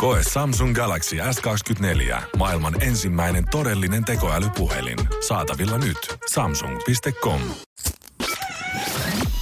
Koe 0.00 0.20
Samsung 0.32 0.74
Galaxy 0.74 1.16
S24. 1.16 2.22
Maailman 2.36 2.82
ensimmäinen 2.82 3.44
todellinen 3.50 4.04
tekoälypuhelin. 4.04 4.98
Saatavilla 5.28 5.78
nyt. 5.78 6.16
Samsung.com. 6.32 7.40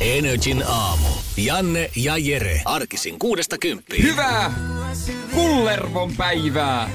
Energin 0.00 0.64
aamu. 0.66 1.08
Janne 1.36 1.90
ja 1.96 2.16
Jere. 2.16 2.62
Arkisin 2.64 3.18
kuudesta 3.18 3.58
kymppiin. 3.58 4.02
Hyvää 4.02 4.52
kullervon 5.34 6.16
päivää! 6.16 6.90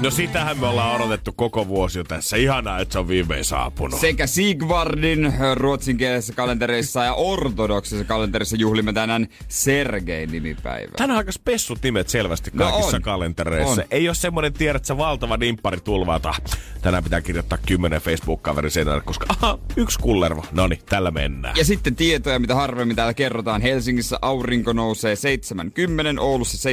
No 0.00 0.10
sitähän 0.10 0.58
me 0.58 0.66
ollaan 0.66 0.96
odotettu 1.00 1.32
koko 1.32 1.68
vuosi 1.68 1.98
jo 1.98 2.04
tässä. 2.04 2.36
Ihanaa, 2.36 2.80
että 2.80 2.92
se 2.92 2.98
on 2.98 3.08
viimein 3.08 3.44
saapunut. 3.44 4.00
Sekä 4.00 4.26
Sigvardin 4.26 5.34
ruotsinkielisessä 5.54 6.32
kalenterissa 6.32 7.04
ja 7.04 7.14
ortodoksisessa 7.14 8.04
kalenterissa 8.04 8.56
juhlimme 8.56 8.92
tänään 8.92 9.26
Sergein 9.48 10.32
nimipäivää. 10.32 10.94
Tänään 10.96 11.18
aika 11.18 11.32
spessut 11.32 11.78
nimet 11.82 12.08
selvästi 12.08 12.50
kaikissa 12.50 12.96
on. 12.96 13.02
kalentereissa. 13.02 13.82
On. 13.82 13.88
Ei 13.90 14.08
ole 14.08 14.14
semmoinen, 14.14 14.52
tiedät 14.52 14.84
sä, 14.84 14.96
valtava 14.96 15.36
nimppari 15.36 15.80
tulvata. 15.80 16.34
Tänään 16.82 17.04
pitää 17.04 17.20
kirjoittaa 17.20 17.58
kymmenen 17.66 18.00
Facebook-kaverin 18.00 18.70
sen 18.70 18.86
koska 19.04 19.26
aha, 19.28 19.58
yksi 19.76 19.98
kullervo. 19.98 20.44
Noni, 20.52 20.80
tällä 20.88 21.10
mennään. 21.10 21.56
Ja 21.56 21.64
sitten 21.64 21.96
tietoja, 21.96 22.38
mitä 22.38 22.54
harvemmin 22.54 22.96
täällä 22.96 23.14
kerrotaan. 23.14 23.62
Helsingissä 23.62 24.18
aurinko 24.22 24.72
nousee 24.72 25.14
7.10, 25.14 26.20
Oulussa 26.20 26.70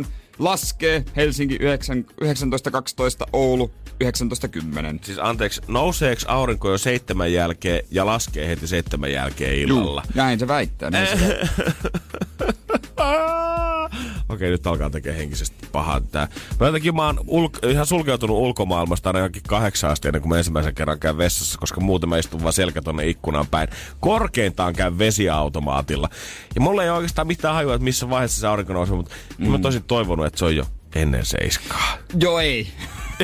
7.08, 0.00 0.06
laskee 0.40 1.04
Helsinki 1.16 1.56
9, 1.60 2.06
19.12, 2.24 3.28
Oulu 3.32 3.70
19.10. 4.04 4.08
Siis 5.02 5.18
anteeksi, 5.18 5.62
nouseeko 5.68 6.22
aurinko 6.28 6.70
jo 6.70 6.78
seitsemän 6.78 7.32
jälkeen 7.32 7.82
ja 7.90 8.06
laskee 8.06 8.48
heti 8.48 8.66
seitsemän 8.66 9.12
jälkeen 9.12 9.54
illalla? 9.54 10.02
Juu, 10.06 10.12
näin 10.14 10.38
se 10.38 10.48
väittää. 10.48 10.90
Näin 10.90 11.18
se 11.18 11.20
väittää. 12.68 13.59
Okei, 14.30 14.50
nyt 14.50 14.66
alkaa 14.66 14.90
tekee 14.90 15.18
henkisesti 15.18 15.66
pahaa 15.72 16.00
tää. 16.00 16.28
No 16.60 16.66
jotenkin 16.66 16.96
mä 16.96 17.06
oon 17.06 17.18
ulk- 17.18 17.68
ihan 17.68 17.86
sulkeutunut 17.86 18.36
ulkomaailmasta 18.36 19.08
aina 19.08 19.18
johonkin 19.18 19.42
kahdeksan 19.48 19.90
asti 19.90 20.08
ennen 20.08 20.22
kuin 20.22 20.28
mä 20.30 20.38
ensimmäisen 20.38 20.74
kerran 20.74 20.98
käyn 20.98 21.18
vessassa, 21.18 21.58
koska 21.58 21.80
muuten 21.80 22.08
mä 22.08 22.18
istun 22.18 22.42
vaan 22.42 22.52
selkä 22.52 22.82
tonne 22.82 23.06
ikkunaan 23.06 23.46
päin. 23.46 23.68
Korkeintaan 24.00 24.74
käyn 24.74 24.98
vesiautomaatilla. 24.98 26.08
Ja 26.54 26.60
mulla 26.60 26.84
ei 26.84 26.90
oikeastaan 26.90 27.26
mitään 27.26 27.54
hajua, 27.54 27.74
että 27.74 27.84
missä 27.84 28.10
vaiheessa 28.10 28.40
se 28.40 28.46
aurinko 28.46 28.72
nousee, 28.72 28.96
mutta 28.96 29.14
mm. 29.38 29.50
mä 29.50 29.58
tosi 29.58 29.80
toivonut, 29.80 30.26
että 30.26 30.38
se 30.38 30.44
on 30.44 30.56
jo 30.56 30.64
ennen 30.94 31.26
seiskaa. 31.26 31.96
Joo 32.20 32.40
ei. 32.40 32.68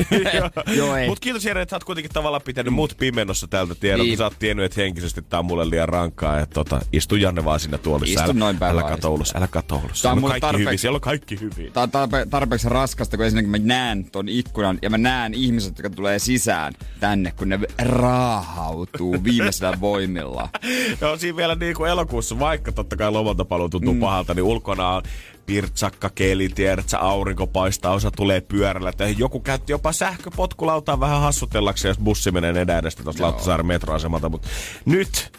Joo 0.77 0.95
ei. 0.95 1.07
Mut 1.07 1.19
kiitos 1.19 1.45
Jere, 1.45 1.61
että 1.61 1.69
sä 1.69 1.75
oot 1.75 1.83
kuitenkin 1.83 2.11
tavallaan 2.13 2.41
pitänyt 2.41 2.73
mut 2.73 2.93
pimennossa 2.99 3.47
tältä 3.47 3.75
tiedolta. 3.75 4.03
Niin. 4.03 4.17
Sä 4.17 4.23
oot 4.23 4.39
tiennyt, 4.39 4.65
että 4.65 4.81
henkisesti 4.81 5.21
tää 5.21 5.39
on 5.39 5.45
mulle 5.45 5.69
liian 5.69 5.89
rankkaa. 5.89 6.39
Että 6.39 6.53
tota, 6.53 6.79
istu 6.93 7.15
Janne 7.15 7.45
vaan 7.45 7.59
siinä 7.59 7.77
tuolissa. 7.77 8.19
Istun 8.19 8.35
älä, 8.35 8.39
noin 8.39 8.57
päin 8.57 8.71
älä 8.73 8.83
kato 8.83 9.13
ulos, 9.13 9.33
älä 9.35 9.47
kato 9.47 9.81
ulos. 9.85 10.01
Tää 10.01 10.11
on 10.11 10.21
kaikki 10.21 10.39
tarpeeksi- 10.41 10.65
hyvin, 10.65 10.79
siellä 10.79 10.95
on 10.95 11.01
kaikki 11.01 11.39
hyvin. 11.39 11.73
Tää 11.73 11.83
on 11.83 11.89
tarpe- 11.89 12.29
tarpeeksi 12.29 12.69
raskasta, 12.69 13.17
kun 13.17 13.25
ensinnäkin 13.25 13.51
mä 13.51 13.57
näen 13.57 14.05
ton 14.11 14.29
ikkunan 14.29 14.79
ja 14.81 14.89
mä 14.89 14.97
näen 14.97 15.33
ihmiset, 15.33 15.77
jotka 15.77 15.89
tulee 15.89 16.19
sisään 16.19 16.73
tänne, 16.99 17.31
kun 17.31 17.49
ne 17.49 17.59
raahautuu 17.83 19.15
viimeisellä 19.23 19.77
voimilla. 19.81 20.49
Joo, 21.01 21.17
siinä 21.17 21.37
vielä 21.37 21.55
niin 21.55 21.75
kuin 21.75 21.89
elokuussa, 21.91 22.39
vaikka 22.39 22.71
totta 22.71 22.95
kai 22.95 23.11
lomalta 23.11 23.45
paluu 23.45 23.69
tuntuu 23.69 23.93
mm. 23.93 23.99
pahalta, 23.99 24.33
niin 24.33 24.43
ulkona 24.43 24.89
on 24.89 25.01
pirtsakka 25.47 26.09
keli, 26.09 26.49
tiedät 26.49 26.89
sä, 26.89 26.99
aurinko 26.99 27.47
paistaa, 27.47 27.93
osa 27.93 28.11
tulee 28.11 28.41
pyörällä. 28.41 28.91
Tai 28.91 29.15
joku 29.17 29.39
käytti 29.39 29.71
jopa 29.71 29.91
sähköpotkulautaa 29.91 30.99
vähän 30.99 31.21
hassutellakseen, 31.21 31.89
jos 31.89 31.99
bussi 31.99 32.31
menee 32.31 32.61
edä 32.61 32.77
edestä 32.77 33.03
tuosta 33.03 33.23
Lauttasaaren 33.23 33.65
metroasemalta. 33.65 34.29
Mutta 34.29 34.47
nyt 34.85 35.31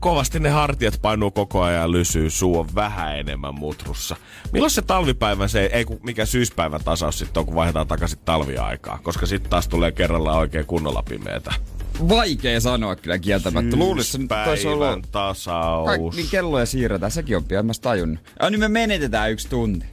kovasti 0.00 0.40
ne 0.40 0.50
hartiat 0.50 0.98
painuu 1.02 1.30
koko 1.30 1.62
ajan 1.62 1.80
ja 1.80 1.92
lysyy, 1.92 2.30
suu 2.30 2.58
on 2.58 2.68
vähän 2.74 3.18
enemmän 3.18 3.54
mutrussa. 3.54 4.16
Milloin 4.52 4.70
se 4.70 4.82
talvipäivä, 4.82 5.48
se 5.48 5.70
ei 5.72 5.84
kun 5.84 6.00
mikä 6.02 6.26
syyspäivän 6.26 6.84
tasaus 6.84 7.18
sitten 7.18 7.40
on, 7.40 7.46
kun 7.46 7.54
vaihdetaan 7.54 7.88
takaisin 7.88 8.18
talviaikaa, 8.24 8.98
koska 9.02 9.26
sitten 9.26 9.50
taas 9.50 9.68
tulee 9.68 9.92
kerralla 9.92 10.38
oikein 10.38 10.66
kunnolla 10.66 11.02
pimeätä. 11.02 11.54
Vaikea 12.08 12.60
sanoa 12.60 12.96
kyllä 12.96 13.18
kieltämättä. 13.18 13.76
Luulisin, 13.76 14.22
että 14.22 14.44
ollut... 14.44 14.58
Syyspäivän 14.58 15.02
tasaus. 15.12 15.86
Kaik, 15.86 16.00
niin 16.16 16.28
kelloja 16.30 16.66
siirretään, 16.66 17.12
sekin 17.12 17.36
on 17.36 17.44
pian, 17.44 17.66
mä 17.66 17.72
tajunnut. 17.82 18.18
Ja 18.42 18.50
nyt 18.50 18.60
me 18.60 18.68
menetetään 18.68 19.30
yksi 19.32 19.48
tunti. 19.48 19.86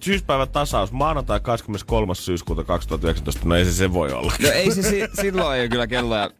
Syyspäivän 0.00 0.48
tasaus, 0.48 0.92
maanantai 0.92 1.40
23. 1.40 2.14
syyskuuta 2.14 2.64
2019, 2.64 3.48
no 3.48 3.54
ei 3.54 3.64
se 3.64 3.72
se 3.72 3.92
voi 3.92 4.12
olla. 4.12 4.32
No 4.42 4.48
ei 4.48 4.70
se 4.74 4.82
si- 4.82 5.08
silloin 5.20 5.58
ei 5.60 5.68
kyllä 5.68 5.86
kelloja. 5.86 6.30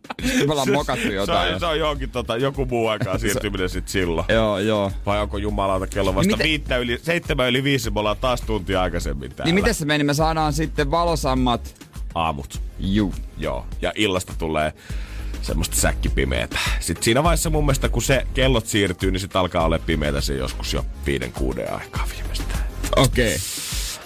Me 0.47 0.53
ollaan 0.53 0.73
mokattu 0.73 1.03
se, 1.09 1.15
jotain. 1.15 1.55
on, 1.55 1.61
se 1.61 1.67
on 1.67 1.79
johonkin 1.79 2.11
tota, 2.11 2.37
joku 2.37 2.67
muu 2.67 2.89
aikaa 2.89 3.19
siirtyminen 3.19 3.69
sit 3.69 3.89
silloin. 3.89 4.27
Joo, 4.29 4.59
joo. 4.59 4.93
Vai 5.07 5.21
onko 5.21 5.39
jumalauta 5.39 5.87
kello 5.87 6.15
vasta 6.15 6.33
Miten- 6.33 6.45
viittä 6.47 6.77
yli, 6.77 6.99
seitsemän 7.03 7.49
yli 7.49 7.65
viisi, 7.65 7.91
me 7.91 8.01
ollaan 8.01 8.17
taas 8.21 8.41
tuntia 8.41 8.83
aikaisemmin 8.83 9.31
täällä. 9.31 9.45
Niin 9.45 9.55
miten 9.55 9.75
se 9.75 9.85
meni? 9.85 10.05
Me 10.05 10.15
saadaan 10.15 10.53
sitten 10.53 10.91
valosammat. 10.91 11.75
Aamut. 12.19 12.63
Juu. 12.79 13.15
Joo, 13.37 13.67
ja 13.83 13.93
illasta 13.95 14.33
tulee 14.39 14.73
semmoista 15.43 15.77
säkkipimeetä. 15.77 16.59
Sitten 16.81 17.05
siinä 17.05 17.23
vaiheessa 17.23 17.51
mun 17.51 17.65
mielestä, 17.65 17.89
kun 17.89 18.03
se 18.03 18.27
kellot 18.35 18.67
siirtyy, 18.67 19.11
niin 19.11 19.21
sitten 19.21 19.41
alkaa 19.41 19.65
olla 19.65 19.79
pimeätä 19.79 20.21
se 20.21 20.35
joskus 20.35 20.73
jo 20.73 20.87
viiden 21.07 21.33
kuuden 21.33 21.75
aikaa 21.75 22.09
viimeistään. 22.15 22.65
Okei. 22.97 23.35
Okay. 23.35 23.39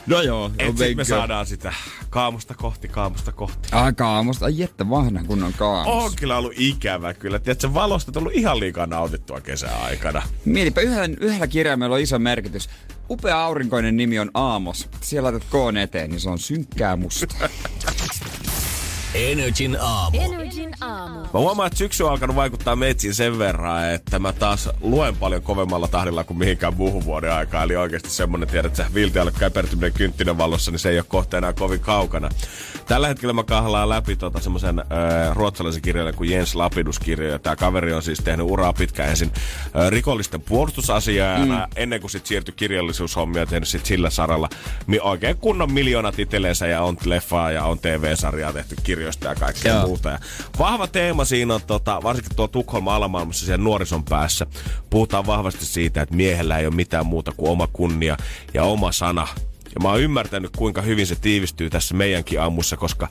No 0.06 0.22
joo. 0.22 0.50
Et 0.58 0.78
sit 0.78 0.96
me 0.96 1.04
saadaan 1.04 1.46
sitä 1.46 1.74
kaamusta 2.12 2.54
kohti, 2.54 2.88
kaamusta 2.88 3.32
kohti. 3.32 3.68
Ai 3.72 3.92
kaamusta. 3.92 4.44
Ai 4.44 4.58
jettä 4.58 4.90
vanha 4.90 5.24
kunnon 5.26 5.52
kaamus. 5.52 6.04
On 6.04 6.10
kyllä 6.16 6.38
ollut 6.38 6.52
ikävä 6.56 7.14
kyllä. 7.14 7.38
Tiedätkö, 7.38 7.74
valosta 7.74 8.08
on 8.08 8.12
tullut 8.12 8.32
ihan 8.32 8.60
liikaa 8.60 8.86
nautittua 8.86 9.40
kesän 9.40 9.82
aikana. 9.82 10.22
Mietipä, 10.44 10.80
yhdellä, 10.80 11.16
yhdellä 11.20 11.46
kirjaimella 11.46 11.94
on 11.94 12.00
iso 12.02 12.18
merkitys. 12.18 12.70
Upea 13.10 13.44
aurinkoinen 13.44 13.96
nimi 13.96 14.18
on 14.18 14.30
Aamos. 14.34 14.88
Siellä 15.00 15.26
laitat 15.26 15.48
koon 15.50 15.76
eteen, 15.76 16.10
niin 16.10 16.20
se 16.20 16.30
on 16.30 16.38
synkkää 16.38 16.96
musta. 16.96 17.34
Energin 19.14 19.78
aamu. 19.80 20.20
Energin 20.20 20.70
aamu. 20.80 21.20
Mä 21.20 21.40
huomaan, 21.40 21.66
että 21.66 21.76
syksy 21.78 22.02
on 22.02 22.10
alkanut 22.10 22.36
vaikuttaa 22.36 22.76
metsiin 22.76 23.14
sen 23.14 23.38
verran, 23.38 23.90
että 23.90 24.18
mä 24.18 24.32
taas 24.32 24.68
luen 24.80 25.16
paljon 25.16 25.42
kovemmalla 25.42 25.88
tahdilla 25.88 26.24
kuin 26.24 26.38
mihinkään 26.38 26.76
muuhun 26.76 27.04
vuoden 27.04 27.32
aikaa. 27.32 27.62
Eli 27.62 27.76
oikeasti 27.76 28.10
semmonen, 28.10 28.48
tiedät, 28.48 28.80
että 28.80 28.94
viltialle 28.94 29.32
käpertyminen 29.38 29.92
kynttinen 29.92 30.38
valossa, 30.38 30.70
niin 30.70 30.78
se 30.78 30.90
ei 30.90 30.98
ole 30.98 31.04
kohta 31.08 31.38
enää 31.38 31.52
kovin 31.52 31.80
kaukana. 31.80 32.28
Tällä 32.86 33.08
hetkellä 33.08 33.32
mä 33.32 33.44
kahlaan 33.44 33.88
läpi 33.88 34.16
tota 34.16 34.40
semmoisen 34.40 34.78
äh, 34.78 34.86
ruotsalaisen 35.36 35.82
kirjailijan 35.82 36.16
kuin 36.16 36.30
Jens 36.30 36.54
Lapidus 36.54 36.98
kirjoja. 36.98 37.38
Tämä 37.38 37.56
kaveri 37.56 37.92
on 37.92 38.02
siis 38.02 38.18
tehnyt 38.18 38.46
uraa 38.46 38.72
pitkään 38.72 39.10
ensin 39.10 39.32
äh, 39.76 39.90
rikollisten 39.90 40.40
puolustusasiaajana, 40.40 41.58
mm. 41.58 41.72
ennen 41.76 42.00
kuin 42.00 42.10
sit 42.10 42.26
siirtyi 42.26 42.54
kirjallisuushommia, 42.56 43.46
tehnyt 43.46 43.68
sit 43.68 43.86
sillä 43.86 44.10
saralla 44.10 44.48
mi- 44.86 45.00
oikein 45.02 45.36
kunnon 45.36 45.72
miljoonat 45.72 46.18
itsellensä 46.18 46.66
ja 46.66 46.82
on 46.82 46.96
leffaa 47.04 47.50
ja 47.50 47.64
on 47.64 47.78
TV-sarjaa 47.78 48.52
tehty 48.52 48.76
kirjoista 49.02 49.28
ja 49.28 49.34
kaikkea 49.34 49.74
Joo. 49.74 49.86
muuta. 49.86 50.08
Ja 50.08 50.18
vahva 50.58 50.86
teema 50.86 51.24
siinä 51.24 51.54
on, 51.54 51.60
tota, 51.66 52.00
varsinkin 52.02 52.36
tuo 52.36 52.48
Tukholman 52.48 52.94
alamaailmassa 52.94 53.46
siellä 53.46 53.64
nuorison 53.64 54.04
päässä, 54.04 54.46
puhutaan 54.90 55.26
vahvasti 55.26 55.66
siitä, 55.66 56.02
että 56.02 56.14
miehellä 56.14 56.58
ei 56.58 56.66
ole 56.66 56.74
mitään 56.74 57.06
muuta 57.06 57.32
kuin 57.36 57.50
oma 57.50 57.68
kunnia 57.72 58.16
ja 58.54 58.64
oma 58.64 58.92
sana. 58.92 59.28
Ja 59.74 59.80
mä 59.82 59.88
oon 59.88 60.00
ymmärtänyt, 60.00 60.56
kuinka 60.56 60.82
hyvin 60.82 61.06
se 61.06 61.14
tiivistyy 61.14 61.70
tässä 61.70 61.94
meidänkin 61.94 62.40
aamussa, 62.40 62.76
koska 62.76 63.08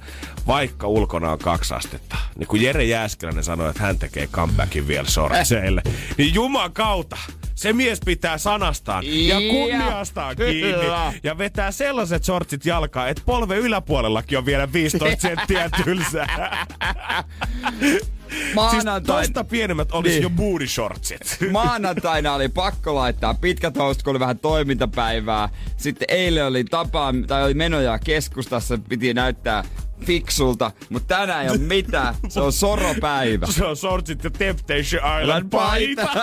vaikka 0.48 0.88
ulkona 0.88 1.32
on 1.32 1.40
kaksi 1.40 1.74
astetta, 1.74 2.18
niin 2.38 2.48
kun 2.48 2.62
Jere 2.62 2.84
Jääskeläinen 2.84 3.44
sanoi, 3.44 3.70
että 3.70 3.84
hän 3.84 4.00
tekee 4.00 4.28
comebackin 4.28 4.88
vielä 4.88 5.10
sortseille, 5.10 5.82
niin 6.18 6.34
juman 6.34 6.74
kautta 6.74 7.18
se 7.56 7.74
mies 7.74 8.00
pitää 8.06 8.38
sanastaan 8.38 9.04
ja 9.06 9.36
kunniastaan 9.40 10.36
kiinni 10.36 10.74
kyllä. 10.74 11.14
ja 11.24 11.38
vetää 11.38 11.72
sellaiset 11.72 12.24
sortsit 12.24 12.66
jalkaan, 12.66 13.10
että 13.10 13.24
polven 13.26 13.58
yläpuolellakin 13.58 14.38
on 14.38 14.46
vielä 14.46 14.74
15 14.74 15.22
senttiä 15.28 15.70
tylsää. 15.84 16.68
Siis 18.32 18.56
Maanantai... 18.56 19.22
tosta 19.24 19.44
pienemmät 19.44 19.92
olisi 19.92 20.10
Niin. 20.10 20.24
jo 20.24 20.30
booty 20.30 20.68
shortsit. 20.68 21.38
Maanantaina 21.52 22.34
oli 22.34 22.50
pakko 22.50 22.96
laittaa 22.96 23.34
pitkät 23.34 23.78
housut, 23.78 24.04
kun 24.04 24.12
oli 24.12 24.20
vähän 24.20 24.40
toimintapäivää. 24.40 25.50
Sitten 25.78 26.06
eilen 26.12 26.46
oli 26.46 26.64
tapaa, 26.64 27.14
tai 27.28 27.44
oli 27.44 27.54
menoja 27.54 28.00
keskustassa, 28.00 28.78
piti 28.90 29.14
näyttää 29.14 29.64
fiksulta, 30.06 30.72
mutta 30.90 31.16
tänään 31.18 31.44
ei 31.44 31.50
ole 31.50 31.58
mitään. 31.58 32.16
Se 32.30 32.40
on 32.40 32.54
soropäivä. 32.54 33.46
Se 33.50 33.66
on 33.66 33.78
shortsit 33.78 34.24
ja 34.24 34.30
Temptation 34.32 35.22
Island 35.22 35.50
paita. 35.50 36.08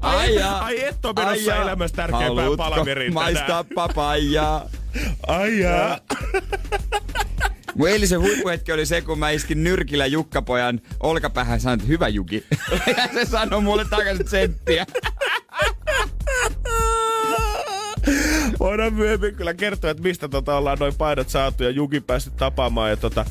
Ai, 0.00 0.16
ai, 0.16 0.34
jaa. 0.34 0.58
ai 0.64 0.84
et 0.84 1.04
ole 1.04 1.14
menossa 1.18 1.50
jaa. 1.50 1.62
elämässä 1.62 1.96
tärkeämpään 1.96 2.36
Haluutko 2.36 2.56
palaveriin 2.56 3.14
maistaa 3.14 3.64
papajaa? 3.74 4.64
Ai 5.26 5.58
jaa. 5.58 5.98
Mun 7.80 7.88
eilisen 7.88 8.20
huippuhetki 8.20 8.72
oli 8.72 8.86
se, 8.86 9.00
kun 9.00 9.18
mä 9.18 9.30
iskin 9.30 9.64
nyrkillä 9.64 10.06
Jukkapojan 10.06 10.80
olkapäähän 11.02 11.56
ja 11.56 11.60
sanoin, 11.60 11.80
että 11.80 11.88
hyvä 11.88 12.08
Juki. 12.08 12.44
ja 12.96 13.08
se 13.14 13.24
sanoi 13.24 13.62
mulle 13.62 13.84
takaisin 13.90 14.28
senttiä. 14.28 14.86
Voidaan 18.60 18.94
myöhemmin 18.94 19.34
kyllä 19.34 19.54
kertoa, 19.54 19.90
että 19.90 20.02
mistä 20.02 20.28
tota 20.28 20.56
ollaan 20.56 20.78
noin 20.78 20.94
painot 20.94 21.28
saatu 21.28 21.64
ja 21.64 21.70
Juki 21.70 22.00
päässyt 22.00 22.36
tapaamaan. 22.36 22.90
Ja 22.90 22.96
tota, 22.96 23.24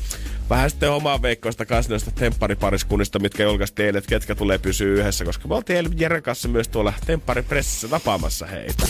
vähän 0.50 0.70
sitten 0.70 0.90
omaa 0.90 1.22
veikkoista 1.22 1.66
kanssa 1.66 1.92
noista 1.92 2.10
tempparipariskunnista, 2.10 3.18
mitkä 3.18 3.42
julkaistiin 3.42 3.86
eilen, 3.86 3.98
että 3.98 4.08
ketkä 4.08 4.34
tulee 4.34 4.58
pysyä 4.58 4.92
yhdessä, 5.00 5.24
koska 5.24 5.48
me 5.48 5.54
oltiin 5.54 5.76
eilen 5.76 6.00
Jeren 6.00 6.22
kanssa 6.22 6.48
myös 6.48 6.68
tuolla 6.68 6.92
tempparipressissä 7.06 7.88
tapaamassa 7.88 8.46
heitä. 8.46 8.86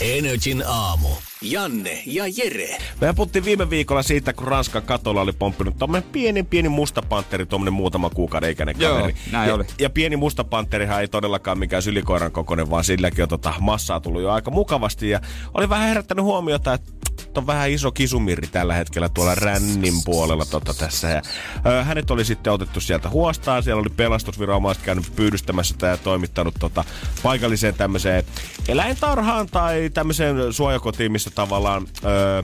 Energin 0.00 0.62
aamu. 0.66 1.08
Janne 1.42 2.02
ja 2.06 2.24
Jere. 2.36 2.78
Me 3.00 3.12
puhuttiin 3.12 3.44
viime 3.44 3.70
viikolla 3.70 4.02
siitä, 4.02 4.32
kun 4.32 4.48
Ranskan 4.48 4.82
katolla 4.82 5.20
oli 5.20 5.32
pomppinut 5.32 5.78
tommonen 5.78 6.08
pieni, 6.12 6.42
pieni 6.42 6.68
musta 6.68 7.02
panteri, 7.02 7.46
tommonen 7.46 7.72
muutama 7.72 8.10
kuukauden 8.10 8.50
ikäinen 8.50 8.74
Joo, 8.78 8.94
kaveri. 8.94 9.14
näin 9.32 9.48
ja, 9.48 9.54
oli. 9.54 9.64
ja 9.78 9.90
pieni 9.90 10.16
musta 10.16 10.44
panterihan 10.44 11.00
ei 11.00 11.08
todellakaan 11.08 11.58
mikään 11.58 11.82
sylikoiran 11.82 12.32
kokoinen, 12.32 12.70
vaan 12.70 12.84
silläkin 12.84 13.22
on 13.22 13.28
tota 13.28 13.54
massaa 13.60 14.00
tullut 14.00 14.22
jo 14.22 14.30
aika 14.30 14.50
mukavasti. 14.50 15.10
Ja 15.10 15.20
oli 15.54 15.68
vähän 15.68 15.88
herättänyt 15.88 16.24
huomiota, 16.24 16.72
että 16.74 16.92
on 17.38 17.46
vähän 17.46 17.70
iso 17.70 17.92
kisumirri 17.92 18.46
tällä 18.46 18.74
hetkellä 18.74 19.08
tuolla 19.08 19.34
rännin 19.34 19.94
puolella 20.04 20.44
tota 20.46 20.74
tässä. 20.74 21.08
Ja, 21.08 21.22
ö, 21.66 21.84
hänet 21.84 22.10
oli 22.10 22.24
sitten 22.24 22.52
otettu 22.52 22.80
sieltä 22.80 23.08
huostaan. 23.08 23.62
Siellä 23.62 23.80
oli 23.80 23.90
pelastusviranomaiset 23.96 24.84
käynyt 24.84 25.16
pyydystämässä 25.16 25.72
sitä 25.72 25.86
ja 25.86 25.96
toimittanut 25.96 26.54
tota 26.58 26.84
paikalliseen 27.22 27.74
tämmöiseen 27.74 28.24
eläintarhaan 28.68 29.46
tai 29.46 29.90
tämmöiseen 29.94 30.52
suojakotiin, 30.52 31.12
missä 31.12 31.30
tavallaan... 31.30 31.86
Ö, 32.04 32.42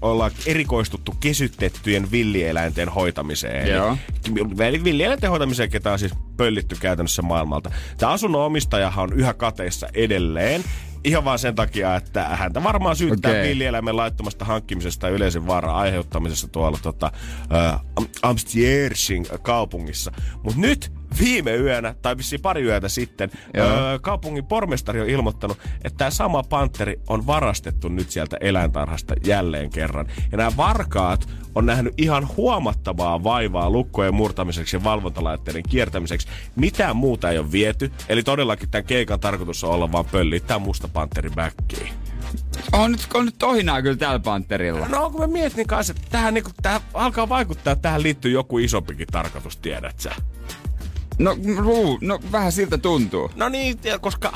ollaan 0.00 0.30
erikoistuttu 0.46 1.14
kesytettyjen 1.20 2.10
villieläinten 2.10 2.88
hoitamiseen. 2.88 3.68
Joo. 3.68 3.96
Eli 4.68 4.84
villieläinten 4.84 5.30
hoitamiseen, 5.30 5.70
ketä 5.70 5.92
on 5.92 5.98
siis 5.98 6.12
pöllitty 6.36 6.76
käytännössä 6.80 7.22
maailmalta. 7.22 7.70
Tämä 7.98 8.12
asunnon 8.12 8.44
omistajahan 8.44 9.02
on 9.02 9.12
yhä 9.12 9.34
kateissa 9.34 9.88
edelleen. 9.94 10.64
Ihan 11.04 11.24
vaan 11.24 11.38
sen 11.38 11.54
takia, 11.54 11.96
että 11.96 12.24
häntä 12.24 12.62
varmaan 12.62 12.96
syyttää 12.96 13.30
okay. 13.30 13.42
villieläimen 13.42 13.96
laittomasta 13.96 14.44
hankkimisesta 14.44 15.06
ja 15.06 15.14
yleisen 15.14 15.46
vaaran 15.46 15.74
aiheuttamisesta 15.74 16.48
tuolla 16.48 16.78
tota, 16.82 17.12
äh, 17.54 17.80
Amstiersin 18.22 19.26
kaupungissa. 19.42 20.12
Mutta 20.42 20.60
nyt 20.60 20.92
viime 21.18 21.56
yönä, 21.56 21.94
tai 22.02 22.16
vissiin 22.16 22.42
pari 22.42 22.62
yötä 22.62 22.88
sitten, 22.88 23.30
Joo. 23.54 23.66
öö, 23.66 23.98
kaupungin 23.98 24.46
pormestari 24.46 25.00
on 25.00 25.08
ilmoittanut, 25.08 25.58
että 25.84 25.98
tämä 25.98 26.10
sama 26.10 26.42
panteri 26.42 27.00
on 27.08 27.26
varastettu 27.26 27.88
nyt 27.88 28.10
sieltä 28.10 28.36
eläintarhasta 28.40 29.14
jälleen 29.24 29.70
kerran. 29.70 30.06
Ja 30.32 30.38
nämä 30.38 30.56
varkaat 30.56 31.28
on 31.54 31.66
nähnyt 31.66 31.94
ihan 31.96 32.28
huomattavaa 32.36 33.24
vaivaa 33.24 33.70
lukkojen 33.70 34.14
murtamiseksi 34.14 34.76
ja 34.76 34.84
valvontalaitteiden 34.84 35.62
kiertämiseksi. 35.68 36.28
Mitään 36.56 36.96
muuta 36.96 37.30
ei 37.30 37.38
ole 37.38 37.52
viety. 37.52 37.92
Eli 38.08 38.22
todellakin 38.22 38.70
tämän 38.70 38.84
keikan 38.84 39.20
tarkoitus 39.20 39.64
on 39.64 39.70
olla 39.70 39.92
vaan 39.92 40.04
pölliä 40.04 40.40
tämä 40.40 40.58
musta 40.58 40.88
panteri 40.88 41.30
backiin. 41.30 41.92
On 42.72 42.92
nyt, 42.92 43.06
on 43.14 43.24
nyt 43.24 43.34
tohinaa 43.38 43.82
kyllä 43.82 43.96
tällä 43.96 44.18
panterilla. 44.18 44.88
No 44.88 45.10
kun 45.10 45.20
mä 45.20 45.26
mietin 45.26 45.66
kanssa, 45.66 45.94
että 45.96 46.06
tähän, 46.10 46.34
niinku, 46.34 46.50
tähän 46.62 46.80
alkaa 46.94 47.28
vaikuttaa, 47.28 47.72
että 47.72 47.82
tähän 47.82 48.02
liittyy 48.02 48.30
joku 48.30 48.58
isompikin 48.58 49.06
tarkoitus, 49.06 49.56
tiedät 49.56 50.00
sä. 50.00 50.14
No, 51.18 51.36
ruu, 51.56 51.98
no 52.00 52.18
vähän 52.32 52.52
siltä 52.52 52.78
tuntuu. 52.78 53.30
No 53.36 53.48
niin, 53.48 53.78
koska 54.00 54.32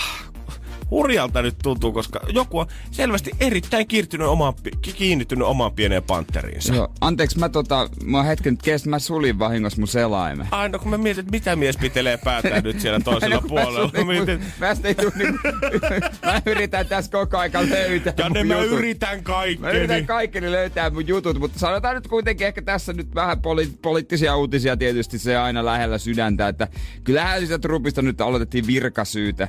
hurjalta 0.90 1.42
nyt 1.42 1.54
tuntuu, 1.62 1.92
koska 1.92 2.20
joku 2.32 2.58
on 2.58 2.66
selvästi 2.90 3.31
erittäin 3.40 3.87
kiinnitynyt 3.88 4.26
omaan, 4.28 4.54
kiinnittynyt 4.96 5.46
omaan 5.48 5.72
pieneen 5.72 6.02
panteriinsa. 6.02 6.75
Joo, 6.75 6.88
anteeksi, 7.00 7.38
mä 7.38 7.48
tota, 7.48 7.88
mä 8.04 8.22
hetken 8.22 8.52
nyt 8.52 8.62
kestä, 8.62 8.90
mä 8.90 8.98
sulin 8.98 9.38
vahingossa 9.38 9.78
mun 9.81 9.88
selaimen. 9.88 10.46
Aina 10.50 10.78
kun 10.78 10.90
mä 10.90 10.98
mietin, 10.98 11.20
että 11.20 11.31
mitä 11.31 11.56
mies 11.56 11.76
pitelee 11.76 12.16
päätään 12.16 12.62
nyt 12.64 12.81
siellä 12.81 13.00
toisella 13.00 13.40
mä 13.40 13.48
puolella. 13.48 13.90
Mä 13.98 14.04
mietin, 14.04 14.40
Mä 14.58 14.76
ei 14.84 14.94
tuu 14.94 15.10
niin, 15.16 15.38
mä 16.26 16.42
yritän 16.46 16.87
tässä 16.87 17.10
koko 17.10 17.38
aika 17.38 17.60
löytää 17.70 18.12
Janne, 18.16 18.38
mun 18.40 18.46
mä 18.46 18.62
jutut. 18.62 18.78
yritän 18.78 19.16
Mä 19.19 19.22
kaikkeni. 19.22 19.76
yritän 19.78 20.06
kaikkeni 20.06 20.50
löytää 20.50 20.90
mun 20.90 21.08
jutut, 21.08 21.38
mutta 21.38 21.58
sanotaan 21.58 21.94
nyt 21.94 22.08
kuitenkin 22.08 22.46
ehkä 22.46 22.62
tässä 22.62 22.93
nyt 22.93 23.14
vähän 23.14 23.38
poli- 23.38 23.78
poliittisia 23.82 24.36
uutisia 24.36 24.76
tietysti 24.76 25.19
se 25.19 25.36
aina 25.36 25.64
lähellä 25.64 25.98
sydäntä, 25.98 26.48
että 26.48 26.69
kyllähän 27.04 27.40
sitä 27.40 27.58
Trumpista 27.58 28.02
nyt 28.02 28.20
aloitettiin 28.20 28.66
virkasyyte 28.66 29.48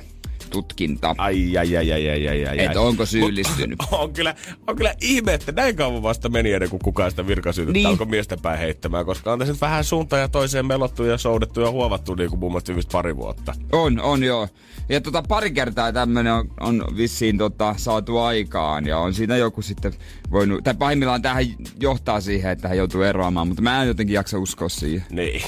tutkinta. 0.52 1.14
Ai, 1.18 1.58
ai, 1.58 1.76
ai, 1.76 1.92
ai, 1.92 2.08
ai, 2.10 2.28
ai, 2.28 2.46
ai. 2.46 2.58
Et 2.64 2.76
onko 2.76 3.06
syyllistynyt. 3.06 3.78
Mut 3.90 3.92
On 4.02 4.12
kyllä, 4.12 4.34
on 4.66 4.76
kyllä 4.76 4.94
ihme, 5.00 5.34
että 5.34 5.52
näin 5.52 5.76
kauan 5.76 6.02
vasta 6.02 6.28
meni 6.28 6.52
ennen 6.52 6.70
kuin 6.70 6.80
kukaan 6.84 7.10
sitä 7.10 7.26
virkasyytettä 7.26 7.72
Niin. 7.78 7.86
alkoi 7.86 8.06
miestä 8.06 8.36
päin 8.42 8.58
heittämään, 8.58 9.06
koska 9.06 9.32
on 9.32 9.38
tässä 9.38 9.54
vähän 9.60 9.84
suuntaan 9.84 10.22
ja 10.22 10.28
toiseen 10.28 10.66
melottu 10.66 11.04
ja 11.04 11.18
soudettu 11.18 11.60
ja 11.60 11.70
huovattu 11.70 12.14
niin 12.14 12.30
kuin 12.30 12.40
mielestä 12.40 12.68
viimeistä 12.68 12.92
pari 12.92 13.16
vuotta. 13.16 13.54
On, 13.72 14.00
on 14.00 14.22
joo. 14.24 14.48
Ja 14.88 15.00
tota, 15.00 15.22
pari 15.28 15.50
kertaa 15.50 15.92
tämmönen 15.92 16.32
on, 16.32 16.50
on 16.60 16.84
vissiin 16.96 17.38
tota, 17.38 17.74
saatu 17.76 18.18
aikaan 18.18 18.86
ja 18.86 18.98
on 18.98 19.14
siinä 19.14 19.36
joku 19.36 19.62
sitten 19.62 19.92
voinut, 20.30 20.64
tai 20.64 20.74
pahimmillaan 20.74 21.22
tähän 21.22 21.44
johtaa 21.80 22.20
siihen, 22.20 22.50
että 22.52 22.68
hän 22.68 22.76
joutuu 22.78 23.02
eroamaan, 23.02 23.48
mutta 23.48 23.62
mä 23.62 23.82
en 23.82 23.88
jotenkin 23.88 24.14
jaksa 24.14 24.38
uskoa 24.38 24.68
siihen. 24.68 25.06
Niin. 25.10 25.42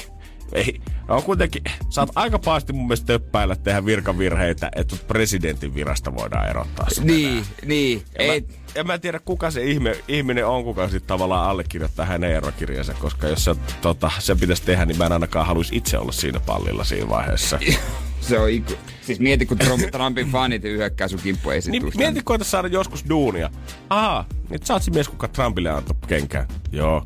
Ei. 0.53 0.81
On 1.07 1.23
kuitenkin, 1.23 1.63
saat 1.89 2.09
aika 2.15 2.39
pahasti 2.39 2.73
mun 2.73 2.87
mielestä 2.87 3.05
töppäillä 3.05 3.55
tehdä 3.55 3.85
virkavirheitä, 3.85 4.71
että 4.75 4.95
presidentin 5.07 5.75
virasta 5.75 6.15
voidaan 6.15 6.49
erottaa 6.49 6.87
Niin, 7.03 7.29
enää. 7.29 7.43
niin. 7.65 8.03
En 8.15 8.31
Ei, 8.31 8.41
mä, 8.41 8.47
en 8.75 8.87
mä 8.87 8.97
tiedä, 8.97 9.19
kuka 9.19 9.51
se 9.51 9.63
ihme, 9.63 9.95
ihminen 10.07 10.47
on, 10.47 10.63
kuka 10.63 10.89
sitten 10.89 11.07
tavallaan 11.07 11.49
allekirjoittaa 11.49 12.05
hänen 12.05 12.31
erokirjansa, 12.31 12.93
koska 12.93 13.27
jos 13.27 13.43
se, 13.43 13.55
tota, 13.81 14.11
se 14.19 14.35
pitäisi 14.35 14.63
tehdä, 14.63 14.85
niin 14.85 14.97
mä 14.97 15.05
en 15.05 15.11
ainakaan 15.11 15.47
haluaisi 15.47 15.75
itse 15.75 15.97
olla 15.97 16.11
siinä 16.11 16.39
pallilla 16.39 16.83
siinä 16.83 17.09
vaiheessa. 17.09 17.59
se 18.21 18.39
on 18.39 18.49
iku. 18.49 18.73
Siis 19.05 19.19
mieti, 19.19 19.45
kun 19.45 19.57
Trump, 19.57 19.83
Trumpin 19.91 20.31
fanit 20.31 20.63
hyökkää 20.63 21.07
sun 21.07 21.19
kimppu 21.19 21.49
niin 21.49 21.57
esityksen. 21.57 22.01
mieti, 22.01 22.21
koeta 22.23 22.43
saada 22.43 22.67
joskus 22.67 23.05
duunia. 23.09 23.49
Aha, 23.89 24.25
niin 24.49 24.59
sä 24.65 24.73
oot 24.73 24.83
se 24.83 24.91
mies, 24.91 25.09
kuka 25.09 25.27
Trumpille 25.27 25.69
antoi 25.69 25.95
kenkään. 26.07 26.47
Joo. 26.71 27.05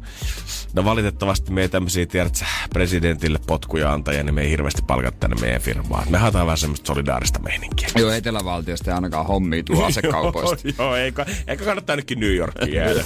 No 0.74 0.86
valitettavasti 0.86 1.52
me 1.52 1.62
ei 1.62 1.70
tämmöisiä, 1.70 2.06
tiedät 2.06 2.36
sä, 2.36 2.46
presidentille 2.74 3.40
potkuja 3.48 3.94
antajia, 3.94 4.24
niin 4.24 4.34
me 4.36 4.42
ei 4.42 4.50
hirveästi 4.50 4.82
palkata 4.88 5.18
tänne 5.20 5.36
meidän 5.42 5.62
firmaan. 5.62 6.04
Me 6.10 6.18
haetaan 6.18 6.46
vähän 6.46 6.58
semmoista 6.58 6.88
solidaarista 6.88 7.40
meininkiä. 7.40 7.90
Joo, 7.96 8.12
Etelävaltiosta 8.12 8.92
ei 8.92 8.96
ainakaan 8.96 9.28
hommia 9.28 9.64
tuu 9.64 9.84
asekaupoista. 9.84 10.68
Joo, 10.68 10.76
joo 10.86 10.96
eikä, 10.96 11.26
eikä 11.48 11.66
kannata 11.66 11.94
ainakin 11.94 12.20
New 12.20 12.36
Yorkiin 12.36 12.74
jäädä. 12.74 13.04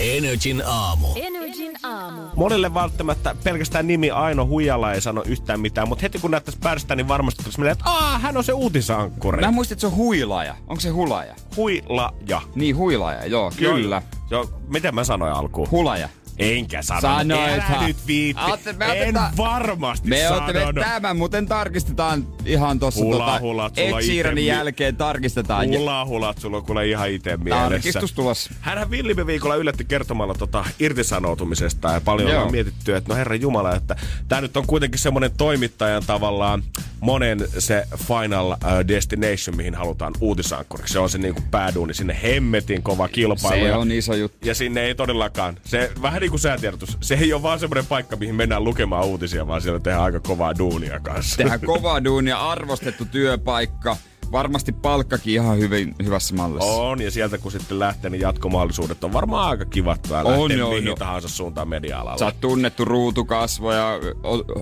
Energin 0.00 0.62
aamu. 0.66 1.06
Energin 1.16 1.72
aamu. 1.82 2.22
Monelle 2.36 2.74
välttämättä 2.74 3.36
pelkästään 3.44 3.86
nimi 3.86 4.10
Aino 4.10 4.46
Huijala 4.46 4.92
ei 4.92 5.00
sano 5.00 5.22
yhtään 5.26 5.60
mitään, 5.60 5.88
mutta 5.88 6.02
heti 6.02 6.18
kun 6.18 6.30
näyttäisi 6.30 6.58
pärstä, 6.62 6.94
niin 6.94 7.08
varmasti 7.08 7.42
tulisi 7.42 7.58
mieleen, 7.58 7.72
että 7.72 7.90
Aa, 7.90 8.18
hän 8.26 8.36
on 8.36 8.44
se 8.44 8.52
uutisankkuri. 8.52 9.40
Mä 9.40 9.50
muistin, 9.50 9.74
että 9.74 9.80
se 9.80 9.86
on 9.86 9.96
huilaja. 9.96 10.54
Onko 10.66 10.80
se 10.80 10.88
hulaja? 10.88 11.34
Huilaja. 11.56 12.42
Niin, 12.54 12.76
huilaja, 12.76 13.26
joo, 13.26 13.52
kyllä. 13.56 14.02
Joo, 14.30 14.50
miten 14.68 14.94
mä 14.94 15.04
sanoin 15.04 15.32
alkuun? 15.32 15.70
Hulaja. 15.70 16.08
Enkä 16.38 16.82
sano. 16.82 17.00
Sanoithan. 17.00 17.76
Älä 17.78 17.86
nyt 17.86 18.06
viitti. 18.06 18.42
Aatte- 18.42 18.72
me 18.72 18.84
en 18.84 19.02
otetaan- 19.02 19.36
varmasti 19.36 20.08
Me 20.08 20.16
sanonut. 20.28 20.56
otamme 20.56 20.80
tämän, 20.84 21.16
muuten 21.16 21.46
tarkistetaan 21.46 22.26
ihan 22.46 22.78
tossa 22.78 23.04
Hula 23.04 23.26
tota, 23.26 23.38
hulat 23.40 23.74
sulla 23.76 23.98
Ed 23.98 24.04
Sheeranin 24.04 24.44
ite- 24.44 24.48
jälkeen 24.48 24.96
tarkistetaan. 24.96 25.66
Hula 25.68 26.04
hulat 26.04 26.38
sulla 26.38 26.56
on 26.56 26.64
kuule 26.64 26.88
ihan 26.88 27.10
itse 27.10 27.36
mielessä. 27.36 27.68
Tarkistus 27.70 28.12
tulossa. 28.12 28.50
Hänhän 28.60 28.90
viime 28.90 29.26
viikolla 29.26 29.56
yllätti 29.56 29.84
kertomalla 29.84 30.34
tota 30.34 30.64
irtisanoutumisesta 30.78 31.92
ja 31.92 32.00
paljon 32.00 32.30
Joo. 32.30 32.44
on 32.44 32.50
mietitty, 32.50 32.96
että 32.96 33.08
no 33.12 33.16
herra 33.16 33.34
Jumala, 33.34 33.74
että 33.74 33.96
tämä 34.28 34.40
nyt 34.40 34.56
on 34.56 34.66
kuitenkin 34.66 34.98
semmoinen 34.98 35.30
toimittajan 35.36 36.02
tavallaan 36.06 36.62
monen 37.00 37.48
se 37.58 37.84
final 38.08 38.50
uh, 38.50 38.56
destination, 38.88 39.56
mihin 39.56 39.74
halutaan 39.74 40.12
uutisankkuriksi. 40.20 40.92
Se 40.92 40.98
on 40.98 41.10
se 41.10 41.18
niinku 41.18 41.42
pääduuni, 41.50 41.94
sinne 41.94 42.18
hemmetin 42.22 42.82
kova 42.82 43.08
kilpailu. 43.08 43.54
Se 43.64 43.68
ja- 43.68 43.78
on 43.78 43.92
iso 43.92 44.14
juttu. 44.14 44.38
ja 44.48 44.54
sinne 44.54 44.80
ei 44.80 44.94
todellakaan, 44.94 45.56
se 45.64 45.90
vähän 46.02 46.20
niin 46.20 46.30
kuin 46.30 46.40
säätiedotus, 46.40 46.98
se 47.00 47.14
ei 47.14 47.32
ole 47.32 47.42
vaan 47.42 47.60
semmoinen 47.60 47.86
paikka, 47.86 48.16
mihin 48.16 48.34
mennään 48.34 48.64
lukemaan 48.64 49.04
uutisia, 49.04 49.46
vaan 49.46 49.62
siellä 49.62 49.80
tehdään 49.80 50.02
aika 50.04 50.20
kovaa 50.20 50.58
duunia 50.58 51.00
kanssa. 51.00 51.36
Tehdään 51.36 51.60
kovaa 51.60 52.04
duunia, 52.04 52.35
arvostettu 52.36 53.04
työpaikka. 53.04 53.96
Varmasti 54.32 54.72
palkkakin 54.72 55.34
ihan 55.34 55.58
hyvin, 55.58 55.94
hyvässä 56.04 56.34
mallissa. 56.34 56.72
On, 56.72 57.02
ja 57.02 57.10
sieltä 57.10 57.38
kun 57.38 57.52
sitten 57.52 57.78
lähtee, 57.78 58.10
niin 58.10 58.20
jatkomahdollisuudet 58.20 59.04
on 59.04 59.12
varmaan 59.12 59.50
aika 59.50 59.64
kivat 59.64 60.02
tää 60.02 60.22
On, 60.22 60.58
joo, 60.58 60.70
mihin 60.70 60.86
joo. 60.86 60.96
tahansa 60.96 61.28
suuntaan 61.28 61.68
media-alalla. 61.68 62.18
Sä 62.18 62.24
oot 62.24 62.40
tunnettu 62.40 62.84
ruutukasvo 62.84 63.72
ja 63.72 63.90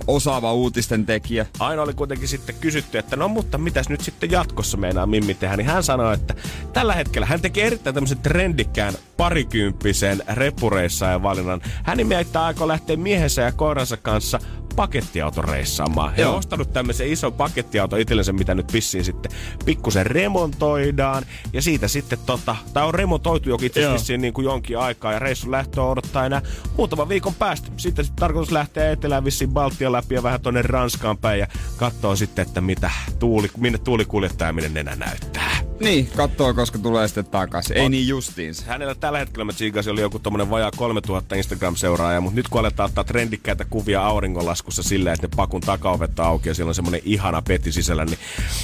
osaava 0.06 0.52
uutisten 0.52 1.06
tekijä. 1.06 1.46
Aina 1.58 1.82
oli 1.82 1.94
kuitenkin 1.94 2.28
sitten 2.28 2.54
kysytty, 2.60 2.98
että 2.98 3.16
no 3.16 3.28
mutta 3.28 3.58
mitäs 3.58 3.88
nyt 3.88 4.00
sitten 4.00 4.30
jatkossa 4.30 4.76
meinaa 4.76 5.06
Mimmi 5.06 5.34
tehdä, 5.34 5.56
niin 5.56 5.66
hän 5.66 5.82
sanoi, 5.82 6.14
että 6.14 6.34
tällä 6.72 6.94
hetkellä 6.94 7.26
hän 7.26 7.40
tekee 7.40 7.66
erittäin 7.66 7.94
tämmöisen 7.94 8.18
trendikkään 8.18 8.94
parikymppisen 9.16 10.22
reppureissaajan 10.28 11.22
valinnan. 11.22 11.60
Hän 11.82 11.96
nimittäin 11.96 12.44
aikoo 12.44 12.68
lähteä 12.68 12.96
miehensä 12.96 13.42
ja 13.42 13.52
koiransa 13.52 13.96
kanssa 13.96 14.38
pakettiauton 14.76 15.44
reissaamaan. 15.44 16.14
He 16.14 16.26
on 16.26 16.34
ostanut 16.34 16.72
tämmöisen 16.72 17.08
ison 17.08 17.32
pakettiauto 17.32 17.96
itsellensä, 17.96 18.32
mitä 18.32 18.54
nyt 18.54 18.72
vissiin 18.72 19.04
sitten 19.04 19.32
pikkusen 19.64 20.06
remontoidaan. 20.06 21.26
Ja 21.52 21.62
siitä 21.62 21.88
sitten 21.88 22.18
tota, 22.26 22.56
tää 22.72 22.84
on 22.84 22.94
remontoitu 22.94 23.48
jokin 23.48 23.66
itse 23.66 23.86
asiassa 23.86 24.16
niin 24.16 24.32
kuin 24.32 24.44
jonkin 24.44 24.78
aikaa. 24.78 25.12
Ja 25.12 25.18
reissun 25.18 25.50
lähtöä 25.50 25.84
odottaa 25.84 26.26
enää 26.26 26.42
muutaman 26.76 27.08
viikon 27.08 27.34
päästä. 27.34 27.68
Sitten 27.76 28.04
sit 28.04 28.16
tarkoitus 28.16 28.52
lähteä 28.52 28.90
etelään 28.90 29.24
vissiin 29.24 29.50
Baltian 29.50 29.92
läpi 29.92 30.14
ja 30.14 30.22
vähän 30.22 30.40
tonne 30.40 30.62
Ranskaan 30.62 31.18
päin. 31.18 31.40
Ja 31.40 31.46
katsoo 31.76 32.16
sitten, 32.16 32.46
että 32.46 32.60
mitä 32.60 32.90
tuuli, 33.18 33.50
minne 33.56 33.78
tuuli 33.78 34.04
kuljettaa 34.04 34.46
ja 34.46 34.52
minne 34.52 34.68
nenä 34.68 34.96
näyttää. 34.96 35.73
Niin, 35.80 36.08
katsoo 36.16 36.54
koska 36.54 36.78
tulee 36.78 37.08
sitten 37.08 37.24
takaisin. 37.24 37.76
Ei 37.76 37.88
niin 37.88 38.08
justiinsa. 38.08 38.64
Hänellä 38.66 38.94
tällä 38.94 39.18
hetkellä 39.18 39.44
mä 39.44 39.52
tsiikasin, 39.52 39.92
oli 39.92 40.00
joku 40.00 40.18
tommonen 40.18 40.50
vajaa 40.50 40.70
3000 40.76 41.34
Instagram-seuraajaa, 41.34 42.20
mutta 42.20 42.36
nyt 42.36 42.48
kun 42.48 42.60
aletaan 42.60 42.88
ottaa 42.88 43.04
trendikkäitä 43.04 43.64
kuvia 43.64 44.06
auringonlaskussa 44.06 44.82
sillä, 44.82 45.12
että 45.12 45.26
ne 45.26 45.30
pakun 45.36 45.60
takaovet 45.60 46.18
on 46.18 46.26
auki 46.26 46.48
ja 46.48 46.54
siellä 46.54 46.70
on 46.70 46.74
semmonen 46.74 47.00
ihana 47.04 47.42
peti 47.42 47.72
sisällä, 47.72 48.04
niin 48.04 48.18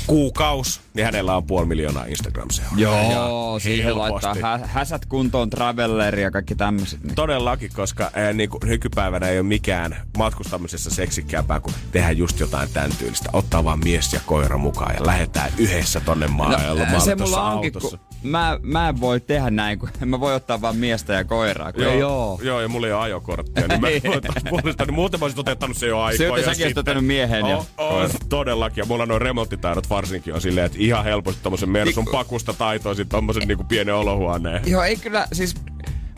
kuukaus, 0.06 0.80
niin 0.94 1.04
hänellä 1.04 1.36
on 1.36 1.44
puoli 1.44 1.66
miljoonaa 1.66 2.04
Instagram-seuraajaa. 2.04 3.12
Joo, 3.12 3.58
siihen 3.58 3.84
helposti. 3.84 4.26
laittaa 4.26 4.58
hä- 4.58 4.66
häsät 4.66 5.06
kuntoon, 5.06 5.50
travelleri 5.50 6.22
ja 6.22 6.30
kaikki 6.30 6.54
tämmöiset. 6.54 7.04
Niin. 7.04 7.14
Todellakin, 7.14 7.70
koska 7.74 8.10
ää, 8.14 8.32
niin 8.32 8.50
kuin 8.50 8.60
nykypäivänä 8.64 9.28
ei 9.28 9.38
ole 9.38 9.46
mikään 9.46 9.96
matkustamisessa 10.18 10.90
seksikkäämpää 10.90 11.60
kuin 11.60 11.74
tehdä 11.92 12.10
just 12.10 12.40
jotain 12.40 12.68
tämän 12.72 12.90
tyylistä. 12.98 13.30
Ottaa 13.32 13.64
vaan 13.64 13.78
mies 13.84 14.12
ja 14.12 14.20
koira 14.26 14.58
mukaan 14.58 14.94
ja 14.94 15.06
lähdetään 15.06 15.52
yhdessä 15.58 16.00
tonne 16.00 16.26
maailmaan. 16.26 16.78
No, 16.78 16.99
se 17.00 17.14
mulla 17.14 17.42
onkin, 17.50 17.72
kun 17.72 17.98
mä, 18.22 18.58
mä 18.62 18.88
en 18.88 19.00
voi 19.00 19.20
tehdä 19.20 19.50
näin, 19.50 19.78
kun 19.78 19.88
mä 20.04 20.20
voi 20.20 20.34
ottaa 20.34 20.60
vaan 20.60 20.76
miestä 20.76 21.12
ja 21.12 21.24
koiraa, 21.24 21.72
kun 21.72 21.82
Joo, 21.82 21.92
ei 21.92 22.02
oo. 22.02 22.40
joo, 22.42 22.60
ja 22.60 22.68
mulla 22.68 22.86
ei 22.86 22.92
ole 22.92 23.02
ajokorttia, 23.02 23.66
niin 23.68 23.80
mä 23.80 23.88
en 23.88 24.00
voi 24.06 24.16
ottaa 24.16 24.32
puolesta, 24.50 24.84
niin 24.84 24.94
muuten 24.94 25.20
mä 25.20 25.24
olisin 25.24 25.36
toteuttanut 25.36 25.76
se 25.76 25.86
jo 25.86 26.00
aikaa. 26.00 26.36
Se, 26.36 26.44
säkin 26.44 26.54
sitten- 26.66 26.78
ottanut 26.80 27.06
miehen 27.06 27.46
ja 27.46 27.56
Oh, 27.56 27.66
oh, 27.78 28.10
todellakin, 28.28 28.82
ja 28.82 28.86
mulla 28.86 29.06
noin 29.06 29.22
remonttitaidot 29.22 29.90
varsinkin 29.90 30.34
on 30.34 30.40
silleen, 30.40 30.66
että 30.66 30.78
ihan 30.80 31.04
helposti 31.04 31.40
tommosen 31.42 31.70
Mersun 31.70 32.04
Pikku- 32.04 32.12
pakusta 32.16 32.52
taitoisin 32.52 33.08
tommosen 33.08 33.48
niinku 33.48 33.64
pienen 33.64 33.94
olohuoneen. 33.94 34.62
Joo, 34.66 34.82
ei 34.82 34.96
kyllä, 34.96 35.26
siis 35.32 35.54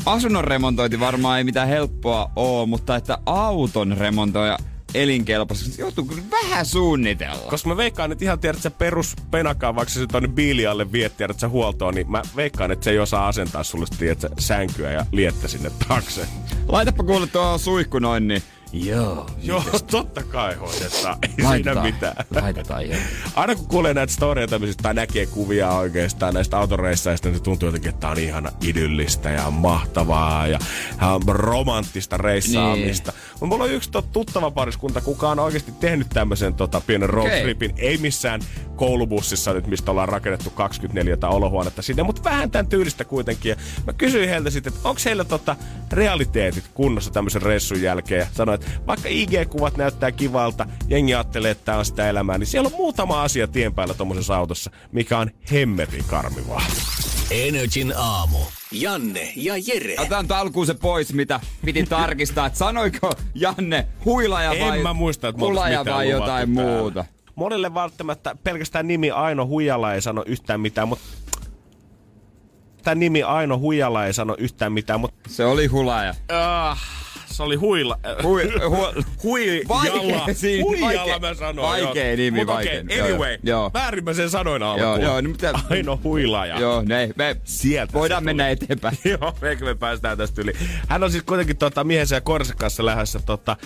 asunnon 0.07 0.45
remontointi 0.45 1.01
varmaan 1.01 1.39
ei 1.39 1.45
mitään 1.45 1.69
helppoa 1.69 2.31
oo, 2.37 2.67
mutta 2.67 2.97
että 2.97 3.19
auton 3.27 3.97
remontoija 3.99 4.59
elinkelpoisesti 4.95 5.81
joutuu 5.81 6.05
kyllä 6.05 6.23
vähän 6.31 6.67
suunnitella. 6.67 7.51
Koska 7.51 7.69
mä 7.69 7.77
veikkaan, 7.77 8.13
että 8.13 8.25
ihan 8.25 8.39
tiedät, 8.39 8.57
että 8.57 8.63
se 8.63 8.71
perus 8.71 9.17
penakaan, 9.31 9.77
vaikka 9.77 9.95
se 9.95 10.07
tonne 10.07 10.29
biilialle 10.29 10.93
viet, 10.93 11.17
tiedät 11.17 11.41
sä 11.41 11.49
huoltoon, 11.49 11.95
niin 11.95 12.11
mä 12.11 12.23
veikkaan, 12.37 12.71
että 12.71 12.85
se 12.85 12.91
ei 12.91 12.99
osaa 12.99 13.29
asentaa 13.29 13.65
sulle 13.65 13.87
tiedät, 13.99 14.21
sä, 14.21 14.29
sänkyä 14.39 14.91
ja 14.91 15.07
liettä 15.13 15.49
sinne 15.49 15.71
taakse. 15.89 16.27
Laitapa 16.69 17.05
kuule 17.05 17.27
tuo 17.27 17.59
suihku 17.59 17.99
noin, 17.99 18.29
niin 18.29 18.43
joo. 18.73 19.27
Joo, 19.43 19.65
totta 19.91 20.23
kai 20.23 20.55
hoidetaan. 20.55 21.19
Ei 21.23 21.47
siinä 21.47 21.83
mitään. 21.83 22.25
Laitetaan 22.43 22.91
joo. 22.91 22.99
Aina 23.37 23.55
kun 23.55 23.67
kuulee 23.67 23.95
näitä 23.95 24.13
storia 24.13 24.49
tämmöisistä 24.49 24.83
tai 24.83 24.95
näkee 24.95 25.27
kuvia 25.27 25.71
oikeastaan 25.71 26.35
näistä 26.35 26.59
autoreissaista, 26.59 27.29
niin 27.29 27.39
se 27.39 27.43
tuntuu 27.43 27.69
jotenkin, 27.69 27.89
että 27.89 28.01
tää 28.01 28.11
on 28.11 28.19
ihana 28.19 28.53
idyllistä 28.63 29.31
ja 29.31 29.51
mahtavaa 29.51 30.47
ja 30.47 30.59
romanttista 31.29 32.17
reissaamista. 32.17 33.11
Niin. 33.11 33.21
Mutta 33.31 33.47
mulla 33.47 33.65
on 33.65 33.71
yksi 33.71 33.91
tot, 33.91 34.13
tuttava 34.13 34.51
pariskunta, 34.51 35.01
kuka 35.01 35.29
on 35.29 35.39
oikeasti 35.39 35.73
tehnyt 35.73 36.07
tämmöisen 36.09 36.55
tota, 36.55 36.81
pienen 36.87 37.11
road 37.11 37.27
Okei. 37.27 37.43
tripin. 37.43 37.73
Ei 37.77 37.99
missään 37.99 38.41
koulubussissa 38.77 39.53
nyt, 39.53 39.67
mistä 39.67 39.91
ollaan 39.91 40.09
rakennettu 40.09 40.51
24 40.51 41.17
olohuonetta 41.23 41.83
sinne, 41.83 42.03
mutta 42.03 42.25
vähän 42.25 42.51
tämän 42.51 42.67
tyylistä 42.67 43.05
kuitenkin. 43.05 43.51
Ja 43.51 43.57
mä 43.87 43.93
kysyin 43.93 44.29
heiltä 44.29 44.51
sitten, 44.51 44.73
että 44.73 44.89
onko 44.89 45.01
heillä 45.05 45.25
tota 45.25 45.57
realiteetit 45.93 46.65
kunnossa 46.75 47.11
tämmöisen 47.11 47.43
reissun 47.43 47.83
jälkeen. 47.83 48.21
Ja 48.21 48.27
sanoin, 48.33 48.61
että 48.67 48.87
vaikka 48.87 49.09
IG-kuvat 49.09 49.77
näyttää 49.77 50.13
kivalta, 50.13 50.67
jengi 50.89 51.15
ajattelee, 51.15 51.51
että 51.51 51.65
tää 51.65 51.79
on 51.79 51.85
sitä 51.85 52.09
elämää, 52.09 52.39
niin 52.39 52.47
siellä 52.47 52.67
on 52.67 52.77
muutama 52.77 53.23
asia 53.23 53.49
tien 53.49 53.75
päällä 53.75 53.95
tuommoisessa 53.95 54.37
autossa, 54.37 54.71
mikä 54.93 55.19
on 55.19 55.31
hemmetin 55.53 56.05
karmivaa. 56.07 56.63
Energin 57.31 57.93
aamu. 57.97 58.39
Janne 58.73 59.33
ja 59.37 59.55
Jere. 59.67 59.95
Otan 59.99 60.25
nyt 60.25 60.33
alkuun 60.33 60.67
se 60.67 60.75
pois, 60.75 61.13
mitä 61.13 61.41
piti 61.65 61.83
tarkistaa, 61.83 62.47
että 62.47 62.59
sanoiko 62.59 63.13
Janne 63.35 63.89
huilaja 64.05 64.51
vai 64.51 64.77
en 64.79 64.83
mä 64.83 64.93
muista, 64.93 65.29
että 65.29 65.41
hulaja 65.45 65.85
vai 65.85 66.09
jotain 66.11 66.55
täällä. 66.55 66.77
muuta. 66.77 67.05
Monelle 67.35 67.75
välttämättä 67.75 68.37
pelkästään 68.45 68.89
nimi 68.89 69.11
Aino 69.11 69.47
Huijala 69.47 69.95
ei 69.95 70.03
sano 70.03 70.23
yhtään 70.27 70.61
mitään, 70.61 70.89
mutta 70.89 71.05
Tämä 72.83 72.95
nimi 72.95 73.23
Aino 73.23 73.59
Huijala 73.59 74.07
ei 74.07 74.13
sano 74.15 74.35
yhtään 74.39 74.73
mitään, 74.73 75.01
mutta 75.01 75.31
Se 75.31 75.45
oli 75.45 75.67
hulaja. 75.67 76.11
uh, 76.11 76.79
se 77.33 77.43
oli 77.43 77.57
huila. 77.57 77.99
Hui, 78.23 78.53
hu, 78.69 78.77
Hui, 79.23 79.63
Huijala 80.63 81.05
vaikea- 81.05 81.19
mä 81.19 81.35
sanoin. 81.35 81.69
vaikea 81.69 82.07
joo. 82.07 82.17
nimi, 82.17 82.39
Mut 82.39 82.47
vaikea. 82.47 82.73
Joo, 82.97 83.07
anyway, 83.07 83.39
joo. 83.43 83.71
väärin 83.75 84.05
mä 84.05 84.13
sen 84.13 84.31
sanoin 84.31 84.63
alkuun. 84.63 84.83
Joo, 84.89 84.97
joo, 84.97 85.21
niin 85.21 85.31
mitä- 85.31 85.53
Aino 85.71 86.01
Huilaja. 86.05 86.59
Joo, 86.61 86.83
ne, 86.87 87.11
me 87.17 87.37
Sieltä 87.45 87.93
voidaan 87.93 88.25
mennä 88.25 88.45
tuli. 88.45 88.53
eteenpäin. 88.53 88.99
Joo, 89.21 89.35
ehkä 89.43 89.65
me 89.65 89.75
päästään 89.75 90.19
tästä 90.19 90.43
yli. 90.43 90.53
Hän 90.89 91.03
on 91.05 91.11
siis 91.13 91.25
kuitenkin 91.25 91.57
tota, 91.57 91.85
miehensä 91.85 92.15
ja 92.17 92.21
koiransa 92.21 92.55
kanssa 92.55 92.87
lähdössä 92.87 93.21
tota, 93.27 93.57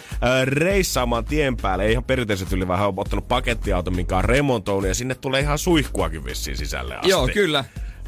reissaamaan 0.44 1.24
tien 1.24 1.56
päälle. 1.56 1.84
Ei 1.84 1.92
ihan 1.92 2.04
perinteisesti 2.04 2.56
yli, 2.56 2.68
vaan 2.68 2.78
hän 2.78 2.88
on 2.88 2.94
ottanut 2.96 3.28
pakettiauton, 3.28 3.96
minkä 3.96 4.16
on 4.16 4.24
remontoinut, 4.24 4.88
ja 4.88 4.94
sinne 4.94 5.14
tulee 5.14 5.40
ihan 5.40 5.58
suihkuakin 5.58 6.24
vissiin 6.24 6.56
sisälle 6.56 6.94
asti. 6.96 7.10
Joo, 7.10 7.28
kyllä. 7.34 7.64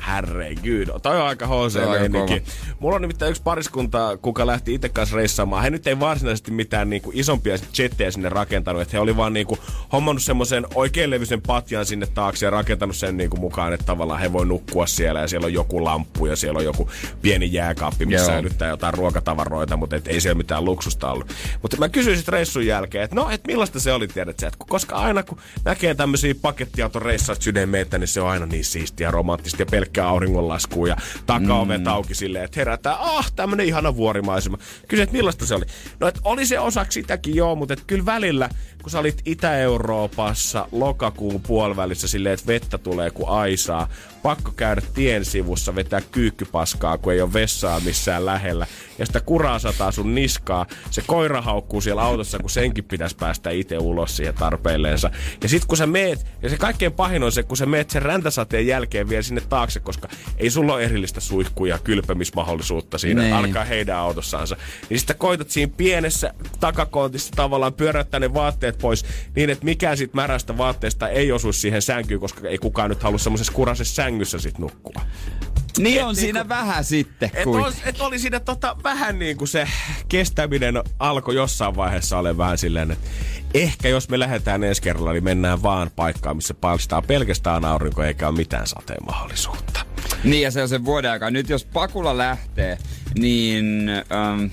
Herregud, 0.07 1.01
toi 1.03 1.21
on 1.21 1.27
aika 1.27 1.47
hc. 1.47 1.79
Mulla 2.79 2.97
on 2.97 3.03
nimittäin 3.03 3.31
yksi 3.31 3.43
pariskunta, 3.43 4.19
kuka 4.23 4.47
lähti 4.47 4.75
itse 4.75 4.89
kanssa 4.89 5.17
reissaamaan. 5.17 5.63
He 5.63 5.71
nyt 5.71 5.87
ei 5.87 6.01
varsinaisesti 6.01 6.51
mitään 6.51 6.91
niinku 6.91 7.11
isompia 7.15 7.57
jettejä 7.79 8.11
sinne 8.11 8.29
rakentanut. 8.29 8.83
Että 8.83 8.97
he 8.97 9.01
oli 9.01 9.17
vaan 9.17 9.33
niinku 9.33 9.59
hommannut 9.93 10.23
semmoisen 10.23 10.67
oikein 10.75 11.11
levyisen 11.11 11.43
patjan 11.43 11.87
sinne 11.87 12.07
taakse 12.07 12.47
ja 12.47 12.51
rakentanut 12.51 12.97
sen 12.97 13.17
niinku 13.17 13.37
mukaan, 13.37 13.73
että 13.73 13.87
tavallaan 13.87 14.21
he 14.21 14.33
voi 14.33 14.47
nukkua 14.47 14.87
siellä 14.87 15.21
ja 15.21 15.29
siellä 15.29 15.45
on 15.45 15.53
joku 15.53 15.85
lamppu 15.85 16.27
ja 16.27 16.37
siellä 16.37 16.59
on 16.59 16.65
joku 16.65 16.91
pieni 17.23 17.53
jääkaappi, 17.53 18.07
missä 18.07 18.23
Joo. 18.23 18.27
säilyttää 18.27 18.69
jotain 18.69 18.95
ruokatavaroita, 18.95 19.77
mutta 19.77 19.97
et 19.97 20.09
ei 20.09 20.21
siellä 20.21 20.39
mitään 20.39 20.65
luksusta 20.65 21.13
ollut. 21.13 21.29
Mutta 21.63 21.77
mä 21.77 21.89
kysyin 21.89 22.17
sitten 22.17 22.33
reissun 22.33 22.67
jälkeen, 22.67 23.05
että 23.05 23.17
no, 23.17 23.31
et 23.31 23.47
millaista 23.47 23.81
se 23.81 23.93
oli, 23.93 24.09
tiedät 24.09 24.39
sä, 24.39 24.51
koska 24.59 24.97
aina 24.97 25.23
kun 25.23 25.39
näkee 25.65 25.95
tämmöisiä 25.95 26.35
pakettiautoreissaat 26.43 27.43
sydämeitä, 27.43 27.99
niin 27.99 28.09
se 28.09 28.21
on 28.21 28.29
aina 28.29 28.47
niin 28.47 28.65
siistiä, 28.65 29.11
romanttista 29.11 29.63
ja 29.63 29.67
pelkkää 29.89 30.09
auringonlaskua 30.09 30.89
ja 30.89 30.97
takaovet 31.27 31.81
mm. 31.81 31.87
auki 31.87 32.15
silleen, 32.15 32.45
että 32.45 32.61
herätään, 32.61 32.97
ah, 32.99 33.33
tämmönen 33.37 33.67
ihana 33.67 33.97
vuorimaisema. 33.97 34.59
Kysyin, 34.89 35.03
että 35.03 35.17
millaista 35.17 35.47
se 35.47 35.55
oli? 35.55 35.65
No, 36.01 36.09
että 36.09 36.21
oli 36.25 36.47
se 36.47 36.61
osaksi 36.61 37.01
sitäkin 37.01 37.35
joo, 37.35 37.55
mutta 37.55 37.75
et 37.75 37.85
kyllä 37.87 38.07
välillä, 38.07 38.49
kun 38.83 38.91
sä 38.91 38.99
olit 38.99 39.23
Itä-Euroopassa 39.25 40.69
lokakuun 40.73 41.41
puolivälissä 41.41 42.09
silleen, 42.09 42.35
että 42.35 42.47
vettä 42.47 42.79
tulee 42.79 43.11
kuin 43.11 43.29
aisaa, 43.29 43.89
pakko 44.29 44.53
käydä 44.57 44.83
tien 44.95 45.25
sivussa, 45.25 45.75
vetää 45.75 46.01
kyykkypaskaa, 46.01 46.99
kun 46.99 47.13
ei 47.13 47.21
ole 47.21 47.33
vessaa 47.33 47.81
missään 47.81 48.27
lähellä. 48.27 48.67
Ja 48.99 49.07
sitä 49.07 49.21
kuraa 49.21 49.59
sataa 49.59 49.93
sun 49.93 50.15
niskaa. 50.15 50.67
Se 50.91 51.03
koira 51.07 51.43
haukkuu 51.43 51.81
siellä 51.81 52.03
autossa, 52.03 52.39
kun 52.39 52.51
senkin 52.51 52.85
pitäisi 52.85 53.17
päästä 53.17 53.51
itse 53.51 53.79
ulos 53.79 54.17
siihen 54.17 54.35
tarpeilleensa. 54.35 55.11
Ja 55.43 55.49
sit 55.49 55.65
kun 55.65 55.77
sä 55.77 55.87
meet, 55.87 56.27
ja 56.43 56.49
se 56.51 56.57
kaikkein 56.57 56.93
pahin 56.93 57.23
on 57.23 57.33
se, 57.33 57.43
kun 57.43 57.57
sä 57.57 57.67
meet 57.67 57.91
sen 57.91 58.03
räntäsateen 58.03 58.67
jälkeen 58.67 59.09
vielä 59.09 59.23
sinne 59.23 59.41
taakse, 59.49 59.81
koska 59.81 60.09
ei 60.37 60.51
sulla 60.51 60.75
ole 60.75 60.85
erillistä 60.85 61.21
suihku- 61.21 61.67
ja 61.67 61.79
kylpemismahdollisuutta 61.79 62.99
siinä, 62.99 63.23
Niin. 63.23 63.35
alkaa 63.35 63.65
heidän 63.65 63.97
autossansa. 63.97 64.57
Niin 64.91 64.99
sitten 64.99 65.17
koitat 65.17 65.51
siinä 65.51 65.73
pienessä 65.77 66.35
takakontissa 66.61 67.33
tavallaan 67.37 67.75
pyöräyttää 67.75 68.21
ne 68.21 68.35
vaatteet 68.35 68.79
pois 68.79 69.05
niin, 69.37 69.51
että 69.51 69.65
mikään 69.65 69.97
siitä 69.97 70.15
märästä 70.17 70.59
vaatteesta 70.59 71.09
ei 71.09 71.33
osu 71.33 71.53
siihen 71.53 71.83
sänkyyn, 71.83 72.21
koska 72.21 72.49
ei 72.49 72.59
kukaan 72.59 72.91
nyt 72.91 73.03
halua 73.03 73.19
semmoisessa 73.19 73.53
kurasessa 73.53 73.95
sängyssä 73.95 74.18
sit 74.25 74.59
nukkua. 74.59 75.03
Niin 75.79 76.05
on 76.05 76.17
siinä 76.17 76.49
vähän 76.49 76.85
sitten 76.85 77.31
Et, 77.35 77.45
kuitenkin. 77.45 77.67
oli, 77.67 77.89
et 77.91 78.01
oli 78.01 78.19
siinä 78.19 78.41
tota, 78.41 78.77
vähän 78.85 79.19
niin 79.19 79.37
kuin 79.37 79.49
se 79.49 79.69
kestäminen 80.09 80.83
alkoi 80.99 81.35
jossain 81.35 81.77
vaiheessa 81.77 82.19
ole 82.19 82.37
vähän 82.37 82.59
silleen, 82.59 82.91
että 82.91 83.09
ehkä 83.55 83.89
jos 83.89 84.09
me 84.09 84.19
lähdetään 84.19 84.65
ensi 84.65 84.83
kerralla, 84.83 85.13
niin 85.13 85.25
mennään 85.25 85.63
vaan 85.63 85.91
paikkaan, 85.97 86.37
missä 86.37 86.55
paistaa 86.55 87.03
pelkästään 87.03 87.65
aurinko 87.65 88.03
eikä 88.03 88.29
ole 88.29 88.37
mitään 88.37 88.67
sateen 88.67 89.07
mahdollisuutta. 89.07 89.81
Niin 90.25 90.43
ja 90.43 90.51
se 90.51 90.63
on 90.63 90.69
sen 90.69 90.85
vuoden 90.85 91.11
aikaa. 91.11 91.31
Nyt 91.31 91.49
jos 91.49 91.65
Pakula 91.65 92.19
lähtee, 92.19 92.79
niin 93.19 93.89
ähm, 93.89 94.45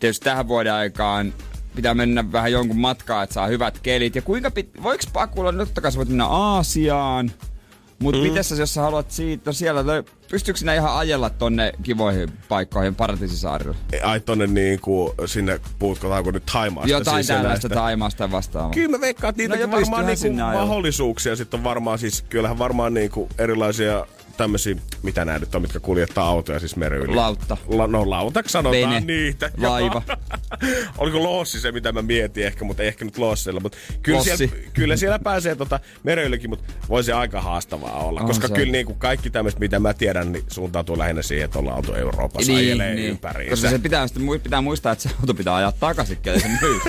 tietysti 0.00 0.24
tähän 0.24 0.48
vuoden 0.48 0.72
aikaan 0.72 1.34
pitää 1.76 1.94
mennä 1.94 2.32
vähän 2.32 2.52
jonkun 2.52 2.78
matkaa, 2.78 3.22
että 3.22 3.34
saa 3.34 3.46
hyvät 3.46 3.78
kelit. 3.78 4.16
Ja 4.16 4.22
kuinka 4.22 4.50
pit... 4.50 4.70
Voiko 4.82 5.04
Pakula, 5.12 5.52
no 5.52 5.64
totta 5.64 5.80
kai 5.80 5.92
sä 5.92 5.96
voit 5.98 6.08
mennä 6.08 6.26
Aasiaan, 6.26 7.30
mutta 8.02 8.20
mm. 8.20 8.26
miten 8.26 8.44
sä, 8.44 8.54
jos 8.54 8.74
sä 8.74 8.80
haluat 8.80 9.10
siitä, 9.10 9.42
no 9.46 9.52
siellä 9.52 9.86
löy... 9.86 10.04
pystyykö 10.30 10.58
sinä 10.58 10.74
ihan 10.74 10.96
ajella 10.96 11.30
tonne 11.30 11.72
kivoihin 11.82 12.28
paikkoihin 12.48 12.94
Paratiisisaarille? 12.94 13.76
Ai 14.02 14.20
tonne 14.20 14.46
niinku 14.46 15.14
sinne, 15.26 15.60
puhutko 15.78 16.30
nyt 16.30 16.46
Taimaasta? 16.52 16.90
Jotain 16.90 17.24
siis 17.24 17.38
tällaista 17.38 17.68
Taimaasta 17.68 18.30
vastaavaa. 18.30 18.70
Kyllä 18.70 18.88
mä 18.96 19.00
veikkaan, 19.00 19.30
että 19.30 19.42
No 19.42 19.44
niitäkin 19.54 19.60
ja 19.60 19.70
varmaan 19.70 20.16
sinne 20.16 20.42
ajella. 20.42 20.60
mahdollisuuksia. 20.66 21.36
Sitten 21.36 21.60
on 21.60 21.64
varmaan 21.64 21.98
siis, 21.98 22.22
kyllähän 22.22 22.58
varmaan 22.58 22.94
niinku 22.94 23.28
erilaisia 23.38 24.06
tämmöisiä, 24.38 24.76
mitä 25.02 25.24
nämä 25.24 25.38
nyt 25.38 25.54
on, 25.54 25.62
mitkä 25.62 25.80
kuljettaa 25.80 26.28
autoja 26.28 26.58
siis 26.58 26.76
meren 26.76 27.00
yli. 27.00 27.14
Lautta. 27.14 27.56
La, 27.66 27.86
no 27.86 28.10
lautaksi 28.10 28.52
sanotaan 28.52 28.82
Vene. 28.82 29.00
niitä. 29.00 29.50
Laiva. 29.68 30.02
Oliko 30.98 31.22
loossi 31.22 31.60
se, 31.60 31.72
mitä 31.72 31.92
mä 31.92 32.02
mietin 32.02 32.46
ehkä, 32.46 32.64
mutta 32.64 32.82
ehkä 32.82 33.04
nyt 33.04 33.18
lossilla. 33.18 33.60
Mutta 33.60 33.78
kyllä, 34.02 34.18
Lossi. 34.18 34.36
siellä, 34.36 34.56
kyllä 34.72 34.96
siellä 34.96 35.18
pääsee 35.18 35.54
tota 35.54 35.80
meren 36.04 36.24
ylikin, 36.24 36.50
mutta 36.50 36.72
voi 36.88 37.04
se 37.04 37.12
aika 37.12 37.40
haastavaa 37.40 37.98
olla. 37.98 38.20
On 38.20 38.26
koska 38.26 38.48
se. 38.48 38.54
kyllä 38.54 38.72
niinku 38.72 38.94
kaikki 38.94 39.30
tämmöiset, 39.30 39.60
mitä 39.60 39.80
mä 39.80 39.94
tiedän, 39.94 40.17
niin 40.24 40.44
suuntautuu 40.48 40.98
lähinnä 40.98 41.22
siihen, 41.22 41.44
että 41.44 41.58
ollaan 41.58 41.76
auto 41.76 41.96
Euroopassa 41.96 42.52
ajelee 42.52 42.94
ympäriinsä. 42.94 43.50
Koska 43.50 43.70
se 43.70 43.78
pitää, 43.78 44.06
pitää 44.42 44.60
muistaa, 44.60 44.92
että 44.92 45.02
se 45.02 45.10
auto 45.20 45.34
pitää 45.34 45.54
ajaa 45.54 45.72
takaisin, 45.72 46.16
kelle 46.16 46.40
se 46.40 46.48
myy. 46.48 46.80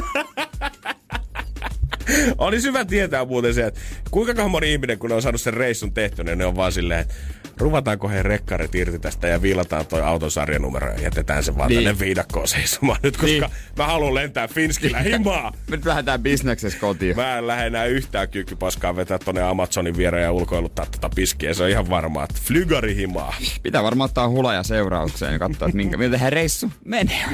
Olisi 2.37 2.67
hyvä 2.67 2.85
tietää 2.85 3.25
muuten 3.25 3.53
se, 3.53 3.65
että 3.65 3.79
kuinka 4.11 4.47
moni 4.47 4.71
ihminen, 4.71 4.99
kun 4.99 5.09
ne 5.09 5.15
on 5.15 5.21
saanut 5.21 5.41
sen 5.41 5.53
reissun 5.53 5.93
tehty, 5.93 6.23
niin 6.23 6.37
ne 6.37 6.45
on 6.45 6.55
vaan 6.55 6.71
silleen, 6.71 6.99
että 6.99 7.13
ruvataanko 7.59 8.09
he 8.09 8.23
rekkarit 8.23 8.75
irti 8.75 8.99
tästä 8.99 9.27
ja 9.27 9.41
viilataan 9.41 9.85
toi 9.85 10.01
auton 10.01 10.31
sarjanumero 10.31 10.91
ja 10.91 11.01
jätetään 11.01 11.43
se 11.43 11.57
vaan 11.57 11.69
Niin. 11.69 11.83
tänne 11.83 11.99
viidakkoon 11.99 12.47
seisomaan 12.47 12.99
nyt, 13.03 13.17
koska 13.17 13.27
Niin. 13.27 13.43
mä 13.77 13.85
haluan 13.87 14.15
lentää 14.15 14.47
Finskillä 14.47 14.99
himaa. 14.99 15.51
Me 15.51 15.57
nyt 15.75 15.85
lähdetään 15.85 16.21
bisneksessä 16.23 16.79
kotiin. 16.79 17.15
Mä 17.15 17.37
en 17.37 17.47
lähde 17.47 17.67
enää 17.67 17.85
yhtään 17.85 18.29
kyykkypaskaa 18.29 18.95
vetää 18.95 19.19
tonne 19.19 19.41
Amazonin 19.41 19.97
viereen 19.97 20.23
ja 20.23 20.31
ulkoiluttaa 20.31 20.85
tätä 20.85 21.09
piskiä. 21.15 21.53
Se 21.53 21.63
on 21.63 21.69
ihan 21.69 21.89
varmaa, 21.89 22.23
että 22.23 22.39
flygari 22.43 22.95
himaa. 22.95 23.35
Pitää 23.63 23.83
varmaan 23.83 24.05
ottaa 24.09 24.29
hulaja 24.29 24.63
seuraukseen 24.63 25.33
ja 25.33 25.39
katsoa, 25.39 25.67
että 25.67 25.77
minkä, 25.77 25.97
miltä 25.97 26.17
hän 26.17 26.33
reissu 26.33 26.71
menee. 26.85 27.25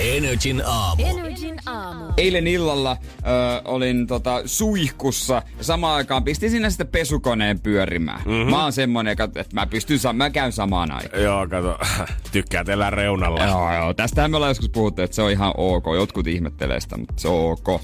Energin 0.00 0.62
aamu. 0.66 1.02
Energin 1.06 1.58
aamu. 1.66 2.04
Eilen 2.16 2.46
illalla 2.46 2.96
ö, 3.02 3.22
olin 3.64 4.06
tota, 4.06 4.42
suihkussa 4.46 5.42
ja 5.58 5.64
samaan 5.64 5.96
aikaan 5.96 6.24
pistin 6.24 6.50
sinne 6.50 6.70
sitten 6.70 6.88
pesukoneen 6.88 7.60
pyörimään. 7.60 8.20
Mm-hmm. 8.26 8.50
Mä 8.50 8.62
oon 8.62 8.72
semmonen, 8.72 9.16
että 9.22 9.44
mä 9.54 9.66
pystyn, 9.66 9.98
sa- 9.98 10.12
mä 10.12 10.30
käyn 10.30 10.52
samaan 10.52 10.92
aikaan. 10.92 11.22
Joo, 11.22 11.46
kato, 11.48 11.78
tykkää 12.32 12.64
elää 12.68 12.90
reunalla. 12.90 13.44
Joo, 13.44 13.74
joo. 13.74 13.94
Tästähän 13.94 14.30
me 14.30 14.36
ollaan 14.36 14.50
joskus 14.50 14.68
puhuttu, 14.68 15.02
että 15.02 15.14
se 15.14 15.22
on 15.22 15.30
ihan 15.30 15.52
ok. 15.56 15.84
Jotkut 15.94 16.26
ihmettelee 16.26 16.80
sitä, 16.80 16.96
mutta 16.98 17.14
se 17.16 17.28
on 17.28 17.52
ok. 17.52 17.80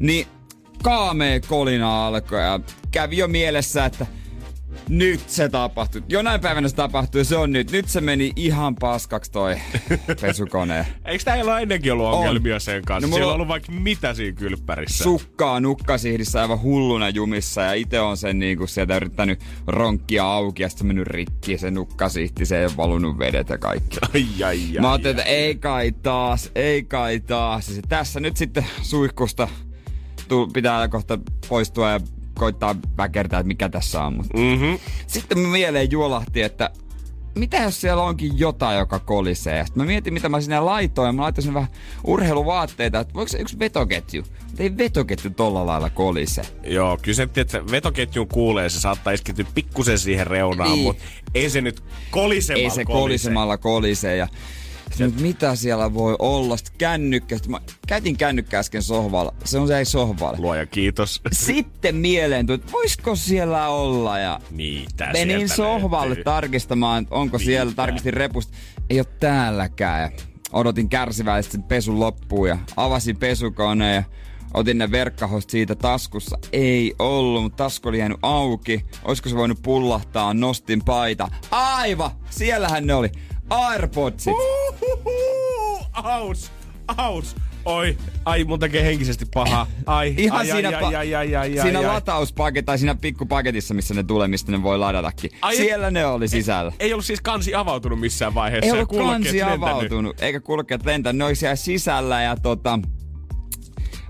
Niin 0.00 0.26
kaamee 0.82 1.40
kolina 1.40 2.06
alkoi 2.06 2.42
ja 2.42 2.60
kävi 2.90 3.16
jo 3.16 3.28
mielessä, 3.28 3.84
että 3.84 4.06
nyt 4.88 5.28
se 5.30 5.48
tapahtui. 5.48 6.02
Jonain 6.08 6.40
päivänä 6.40 6.68
se 6.68 6.74
tapahtui 6.74 7.24
se 7.24 7.36
on 7.36 7.52
nyt. 7.52 7.70
Nyt 7.72 7.88
se 7.88 8.00
meni 8.00 8.32
ihan 8.36 8.74
paskaksi 8.76 9.32
toi 9.32 9.56
pesukone. 10.20 10.86
Eikö 11.04 11.24
täällä 11.24 11.52
ole 11.52 11.62
ennenkin 11.62 11.92
ollut 11.92 12.06
ongelmia 12.06 12.58
sen 12.60 12.84
kanssa? 12.84 13.06
No 13.06 13.10
mulla 13.10 13.16
Siellä 13.18 13.26
on 13.26 13.30
on- 13.30 13.34
ollut 13.34 13.48
vaikka 13.48 13.72
mitä 13.72 14.14
siinä 14.14 14.36
kylppärissä. 14.36 15.04
Sukkaa 15.04 15.60
nukkasihdissä 15.60 16.40
aivan 16.40 16.62
hulluna 16.62 17.08
jumissa 17.08 17.62
ja 17.62 17.72
itse 17.72 18.00
on 18.00 18.16
sen 18.16 18.38
niinku 18.38 18.66
sieltä 18.66 18.96
yrittänyt 18.96 19.40
ronkkia 19.66 20.24
auki 20.24 20.62
ja 20.62 20.68
sitten 20.68 20.84
se 20.84 20.86
mennyt 20.86 21.06
rikki 21.06 21.58
se 21.58 21.70
nukkasihti, 21.70 22.46
se 22.46 22.58
ei 22.58 22.64
ole 22.64 22.76
valunut 22.76 23.18
vedet 23.18 23.48
ja 23.48 23.58
kaikki. 23.58 23.96
ai, 24.14 24.26
ai, 24.44 24.60
ai, 24.74 24.80
Mä 24.80 24.92
ajattelin, 24.92 25.18
että 25.18 25.30
ei 25.30 25.54
kai 25.54 25.92
taas, 25.92 26.50
ei 26.54 26.82
kai 26.82 27.20
taas. 27.20 27.68
Ja 27.76 27.82
tässä 27.88 28.20
nyt 28.20 28.36
sitten 28.36 28.66
suihkusta 28.82 29.48
tuu, 30.28 30.46
pitää 30.46 30.88
kohta 30.88 31.18
poistua 31.48 31.90
ja 31.90 32.00
koittaa 32.38 32.74
väkertää, 32.96 33.40
että 33.40 33.48
mikä 33.48 33.68
tässä 33.68 34.02
on. 34.04 34.16
Mut 34.16 34.26
Mm-hmm. 34.34 34.78
sitten 35.06 35.38
mieleen 35.38 35.90
juolahti, 35.90 36.42
että 36.42 36.70
mitä 37.34 37.56
jos 37.56 37.80
siellä 37.80 38.02
onkin 38.02 38.38
jotain, 38.38 38.78
joka 38.78 38.98
kolisee. 38.98 39.64
Sitten 39.66 39.82
mä 39.82 39.86
mietin, 39.86 40.14
mitä 40.14 40.28
mä 40.28 40.40
sinne 40.40 40.60
laitoin. 40.60 41.14
Mä 41.14 41.22
laitoin 41.22 41.42
sinne 41.42 41.54
vähän 41.54 41.68
urheiluvaatteita, 42.04 43.00
että 43.00 43.14
voiko 43.14 43.28
se 43.28 43.38
yksi 43.38 43.58
vetoketju. 43.58 44.22
Mutta 44.46 44.62
ei 44.62 44.76
vetoketju 44.76 45.30
tolla 45.30 45.66
lailla 45.66 45.90
kolise. 45.90 46.42
Joo, 46.64 46.98
kyllä 47.02 47.16
se, 47.16 47.28
että 47.36 47.66
vetoketjun 47.70 48.28
kuulee, 48.28 48.68
se 48.68 48.80
saattaa 48.80 49.12
iskeytyä 49.12 49.44
pikkusen 49.54 49.98
siihen 49.98 50.26
reunaan, 50.26 50.70
Niin. 50.70 50.82
mutta 50.82 51.02
ei 51.34 51.50
se 51.50 51.60
nyt 51.60 51.82
kolisemalla 52.10 52.64
Ei 52.64 52.70
se 52.70 52.84
kolise. 52.84 53.00
kolisemalla 53.00 53.56
kolise. 53.58 54.16
Ja 54.16 54.28
nyt 54.98 55.20
mitä 55.20 55.54
siellä 55.54 55.94
voi 55.94 56.16
olla? 56.18 56.56
Sitten 56.56 56.74
kännykkä. 56.78 57.36
Sitten 57.36 57.50
mä 57.50 57.60
käytin 57.86 58.16
kännykkä 58.16 58.58
äsken 58.58 58.82
sohvalla. 58.82 59.34
Se 59.44 59.58
on 59.58 59.68
se 59.68 59.78
ei 59.78 59.84
sohvalle. 59.84 60.38
Luoja 60.40 60.66
kiitos. 60.66 61.22
Sitten 61.32 61.96
mieleen 61.96 62.46
tuli, 62.46 62.54
että 62.54 62.72
voisiko 62.72 63.16
siellä 63.16 63.68
olla 63.68 64.18
ja 64.18 64.40
Mitä 64.50 65.10
menin 65.12 65.48
sohvalle 65.48 66.06
löytyy? 66.08 66.24
tarkistamaan, 66.24 67.02
että 67.02 67.14
onko 67.14 67.38
siellä, 67.38 67.70
Mitä? 67.70 67.76
tarkistin 67.76 68.14
repusta, 68.14 68.56
ei 68.90 69.00
ole 69.00 69.06
täälläkään. 69.20 70.02
Ja 70.02 70.10
odotin 70.52 70.88
kärsivällisesti 70.88 71.52
sen 71.52 71.62
pesun 71.62 72.00
loppuun 72.00 72.48
ja 72.48 72.58
avasin 72.76 73.16
pesukoneen 73.16 73.94
ja 73.94 74.02
otin 74.54 74.78
ne 74.78 74.90
verkkahost 74.90 75.50
siitä 75.50 75.74
taskussa. 75.74 76.38
Ei 76.52 76.94
ollut, 76.98 77.42
mutta 77.42 77.64
tasku 77.64 77.88
oli 77.88 77.98
jäänyt 77.98 78.18
auki. 78.22 78.84
Olisiko 79.04 79.28
se 79.28 79.36
voinut 79.36 79.62
pullahtaa? 79.62 80.34
Nostin 80.34 80.84
paita. 80.84 81.28
Aiva! 81.50 82.10
Siellähän 82.30 82.86
ne 82.86 82.94
oli. 82.94 83.10
Airpodsit. 83.50 84.32
Uhuhu, 84.34 85.86
Aus, 85.92 86.52
aus. 86.96 87.36
Oi, 87.64 87.96
ai 88.24 88.44
mun 88.44 88.58
tekee 88.58 88.84
henkisesti 88.84 89.26
pahaa. 89.34 89.66
Ai, 89.86 90.14
Ihan 90.18 90.38
ai, 90.38 90.46
siinä, 90.46 90.68
ai, 90.68 90.74
pa- 90.82 90.96
ai, 90.96 91.14
ai, 91.14 91.36
ai, 91.36 91.36
ai, 91.36 91.62
siinä 91.62 91.78
ai, 91.78 91.84
latauspaketissa, 91.86 92.66
tai 92.66 92.78
siinä 92.78 92.94
pikkupaketissa, 92.94 93.74
missä 93.74 93.94
ne 93.94 94.02
tulee, 94.02 94.28
mistä 94.28 94.52
ne 94.52 94.62
voi 94.62 94.78
ladatakin. 94.78 95.30
Ai, 95.42 95.56
Siellä 95.56 95.90
ne 95.90 96.06
oli 96.06 96.28
sisällä. 96.28 96.72
Ei 96.78 96.92
ollut 96.92 97.04
siis 97.04 97.20
kansi 97.20 97.54
avautunut 97.54 98.00
missään 98.00 98.34
vaiheessa. 98.34 98.66
Ei 98.66 98.72
ollut 98.72 98.88
kansi 99.08 99.38
lentänyt. 99.38 99.62
avautunut, 99.62 100.20
eikä 100.22 100.40
kulkeet 100.40 100.84
lentänyt. 100.84 101.18
Ne 101.18 101.24
oli 101.24 101.34
siellä 101.34 101.56
sisällä 101.56 102.22
ja 102.22 102.36
tota... 102.36 102.78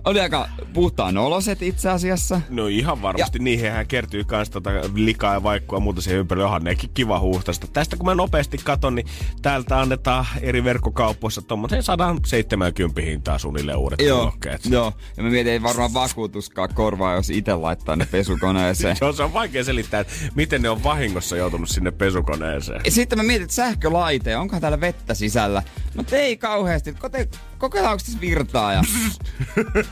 Oli 0.04 0.20
aika 0.20 0.48
puhtaan 0.72 1.18
oloset 1.18 1.62
itse 1.62 1.90
asiassa. 1.90 2.40
No 2.50 2.66
ihan 2.66 3.02
varmasti. 3.02 3.38
Ja. 3.38 3.44
Niihinhän 3.44 3.87
kertyy 3.87 4.24
kans 4.24 4.50
tota 4.50 4.70
likaa 4.94 5.34
ja 5.34 5.42
vaikkua 5.42 5.80
muuta 5.80 6.00
siihen 6.00 6.18
ympärille. 6.20 6.44
Onhan 6.44 6.64
nekin 6.64 6.90
kiva 6.94 7.18
huuhtasta. 7.20 7.66
Tästä 7.66 7.96
kun 7.96 8.06
mä 8.06 8.14
nopeasti 8.14 8.58
katon, 8.64 8.94
niin 8.94 9.06
täältä 9.42 9.80
annetaan 9.80 10.26
eri 10.40 10.64
verkkokaupoissa 10.64 11.42
tommoseen 11.42 11.82
170 11.82 13.00
hintaa 13.00 13.38
suunnilleen 13.38 13.78
uudet 13.78 14.00
Joo, 14.00 14.18
kuulokkeet. 14.18 14.61
joo. 14.66 14.92
Ja 15.16 15.22
mä 15.22 15.30
mietin, 15.30 15.52
ei 15.52 15.62
varmaan 15.62 15.94
vakuutuskaan 15.94 16.74
korvaa, 16.74 17.14
jos 17.14 17.30
itse 17.30 17.54
laittaa 17.54 17.96
ne 17.96 18.06
pesukoneeseen. 18.11 18.96
Joo, 19.00 19.12
se 19.12 19.22
on 19.22 19.32
vaikea 19.32 19.64
selittää, 19.64 20.00
että 20.00 20.12
miten 20.34 20.62
ne 20.62 20.68
on 20.68 20.84
vahingossa 20.84 21.37
joutunut 21.37 21.68
sinne 21.68 21.90
pesukoneeseen. 21.90 22.80
Ja 22.84 22.90
sitten 22.90 23.18
mä 23.18 23.22
mietin, 23.22 23.42
että 23.42 23.54
sähkölaite, 23.54 24.37
onkohan 24.37 24.61
täällä 24.61 24.80
vettä 24.80 25.14
sisällä. 25.14 25.62
Mutta 25.96 26.16
ei 26.16 26.37
kauheasti. 26.37 26.92
Kote, 26.92 27.28
kokeillaanko 27.59 28.03
tässä 28.05 28.21
virtaa 28.21 28.73
ja 28.73 28.83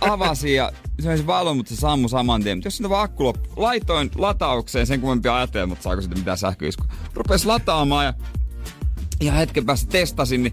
avasin 0.13 0.55
ja 0.55 0.73
se 1.01 1.11
olisi 1.11 1.27
valo, 1.27 1.55
mutta 1.55 1.75
se 1.75 1.81
sammui 1.81 2.11
saman 2.11 2.43
tien. 2.43 2.59
Mutta 2.59 2.67
jos 2.67 2.77
sinne 2.77 2.91
vaan 2.91 3.05
akku 3.05 3.25
loppu, 3.25 3.49
laitoin 3.57 4.11
lataukseen 4.15 4.87
sen 4.87 5.01
kummempia 5.01 5.37
ajatella, 5.37 5.67
mutta 5.67 5.83
saako 5.83 6.03
sitten 6.03 6.19
mitään 6.19 6.39
sähköisku. 6.39 6.85
Rupes 7.15 7.47
lataamaan 7.47 8.05
ja, 8.05 8.15
ja 9.23 9.33
hetken 9.33 9.67
päästä 9.67 9.91
testasin, 9.91 10.43
niin 10.43 10.53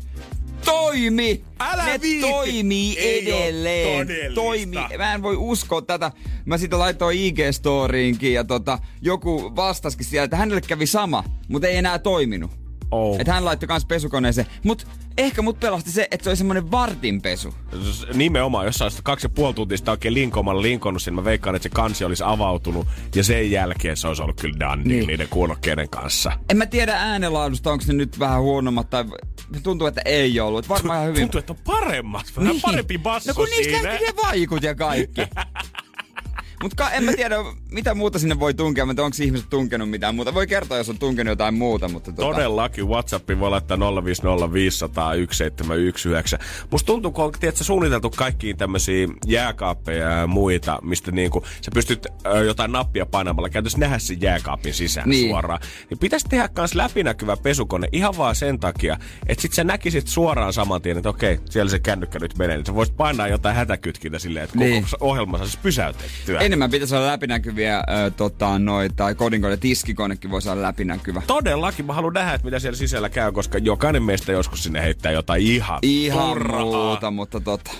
toimi! 0.66 1.44
Älä 1.60 1.86
ne 1.86 2.02
viiti! 2.02 2.22
toimii 2.22 3.00
Ei 3.00 3.34
edelleen. 3.34 4.08
Toimii. 4.36 4.98
Mä 4.98 5.14
en 5.14 5.22
voi 5.22 5.36
uskoa 5.36 5.82
tätä. 5.82 6.12
Mä 6.46 6.58
sitten 6.58 6.80
laitoin 6.80 7.18
IG-storiinkin 7.18 8.34
ja 8.34 8.44
tota, 8.44 8.80
joku 9.02 9.56
vastaskin 9.56 10.06
siellä, 10.06 10.24
että 10.24 10.38
hänelle 10.38 10.62
kävi 10.62 10.88
sama, 10.88 11.24
mutta 11.48 11.68
ei 11.68 11.78
enää 11.78 12.00
toiminut. 12.00 12.63
Oh. 12.94 13.20
Että 13.20 13.34
hän 13.34 13.46
laittoi 13.46 13.68
kans 13.68 13.86
pesukoneeseen. 13.86 14.48
Mut 14.64 14.88
ehkä 15.18 15.42
mut 15.42 15.60
pelasti 15.60 15.92
se, 15.92 16.08
että 16.12 16.24
se 16.24 16.30
oli 16.30 16.38
semmonen 16.38 16.72
vartin 16.72 17.22
pesu. 17.22 17.54
Nimenomaan, 18.14 18.66
jos 18.66 18.76
sä 18.76 18.86
olisit 18.86 19.02
kaksi 19.04 19.26
ja 19.26 19.30
puoli 19.30 19.54
tuntia 19.54 19.78
sitä 19.78 19.92
oikein 19.92 20.14
linkomalla 20.14 20.62
linkonnut 20.62 21.02
sinne, 21.02 21.22
mä 21.22 21.26
veikkaan, 21.26 21.56
että 21.56 21.64
se 21.64 21.70
kansi 21.70 22.04
olisi 22.06 22.24
avautunut 22.26 22.88
ja 23.16 23.24
sen 23.24 23.52
jälkeen 23.52 23.98
se 23.98 24.08
olisi 24.08 24.22
ollut 24.22 24.42
kyllä 24.42 24.60
done 24.60 24.76
Niin. 24.76 24.88
niin. 24.90 25.08
niiden 25.08 25.28
kuulokkeiden 25.30 25.90
kanssa. 25.90 26.32
En 26.50 26.58
mä 26.58 26.66
tiedä 26.66 26.98
äänenlaadusta, 26.98 27.72
onko 27.72 27.84
ne 27.88 27.94
nyt 27.94 28.20
vähän 28.20 28.42
huonommat 28.42 28.90
tai 28.90 29.06
tuntuu, 29.64 29.88
että 29.88 30.02
ei 30.06 30.40
ollut. 30.40 30.66
Et 30.66 30.70
varmaan 30.70 30.98
ihan 31.00 31.10
hyvin. 31.10 31.22
Tuntuu, 31.22 31.40
että 31.40 31.54
on 31.54 31.60
paremmat. 31.66 32.26
Vähän 32.38 32.52
niin. 32.52 32.62
parempi 32.62 32.98
basso 32.98 33.30
No 33.32 33.34
kun 33.36 33.48
niistä 33.58 33.84
lähti 33.84 34.06
ne 34.06 34.14
vaikut 34.24 34.64
ja 34.64 34.76
kaikki. 34.76 35.22
Mutta 36.64 36.92
en 36.92 37.04
mä 37.04 37.14
tiedä, 37.14 37.36
mitä 37.72 37.94
muuta 37.94 38.20
sinne 38.20 38.40
voi 38.40 38.54
tunkea. 38.54 38.86
Mä 38.86 38.94
tiedä, 38.94 39.06
onko 39.06 39.18
ihmiset 39.22 39.50
tunkenut 39.50 39.90
mitään 39.90 40.16
muuta. 40.16 40.34
Voi 40.34 40.48
kertoa, 40.48 40.78
jos 40.78 40.90
on 40.90 40.98
tunkenut 41.00 41.32
jotain 41.32 41.54
muuta, 41.54 41.88
mutta 41.88 42.12
tota... 42.12 42.22
Todellakin 42.36 42.88
WhatsAppiin 42.88 43.40
voi 43.40 43.50
laittaa 43.50 43.78
050501719. 43.78 43.82
Musta 46.72 46.86
tuntuu, 46.88 47.12
kun 47.12 47.26
on 47.26 47.32
tiedätkö, 47.40 47.64
suunniteltu 47.64 48.10
kaikkiin 48.10 48.58
tämmöisiä 48.58 49.08
jääkaappeja 49.26 50.10
ja 50.10 50.28
muita, 50.28 50.80
mistä 50.82 51.12
niinku, 51.12 51.44
sä 51.62 51.72
pystyt 51.74 52.08
ö, 52.26 52.44
jotain 52.44 52.72
nappia 52.72 53.06
painamalla 53.06 53.50
käytössä 53.50 53.78
nähdä 53.78 54.00
sen 54.00 54.22
jääkaapin 54.22 54.74
sisään 54.74 55.10
Niin. 55.10 55.22
niin. 55.22 55.32
suoraan. 55.32 55.60
Niin 55.90 55.98
pitäisi 55.98 56.26
tehdä 56.30 56.48
kans 56.48 56.76
läpinäkyvä 56.76 57.38
pesukone 57.38 57.88
ihan 57.92 58.18
vaan 58.18 58.36
sen 58.36 58.60
takia, 58.60 58.98
että 59.28 59.42
sit 59.42 59.54
sä 59.54 59.64
näkisit 59.64 60.08
suoraan 60.08 60.54
saman 60.54 60.82
tien, 60.82 60.98
että 60.98 61.10
okei, 61.10 61.40
siellä 61.50 61.70
se 61.70 61.80
kännykkä 61.80 62.20
nyt 62.20 62.38
menee. 62.38 62.58
Niin 62.58 62.66
sä 62.66 62.76
voisit 62.76 62.98
painaa 62.98 63.28
jotain 63.28 63.56
hätäkytkintä 63.56 64.20
silleen, 64.20 64.44
että 64.44 64.58
Niin. 64.58 64.84
koko 64.84 64.98
ohjelma 65.10 65.38
saisi 65.38 65.60
pysäytettyä. 65.64 66.40
En 66.40 66.53
Enemmän 66.54 66.72
pitäisi 66.72 66.96
olla 66.96 67.08
läpinäkyviä 67.08 67.78
äh, 67.78 67.84
tota, 68.18 68.60
noita, 68.60 68.96
tai 68.96 69.16
kodinkoneet, 69.16 69.60
tiskikonekin 69.60 70.32
voisi 70.32 70.50
olla 70.50 70.62
läpinäkyvä. 70.62 71.22
Todellakin, 71.28 71.86
mä 71.86 71.94
haluan 71.94 72.14
nähdä, 72.14 72.34
että 72.34 72.46
mitä 72.46 72.60
siellä 72.60 72.78
sisällä 72.78 73.10
käy, 73.10 73.32
koska 73.32 73.58
jokainen 73.58 74.04
meistä 74.04 74.32
joskus 74.32 74.64
sinne 74.64 74.82
heittää 74.82 75.12
jotain 75.12 75.42
ihan, 75.42 75.80
Ihan 75.82 76.28
turhaa. 76.28 76.62
muuta, 76.64 77.12
mutta 77.12 77.40
tota. 77.40 77.72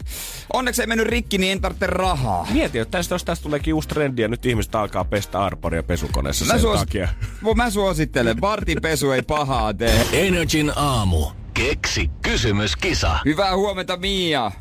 Onneksi 0.54 0.82
ei 0.82 0.88
mennyt 0.88 1.08
rikki, 1.08 1.38
niin 1.38 1.52
en 1.52 1.62
tarvitse 1.62 1.88
rahaa. 1.88 2.48
Mieti, 2.52 2.80
että 2.80 2.98
tästä, 2.98 3.16
jos 3.16 3.24
tästä 3.24 3.44
tuleekin 3.44 3.74
uusi 3.74 3.88
trendi 3.88 4.22
ja 4.22 4.28
nyt 4.28 4.46
ihmiset 4.46 4.76
alkaa 4.76 5.06
pestä 5.06 5.44
arparia 5.44 5.84
pesukoneessa 5.84 6.46
sen 6.46 6.60
suos- 6.60 6.80
takia. 6.80 7.08
Mä 7.56 7.70
suosittelen. 7.70 8.42
Vartin 8.42 8.82
pesu 8.82 9.12
ei 9.12 9.22
pahaa 9.22 9.74
tee. 9.74 10.06
Energin 10.14 10.72
aamu. 10.76 11.26
Keksi 11.54 12.10
kysymyskisa. 12.22 13.20
Hyvää 13.26 13.56
huomenta, 13.56 13.98
Mia. 13.98 14.52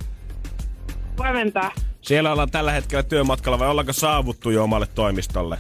Huomenta. 1.19 1.71
Siellä 2.03 2.33
ollaan 2.33 2.51
tällä 2.51 2.73
hetkellä 2.73 3.03
työmatkalla 3.03 3.59
vai 3.59 3.69
ollaanko 3.69 3.93
saavuttu 3.93 4.51
jo 4.51 4.65
omalle 4.65 4.87
toimistolle? 4.95 5.59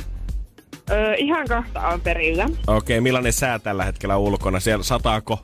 Öö, 0.90 1.14
ihan 1.14 1.48
kohta 1.48 1.88
on 1.88 2.00
perillä. 2.00 2.48
Okei, 2.66 3.00
millainen 3.00 3.32
sää 3.32 3.58
tällä 3.58 3.84
hetkellä 3.84 4.16
ulkona? 4.16 4.60
Siellä 4.60 4.82
sataako? 4.82 5.38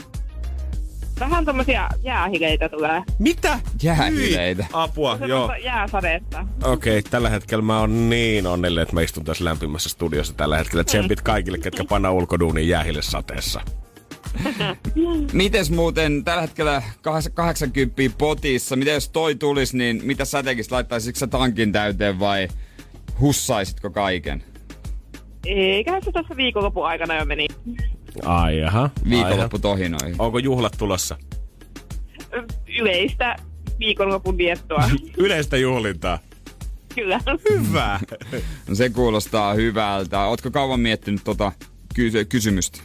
Vähän 1.20 1.44
tommosia 1.44 1.88
jäähileitä 2.02 2.68
tulee. 2.68 3.02
Mitä? 3.18 3.60
Jäähileitä. 3.82 4.62
Hyi, 4.62 4.70
Apua, 4.72 5.10
joo. 5.10 5.18
Semmoista 5.18 5.56
jääsadetta. 5.56 6.46
Okei, 6.64 7.02
tällä 7.02 7.30
hetkellä 7.30 7.62
mä 7.62 7.80
oon 7.80 8.10
niin 8.10 8.46
onnellinen, 8.46 8.82
että 8.82 8.94
mä 8.94 9.00
istun 9.00 9.24
tässä 9.24 9.44
lämpimässä 9.44 9.88
studiossa 9.88 10.34
tällä 10.34 10.58
hetkellä. 10.58 10.84
Tsempit 10.84 11.20
kaikille, 11.20 11.58
ketkä 11.58 11.84
panna 11.84 12.10
ulkoduuniin 12.10 12.68
jäähille 12.68 13.02
sateessa. 13.02 13.60
Mites 15.32 15.70
muuten 15.70 16.24
tällä 16.24 16.40
hetkellä 16.42 16.82
kahas- 17.02 17.30
80 17.34 18.02
potissa, 18.18 18.76
mitä 18.76 18.90
jos 18.90 19.08
toi 19.08 19.34
tulisi, 19.34 19.76
niin 19.76 20.00
mitä 20.04 20.24
sä 20.24 20.42
tekisit? 20.42 20.72
Laittaisitko 20.72 21.18
sä 21.18 21.26
tankin 21.26 21.72
täyteen 21.72 22.18
vai 22.18 22.48
hussaisitko 23.20 23.90
kaiken? 23.90 24.42
Eiköhän 25.46 26.02
se 26.04 26.12
tuossa 26.12 26.36
viikonlopun 26.36 26.86
aikana 26.86 27.14
jo 27.18 27.24
meni. 27.24 27.46
Ai 28.24 28.58
jaha. 28.58 28.90
Viikonloppu 29.10 29.58
tohinoihin. 29.58 30.14
Onko 30.18 30.38
juhlat 30.38 30.72
tulossa? 30.78 31.16
Yleistä 32.80 33.36
viikonlopun 33.78 34.38
viettoa. 34.38 34.90
Yleistä 35.16 35.56
juhlintaa. 35.56 36.18
Kyllä. 36.94 37.20
Hyvä. 37.50 38.00
No 38.68 38.74
se 38.74 38.90
kuulostaa 38.90 39.54
hyvältä. 39.54 40.24
Ootko 40.24 40.50
kauan 40.50 40.80
miettinyt 40.80 41.20
tota 41.24 41.52
ky- 41.94 42.24
kysymystä? 42.24 42.78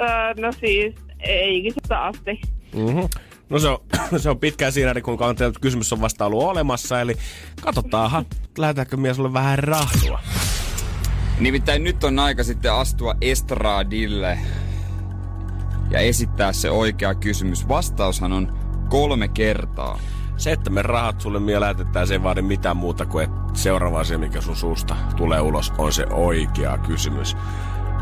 Öö, 0.00 0.34
no 0.36 0.52
siis, 0.52 0.94
eilisestä 1.20 2.02
asti. 2.02 2.40
Mm-hmm. 2.74 3.08
No 3.50 3.58
se 3.58 3.68
on, 3.68 3.78
se 4.22 4.30
on 4.30 4.38
pitkään 4.38 4.72
siinä, 4.72 5.00
kun 5.00 5.22
on 5.22 5.36
teillä 5.36 5.54
kysymys 5.60 5.92
on 5.92 6.00
vasta 6.00 6.26
ollut 6.26 6.42
olemassa, 6.42 7.00
eli 7.00 7.16
katsotaanhan, 7.62 8.26
lähdetäänkö 8.58 8.96
mies 8.96 9.16
sulle 9.16 9.32
vähän 9.32 9.58
rahdua. 9.58 10.20
Nimittäin 11.40 11.84
nyt 11.84 12.04
on 12.04 12.18
aika 12.18 12.44
sitten 12.44 12.72
astua 12.72 13.14
estradille 13.20 14.38
ja 15.90 15.98
esittää 15.98 16.52
se 16.52 16.70
oikea 16.70 17.14
kysymys. 17.14 17.68
Vastaushan 17.68 18.32
on 18.32 18.58
kolme 18.88 19.28
kertaa. 19.28 19.98
Se, 20.36 20.52
että 20.52 20.70
me 20.70 20.82
rahat 20.82 21.20
sulle 21.20 21.40
mie 21.40 21.60
lähetetään, 21.60 22.06
se 22.06 22.14
ei 22.14 22.22
vaadi 22.22 22.42
mitään 22.42 22.76
muuta 22.76 23.06
kuin, 23.06 23.24
että 23.24 23.36
seuraava 23.54 24.00
asia, 24.00 24.18
mikä 24.18 24.40
sun 24.40 24.56
suusta 24.56 24.96
tulee 25.16 25.40
ulos, 25.40 25.72
on 25.78 25.92
se 25.92 26.06
oikea 26.06 26.78
kysymys. 26.78 27.36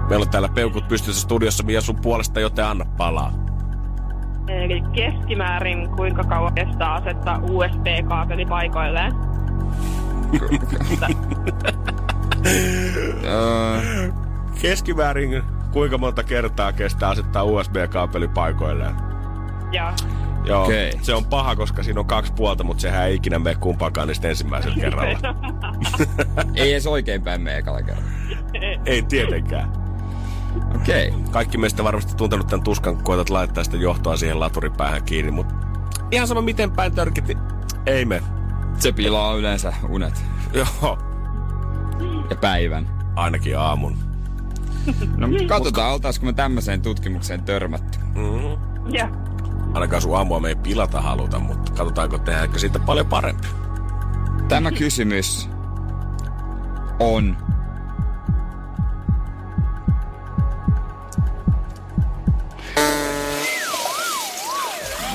Meillä 0.08 0.22
on 0.22 0.30
täällä 0.30 0.48
peukut 0.48 0.88
pystyssä 0.88 1.20
studiossa, 1.22 1.62
Mia 1.62 1.80
sun 1.80 1.96
puolesta, 2.02 2.40
joten 2.40 2.64
anna 2.64 2.84
palaa. 2.96 3.32
Eli 4.48 4.82
keskimäärin 4.92 5.88
kuinka 5.96 6.24
kauan 6.24 6.54
kestää 6.54 6.94
asettaa 6.94 7.40
USB-kaapeli 7.42 8.46
paikoilleen. 8.46 9.12
Öö, 13.24 14.12
Keskimäärin 14.62 15.42
kuinka 15.72 15.98
monta 15.98 16.22
kertaa 16.22 16.72
kestää 16.72 17.08
asettaa 17.08 17.44
USB-kaapeli 17.44 18.28
paikoilleen? 18.28 18.94
Ja 19.72 19.92
Joo, 20.44 20.64
Okei. 20.64 20.92
se 21.02 21.14
on 21.14 21.24
paha, 21.24 21.56
koska 21.56 21.82
siinä 21.82 22.00
on 22.00 22.06
kaksi 22.06 22.32
puolta, 22.32 22.64
mutta 22.64 22.80
sehän 22.80 23.06
ei 23.06 23.14
ikinä 23.14 23.38
mene 23.38 23.56
kumpaakaan 23.60 24.08
niistä 24.08 24.28
ensimmäisellä 24.28 24.76
kerralla. 24.76 25.18
ei 26.54 26.72
edes 26.72 26.86
oikeinpäin 26.86 27.40
mene 27.40 27.58
ekalla 27.58 27.82
kerralla. 27.82 28.10
ei 28.86 29.02
tietenkään. 29.02 29.87
Okei. 30.76 31.08
Okay. 31.08 31.20
Kaikki 31.30 31.58
meistä 31.58 31.84
varmasti 31.84 32.14
tuntenut 32.16 32.46
tämän 32.46 32.64
tuskan, 32.64 32.94
kun 32.94 33.04
koetat 33.04 33.30
laittaa 33.30 33.64
sitä 33.64 33.76
johtoa 33.76 34.16
siihen 34.16 34.40
laturipäähän 34.40 35.02
kiinni, 35.02 35.32
mutta 35.32 35.54
ihan 36.10 36.28
sama 36.28 36.42
miten 36.42 36.70
päin 36.70 36.94
törkit, 36.94 37.26
niin 37.26 37.38
ei 37.86 38.04
me. 38.04 38.22
Se 38.78 38.92
pilaa 38.92 39.34
yleensä 39.34 39.72
unet 39.88 40.24
Joo, 40.52 40.98
ja 42.30 42.36
päivän. 42.36 42.88
ainakin 43.16 43.58
aamun. 43.58 43.96
No 45.16 45.28
katsotaan, 45.48 45.92
oltaisiko 45.92 46.26
me 46.26 46.32
tämmöiseen 46.32 46.82
tutkimukseen 46.82 47.42
törmätty. 47.42 47.98
Mm-hmm. 48.14 48.94
ja 48.94 49.08
Ainakaan 49.74 50.02
sun 50.02 50.16
aamua 50.16 50.40
me 50.40 50.48
ei 50.48 50.56
pilata 50.56 51.00
haluta, 51.00 51.38
mutta 51.38 51.72
katsotaanko 51.72 52.18
tehdäänkö 52.18 52.58
siitä 52.58 52.78
paljon 52.78 53.06
parempi. 53.06 53.48
Tämä 54.48 54.70
kysymys 54.70 55.50
on... 57.00 57.36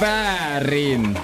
Väärin. 0.03 1.19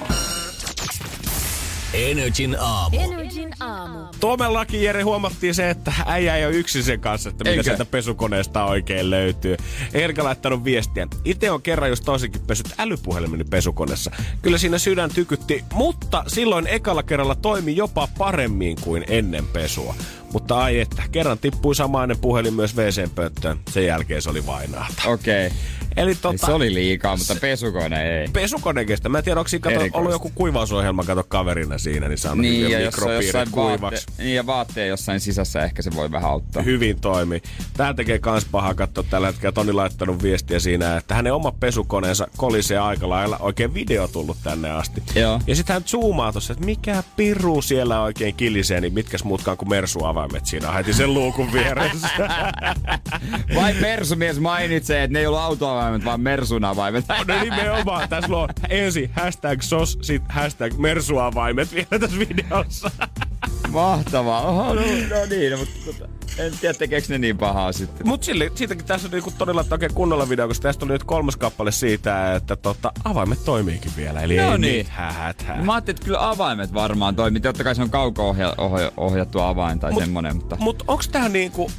Energin 1.93 2.57
aamu. 2.59 2.97
Energin 2.99 3.49
aamu. 3.59 3.99
Tomellakin 4.19 4.83
Jere 4.83 5.01
huomattiin 5.01 5.55
se, 5.55 5.69
että 5.69 5.93
äijä 6.05 6.35
ei 6.35 6.45
ole 6.45 6.53
yksin 6.53 6.83
sen 6.83 6.99
kanssa, 6.99 7.29
että 7.29 7.43
mitä 7.43 7.51
Eikö? 7.51 7.63
sieltä 7.63 7.85
pesukoneesta 7.85 8.65
oikein 8.65 9.09
löytyy. 9.09 9.57
Erika 9.93 10.23
laittanut 10.23 10.63
viestiä. 10.63 11.07
Itse 11.25 11.51
on 11.51 11.61
kerran 11.61 11.89
just 11.89 12.05
toisenkin 12.05 12.41
pesyt 12.41 12.73
älypuhelimeni 12.77 13.43
pesukoneessa. 13.43 14.11
Kyllä 14.41 14.57
siinä 14.57 14.77
sydän 14.77 15.09
tykytti, 15.09 15.63
mutta 15.73 16.23
silloin 16.27 16.67
ekalla 16.67 17.03
kerralla 17.03 17.35
toimi 17.35 17.75
jopa 17.75 18.07
paremmin 18.17 18.75
kuin 18.81 19.05
ennen 19.07 19.45
pesua. 19.47 19.95
Mutta 20.33 20.59
ai 20.59 20.79
että, 20.79 21.03
kerran 21.11 21.39
tippui 21.39 21.75
samainen 21.75 22.17
puhelin 22.17 22.53
myös 22.53 22.75
WC-pönttöön. 22.75 23.59
Sen 23.69 23.85
jälkeen 23.85 24.21
se 24.21 24.29
oli 24.29 24.45
vainahta. 24.45 25.09
Okei. 25.09 25.47
Okay. 25.47 25.57
Eli 25.99 26.15
tota, 26.15 26.45
Se 26.45 26.51
oli 26.51 26.73
liikaa, 26.73 27.17
mutta 27.17 27.35
pesukone 27.41 28.21
ei. 28.21 28.27
pesukone 28.27 28.85
kestä. 28.85 29.09
Mä 29.09 29.17
en 29.17 29.23
tiedä, 29.23 29.39
onko 29.39 29.47
siinä 29.47 29.63
kato, 29.63 29.97
ollut 29.97 30.11
joku 30.11 30.31
kuivausohjelma, 30.35 31.03
kato 31.03 31.23
kaverina 31.27 31.77
siinä, 31.77 32.07
niin 32.07 32.17
saanut 32.17 32.41
Niin, 32.41 32.69
ja 32.71 32.79
mikropiirit 32.79 33.49
kuivaksi. 33.51 33.81
vaatte, 33.81 34.23
niin 34.23 34.35
ja 34.35 34.45
vaatteen 34.45 34.87
jossain 34.89 35.19
sisässä 35.19 35.63
ehkä 35.63 35.81
se 35.81 35.91
voi 35.95 36.11
vähän 36.11 36.29
auttaa. 36.31 36.63
hyvin 36.63 37.01
toimi. 37.01 37.41
Tää 37.77 37.93
tekee 37.93 38.19
kans 38.19 38.45
pahaa 38.45 38.73
katsoa 38.73 39.03
tällä 39.09 39.27
hetkellä. 39.27 39.51
Toni 39.51 39.73
laittanut 39.73 40.23
viestiä 40.23 40.59
siinä, 40.59 40.97
että 40.97 41.15
hänen 41.15 41.33
oma 41.33 41.51
pesukoneensa 41.51 42.27
kolisee 42.37 42.77
aika 42.77 43.09
lailla. 43.09 43.37
Oikein 43.37 43.73
video 43.73 44.07
tullut 44.07 44.37
tänne 44.43 44.71
asti. 44.71 45.03
Joo. 45.15 45.41
Ja 45.47 45.55
sitten 45.55 45.73
hän 45.73 45.83
zoomaa 45.87 46.31
tossa, 46.33 46.53
että 46.53 46.65
mikä 46.65 47.03
piru 47.15 47.61
siellä 47.61 48.01
oikein 48.01 48.35
kilisee, 48.35 48.81
niin 48.81 48.93
mitkäs 48.93 49.23
muutkaan 49.23 49.57
kuin 49.57 49.69
mersuavaimet 49.69 50.45
siinä 50.45 50.71
heti 50.71 50.93
sen 50.93 51.13
luukun 51.13 51.53
vieressä. 51.53 52.07
Vai 53.55 53.73
Mersumies 53.73 54.39
mainitsee, 54.39 55.03
että 55.03 55.13
ne 55.13 55.19
ei 55.19 55.27
ollut 55.27 55.39
autoavaimet, 55.39 55.88
vaan 56.05 56.21
Mersun 56.21 56.65
avaimet. 56.65 57.05
no 57.27 57.39
nimenomaan, 57.41 58.09
tässä 58.09 58.37
on 58.37 58.49
ensin 58.69 59.11
hashtag 59.13 59.61
sos, 59.61 59.97
sit 60.01 60.23
hashtag 60.29 60.73
mersuavaimet 60.77 61.73
vielä 61.73 61.99
tässä 61.99 62.19
videossa. 62.19 62.91
Mahtavaa. 63.71 64.41
Oho, 64.41 64.63
no, 64.63 64.81
no 64.81 65.25
niin, 65.29 65.51
no, 65.51 65.57
mutta 65.57 66.18
en 66.37 66.51
tiedä 66.61 66.73
tekeekö 66.73 67.07
ne 67.09 67.17
niin 67.17 67.37
pahaa 67.37 67.71
sitten. 67.71 68.07
Mut 68.07 68.23
sille, 68.23 68.51
siitäkin 68.55 68.85
tässä 68.85 69.07
on 69.07 69.11
niinku 69.11 69.33
todella 69.37 69.65
oikein 69.71 69.93
kunnolla 69.93 70.29
video, 70.29 70.47
koska 70.47 70.63
tästä 70.63 70.85
oli 70.85 70.93
nyt 70.93 71.03
kolmas 71.03 71.35
kappale 71.37 71.71
siitä, 71.71 72.35
että 72.35 72.55
tota, 72.55 72.91
avaimet 73.03 73.45
toimiikin 73.45 73.91
vielä. 73.97 74.21
Eli 74.21 74.37
No 74.37 74.51
ei 74.51 74.57
niin. 74.57 74.77
nyt 74.77 74.87
hähätää. 74.89 75.61
Mä 75.63 75.73
ajattelin, 75.73 75.95
että 75.95 76.05
kyllä 76.05 76.29
avaimet 76.29 76.73
varmaan 76.73 77.15
toimii. 77.15 77.41
Totta 77.41 77.63
kai 77.63 77.75
se 77.75 77.81
on 77.81 77.89
kauko-ohjattu 77.89 79.39
avain 79.39 79.79
tai 79.79 79.91
Mut- 79.91 79.99
semmonen, 79.99 80.35
mutta... 80.35 80.55
Mutta 80.59 80.85
onko 80.87 81.03
tämä 81.11 81.29
niinku, 81.29 81.71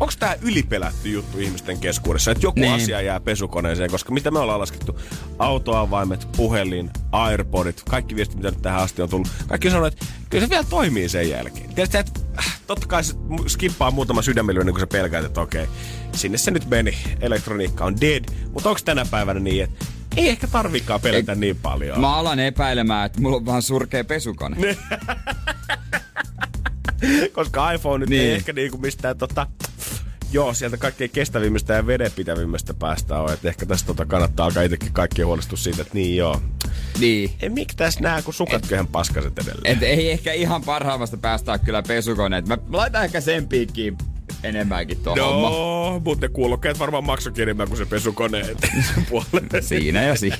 onks 0.00 0.16
tää 0.16 0.36
ylipelätty 0.42 1.08
juttu 1.08 1.38
ihmisten 1.38 1.78
keskuudessa, 1.78 2.30
että 2.30 2.46
joku 2.46 2.60
Niin. 2.60 2.72
asia 2.74 3.00
jää 3.00 3.20
pesukoneeseen, 3.20 3.90
koska 3.90 4.12
mitä 4.12 4.30
me 4.30 4.38
ollaan 4.38 4.60
laskettu, 4.60 4.98
autoavaimet, 5.38 6.28
puhelin, 6.36 6.90
airpodit, 7.12 7.82
kaikki 7.90 8.16
viestit, 8.16 8.36
mitä 8.36 8.50
nyt 8.50 8.62
tähän 8.62 8.80
asti 8.80 9.02
on 9.02 9.08
tullut, 9.08 9.28
kaikki 9.46 9.70
sanoo, 9.70 9.86
että 9.86 10.06
kyllä 10.30 10.44
se 10.44 10.50
vielä 10.50 10.64
toimii 10.70 11.08
sen 11.08 11.30
jälkeen. 11.30 11.74
Tiedätkö, 11.74 11.98
että 11.98 12.20
totta 12.66 12.86
kai 12.86 13.04
se 13.04 13.14
skippaa 13.46 13.90
muutama 13.96 14.22
sydämellinen, 14.22 14.74
kun 14.74 14.80
sä 14.80 14.86
pelkäät, 14.86 15.24
että 15.24 15.40
okei, 15.40 15.66
sinne 16.12 16.38
se 16.38 16.50
nyt 16.50 16.70
meni, 16.70 16.98
elektroniikka 17.20 17.84
on 17.84 18.00
dead, 18.00 18.24
mutta 18.52 18.68
onko 18.68 18.80
tänä 18.84 19.06
päivänä 19.10 19.40
niin, 19.40 19.64
että 19.64 19.84
ei 20.16 20.28
ehkä 20.28 20.46
tarvikaan 20.46 21.00
pelätä 21.00 21.32
Ei- 21.32 21.38
niin 21.38 21.56
paljon. 21.56 22.00
Mä 22.00 22.16
alan 22.16 22.38
epäilemään, 22.38 23.06
että 23.06 23.20
mulla 23.20 23.36
on 23.36 23.46
vähän 23.46 23.62
surkea 23.62 24.04
pesukone. 24.04 24.56
koska 27.32 27.72
iPhone 27.72 27.98
nyt 27.98 28.08
Niin. 28.08 28.22
ei 28.22 28.32
ehkä 28.32 28.52
niinku 28.52 28.78
mistään 28.78 29.18
tota, 29.18 29.46
joo, 30.32 30.54
sieltä 30.54 30.76
kaikkein 30.76 31.10
kestävimmistä 31.10 31.74
ja 31.74 31.86
vedenpitävimmästä 31.86 32.74
päästä 32.74 33.20
on. 33.20 33.32
Että 33.32 33.48
ehkä 33.48 33.66
tässä 33.66 33.86
tota 33.86 34.04
kannattaa 34.04 34.46
alkaa 34.46 34.62
itsekin 34.62 34.92
kaikkien 34.92 35.26
huolestua 35.26 35.58
siitä, 35.58 35.82
että 35.82 35.94
niin 35.94 36.16
joo, 36.16 36.42
Niin. 37.00 37.30
Ei, 37.42 37.48
miksi 37.48 37.76
tässä 37.76 38.00
nää, 38.00 38.22
kun 38.22 38.34
sukat 38.34 38.66
köyhän 38.66 38.86
paskaset 38.86 39.38
edelleen? 39.38 39.76
Et 39.76 39.82
ei 39.82 40.10
ehkä 40.10 40.32
ihan 40.32 40.62
parhaimmasta 40.62 41.16
päästä 41.16 41.58
kyllä 41.58 41.82
pesukoneet. 41.82 42.48
Mä 42.48 42.58
laitan 42.72 43.04
ehkä 43.04 43.20
sen 43.20 43.48
piikkiin 43.48 43.98
enemmänkin 44.42 44.98
tuohon 45.02 45.18
No, 45.18 45.32
hommaan. 45.32 46.02
mutta 46.02 46.26
ne 46.26 46.32
kuulokkeet 46.32 46.78
varmaan 46.78 47.04
maksokin 47.04 47.42
enemmän 47.42 47.68
kuin 47.68 47.78
se 47.78 47.86
pesukoneet 47.86 48.58
puolelle. 49.08 49.62
Siinä 49.62 50.02
ja 50.02 50.16
siinä. 50.16 50.36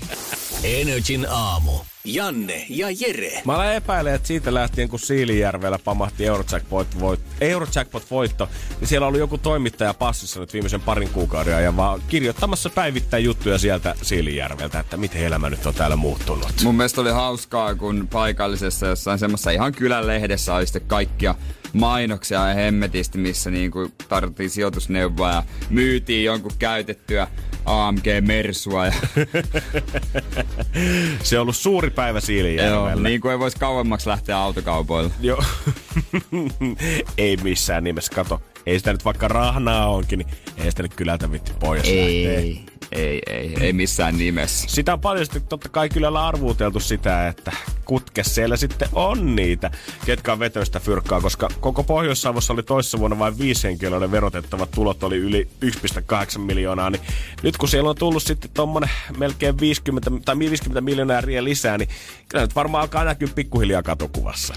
Energin 0.62 1.26
aamu. 1.30 1.72
Janne 2.06 2.66
ja 2.68 2.86
Jere. 2.90 3.42
Mä 3.44 3.56
olen 3.56 3.74
epäilen, 3.74 4.14
että 4.14 4.28
siitä 4.28 4.54
lähtien, 4.54 4.88
kun 4.88 4.98
Siilijärvellä 4.98 5.78
pamahti 5.84 6.26
Eurojackpot, 6.26 7.00
voit, 7.00 7.20
Eurojackpot-voitto, 7.40 8.48
niin 8.80 8.88
siellä 8.88 9.06
oli 9.06 9.18
joku 9.18 9.38
toimittaja 9.38 9.94
passissa 9.94 10.40
nyt 10.40 10.52
viimeisen 10.52 10.80
parin 10.80 11.08
kuukauden 11.08 11.56
ajan 11.56 11.76
vaan 11.76 12.02
kirjoittamassa 12.08 12.70
päivittäin 12.70 13.24
juttuja 13.24 13.58
sieltä 13.58 13.94
Siilijärveltä, 14.02 14.80
että 14.80 14.96
miten 14.96 15.22
elämä 15.22 15.50
nyt 15.50 15.66
on 15.66 15.74
täällä 15.74 15.96
muuttunut. 15.96 16.52
Mun 16.64 16.74
mielestä 16.74 17.00
oli 17.00 17.10
hauskaa, 17.10 17.74
kun 17.74 18.08
paikallisessa 18.12 18.86
jossain 18.86 19.18
semmoisessa 19.18 19.50
ihan 19.50 19.72
kylän 19.72 20.06
lehdessä 20.06 20.54
oli 20.54 20.66
sitten 20.66 20.82
kaikkia 20.86 21.34
mainoksia 21.72 22.48
ja 22.48 22.54
hemmetisti, 22.54 23.18
missä 23.18 23.50
niinku 23.50 23.92
tarvittiin 24.08 24.50
sijoitusneuvoa 24.50 25.30
ja 25.30 25.42
myytiin 25.70 26.24
jonkun 26.24 26.52
käytettyä 26.58 27.28
AMG-mersua. 27.64 28.86
Ja, 28.86 28.92
Se 31.22 31.38
on 31.38 31.42
ollut 31.42 31.56
suuri 31.56 31.90
päivä 31.96 32.16
joo, 32.16 32.20
Siilijärvellä. 32.20 33.08
niin 33.08 33.20
kuin 33.20 33.32
ei 33.32 33.38
voisi 33.38 33.56
kauemmaksi 33.58 34.08
lähteä 34.08 34.38
autokaupoille. 34.38 35.10
Joo. 35.20 35.42
ei 37.18 37.36
missään 37.36 37.84
nimessä, 37.84 38.12
kato. 38.14 38.42
Ei 38.66 38.78
sitä 38.78 38.92
nyt 38.92 39.04
vaikka 39.04 39.28
rahnaa 39.28 39.88
onkin, 39.88 40.18
niin 40.18 40.28
ei 40.64 40.70
sitä 40.70 40.82
nyt 40.82 40.94
kylältä 40.94 41.32
vitti 41.32 41.52
pois 41.60 41.82
lähtee. 41.82 42.75
Ei, 42.96 43.22
ei, 43.26 43.54
ei, 43.60 43.72
missään 43.72 44.18
nimessä. 44.18 44.68
Sitä 44.68 44.92
on 44.92 45.00
paljon 45.00 45.26
sitten 45.26 45.42
totta 45.42 45.68
kai 45.68 45.88
kylällä 45.88 46.26
arvuuteltu 46.26 46.80
sitä, 46.80 47.28
että 47.28 47.52
kutke 47.84 48.24
siellä 48.24 48.56
sitten 48.56 48.88
on 48.92 49.36
niitä, 49.36 49.70
ketkä 50.06 50.32
on 50.32 50.38
vetänyt 50.38 50.66
sitä 50.66 50.80
fyrkkaa, 50.80 51.20
koska 51.20 51.48
koko 51.60 51.84
Pohjois-Savossa 51.84 52.52
oli 52.52 52.62
toissa 52.62 52.98
vuonna 52.98 53.18
vain 53.18 53.38
viisi 53.38 53.68
henkilöiden 53.68 54.10
verotettavat 54.10 54.70
tulot 54.70 55.02
oli 55.02 55.16
yli 55.16 55.48
1,8 55.64 56.38
miljoonaa, 56.38 56.90
niin 56.90 57.02
nyt 57.42 57.56
kun 57.56 57.68
siellä 57.68 57.90
on 57.90 57.96
tullut 57.96 58.22
sitten 58.22 58.50
tuommoinen 58.54 58.90
melkein 59.18 59.60
50 59.60 60.10
tai 60.24 60.38
50 60.38 60.80
miljoonaa 60.80 61.22
lisää, 61.40 61.78
niin 61.78 61.88
kyllä 62.28 62.44
nyt 62.44 62.54
varmaan 62.54 62.82
alkaa 62.82 63.04
näkyä 63.04 63.28
pikkuhiljaa 63.34 63.82
katokuvassa. 63.82 64.54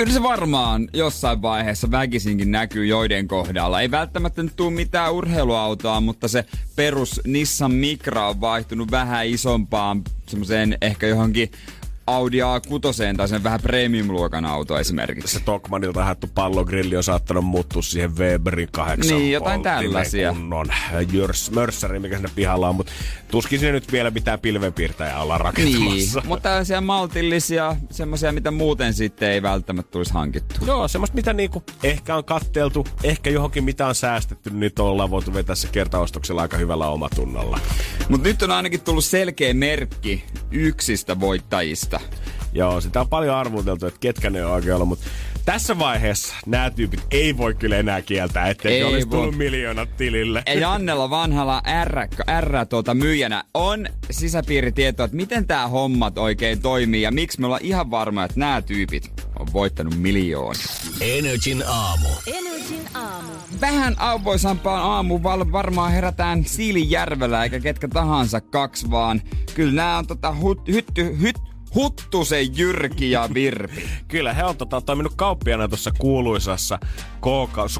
Kyllä 0.00 0.12
se 0.12 0.22
varmaan 0.22 0.88
jossain 0.92 1.42
vaiheessa 1.42 1.90
väkisinkin 1.90 2.50
näkyy 2.50 2.86
joiden 2.86 3.28
kohdalla. 3.28 3.80
Ei 3.80 3.90
välttämättä 3.90 4.42
nyt 4.42 4.56
tule 4.56 4.70
mitään 4.70 5.12
urheiluautoa, 5.12 6.00
mutta 6.00 6.28
se 6.28 6.44
perus 6.76 7.20
Nissan 7.26 7.72
Micra 7.72 8.28
on 8.28 8.40
vaihtunut 8.40 8.90
vähän 8.90 9.26
isompaan 9.26 10.02
semmoiseen 10.26 10.78
ehkä 10.80 11.06
johonkin 11.06 11.50
Audi 12.14 12.38
A6 12.40 13.16
tai 13.16 13.28
sen 13.28 13.42
vähän 13.42 13.60
premium-luokan 13.60 14.44
auto 14.44 14.78
esimerkiksi. 14.78 15.38
Se 15.38 15.44
Tokmanilta 15.44 16.04
haettu 16.04 16.26
pallogrilli 16.34 16.96
on 16.96 17.02
saattanut 17.02 17.44
muuttua 17.44 17.82
siihen 17.82 18.16
Weberin 18.16 18.68
kahdeksan 18.72 19.18
Niin, 19.18 19.32
jotain 19.32 19.62
tällaisia. 19.62 20.32
kunnon 20.32 20.66
jörs, 21.12 21.50
mörssäri, 21.50 21.98
mikä 21.98 22.16
sinne 22.16 22.30
pihalla 22.34 22.68
on, 22.68 22.74
mutta 22.74 22.92
tuskin 23.30 23.58
sinne 23.58 23.72
nyt 23.72 23.92
vielä 23.92 24.10
mitään 24.10 24.40
pilvenpiirtäjää 24.40 25.22
olla 25.22 25.34
Niin, 25.34 25.44
rakentamassa. 25.44 26.22
mutta 26.26 26.42
tällaisia 26.48 26.80
maltillisia, 26.80 27.76
semmoisia, 27.90 28.32
mitä 28.32 28.50
muuten 28.50 28.94
sitten 28.94 29.28
ei 29.30 29.42
välttämättä 29.42 29.90
tulisi 29.90 30.14
hankittua. 30.14 30.66
Joo, 30.66 30.88
semmoista 30.88 31.14
mitä 31.14 31.32
niinku 31.32 31.62
ehkä 31.82 32.16
on 32.16 32.24
katteltu, 32.24 32.86
ehkä 33.04 33.30
johonkin 33.30 33.64
mitä 33.64 33.86
on 33.86 33.94
säästetty, 33.94 34.50
niin 34.50 34.72
ollaan 34.78 35.10
voitu 35.10 35.34
vetää 35.34 35.54
se 35.54 35.68
kertaostoksella 35.68 36.42
aika 36.42 36.56
hyvällä 36.56 36.88
omatunnolla. 36.88 37.58
Mutta 38.08 38.28
nyt 38.28 38.42
on 38.42 38.50
ainakin 38.50 38.80
tullut 38.80 39.04
selkeä 39.04 39.54
merkki 39.54 40.24
yksistä 40.50 41.20
voittajista. 41.20 41.99
Joo, 42.52 42.80
sitä 42.80 43.00
on 43.00 43.08
paljon 43.08 43.36
arvuteltu, 43.36 43.86
että 43.86 44.00
ketkä 44.00 44.30
ne 44.30 44.44
on 44.44 44.52
oikein 44.52 44.74
ollut, 44.74 44.88
mutta 44.88 45.06
tässä 45.44 45.78
vaiheessa 45.78 46.34
nämä 46.46 46.70
tyypit 46.70 47.00
ei 47.10 47.36
voi 47.36 47.54
kyllä 47.54 47.76
enää 47.76 48.02
kieltää, 48.02 48.48
ettei 48.48 48.72
Ei 48.76 48.84
olisi 48.84 49.10
voi. 49.10 49.18
tullut 49.18 49.36
miljoonat 49.36 49.96
tilille. 49.96 50.42
Ja 50.46 50.54
Jannella 50.54 51.10
vanhalla 51.10 51.62
R, 51.84 51.96
R 52.40 52.66
tuota 52.66 52.94
myyjänä 52.94 53.44
on 53.54 53.86
sisäpiiritietoa, 54.10 55.04
että 55.04 55.16
miten 55.16 55.46
tämä 55.46 55.68
hommat 55.68 56.18
oikein 56.18 56.62
toimii 56.62 57.02
ja 57.02 57.10
miksi 57.10 57.40
me 57.40 57.46
ollaan 57.46 57.64
ihan 57.64 57.90
varma, 57.90 58.24
että 58.24 58.40
nämä 58.40 58.62
tyypit 58.62 59.12
on 59.38 59.46
voittanut 59.52 59.96
miljoonia. 59.96 60.62
Energin 61.00 61.62
aamu. 61.66 62.08
Energin 62.26 62.88
aamu. 62.94 63.28
Vähän 63.60 63.94
auvoisampaan 63.98 64.82
aamu 64.82 65.22
val- 65.22 65.52
varmaan 65.52 65.92
herätään 65.92 66.44
Siilijärvellä 66.44 67.44
eikä 67.44 67.60
ketkä 67.60 67.88
tahansa 67.88 68.40
kaksi, 68.40 68.90
vaan 68.90 69.22
kyllä 69.54 69.72
nämä 69.72 69.98
on 69.98 70.06
tota 70.06 70.34
hut, 70.40 70.68
hytty, 70.68 71.16
hyt, 71.20 71.36
Huttusen 71.74 72.58
Jyrki 72.58 73.10
ja 73.10 73.28
Virpi. 73.34 73.88
Kyllä, 74.08 74.32
he 74.32 74.44
on 74.44 74.56
tota, 74.56 74.80
toiminut 74.80 75.12
kauppiana 75.16 75.68
tuossa 75.68 75.90
kuuluisassa 75.98 76.78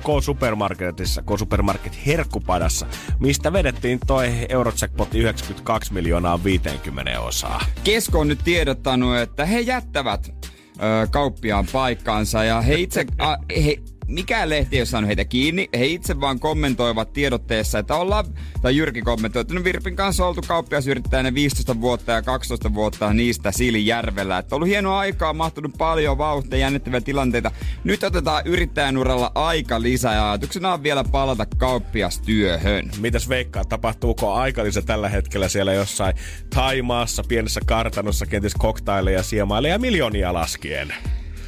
K-supermarketissa, 0.01 1.23
K-supermarket 1.23 2.07
herkkupadassa, 2.07 2.87
mistä 3.19 3.53
vedettiin 3.53 4.01
toi 4.07 4.33
Eurojackpot 4.49 5.15
92 5.15 5.93
miljoonaa 5.93 6.45
50 6.45 7.21
osaa. 7.21 7.65
Kesko 7.85 8.21
on 8.21 8.29
nyt 8.29 8.41
tiedottanut, 8.45 9.17
että 9.17 9.47
he 9.47 9.61
jättävät 9.61 10.35
ö, 10.45 11.07
kauppiaan 11.11 11.67
paikkaansa 11.73 12.45
ja 12.45 12.61
he 12.61 12.75
itse, 12.75 13.07
a, 13.19 13.37
he, 13.65 13.77
mikään 14.11 14.51
lehti 14.51 14.77
ei 14.77 14.81
ole 14.81 14.87
saanut 14.87 15.09
heitä 15.09 15.25
kiinni. 15.25 15.69
He 15.79 15.87
itse 15.87 16.21
vaan 16.21 16.41
kommentoivat 16.41 17.13
tiedotteessa, 17.13 17.79
että 17.79 17.95
ollaan, 17.95 18.25
tai 18.63 18.77
Jyrki 18.77 19.03
kommentoi, 19.03 19.41
että 19.41 19.55
no 19.55 19.65
Virpin 19.65 19.97
kanssa 19.97 20.27
oltu 20.27 20.41
kauppiasyrittäjänä 20.49 21.35
15 21.35 21.81
vuotta 21.81 22.13
ja 22.13 22.23
12 22.23 22.75
vuotta 22.75 23.13
niistä 23.13 23.53
Siilijärvellä. 23.53 24.39
Että 24.39 24.55
on 24.55 24.57
ollut 24.57 24.69
hienoa 24.69 24.99
aikaa, 24.99 25.33
mahtunut 25.33 25.73
paljon 25.79 26.19
vauhtia, 26.19 26.59
jännittäviä 26.59 27.01
tilanteita. 27.01 27.51
Nyt 27.85 28.03
otetaan 28.03 28.43
yrittäjän 28.45 28.97
uralla 28.97 29.33
aika 29.35 29.83
lisää 29.83 30.15
ja 30.15 30.31
ajatuksena 30.31 30.73
on 30.73 30.83
vielä 30.83 31.05
palata 31.05 31.47
kauppiastyöhön. 31.47 32.91
Mitäs 33.01 33.29
veikkaa, 33.29 33.65
tapahtuuko 33.65 34.33
aikalisä 34.33 34.83
tällä 34.83 35.09
hetkellä 35.09 35.49
siellä 35.49 35.73
jossain 35.73 36.17
Taimaassa, 36.55 37.23
pienessä 37.29 37.61
kartanossa, 37.67 38.27
kenties 38.27 38.55
koktaileja, 38.55 39.23
siemaileja 39.23 39.79
miljoonia 39.79 40.33
laskien? 40.33 40.95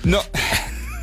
No, 0.04 0.24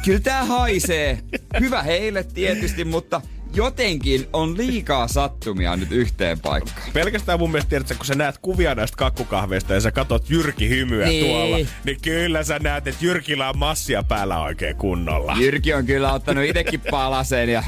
kyllä 0.06 0.20
tää 0.20 0.46
haisee. 0.46 1.20
Hyvä 1.60 1.84
heille 1.84 2.24
tietysti, 2.24 2.86
mutta 2.86 3.22
jotenkin 3.54 4.28
on 4.34 4.58
liikaa 4.58 5.08
sattumia 5.08 5.76
nyt 5.76 5.92
yhteen 5.92 6.40
paikkaan. 6.40 6.92
Pelkästään 6.94 7.40
mun 7.40 7.52
mielestä 7.52 7.70
tiedät, 7.70 7.98
kun 7.98 8.06
sä 8.06 8.16
näet 8.16 8.38
kuvia 8.38 8.76
näistä 8.76 8.98
kakkukahveista 8.98 9.74
ja 9.74 9.82
sä 9.82 9.92
katot 9.92 10.30
Jyrki 10.30 10.70
hymyä 10.70 11.06
Niin. 11.06 11.26
tuolla, 11.26 11.58
niin 11.84 11.98
kyllä 12.02 12.44
sä 12.44 12.60
näet, 12.60 12.88
että 12.88 13.06
Jyrkillä 13.06 13.50
on 13.50 13.58
massia 13.58 14.04
päällä 14.04 14.42
oikein 14.42 14.76
kunnolla. 14.76 15.36
Jyrki 15.40 15.74
on 15.74 15.86
kyllä 15.86 16.14
ottanut 16.14 16.44
itekin 16.44 16.82
palasen 16.92 17.50
ja 17.50 17.64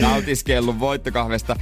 nautiskellut 0.00 0.80
voittokahvesta. 0.80 1.56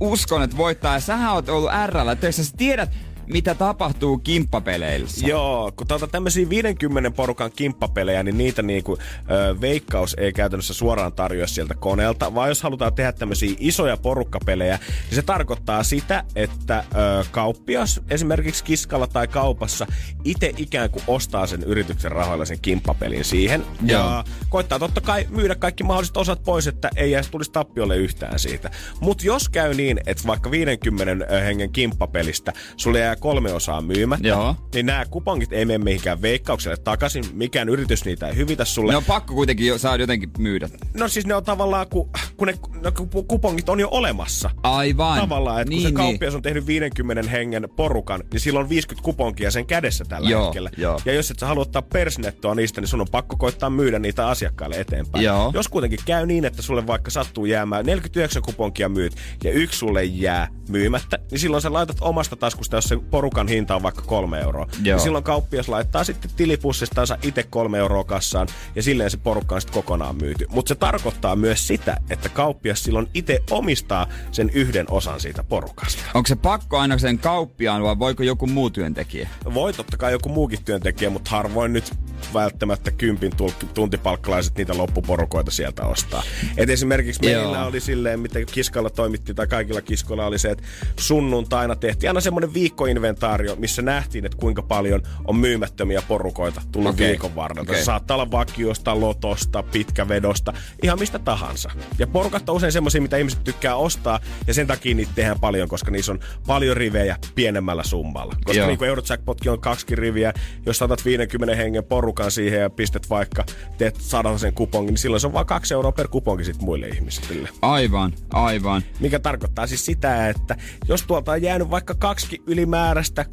Uskon, 0.00 0.42
että 0.42 0.56
voittaa. 0.56 0.94
Ja 0.94 1.00
sähän 1.00 1.32
oot 1.32 1.48
ollut 1.48 1.70
RL 1.86 2.14
töissä. 2.20 2.44
Sä 2.44 2.52
tiedät, 2.56 2.90
mitä 3.32 3.54
tapahtuu 3.54 4.18
kimppapeleissä. 4.18 5.26
Joo, 5.26 5.72
kun 5.76 5.86
tuota 5.86 6.06
tämmöisiä 6.06 6.48
50 6.48 7.10
porukan 7.10 7.50
kimppapelejä, 7.56 8.22
niin 8.22 8.38
niitä 8.38 8.62
niinku, 8.62 8.98
ö, 9.30 9.60
veikkaus 9.60 10.16
ei 10.18 10.32
käytännössä 10.32 10.74
suoraan 10.74 11.12
tarjoa 11.12 11.46
sieltä 11.46 11.74
koneelta, 11.74 12.34
vaan 12.34 12.48
jos 12.48 12.62
halutaan 12.62 12.94
tehdä 12.94 13.12
tämmöisiä 13.12 13.54
isoja 13.58 13.96
porukkapelejä, 13.96 14.78
niin 14.88 15.14
se 15.14 15.22
tarkoittaa 15.22 15.82
sitä, 15.82 16.24
että 16.36 16.78
ö, 16.78 17.24
kauppias 17.30 18.00
esimerkiksi 18.10 18.64
kiskalla 18.64 19.06
tai 19.06 19.28
kaupassa 19.28 19.86
itse 20.24 20.52
ikään 20.56 20.90
kuin 20.90 21.02
ostaa 21.06 21.46
sen 21.46 21.62
yrityksen 21.62 22.12
rahoilla 22.12 22.44
sen 22.44 22.60
kimppapelin 22.62 23.24
siihen. 23.24 23.64
Joo. 23.86 24.00
Ja 24.00 24.24
koittaa 24.48 24.78
totta 24.78 25.00
kai 25.00 25.26
myydä 25.30 25.54
kaikki 25.54 25.84
mahdolliset 25.84 26.16
osat 26.16 26.42
pois, 26.42 26.66
että 26.66 26.90
ei 26.96 27.14
edes 27.14 27.28
tulisi 27.28 27.52
tappiolle 27.52 27.96
yhtään 27.96 28.38
siitä. 28.38 28.70
Mutta 29.00 29.26
jos 29.26 29.48
käy 29.48 29.74
niin, 29.74 30.00
että 30.06 30.26
vaikka 30.26 30.50
50 30.50 31.26
hengen 31.40 31.72
kimppapelistä 31.72 32.52
sulle 32.76 32.98
jää 32.98 33.16
kolme 33.20 33.52
osaa 33.52 33.80
myymättä, 33.82 34.28
Joo. 34.28 34.56
niin 34.74 34.86
nämä 34.86 35.04
kupongit 35.10 35.52
ei 35.52 35.64
mene 35.64 35.78
mihinkään 35.78 36.22
veikkaukselle 36.22 36.76
takaisin. 36.76 37.24
Mikään 37.32 37.68
yritys 37.68 38.04
niitä 38.04 38.28
ei 38.28 38.36
hyvitä 38.36 38.64
sulle. 38.64 38.92
Ne 38.92 38.96
on 38.96 39.04
pakko 39.04 39.34
kuitenkin 39.34 39.66
jo, 39.66 39.78
saada 39.78 40.02
jotenkin 40.02 40.30
myydä. 40.38 40.68
No 40.94 41.08
siis 41.08 41.26
ne 41.26 41.34
on 41.34 41.44
tavallaan, 41.44 41.86
kun, 41.90 42.10
kun 42.36 42.48
ne 42.48 42.54
no, 42.82 42.92
kun 42.92 43.26
kupongit 43.26 43.68
on 43.68 43.80
jo 43.80 43.88
olemassa. 43.90 44.50
Aivan. 44.62 45.20
Tavallaan, 45.20 45.60
että 45.60 45.70
kun 45.70 45.76
niin, 45.76 45.82
se 45.82 45.88
niin. 45.88 45.94
kauppias 45.94 46.34
on 46.34 46.42
tehnyt 46.42 46.66
50 46.66 47.30
hengen 47.30 47.68
porukan, 47.76 48.22
niin 48.32 48.40
silloin 48.40 48.64
on 48.64 48.70
50 48.70 49.04
kuponkia 49.04 49.50
sen 49.50 49.66
kädessä 49.66 50.04
tällä 50.04 50.30
Joo, 50.30 50.44
hetkellä. 50.44 50.70
joo. 50.76 51.00
Ja 51.04 51.12
jos 51.12 51.30
et 51.30 51.38
sä 51.38 51.46
halua 51.46 51.62
ottaa 51.62 51.82
persnettoa 51.82 52.54
niistä, 52.54 52.80
niin 52.80 52.88
sun 52.88 53.00
on 53.00 53.06
pakko 53.10 53.36
koittaa 53.36 53.70
myydä 53.70 53.98
niitä 53.98 54.28
asiakkaille 54.28 54.76
eteenpäin. 54.76 55.24
Joo. 55.24 55.50
Jos 55.54 55.68
kuitenkin 55.68 56.00
käy 56.04 56.26
niin, 56.26 56.44
että 56.44 56.62
sulle 56.62 56.86
vaikka 56.86 57.10
sattuu 57.10 57.44
jäämään 57.44 57.86
49 57.86 58.42
kuponkia 58.42 58.88
myyt 58.88 59.16
ja 59.44 59.52
yksi 59.52 59.78
sulle 59.78 60.04
jää 60.04 60.48
myymättä, 60.68 61.18
niin 61.30 61.38
silloin 61.38 61.62
sä 61.62 61.72
laitat 61.72 61.96
omasta 62.00 62.36
taskusta, 62.36 62.76
jos 62.76 62.84
se 62.84 62.96
porukan 63.10 63.48
hinta 63.48 63.76
on 63.76 63.82
vaikka 63.82 64.02
kolme 64.02 64.40
euroa. 64.40 64.66
Joo. 64.82 64.96
Ja 64.96 64.98
silloin 64.98 65.24
kauppias 65.24 65.68
laittaa 65.68 66.04
sitten 66.04 66.30
tilipussistansa 66.36 67.18
itse 67.22 67.42
kolme 67.42 67.78
euroa 67.78 68.04
kassaan 68.04 68.48
ja 68.74 68.82
silleen 68.82 69.10
se 69.10 69.16
porukka 69.16 69.54
on 69.54 69.60
sitten 69.60 69.82
kokonaan 69.82 70.16
myyty. 70.16 70.46
Mutta 70.50 70.68
se 70.68 70.74
tarkoittaa 70.74 71.36
myös 71.36 71.66
sitä, 71.66 71.96
että 72.10 72.28
kauppias 72.28 72.84
silloin 72.84 73.08
itse 73.14 73.42
omistaa 73.50 74.06
sen 74.32 74.50
yhden 74.50 74.86
osan 74.90 75.20
siitä 75.20 75.44
porukasta. 75.44 76.02
Onko 76.14 76.26
se 76.26 76.36
pakko 76.36 76.78
aina 76.78 76.98
sen 76.98 77.18
kauppiaan 77.18 77.82
vai 77.82 77.98
voiko 77.98 78.22
joku 78.22 78.46
muu 78.46 78.70
työntekijä? 78.70 79.28
Voi 79.54 79.72
totta 79.72 79.96
kai 79.96 80.12
joku 80.12 80.28
muukin 80.28 80.64
työntekijä, 80.64 81.10
mutta 81.10 81.30
harvoin 81.30 81.72
nyt 81.72 81.92
välttämättä 82.34 82.90
kympin 82.90 83.32
tuntipalkkalaiset 83.74 84.56
niitä 84.56 84.78
loppuporukoita 84.78 85.50
sieltä 85.50 85.86
ostaa. 85.86 86.22
Et 86.56 86.70
esimerkiksi 86.70 87.20
meillä 87.24 87.58
Joo. 87.58 87.66
oli 87.66 87.80
silleen, 87.80 88.20
miten 88.20 88.46
kiskalla 88.46 88.90
toimittiin, 88.90 89.36
tai 89.36 89.46
kaikilla 89.46 89.80
kiskoilla 89.80 90.26
oli 90.26 90.38
se, 90.38 90.50
että 90.50 90.64
sunnuntaina 91.00 91.76
tehtiin 91.76 92.10
aina 92.10 92.20
semmoinen 92.20 92.54
viikkoinventaario, 93.00 93.56
missä 93.56 93.82
nähtiin, 93.82 94.26
että 94.26 94.38
kuinka 94.38 94.62
paljon 94.62 95.02
on 95.24 95.36
myymättömiä 95.36 96.02
porukoita 96.08 96.62
tullut 96.72 96.94
Okei. 96.94 97.08
viikon 97.08 97.34
varrella. 97.34 97.74
Se 97.74 97.84
saattaa 97.84 98.14
olla 98.14 98.30
vakiosta, 98.30 99.00
lotosta, 99.00 99.62
pitkävedosta, 99.62 100.52
ihan 100.82 100.98
mistä 100.98 101.18
tahansa. 101.18 101.70
Ja 101.98 102.06
porukat 102.06 102.48
on 102.48 102.56
usein 102.56 102.72
semmoisia, 102.72 103.00
mitä 103.00 103.16
ihmiset 103.16 103.44
tykkää 103.44 103.76
ostaa, 103.76 104.20
ja 104.46 104.54
sen 104.54 104.66
takia 104.66 104.94
niitä 104.94 105.12
tehdään 105.14 105.40
paljon, 105.40 105.68
koska 105.68 105.90
niissä 105.90 106.12
on 106.12 106.20
paljon 106.46 106.76
rivejä 106.76 107.16
pienemmällä 107.34 107.82
summalla. 107.82 108.34
Koska 108.44 108.58
Joo. 108.58 108.66
niin 108.66 108.78
kuin 108.78 108.88
Eurojackpotkin 108.88 109.52
on 109.52 109.60
kaksi 109.60 109.96
riviä, 109.96 110.32
jos 110.66 110.78
saatat 110.78 111.04
50 111.04 111.56
hengen 111.56 111.84
porukan 111.84 112.30
siihen 112.30 112.60
ja 112.60 112.70
pistät 112.70 113.10
vaikka, 113.10 113.44
teet 113.78 113.96
saada 114.00 114.38
sen 114.38 114.52
kupongin, 114.52 114.88
niin 114.88 114.98
silloin 114.98 115.20
se 115.20 115.26
on 115.26 115.32
vain 115.32 115.46
kaksi 115.46 115.74
euroa 115.74 115.92
per 115.92 116.08
kuponki 116.08 116.44
sit 116.44 116.62
muille 116.62 116.88
ihmisille. 116.88 117.48
Aivan, 117.62 118.12
aivan. 118.32 118.82
Mikä 119.00 119.18
tarkoittaa 119.18 119.66
siis 119.66 119.86
sitä, 119.86 120.28
että 120.28 120.56
jos 120.88 121.02
tuolta 121.02 121.32
on 121.32 121.42
jäänyt 121.42 121.70
vaikka 121.70 121.94
kaksi 121.94 122.42
ylimääräistä 122.46 122.79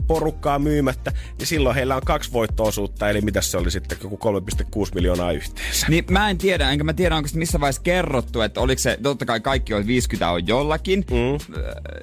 porukkaa 0.07 0.59
myymättä, 0.59 1.11
niin 1.37 1.47
silloin 1.47 1.75
heillä 1.75 1.95
on 1.95 2.01
kaksi 2.05 2.31
voittoosuutta, 2.31 3.09
eli 3.09 3.21
mitä 3.21 3.41
se 3.41 3.57
oli 3.57 3.71
sitten, 3.71 3.97
joku 4.03 4.19
3,6 4.85 4.89
miljoonaa 4.95 5.31
yhteensä. 5.31 5.87
Niin 5.89 6.05
mä 6.09 6.29
en 6.29 6.37
tiedä, 6.37 6.71
enkä 6.71 6.83
mä 6.83 6.93
tiedä, 6.93 7.15
onko 7.15 7.27
se 7.27 7.37
missä 7.37 7.59
vaiheessa 7.59 7.81
kerrottu, 7.81 8.41
että 8.41 8.61
oliko 8.61 8.79
se, 8.79 8.97
totta 9.03 9.25
kai 9.25 9.39
kaikki 9.39 9.73
on 9.73 9.87
50 9.87 10.29
on 10.29 10.47
jollakin, 10.47 11.05
mm. 11.11 11.55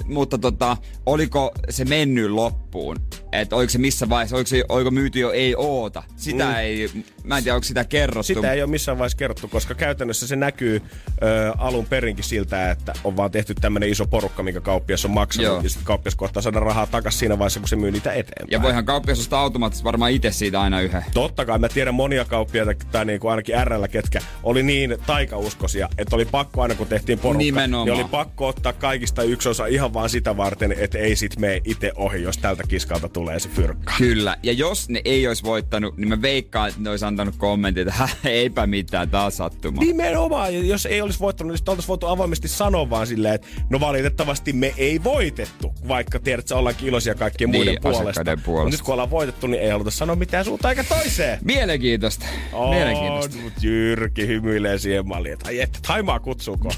mutta 0.04 0.38
tota, 0.38 0.76
oliko 1.06 1.52
se 1.70 1.84
mennyt 1.84 2.30
loppuun? 2.30 2.96
Että 3.32 3.56
oliko 3.56 3.70
se 3.70 3.78
missä 3.78 4.08
vaiheessa, 4.08 4.36
oliko, 4.36 4.48
se, 4.48 4.64
oliko 4.68 4.90
myyty 4.90 5.18
jo 5.18 5.30
ei 5.30 5.54
oota? 5.56 6.02
Sitä 6.16 6.44
mm. 6.44 6.56
ei, 6.56 6.90
mä 7.24 7.38
en 7.38 7.44
tiedä, 7.44 7.54
onko 7.54 7.64
sitä 7.64 7.84
kerrottu. 7.84 8.34
Sitä 8.34 8.52
ei 8.52 8.62
ole 8.62 8.70
missään 8.70 8.98
vaiheessa 8.98 9.18
kerrottu, 9.18 9.48
koska 9.48 9.74
käytännössä 9.74 10.26
se 10.26 10.36
näkyy 10.36 10.82
ö, 11.22 11.52
alun 11.58 11.86
perinkin 11.86 12.24
siltä, 12.24 12.70
että 12.70 12.92
on 13.04 13.16
vaan 13.16 13.30
tehty 13.30 13.54
tämmöinen 13.54 13.88
iso 13.88 14.06
porukka, 14.06 14.42
mikä 14.42 14.60
kauppias 14.60 15.04
on 15.04 15.10
maksanut. 15.10 15.46
Joo. 15.46 15.60
Ja 15.62 15.68
sitten 15.68 15.86
kauppias 15.86 16.14
kohtaa 16.14 16.42
saada 16.42 16.60
rahaa 16.60 16.86
takaisin 16.86 17.18
siinä 17.18 17.33
vaiheessa, 17.38 17.60
kun 17.60 17.68
se 17.68 17.76
myy 17.76 17.90
niitä 17.90 18.12
eteenpäin. 18.12 18.50
Ja 18.50 18.62
voihan 18.62 18.84
kauppias 18.84 19.18
ostaa 19.20 19.40
automaattisesti 19.40 19.84
varmaan 19.84 20.10
itse 20.10 20.30
siitä 20.32 20.60
aina 20.60 20.80
yhden. 20.80 21.04
Totta 21.14 21.44
kai, 21.44 21.58
mä 21.58 21.68
tiedän 21.68 21.94
monia 21.94 22.24
kauppiaita, 22.24 22.86
tai 22.92 23.04
niin 23.04 23.20
kuin 23.20 23.30
ainakin 23.30 23.66
RL, 23.66 23.84
ketkä 23.90 24.20
oli 24.42 24.62
niin 24.62 24.96
taikauskosia, 25.06 25.88
että 25.98 26.16
oli 26.16 26.24
pakko 26.24 26.62
aina 26.62 26.74
kun 26.74 26.86
tehtiin 26.86 27.18
porukka, 27.18 27.38
Nimenomaan. 27.38 27.86
niin 27.88 27.94
oli 28.00 28.04
pakko 28.10 28.46
ottaa 28.46 28.72
kaikista 28.72 29.22
yksi 29.22 29.48
osa 29.48 29.66
ihan 29.66 29.94
vaan 29.94 30.10
sitä 30.10 30.36
varten, 30.36 30.72
että 30.78 30.98
ei 30.98 31.16
sit 31.16 31.38
mene 31.38 31.60
itse 31.64 31.92
ohi, 31.96 32.22
jos 32.22 32.38
tältä 32.38 32.62
kiskalta 32.68 33.08
tulee 33.08 33.40
se 33.40 33.48
fyrkka. 33.48 33.92
Kyllä. 33.98 34.36
Ja 34.42 34.52
jos 34.52 34.88
ne 34.88 35.00
ei 35.04 35.28
olisi 35.28 35.42
voittanut, 35.44 35.96
niin 35.96 36.08
mä 36.08 36.22
veikkaan, 36.22 36.68
että 36.68 36.80
ne 36.80 36.90
olisi 36.90 37.04
antanut 37.04 37.36
kommentin, 37.36 37.80
että 37.88 37.94
"Häh, 38.00 38.16
eipä 38.24 38.66
mitään, 38.66 39.10
taas 39.10 39.36
sattuma. 39.36 39.80
Nimenomaan, 39.82 40.54
ja 40.54 40.60
jos 40.60 40.86
ei 40.86 41.00
olisi 41.00 41.20
voittanut, 41.20 41.50
niin 41.50 41.58
sitten 41.58 41.72
oltaisiin 41.72 41.88
voitu 41.88 42.06
avoimesti 42.06 42.48
sanoa 42.48 42.90
vaan 42.90 43.06
silleen, 43.06 43.34
että 43.34 43.46
no 43.70 43.80
valitettavasti 43.80 44.52
me 44.52 44.74
ei 44.76 45.04
voitettu, 45.04 45.72
vaikka 45.88 46.18
tiedät, 46.18 46.42
että 46.44 46.56
ollaankin 46.56 46.88
iloisia 46.88 47.14
kaikkien 47.24 47.50
Niin, 47.50 47.58
muiden 47.58 47.82
puolesta. 47.82 48.36
puolesta. 48.44 48.70
nyt 48.70 48.82
kun 48.82 48.92
ollaan 48.92 49.10
voitettu, 49.10 49.46
niin 49.46 49.62
ei 49.62 49.70
haluta 49.70 49.90
sanoa 49.90 50.16
mitään 50.16 50.44
suuntaan 50.44 50.72
eikä 50.78 50.84
toiseen. 50.94 51.38
Mielenkiintoista. 51.44 52.26
Mielenkiintoista. 52.70 53.36
On, 53.36 53.42
mut 53.44 53.52
Jyrki 53.62 54.26
hymyilee 54.26 54.78
siihen 54.78 55.08
malliin, 55.08 55.32
että 55.32 55.48
ai 55.48 55.60
että, 55.60 55.78
Taimaa 55.86 56.20
kutsuuko? 56.20 56.70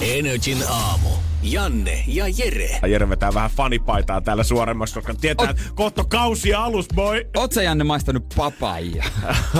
Energin 0.00 0.58
aamu. 0.68 1.08
Janne 1.42 2.04
ja 2.06 2.24
Jere. 2.36 2.78
Ja 2.82 2.88
Jere 2.88 3.08
vetää 3.08 3.34
vähän 3.34 3.50
fanipaitaa 3.50 4.20
täällä 4.20 4.42
suoremmaksi, 4.44 4.94
koska 4.94 5.14
tietää, 5.14 5.50
että 5.50 5.62
kohta 5.74 6.04
kausi 6.04 6.54
alus, 6.54 6.88
boy. 6.94 7.24
Oot 7.36 7.52
sä 7.52 7.62
Janne 7.62 7.84
maistanut 7.84 8.24
papaija? 8.36 9.04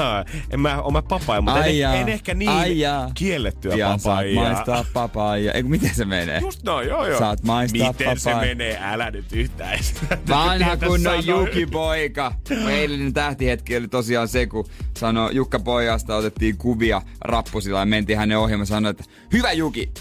en 0.52 0.60
mä 0.60 0.82
ole 0.82 1.02
papaja, 1.02 1.40
mutta 1.40 1.64
en, 1.64 1.84
en, 2.00 2.08
ehkä 2.08 2.34
niin 2.34 2.50
Ai 2.50 2.78
jaa. 2.80 3.10
kiellettyä 3.14 3.74
Pian 3.74 4.00
saat 4.00 4.02
papaijaa. 4.16 4.52
maistaa 4.52 4.84
papaija. 4.92 5.52
Eikö 5.52 5.68
miten 5.68 5.94
se 5.94 6.04
menee? 6.04 6.38
Just 6.40 6.62
no, 6.62 6.80
joo 6.82 7.06
joo. 7.06 7.18
Saat 7.18 7.42
maistaa 7.42 7.92
Miten 7.92 8.20
se 8.20 8.30
papaja. 8.30 8.48
menee? 8.48 8.78
Älä 8.82 9.10
nyt 9.10 9.32
yhtään. 9.32 9.78
Vanha 10.30 10.76
kunnon. 10.76 11.26
Juki-poika. 11.26 12.34
Eilinen 12.68 13.12
tähtihetki 13.12 13.76
oli 13.76 13.88
tosiaan 13.88 14.28
se, 14.28 14.46
kun 14.46 14.64
sanoi 14.98 15.34
Jukka 15.34 15.58
Pojasta, 15.58 16.16
otettiin 16.16 16.56
kuvia 16.56 17.02
rappusilla 17.20 17.78
ja 17.80 17.86
mentiin 17.86 18.18
hänen 18.18 18.38
ohi. 18.38 18.56
Mä 18.56 18.64
sanoin, 18.64 18.90
että 18.90 19.04
hyvä 19.32 19.52
Juki. 19.52 19.92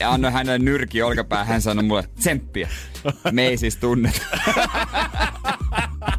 Ja 0.00 0.12
annoin 0.12 0.34
hänelle 0.34 0.58
nyrki 0.58 1.02
olkapää. 1.02 1.44
Hän 1.44 1.62
sanoi 1.62 1.84
mulle, 1.84 2.08
tsemppiä. 2.20 2.68
Me 3.32 3.46
ei 3.46 3.56
siis 3.56 3.76
tunneta. 3.76 4.20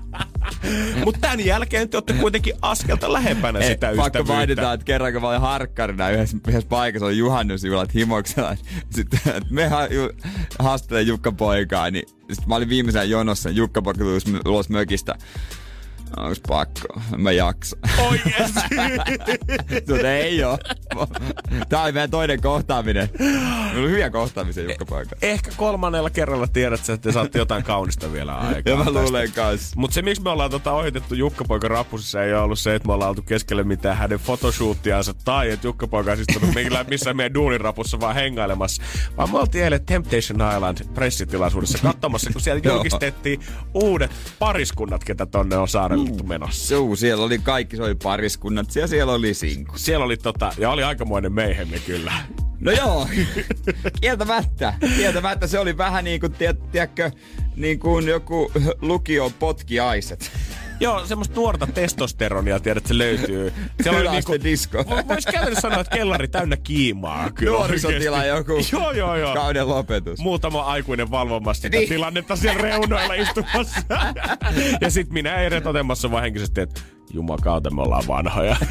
Mutta 1.06 1.22
tämän 1.22 1.46
jälkeen 1.46 1.90
te 1.90 1.98
olette 1.98 2.14
kuitenkin 2.14 2.54
askelta 2.62 3.14
lähempänä 3.14 3.60
Ei, 3.60 3.68
sitä 3.68 3.88
pakko 3.88 4.06
ystävyyttä. 4.06 4.34
mainitaan, 4.34 4.74
että 4.74 4.86
kerran 4.86 5.14
kun 5.14 5.22
mä 5.22 5.30
olin 5.30 5.42
harkkarina 5.42 6.10
yhdessä, 6.10 6.38
yhdessä 6.48 6.70
paikassa, 6.70 7.06
oli 7.06 7.18
juhannusjuhlat 7.18 7.94
himoksella. 7.94 8.56
Sitten 8.90 9.20
että 9.26 9.50
me 9.50 9.68
ha, 9.68 9.86
ju, 9.86 10.10
haastattelin 10.60 11.08
Jukka 11.08 11.32
poikaa, 11.32 11.92
niin 11.92 12.08
sitten 12.10 12.50
mä 12.50 12.56
olin 12.56 12.70
viimeisenä 12.70 13.04
jonossa, 13.04 13.50
Jukka 13.50 13.82
poika 13.82 14.00
tuli 14.00 14.40
ulos 14.46 14.70
mökistä. 14.70 15.16
Onks 16.18 16.42
pakko? 16.48 17.02
Mä 17.18 17.32
jaksan. 17.32 17.80
Oikeesti. 18.00 18.60
Tuota 19.88 20.12
ei 20.12 20.44
oo. 20.44 20.58
Tää 21.70 21.84
oli 21.84 21.92
meidän 21.92 22.12
toinen 22.12 22.42
kohtaaminen. 22.42 23.10
Meillä 23.20 23.82
oli 23.82 23.90
hyviä 23.90 24.10
kohtaamisia 24.10 24.64
Jukka 24.64 24.86
poika. 24.86 25.16
Ehkä 25.22 25.52
kolmannella 25.58 26.10
kerralla 26.10 26.48
tiedät 26.48 26.86
sä, 26.86 26.94
että 26.94 27.10
te 27.10 27.14
saatte 27.14 27.40
jotain 27.40 27.64
kaunista 27.64 28.12
vielä 28.14 28.36
aikaa. 28.48 28.62
Ja 28.74 28.84
mä 28.84 28.92
luulen 28.92 29.32
kans. 29.32 29.76
Mutta 29.76 29.96
se, 29.96 30.02
miksi 30.02 30.24
me 30.24 30.30
ollaan 30.30 30.52
tota 30.52 30.72
ohitettu 30.72 31.16
Jukka-poika 31.16 31.68
rappusissa, 31.68 32.24
ei 32.24 32.34
ole 32.34 32.42
ollut 32.42 32.60
se, 32.60 32.76
että 32.76 32.88
me 32.88 32.94
ollaan 32.94 33.10
oltu 33.10 33.22
keskelle 33.22 33.64
mitään 33.64 33.98
hänen 33.98 34.20
fotoshootiansa 34.20 35.14
tai 35.14 35.52
että 35.52 35.68
Jukka-poika 35.68 36.12
on 36.12 36.20
istunut 36.20 36.56
missään 36.90 37.18
meidän 37.18 37.34
duunirapussa 37.34 38.00
vaan 38.00 38.16
hengailemassa. 38.16 38.84
Vaan 39.18 39.32
me 39.32 39.40
oltiin 39.40 39.64
eilen 39.64 39.86
Temptation 39.86 40.54
Island 40.56 40.78
pressitilaisuudessa 40.94 41.78
katsomassa, 41.78 42.30
kun 42.32 42.42
siellä 42.42 42.62
julkistettiin 42.64 43.40
uudet 43.74 44.12
pariskunnat, 44.40 45.04
ketä 45.04 45.26
tonne 45.26 45.58
on 45.58 45.68
saarelle 45.68 46.05
menossa. 46.28 46.74
Juu, 46.74 46.96
siellä 46.96 47.24
oli 47.26 47.40
kaikki, 47.40 47.76
se 47.76 47.84
oli 47.84 47.96
pariskunnat 47.96 48.76
ja 48.76 48.88
siellä 48.88 49.14
oli 49.14 49.34
sinkku. 49.34 49.78
Siellä 49.78 50.06
oli 50.06 50.18
tota, 50.18 50.54
ja 50.58 50.70
oli 50.70 50.84
aikamoinen 50.84 51.34
meihemmi 51.34 51.80
kyllä. 51.80 52.14
No 52.60 52.72
joo, 52.72 53.08
kieltämättä. 54.02 54.74
Kieltämättä 54.98 55.48
se 55.48 55.60
oli 55.60 55.78
vähän 55.78 56.04
niin 56.04 56.20
kuin, 56.20 56.32
tiedät- 56.32 56.72
tiedätkö, 56.72 57.12
niin 57.56 57.80
kuin 57.80 58.08
joku 58.08 58.52
lukio 58.82 59.32
potkiaiset. 59.40 60.32
Joo, 60.80 61.06
semmoista 61.06 61.36
nuorta 61.36 61.68
testosteronia, 61.68 62.60
tiedät, 62.60 62.78
että 62.78 62.88
se 62.88 62.98
löytyy. 62.98 63.54
Yläaste 64.00 64.40
disco. 64.44 64.78
Vo- 64.82 65.08
Vois 65.08 65.26
käytännössä 65.26 65.62
sanoa, 65.62 65.82
että 65.82 65.96
kellari 65.96 66.28
täynnä 66.28 66.58
kiimaa. 66.58 67.32
Kyllä 67.32 67.52
Nuorisotila 67.58 68.26
joku 68.26 68.52
Joo, 68.72 68.92
joo, 68.92 69.16
joo. 69.16 69.34
kauden 69.34 69.68
lopetus. 69.70 70.20
Muutama 70.20 70.62
aikuinen 70.62 71.12
valvomassa 71.12 71.62
sitä 71.62 71.78
Niin. 71.78 71.90
tilannetta 71.90 72.36
siellä 72.36 72.62
reunoilla 72.62 73.14
istumassa. 73.14 73.82
ja 74.82 74.92
sit 74.92 75.10
minä 75.10 75.36
Eire 75.36 75.62
totemassa 75.62 76.12
vaan 76.12 76.24
henkisesti, 76.24 76.62
että 76.62 76.82
jumakautta 77.14 77.70
me 77.72 77.82
ollaan 77.82 78.04
vanhoja. 78.08 78.56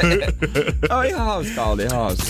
Oh, 0.91 1.05
ihan 1.05 1.27
hauska 1.27 1.65
oli, 1.65 1.87
hauska. 1.87 2.25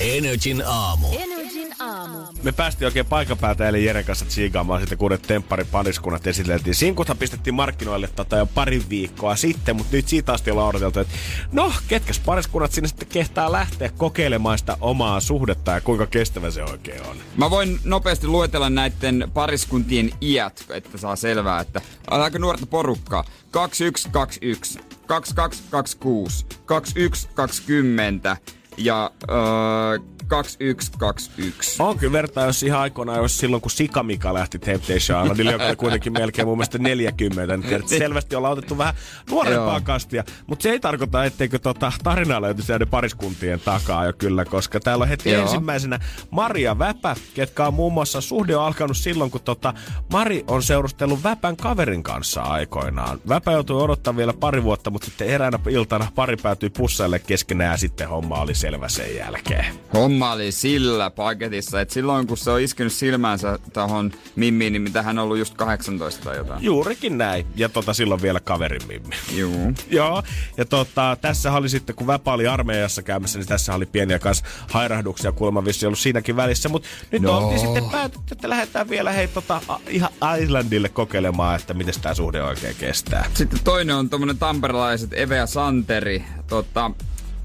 Energin 0.00 0.62
aamu. 0.66 1.06
Energin 1.12 1.37
aamu. 1.78 2.18
me 2.42 2.52
päästiin 2.52 2.86
oikein 2.86 3.06
paikan 3.06 3.38
päältä 3.38 3.68
eli 3.68 3.84
Jeren 3.84 4.04
kanssa 4.04 4.24
tsiigaamaan 4.24 4.80
sitten 4.80 4.98
kuudet 4.98 5.22
tempparipariskunnat 5.22 6.26
esiteltiin. 6.26 6.74
Sinkuthan 6.74 7.18
pistettiin 7.18 7.54
markkinoille 7.54 8.08
tota 8.16 8.36
jo 8.36 8.46
pari 8.46 8.82
viikkoa 8.88 9.36
sitten, 9.36 9.76
mutta 9.76 9.96
nyt 9.96 10.08
siitä 10.08 10.32
asti 10.32 10.50
ollaan 10.50 10.68
odoteltu, 10.68 11.00
että 11.00 11.14
no, 11.52 11.72
ketkäs 11.88 12.20
pariskunnat 12.20 12.72
sinne 12.72 12.88
sitten 12.88 13.08
kehtaa 13.08 13.52
lähteä 13.52 13.90
kokeilemaan 13.96 14.58
sitä 14.58 14.76
omaa 14.80 15.20
suhdetta 15.20 15.70
ja 15.70 15.80
kuinka 15.80 16.06
kestävä 16.06 16.50
se 16.50 16.64
oikein 16.64 17.02
on. 17.06 17.16
Mä 17.36 17.50
voin 17.50 17.80
nopeasti 17.84 18.26
luetella 18.26 18.70
näiden 18.70 19.30
pariskuntien 19.34 20.10
iät, 20.22 20.64
että 20.70 20.98
saa 20.98 21.16
selvää, 21.16 21.60
että 21.60 21.80
on 22.10 22.22
aika 22.22 22.38
nuorta 22.38 22.66
porukkaa. 22.66 23.24
2121, 23.50 24.78
2226, 25.06 26.46
2120 26.66 28.36
ja 28.76 29.10
öö, 29.30 29.98
2121. 30.28 31.82
On 31.82 31.98
kyllä 31.98 32.12
vertaa, 32.12 32.46
jos 32.46 32.62
ihan 32.62 32.80
aikoinaan, 32.80 33.22
jos 33.22 33.38
silloin 33.38 33.62
kun 33.62 33.70
Sika 33.70 34.02
Mika 34.02 34.34
lähti 34.34 34.58
Temptation 34.58 35.22
Islandille, 35.22 35.52
joka 35.52 35.66
oli 35.66 35.76
kuitenkin 35.76 36.12
melkein 36.12 36.48
mun 36.48 36.58
mielestä 36.58 36.78
40, 36.78 37.56
niin 37.56 37.88
selvästi 37.88 38.36
ollaan 38.36 38.52
otettu 38.52 38.78
vähän 38.78 38.94
nuorempaa 39.30 39.80
kastia. 39.80 40.24
Mutta 40.46 40.62
se 40.62 40.70
ei 40.70 40.80
tarkoita, 40.80 41.24
etteikö 41.24 41.58
tota 41.58 41.92
tarinaa 42.02 42.42
löytyisi 42.42 42.72
näiden 42.72 42.88
pariskuntien 42.88 43.60
takaa 43.60 44.06
jo 44.06 44.12
kyllä, 44.12 44.44
koska 44.44 44.80
täällä 44.80 45.02
on 45.02 45.08
heti 45.08 45.30
Joo. 45.30 45.42
ensimmäisenä 45.42 46.00
Maria 46.30 46.78
Väpä, 46.78 47.16
ketkä 47.34 47.66
on 47.66 47.74
muun 47.74 47.92
muassa 47.92 48.20
suhde 48.20 48.56
on 48.56 48.64
alkanut 48.64 48.96
silloin, 48.96 49.30
kun 49.30 49.40
tota 49.40 49.74
Mari 50.12 50.44
on 50.46 50.62
seurustellut 50.62 51.24
Väpän 51.24 51.56
kaverin 51.56 52.02
kanssa 52.02 52.42
aikoinaan. 52.42 53.20
Väpä 53.28 53.52
joutui 53.52 53.82
odottaa 53.82 54.16
vielä 54.16 54.32
pari 54.32 54.62
vuotta, 54.62 54.90
mutta 54.90 55.04
sitten 55.04 55.28
eräänä 55.28 55.58
iltana 55.68 56.06
pari 56.14 56.36
päätyi 56.36 56.70
pussaille 56.70 57.18
keskenään 57.18 57.70
ja 57.70 57.76
sitten 57.76 58.08
homma 58.08 58.40
oli 58.40 58.54
selvä 58.54 58.88
sen 58.88 59.16
jälkeen. 59.16 59.64
Homma 59.94 60.17
oli 60.22 60.52
sillä 60.52 61.10
paketissa, 61.10 61.80
että 61.80 61.94
silloin 61.94 62.26
kun 62.26 62.36
se 62.36 62.50
on 62.50 62.60
iskenyt 62.60 62.92
silmäänsä 62.92 63.58
tahon 63.72 64.12
Mimmiin, 64.36 64.72
niin 64.72 64.82
mitä 64.82 65.02
hän 65.02 65.18
on 65.18 65.24
ollut 65.24 65.38
just 65.38 65.54
18 65.54 66.24
tai 66.24 66.36
jotain. 66.36 66.64
Juurikin 66.64 67.18
näin. 67.18 67.46
Ja 67.56 67.68
tota 67.68 67.94
silloin 67.94 68.22
vielä 68.22 68.40
kaverin 68.40 68.86
Mimmi. 68.88 69.14
Juu. 69.34 69.72
Joo, 69.90 70.22
ja 70.56 70.64
tota, 70.64 71.16
tässä 71.20 71.52
oli 71.52 71.68
sitten, 71.68 71.96
kun 71.96 72.06
Väpä 72.06 72.32
oli 72.32 72.46
armeijassa 72.46 73.02
käymässä, 73.02 73.38
niin 73.38 73.48
tässä 73.48 73.74
oli 73.74 73.86
pieniä 73.86 74.18
kanssa 74.18 74.44
hairahduksia 74.70 75.32
kuulemma 75.32 75.64
vissi 75.64 75.86
ollut 75.86 75.98
siinäkin 75.98 76.36
välissä. 76.36 76.68
Mutta 76.68 76.88
nyt 77.12 77.22
No. 77.22 77.38
oltiin 77.38 77.60
sitten 77.60 77.90
päätetty, 77.90 78.26
että 78.32 78.48
lähdetään 78.50 78.88
vielä 78.90 79.12
hei 79.12 79.28
tota, 79.28 79.60
a- 79.68 79.80
ihan 79.88 80.10
Islandille 80.42 80.88
kokeilemaan, 80.88 81.56
että 81.60 81.74
miten 81.74 81.94
tämä 82.02 82.14
suhde 82.14 82.42
oikein 82.42 82.76
kestää. 82.76 83.30
Sitten 83.34 83.60
toinen 83.64 83.96
on 83.96 84.10
tommonen 84.10 84.38
tamperelaiset 84.38 85.10
Eve 85.12 85.36
ja 85.36 85.46
Santeri. 85.46 86.24
Tota, 86.46 86.90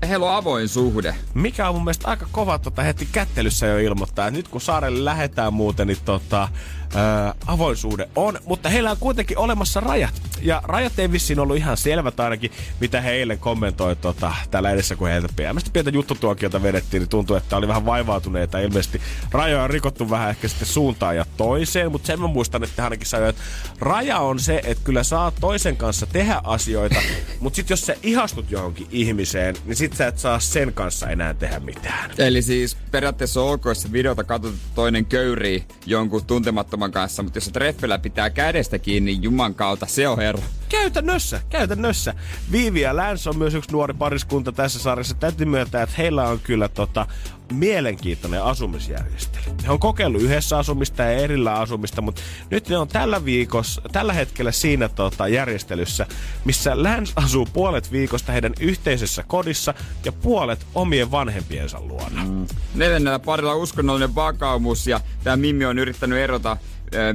heillä 0.08 0.26
on 0.26 0.36
avoin 0.36 0.70
suhde. 0.70 1.16
Mikä 1.34 1.70
on 1.70 1.76
mun 1.76 1.84
mielestä 1.84 2.08
aika 2.08 2.28
kova 2.32 2.60
tota, 2.60 2.84
heti 2.84 3.08
kättelyssä 3.12 3.66
jo 3.66 3.78
ilmoittaa, 3.78 4.28
että 4.28 4.38
nyt 4.38 4.48
kun 4.48 4.62
saarelle 4.62 5.06
lähetään 5.06 5.54
muuten, 5.54 5.88
niin 5.88 5.98
tota, 6.06 6.50
ää, 6.96 7.36
avoinsuhde 7.48 8.10
on, 8.16 8.40
mutta 8.46 8.70
heillä 8.70 8.92
on 8.92 8.98
kuitenkin 9.00 9.38
olemassa 9.38 9.80
rajat. 9.80 10.22
Ja 10.42 10.62
rajat 10.64 11.00
ei 11.00 11.12
vissiin 11.12 11.40
ollut 11.40 11.58
ihan 11.58 11.78
selvät 11.78 12.20
ainakin, 12.20 12.52
mitä 12.80 13.02
he 13.02 13.12
eilen 13.12 13.40
kommentoi 13.40 13.96
tota, 13.96 14.34
täällä 14.52 14.72
edessä, 14.72 14.96
kun 14.96 15.08
heiltä 15.08 15.28
pienemmistä 15.36 15.70
pientä 15.74 15.92
juttutuokiota 15.92 16.64
vedettiin, 16.64 17.02
niin 17.02 17.10
tuntui, 17.10 17.38
että 17.38 17.58
oli 17.58 17.68
vähän 17.68 17.86
vaivautuneita. 17.86 18.60
Ilmeisesti 18.60 19.02
rajoja 19.32 19.64
on 19.64 19.70
rikottu 19.70 20.10
vähän 20.10 20.30
ehkä 20.30 20.48
sitten 20.48 20.68
suuntaan 20.68 21.16
ja 21.16 21.26
toiseen, 21.38 21.92
mutta 21.92 22.08
sen 22.08 22.22
mä 22.22 22.28
muistan, 22.28 22.64
että 22.64 22.84
ainakin 22.84 23.08
sanoi, 23.08 23.30
että 23.30 23.42
raja 23.80 24.20
on 24.20 24.40
se, 24.40 24.62
että 24.66 24.84
kyllä 24.84 25.04
saa 25.04 25.32
toisen 25.32 25.78
kanssa 25.78 26.06
tehdä 26.06 26.42
asioita, 26.44 27.00
mutta 27.40 27.56
sitten 27.56 27.74
jos 27.74 27.86
sä 27.86 27.96
ihastut 28.04 28.52
johonkin 28.52 28.88
ihmiseen, 28.92 29.56
niin 29.66 29.76
sit 29.76 29.94
sä 29.94 30.08
et 30.08 30.20
saa 30.20 30.40
sen 30.40 30.74
kanssa 30.74 31.10
enää 31.10 31.34
tehdä 31.34 31.60
mitään. 31.60 32.12
Eli 32.18 32.42
siis 32.42 32.78
periaatteessa 32.92 33.42
ok, 33.42 33.66
jos 33.66 33.92
videota 33.92 34.24
katsot, 34.24 34.56
toinen 34.76 35.06
köyrii 35.06 35.66
jonkun 35.86 36.26
tuntemattoman 36.26 36.83
kanssa, 36.92 37.24
mutta 37.24 37.38
jos 37.38 37.46
se 37.46 37.52
treffellä 37.52 38.00
pitää 38.00 38.30
kädestä 38.30 38.80
kiinni 38.80 39.18
Juman 39.22 39.56
kautta, 39.56 39.86
se 39.86 40.08
on 40.08 40.18
herra. 40.18 40.44
Käytännössä, 40.70 41.42
käytännössä. 41.50 42.14
Viivi 42.52 42.82
ja 42.82 42.96
Läns 42.96 43.28
on 43.28 43.38
myös 43.38 43.54
yksi 43.54 43.72
nuori 43.72 43.94
pariskunta 43.94 44.52
tässä 44.52 44.80
sarjassa. 44.80 45.16
Täytyy 45.16 45.46
myöntää, 45.46 45.84
että 45.84 45.96
heillä 45.98 46.28
on 46.28 46.40
kyllä 46.40 46.70
tota, 46.70 47.08
mielenkiintoinen 47.52 48.44
asumisjärjestely. 48.44 49.44
He 49.66 49.72
on 49.72 49.80
kokeillut 49.80 50.22
yhdessä 50.22 50.58
asumista 50.58 51.04
ja 51.04 51.12
erillä 51.12 51.54
asumista, 51.54 52.02
mutta 52.02 52.22
nyt 52.50 52.70
ne 52.70 52.78
on 52.78 52.88
tällä, 52.88 53.26
viikossa, 53.26 53.82
tällä 53.92 54.14
hetkellä 54.14 54.52
siinä 54.52 54.90
tota, 54.90 55.28
järjestelyssä, 55.28 56.06
missä 56.46 56.84
Läns 56.84 57.14
asuu 57.16 57.48
puolet 57.54 57.92
viikosta 57.92 58.32
heidän 58.32 58.54
yhteisessä 58.60 59.24
kodissa 59.28 59.74
ja 60.06 60.12
puolet 60.12 60.66
omien 60.76 61.12
vanhempiensa 61.12 61.82
luona. 61.82 62.24
Mm. 62.24 62.48
Neljännellä 62.76 63.20
parilla 63.20 63.56
uskonnollinen 63.56 64.16
vakaumus 64.16 64.88
ja 64.88 65.00
tämä 65.24 65.38
Mimmi 65.38 65.66
on 65.66 65.80
yrittänyt 65.80 66.20
erota 66.20 66.58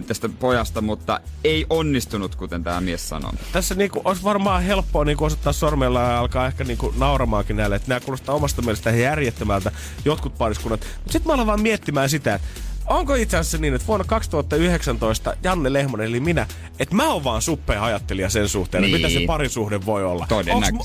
tästä 0.06 0.28
pojasta, 0.28 0.80
mutta 0.80 1.20
ei 1.44 1.66
onnistunut, 1.70 2.34
kuten 2.34 2.64
tämä 2.64 2.80
mies 2.80 3.08
sanoi. 3.08 3.32
tässä 3.52 3.74
niinku 3.74 4.00
olisi 4.04 4.22
varmaan 4.22 4.62
helppoa 4.62 5.04
niinku 5.04 5.24
osoittaa 5.24 5.52
sormella 5.52 6.00
ja 6.00 6.18
alkaa 6.18 6.46
ehkä 6.46 6.64
niinku 6.64 6.94
nauramaankin 6.96 7.56
näille, 7.56 7.76
että 7.76 7.88
nämä 7.88 8.00
kuulostaa 8.00 8.34
omasta 8.34 8.62
mielestä 8.62 8.90
järjettömältä 8.90 9.72
jotkut 10.04 10.38
pariskunnat. 10.38 10.86
Sitten 11.10 11.22
mä 11.26 11.32
aloin 11.32 11.46
vaan 11.46 11.62
miettimään 11.62 12.10
sitä, 12.10 12.34
että 12.34 12.48
onko 12.89 13.14
itse 13.14 13.36
asiassa 13.36 13.59
niin, 13.59 13.74
että 13.74 13.86
vuonna 13.86 14.05
2019 14.05 15.36
Janne 15.43 15.72
Lehmonen, 15.72 16.07
eli 16.07 16.20
minä, 16.20 16.47
että 16.78 16.95
mä 16.95 17.12
oon 17.12 17.24
vaan 17.24 17.43
suppea 17.43 17.84
ajattelija 17.84 18.30
sen 18.30 18.49
suhteen, 18.49 18.82
niin. 18.82 18.93
Niin. 18.93 19.03
mitä 19.07 19.20
se 19.20 19.26
parisuhde 19.26 19.86
voi 19.86 20.05
olla. 20.05 20.26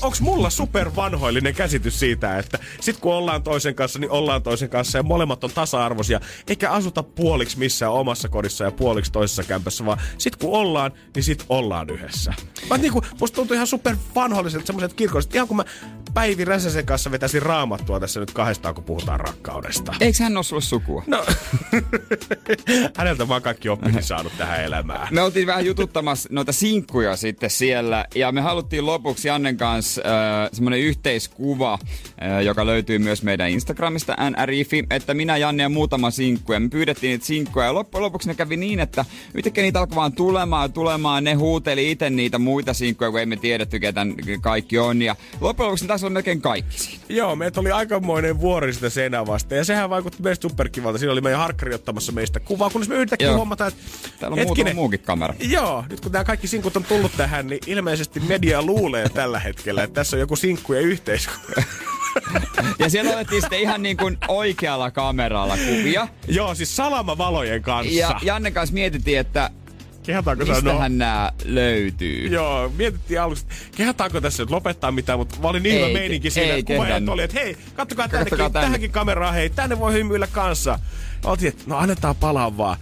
Onko 0.02 0.16
mulla 0.20 0.50
super 0.50 0.90
vanhoillinen 0.96 1.54
käsitys 1.54 2.00
siitä, 2.00 2.38
että 2.38 2.58
sit 2.80 2.96
kun 2.96 3.14
ollaan 3.14 3.42
toisen 3.42 3.74
kanssa, 3.74 3.98
niin 3.98 4.10
ollaan 4.10 4.42
toisen 4.42 4.68
kanssa 4.68 4.98
ja 4.98 5.02
molemmat 5.02 5.44
on 5.44 5.50
tasa-arvoisia, 5.50 6.20
eikä 6.48 6.70
asuta 6.70 7.02
puoliksi 7.02 7.58
missään 7.58 7.92
omassa 7.92 8.28
kodissa 8.28 8.64
ja 8.64 8.70
puoliksi 8.70 9.12
toisessa 9.12 9.42
kämpässä, 9.42 9.86
vaan 9.86 10.00
sit 10.18 10.36
kun 10.36 10.58
ollaan, 10.58 10.92
niin 11.14 11.22
sit 11.22 11.44
ollaan 11.48 11.90
yhdessä. 11.90 12.34
Mä 12.70 12.78
niinku, 12.78 13.02
musta 13.20 13.34
tuntuu 13.34 13.54
ihan 13.54 13.66
super 13.66 13.96
vanhoilliselta 14.14 14.66
semmoiset 14.66 14.94
kirkolliset, 14.94 15.34
ihan 15.34 15.48
kun 15.48 15.56
mä 15.56 15.64
Päivi 16.14 16.44
Räsäsen 16.44 16.86
kanssa 16.86 17.10
vetäisin 17.10 17.42
raamattua 17.42 18.00
tässä 18.00 18.20
nyt 18.20 18.30
kahdestaan, 18.30 18.74
kun 18.74 18.84
puhutaan 18.84 19.20
rakkaudesta. 19.20 19.94
Eikö 20.00 20.22
hän 20.22 20.36
ole 20.36 20.44
sulle 20.44 20.62
sukua? 20.62 21.02
No, 21.06 21.24
häneltä 22.98 23.26
mä 23.26 23.34
oon 23.34 23.42
kaikki 23.42 23.68
oppini 23.68 24.02
saanut 24.02 24.32
tähän 24.38 24.64
elämään. 24.64 25.08
Me 25.10 25.22
oltiin 25.22 25.46
vähän 25.46 25.66
jututtamassa 25.66 26.28
noita 26.32 26.52
sinkkuja 26.52 27.16
sitten 27.16 27.50
siellä 27.50 28.04
ja 28.14 28.32
me 28.32 28.40
haluttiin 28.40 28.86
lopuksi 28.86 29.28
Jannen 29.28 29.56
kanssa 29.56 30.02
äh, 30.04 30.50
semmoinen 30.52 30.80
yhteiskuva, 30.80 31.78
äh, 32.22 32.42
joka 32.42 32.66
löytyy 32.66 32.98
myös 32.98 33.22
meidän 33.22 33.50
Instagramista 33.50 34.16
nrifi, 34.30 34.84
että 34.90 35.14
minä, 35.14 35.36
Janne 35.36 35.62
ja 35.62 35.68
muutama 35.68 36.10
sinkku 36.10 36.52
ja 36.52 36.60
me 36.60 36.68
pyydettiin 36.68 37.10
niitä 37.10 37.26
sinkkuja 37.26 37.66
ja 37.66 37.74
loppujen 37.74 38.02
lopuksi 38.02 38.28
ne 38.28 38.34
kävi 38.34 38.56
niin, 38.56 38.80
että 38.80 39.04
yhtäkkiä 39.34 39.64
niitä 39.64 39.80
alkoi 39.80 39.96
vaan 39.96 40.12
tulemaan 40.12 40.64
ja 40.64 40.68
tulemaan, 40.68 41.24
ne 41.24 41.34
huuteli 41.34 41.90
itse 41.90 42.10
niitä 42.10 42.38
muita 42.38 42.74
sinkkuja, 42.74 43.10
kun 43.10 43.20
emme 43.20 43.36
tiedetty 43.36 43.80
ketä 43.80 44.06
kaikki 44.40 44.78
on 44.78 45.02
ja 45.02 45.16
loppujen 45.40 45.66
lopuksi 45.66 45.84
ne 45.84 45.88
taisi 45.88 46.06
olla 46.06 46.12
melkein 46.12 46.40
kaikki 46.40 46.78
siinä. 46.78 47.04
Joo, 47.08 47.36
meitä 47.36 47.60
oli 47.60 47.70
aikamoinen 47.70 48.40
vuori 48.40 48.72
sitä 48.72 48.90
seinää 48.90 49.26
vasta. 49.26 49.54
Ja 49.54 49.64
sehän 49.64 49.90
vaikutti 49.90 50.22
meistä 50.22 50.42
superkivalta. 50.42 50.98
Siinä 50.98 51.12
oli 51.12 51.20
meidän 51.20 51.40
harkkari 51.40 51.72
ottamassa 51.84 52.12
meistä 52.12 52.40
kuvaa, 52.40 52.70
kunnes 52.70 52.88
me 52.88 52.94
yhtäkkiä 52.94 53.28
Joo. 53.28 53.36
huomataan, 53.36 53.68
että 53.72 53.82
Täällä 54.20 54.34
on 54.34 54.46
muutama 54.46 54.74
muukin 54.74 55.00
kamera. 55.00 55.34
Joo, 55.40 55.84
nyt 55.90 56.00
kun 56.00 56.12
nämä 56.12 56.24
kaikki 56.24 56.48
sinkut 56.48 56.76
on 56.76 56.84
tullut 56.84 57.12
tähän, 57.16 57.46
niin 57.46 57.60
ilmeisesti 57.66 58.20
media 58.20 58.62
luulee 58.62 59.08
tällä 59.08 59.38
hetkellä, 59.38 59.82
että 59.82 59.94
tässä 59.94 60.16
on 60.16 60.20
joku 60.20 60.36
sinkkujen 60.36 60.84
yhteiskunta. 60.84 61.62
Ja 62.78 62.90
siellä 62.90 63.10
otettiin 63.12 63.42
sitten 63.42 63.60
ihan 63.60 63.82
niin 63.82 63.96
kuin 63.96 64.18
oikealla 64.28 64.90
kameralla 64.90 65.56
kuvia. 65.56 66.08
Joo, 66.28 66.54
siis 66.54 66.76
salamavalojen 66.76 67.62
kanssa. 67.62 67.94
Ja 67.94 68.18
Janne 68.22 68.50
kanssa 68.50 68.74
mietittiin, 68.74 69.18
että 69.18 69.50
Kehataanko 70.06 70.46
sanoa? 70.46 70.60
mistähän 70.62 70.98
nämä 70.98 71.32
löytyy. 71.44 72.28
Joo, 72.28 72.72
mietittiin 72.76 73.20
aluksi, 73.20 73.44
että 73.44 73.76
kehataanko 73.76 74.20
tässä 74.20 74.42
nyt 74.42 74.50
lopettaa 74.50 74.92
mitään, 74.92 75.18
mutta 75.18 75.36
mä 75.42 75.48
olin 75.48 75.62
niin 75.62 75.76
hyvä 75.76 75.86
Ei, 75.86 75.92
meininki 75.92 76.28
ei 76.28 76.30
siinä, 76.30 76.54
että 76.54 76.72
kuvaajat 76.72 77.08
oli, 77.08 77.22
että 77.22 77.40
hei, 77.40 77.56
kattokaa 77.74 78.08
tännekin, 78.08 78.38
tänne. 78.38 78.50
tähänkin 78.60 78.90
kameraan, 78.90 79.34
hei, 79.34 79.50
tänne 79.50 79.78
voi 79.78 79.92
hymyillä 79.92 80.26
kanssa. 80.26 80.78
Oltiin, 81.24 81.48
että 81.48 81.64
no 81.66 81.76
annetaan 81.76 82.16
palaa 82.16 82.56
vaan. 82.56 82.76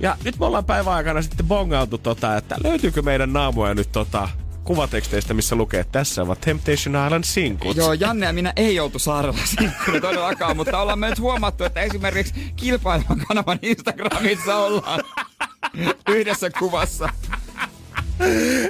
Ja 0.00 0.16
nyt 0.24 0.38
me 0.38 0.46
ollaan 0.46 0.64
päivän 0.64 0.94
aikana 0.94 1.22
sitten 1.22 1.46
bongailtu 1.46 1.98
tota, 1.98 2.36
että 2.36 2.56
löytyykö 2.64 3.02
meidän 3.02 3.32
naamoja 3.32 3.74
nyt 3.74 3.92
tota, 3.92 4.28
kuvateksteistä, 4.64 5.34
missä 5.34 5.56
lukee, 5.56 5.80
että 5.80 5.92
tässä 5.92 6.22
ovat 6.22 6.40
Temptation 6.40 7.06
Island 7.06 7.24
sinkut. 7.24 7.76
Joo, 7.76 7.92
Janne 7.92 8.26
ja 8.26 8.32
minä 8.32 8.52
ei 8.56 8.74
joutu 8.74 8.98
saarella 8.98 9.38
sinkkuna 9.44 10.00
todellakaan, 10.00 10.56
mutta 10.56 10.78
ollaan 10.78 10.98
me 10.98 11.08
nyt 11.08 11.20
huomattu, 11.20 11.64
että 11.64 11.80
esimerkiksi 11.80 12.52
kilpailevan 12.56 13.20
kanavan 13.28 13.58
Instagramissa 13.62 14.56
ollaan 14.56 15.00
yhdessä 16.16 16.50
kuvassa. 16.50 17.08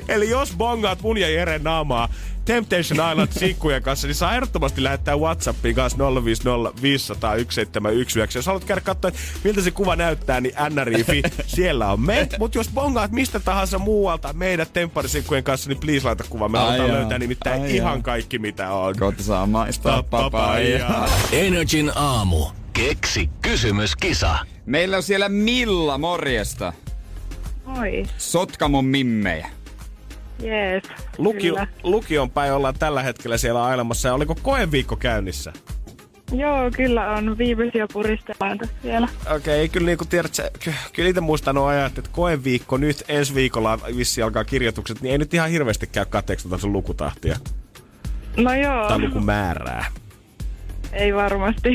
Eli 0.09 0.31
jos 0.31 0.53
bongaat 0.57 1.03
mun 1.03 1.19
ja 1.19 1.29
Jeren 1.31 1.65
naamaa 1.65 2.09
Temptation 2.45 3.11
Island 3.11 3.29
sinkkujen 3.33 3.83
kanssa, 3.83 4.07
niin 4.07 4.15
saa 4.15 4.35
ehdottomasti 4.35 4.83
lähettää 4.83 5.17
Whatsappiin 5.17 5.75
kanssa 5.75 5.99
050 6.25 6.83
500 6.83 7.31
1719. 7.31 8.39
Jos 8.39 8.47
haluat 8.47 8.65
käydä 8.65 8.81
katsoa, 8.81 9.09
että 9.09 9.21
miltä 9.45 9.61
se 9.63 9.71
kuva 9.71 9.97
näyttää, 9.97 10.41
niin 10.41 10.55
nrifi, 10.71 11.23
siellä 11.47 11.93
on 11.93 12.01
me. 12.01 12.29
Mutta 12.39 12.59
jos 12.59 12.69
bongaat 12.75 13.11
mistä 13.13 13.41
tahansa 13.41 13.79
muualta 13.79 14.33
meidät 14.33 14.73
tempparisikkujen 14.73 15.45
kanssa, 15.45 15.69
niin 15.69 15.79
please 15.79 16.07
laita 16.07 16.25
kuva. 16.31 16.49
Me 16.49 16.59
Ai 16.59 16.65
halutaan 16.67 16.89
jaa. 16.89 16.99
löytää 16.99 17.19
nimittäin 17.19 17.63
Ai 17.63 17.77
ihan 17.77 17.95
jaa. 17.95 18.03
kaikki, 18.03 18.39
mitä 18.39 18.73
on. 18.73 18.95
Kohta 18.99 19.23
saa 19.23 19.47
maistaa 19.47 20.03
papaijaa. 20.03 21.09
Energin 21.33 21.93
aamu. 21.95 22.47
Keksi 22.73 23.31
kysymyskisa. 23.43 24.39
Meillä 24.67 24.97
on 24.97 25.03
siellä 25.03 25.29
Milla, 25.29 25.99
morjesta. 25.99 26.73
Oi, 27.79 28.03
Sotkamon 28.19 28.85
mimmejä. 28.85 29.49
jees. 30.43 30.83
Lukio, 31.19 31.55
Kyllä. 31.55 31.67
lukion 31.83 32.31
päin 32.31 32.53
ollaan 32.53 32.75
tällä 32.79 33.03
hetkellä 33.03 33.39
siellä 33.39 33.65
ailemassa. 33.65 34.09
Ja 34.09 34.15
oliko 34.15 34.35
koeviikko 34.43 34.97
käynnissä? 34.97 35.53
Joo, 36.33 36.71
kyllä 36.77 37.11
on. 37.11 37.39
Viimeisiä 37.39 37.87
puristellaan 37.93 38.59
tässä 38.59 38.75
vielä. 38.85 39.09
Okei, 39.35 39.65
okay, 39.65 39.69
kyllä 39.69 39.87
niin 39.87 39.99
kuin 39.99 40.09
tiedät, 40.09 40.35
sä, 40.35 40.51
kyllä 40.93 41.09
itse 41.09 41.21
muistan 41.21 41.55
nuo 41.55 41.67
ajat, 41.67 41.99
että 41.99 42.11
koeviikko 42.13 42.77
nyt 42.77 43.05
ensi 43.09 43.35
viikolla 43.35 43.79
vissi 43.97 44.23
alkaa 44.23 44.45
kirjoitukset, 44.45 45.01
niin 45.01 45.13
ei 45.13 45.19
nyt 45.19 45.35
ihan 45.35 45.51
hirveästi 45.51 45.87
käy 45.87 46.05
katteeksi 46.05 46.49
tota 46.49 46.61
sun 46.61 46.73
lukutahtia 46.73 47.37
No 48.37 48.55
joo. 48.55 48.89
tai 48.89 48.99
lukumäärää. 49.01 49.85
ei 50.93 51.15
varmasti. 51.15 51.69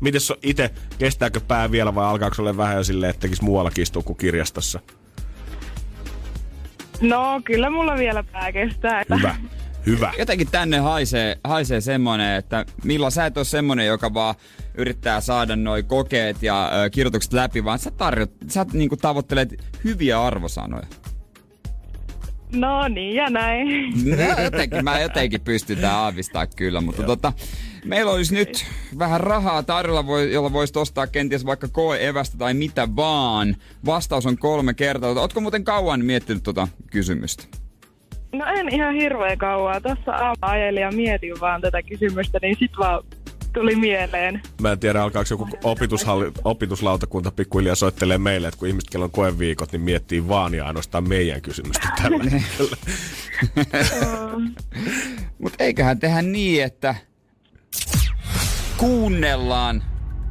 Mites 0.00 0.32
itse, 0.42 0.70
kestääkö 0.98 1.40
pää 1.48 1.70
vielä 1.70 1.94
vai 1.94 2.06
alkaako 2.06 2.34
se 2.34 2.42
olla 2.42 2.56
vähän 2.56 2.76
jo 2.76 2.84
silleen, 2.84 3.10
että 3.10 3.20
tekisi 3.20 3.44
muuallakin 3.44 3.82
istua 3.82 4.02
kuin 4.02 4.16
kirjastossa? 4.16 4.80
No, 7.00 7.40
kyllä 7.44 7.70
mulla 7.70 7.96
vielä 7.96 8.22
pää 8.32 8.52
kestää. 8.52 9.00
että- 9.00 9.16
Hyvä, 9.16 9.34
hyvä. 9.86 10.12
Jotenkin 10.18 10.48
tänne 10.50 10.78
haisee, 10.78 11.36
haisee 11.44 11.80
semmonen, 11.80 12.36
että 12.36 12.64
Milla 12.84 13.10
sä 13.10 13.26
et 13.26 13.36
ole 13.36 13.44
semmonen, 13.44 13.86
joka 13.86 14.14
vaan 14.14 14.34
yrittää 14.74 15.20
saada 15.20 15.56
noi 15.56 15.82
kokeet 15.82 16.42
ja 16.42 16.70
ö, 16.84 16.90
kirjoitukset 16.90 17.32
läpi, 17.32 17.64
vaan 17.64 17.78
sä, 17.78 17.90
tarjot, 17.90 18.30
sä 18.48 18.66
niinku 18.72 18.96
tavoittelet 18.96 19.54
hyviä 19.84 20.22
arvosanoja. 20.22 20.86
No 22.52 22.88
niin 22.88 23.14
ja 23.16 23.30
näin. 23.30 23.66
No, 24.36 24.42
jotenkin, 24.44 24.84
mä 24.84 25.00
jotenkin 25.00 25.40
pystyn 25.40 25.78
tää 25.78 25.96
aavistaa 25.96 26.46
kyllä, 26.46 26.80
mutta 26.80 27.02
tota, 27.02 27.32
meillä 27.84 28.12
olisi 28.12 28.34
nyt 28.34 28.66
vähän 28.98 29.20
rahaa 29.20 29.62
tarjolla, 29.62 30.06
voi, 30.06 30.32
jolla 30.32 30.52
voisi 30.52 30.78
ostaa 30.78 31.06
kenties 31.06 31.46
vaikka 31.46 31.68
koe-evästä 31.68 32.38
tai 32.38 32.54
mitä 32.54 32.88
vaan. 32.96 33.56
Vastaus 33.86 34.26
on 34.26 34.38
kolme 34.38 34.74
kertaa. 34.74 35.10
Ootko 35.10 35.40
muuten 35.40 35.64
kauan 35.64 36.04
miettinyt 36.04 36.42
tota 36.42 36.68
kysymystä? 36.90 37.44
No 38.32 38.44
en 38.46 38.74
ihan 38.74 38.94
hirveän 38.94 39.38
kauaa. 39.38 39.80
Tuossa 39.80 40.12
aamu 40.12 40.36
ajelin 40.40 40.82
ja 40.82 40.92
mietin 40.92 41.40
vaan 41.40 41.60
tätä 41.60 41.82
kysymystä, 41.82 42.38
niin 42.42 42.56
sit 42.58 42.70
vaan 42.78 43.04
tuli 43.52 43.76
mieleen. 43.76 44.42
Mä 44.60 44.72
en 44.72 44.78
tiedä, 44.78 45.02
alkaako 45.02 45.26
joku 45.30 45.48
opetushalli, 45.64 46.32
opituslautakunta 46.44 47.30
pikkuhiljaa 47.30 47.74
soittelee 47.74 48.18
meille, 48.18 48.48
että 48.48 48.58
kun 48.58 48.68
ihmiset, 48.68 48.90
kello 48.90 49.04
on 49.04 49.10
koeviikot, 49.10 49.72
niin 49.72 49.82
miettii 49.82 50.28
vaan 50.28 50.54
ja 50.54 50.66
ainoastaan 50.66 51.08
meidän 51.08 51.42
kysymystä 51.42 51.88
tällä 52.02 52.24
hetkellä. 52.24 52.76
Mutta 55.42 55.64
eiköhän 55.64 55.98
tehdä 55.98 56.22
niin, 56.22 56.64
että 56.64 56.94
kuunnellaan, 58.80 59.82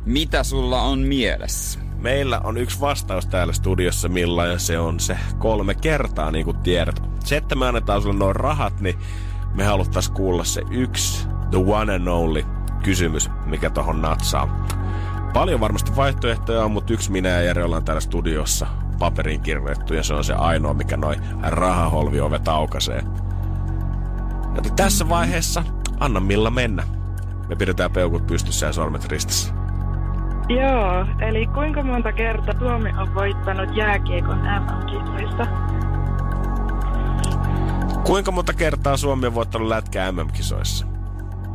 mitä 0.06 0.43
sulla 0.43 0.82
on 0.82 1.00
mielessä. 1.00 1.80
Meillä 1.97 2.41
on 2.43 2.58
yksi 2.58 2.80
vastaus 2.82 3.28
täällä 3.28 3.54
studiossa, 3.54 4.10
Milla, 4.10 4.45
ja 4.45 4.60
se 4.60 4.80
on 4.80 5.00
se 5.00 5.18
kolme 5.38 5.76
kertaa, 5.76 6.32
niin 6.32 6.45
kuin 6.45 6.58
tiedät. 6.58 7.04
Se, 7.24 7.38
että 7.38 7.56
me 7.56 7.68
annetaan 7.68 8.02
sulle 8.02 8.20
noin 8.20 8.36
rahat, 8.36 8.82
niin 8.82 8.95
me 9.54 9.64
haluttais 9.64 10.10
kuulla 10.10 10.43
se 10.43 10.62
yksi, 10.72 11.28
the 11.52 11.58
one 11.58 11.95
and 11.95 12.08
only 12.08 12.43
kysymys, 12.84 13.30
mikä 13.45 13.70
tohon 13.70 14.02
natsaa. 14.02 14.68
Paljon 15.34 15.60
varmasti 15.60 15.95
vaihtoehtoja 15.95 16.66
on, 16.66 16.72
mutta 16.72 16.93
yksi 16.93 17.12
minä 17.12 17.30
ja 17.30 17.41
Jere 17.41 17.64
ollaan 17.64 17.84
täällä 17.84 18.02
studiossa 18.02 18.68
paperiin 19.00 19.41
kirjoitettu, 19.41 19.93
ja 19.93 20.04
se 20.04 20.14
on 20.14 20.24
se 20.24 20.34
ainoa, 20.34 20.74
mikä 20.74 20.97
noin 20.97 21.20
rahaholviovet 21.41 22.47
aukaisee. 22.47 23.04
Joten 24.56 24.76
tässä 24.76 25.10
vaiheessa 25.10 25.64
anna 26.00 26.20
Milla 26.20 26.52
mennä. 26.52 27.00
Me 27.50 27.56
pidetään 27.56 27.91
peukut 27.91 28.28
pystyssä 28.28 28.66
ja 28.66 28.74
sormet 28.74 29.06
ristissä. 29.06 29.54
Joo, 30.50 31.06
eli 31.20 31.47
kuinka 31.47 31.84
monta 31.84 32.12
kertaa 32.12 32.60
Suomi 32.60 32.89
on 32.97 33.16
voittanut 33.16 33.76
jääkiekon 33.76 34.38
MM-kisoissa? 34.39 35.47
Kuinka 38.04 38.32
monta 38.32 38.54
kertaa 38.54 38.97
Suomi 38.97 39.28
on 39.28 39.36
voittanut 39.36 39.68
lätkää 39.68 40.12
MM-kisoissa? 40.12 40.86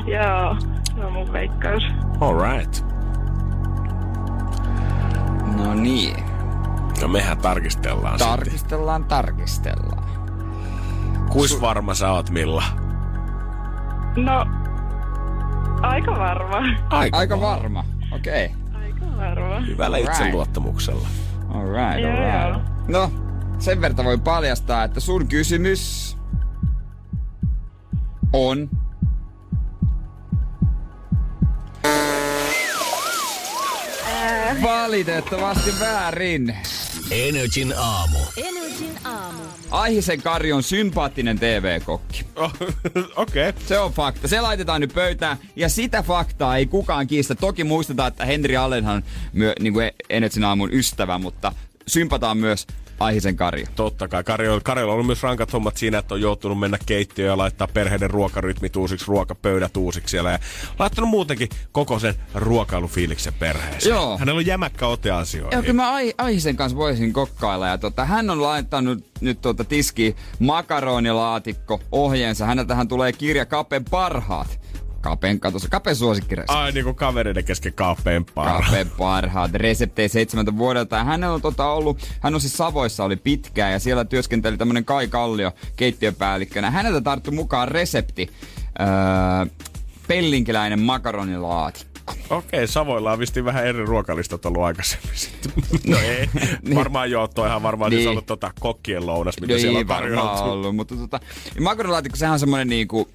Joo, 0.06 0.56
se 0.94 1.04
on 1.04 1.12
mun 1.12 1.32
veikkaus. 1.32 1.82
Alright. 2.20 2.84
No 5.56 5.74
niin, 5.74 6.16
No 7.02 7.08
mehän 7.08 7.38
tarkistellaan 7.38 8.18
sitten. 8.18 8.36
tarkistellaan, 8.38 9.04
tarkistellaan. 9.04 10.04
Kuis 11.30 11.60
varma 11.60 11.94
sä 11.94 12.10
oot, 12.12 12.30
Milla? 12.30 12.62
No, 14.16 14.46
aika 15.82 16.10
varma. 16.18 16.56
Aika, 16.90 17.16
Aika 17.16 17.40
varma, 17.40 17.84
okei. 18.12 18.46
Okay. 18.46 18.82
Aika 18.82 19.06
varma. 19.16 19.60
Hyvällä 19.60 19.96
Alright. 19.96 20.20
itseluottamuksella. 20.20 21.08
Alright, 21.54 22.00
Joo, 22.00 22.12
alright. 22.12 22.88
No, 22.88 23.12
sen 23.58 23.80
verran 23.80 24.04
voi 24.04 24.18
paljastaa, 24.18 24.84
että 24.84 25.00
sun 25.00 25.26
kysymys 25.28 26.16
on... 28.32 28.70
Valitettavasti 34.62 35.70
väärin. 35.80 36.56
Energin 37.10 37.74
aamu. 37.76 38.18
Energin 38.36 38.98
aamu. 39.04 39.42
Aihisen 39.70 40.22
Kari 40.22 40.52
on 40.52 40.62
sympaattinen 40.62 41.38
TV-kokki. 41.38 42.24
Oh, 42.36 42.52
Okei. 43.16 43.48
Okay. 43.48 43.62
Se 43.66 43.78
on 43.78 43.92
fakta. 43.92 44.28
Se 44.28 44.40
laitetaan 44.40 44.80
nyt 44.80 44.94
pöytään 44.94 45.36
ja 45.56 45.68
sitä 45.68 46.02
faktaa 46.02 46.56
ei 46.56 46.66
kukaan 46.66 47.06
kiistä. 47.06 47.34
Toki 47.34 47.64
muistetaan, 47.64 48.08
että 48.08 48.24
Henri 48.24 48.56
Allenhan 48.56 48.96
on 48.96 49.02
myö, 49.32 49.52
niin 49.60 49.72
kuin 49.72 49.90
Energin 50.10 50.44
aamun 50.44 50.72
ystävä, 50.72 51.18
mutta 51.18 51.52
sympataan 51.86 52.38
myös 52.38 52.66
Aihisen 53.00 53.36
Kari. 53.36 53.64
Totta 53.76 54.08
kai. 54.08 54.24
Kari 54.24 54.48
on, 54.48 54.60
Kari 54.64 54.82
on 54.82 54.90
ollut 54.90 55.06
myös 55.06 55.22
rankat 55.22 55.52
hommat 55.52 55.76
siinä, 55.76 55.98
että 55.98 56.14
on 56.14 56.20
joutunut 56.20 56.58
mennä 56.58 56.78
keittiöön 56.86 57.30
ja 57.30 57.38
laittaa 57.38 57.66
perheiden 57.66 58.10
ruokarytmit 58.10 58.76
uusiksi, 58.76 59.06
ruokapöydät 59.08 59.76
uusiksi 59.76 60.10
siellä. 60.10 60.30
Ja 60.30 60.38
laittanut 60.78 61.10
muutenkin 61.10 61.48
koko 61.72 61.98
sen 61.98 62.14
ruokailufiiliksen 62.34 63.34
perheeseen. 63.34 63.94
Joo. 63.94 64.18
Hänellä 64.18 64.38
on 64.38 64.46
jämäkkä 64.46 64.86
ote 64.86 65.10
asioihin. 65.10 65.52
Joo, 65.52 65.62
kyllä 65.62 65.74
mä 65.74 65.92
Ai- 65.92 66.14
Aihisen 66.18 66.56
kanssa 66.56 66.78
voisin 66.78 67.12
kokkailla. 67.12 67.66
Ja 67.66 67.78
tota, 67.78 68.04
hän 68.04 68.30
on 68.30 68.42
laittanut 68.42 69.04
nyt 69.20 69.40
tuota 69.40 69.64
tiski 69.64 70.16
makaronilaatikko 70.38 71.80
ohjeensa. 71.92 72.46
Häneltähän 72.46 72.88
tulee 72.88 73.12
kirja 73.12 73.46
Kapen 73.46 73.84
parhaat. 73.84 74.63
Kapen, 75.04 75.40
katossa, 75.40 75.68
Kapen 75.68 75.96
suosikkiresepti. 75.96 76.52
Ai 76.54 76.72
niinku 76.72 76.94
kavereiden 76.94 77.44
kesken 77.44 77.72
kaapeen 77.74 78.24
parha. 78.24 78.62
Kapen 78.62 78.90
parhaat 78.98 79.54
reseptejä 79.54 80.08
seitsemältä 80.08 80.56
vuodelta. 80.56 80.96
Ja 80.96 81.04
hän 81.04 81.24
on 81.24 81.42
tota 81.42 81.66
ollut, 81.66 81.98
hän 82.20 82.34
on 82.34 82.40
siis 82.40 82.56
Savoissa 82.56 83.04
oli 83.04 83.16
pitkään 83.16 83.72
ja 83.72 83.78
siellä 83.78 84.04
työskenteli 84.04 84.56
tämmönen 84.56 84.84
Kai 84.84 85.08
Kallio 85.08 85.52
keittiöpäällikkönä. 85.76 86.70
Häneltä 86.70 87.00
tarttu 87.00 87.30
mukaan 87.32 87.68
resepti. 87.68 88.30
Öö, 88.80 88.86
pellinkiläinen 90.08 90.80
makaronilaatikko. 90.80 92.12
Okei, 92.30 92.66
Savoilla 92.66 93.12
on 93.12 93.18
vissiin 93.18 93.44
vähän 93.44 93.66
eri 93.66 93.84
ruokalistat 93.84 94.46
ollut 94.46 94.62
aikaisemmin. 94.62 95.10
no 95.90 95.98
ei, 95.98 96.28
varmaan 96.74 97.10
joo, 97.10 97.28
toihan 97.28 97.62
varmaan 97.62 97.90
niin. 97.90 97.96
Niin. 97.96 98.02
siis 98.02 98.10
ollut 98.10 98.26
tota 98.26 98.50
kokkien 98.60 99.06
lounas, 99.06 99.40
mitä 99.40 99.52
Joo, 99.52 99.60
siellä 99.60 99.78
on 99.78 99.86
tarjottu. 99.86 100.42
ollut, 100.42 100.76
mutta 100.76 100.96
tota, 100.96 101.20
makaronilaatikko, 101.60 102.16
sehän 102.16 102.32
on 102.32 102.38
semmonen 102.38 102.68
niinku, 102.68 103.08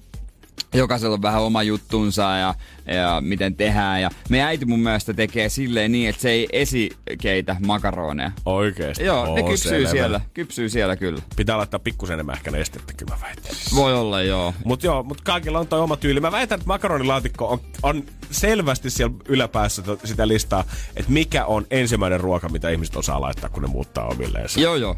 jokaisella 0.74 1.14
on 1.14 1.22
vähän 1.22 1.42
oma 1.42 1.62
juttunsa 1.62 2.22
ja, 2.22 2.54
ja 2.86 3.20
miten 3.20 3.54
tehdään. 3.56 4.02
Ja 4.02 4.10
meidän 4.28 4.48
äiti 4.48 4.64
mun 4.64 4.80
mielestä 4.80 5.14
tekee 5.14 5.48
silleen 5.48 5.92
niin, 5.92 6.08
että 6.08 6.22
se 6.22 6.30
ei 6.30 6.48
esikeitä 6.52 7.56
makaroneja. 7.66 8.32
Oikeesti? 8.44 9.04
Joo, 9.04 9.24
ne 9.34 9.42
Oo, 9.42 9.48
kypsyy 9.48 9.70
selvä. 9.70 9.90
siellä, 9.90 10.20
kypsyy 10.34 10.68
siellä 10.68 10.96
kyllä. 10.96 11.22
Pitää 11.36 11.56
laittaa 11.58 11.80
pikkusen 11.80 12.14
enemmän 12.14 12.34
ehkä 12.36 12.50
nestettä, 12.50 12.92
kyllä 12.92 13.14
mä 13.14 13.20
väittäisin. 13.26 13.76
Voi 13.76 13.94
olla, 13.94 14.22
joo. 14.22 14.54
Mut 14.64 14.82
joo, 14.82 15.02
mut 15.02 15.20
kaikilla 15.20 15.58
on 15.58 15.66
toi 15.66 15.80
oma 15.80 15.96
tyyli. 15.96 16.20
Mä 16.20 16.32
väitän, 16.32 16.56
että 16.56 16.66
makaronilaatikko 16.68 17.48
on, 17.48 17.60
on 17.82 18.04
selvästi 18.30 18.90
siellä 18.90 19.14
yläpäässä 19.28 19.82
to- 19.82 19.98
sitä 20.04 20.28
listaa, 20.28 20.64
että 20.96 21.12
mikä 21.12 21.44
on 21.44 21.66
ensimmäinen 21.70 22.20
ruoka, 22.20 22.48
mitä 22.48 22.70
ihmiset 22.70 22.96
osaa 22.96 23.20
laittaa, 23.20 23.50
kun 23.50 23.62
ne 23.62 23.68
muuttaa 23.68 24.06
omilleen. 24.06 24.46
Joo, 24.56 24.76
joo. 24.76 24.96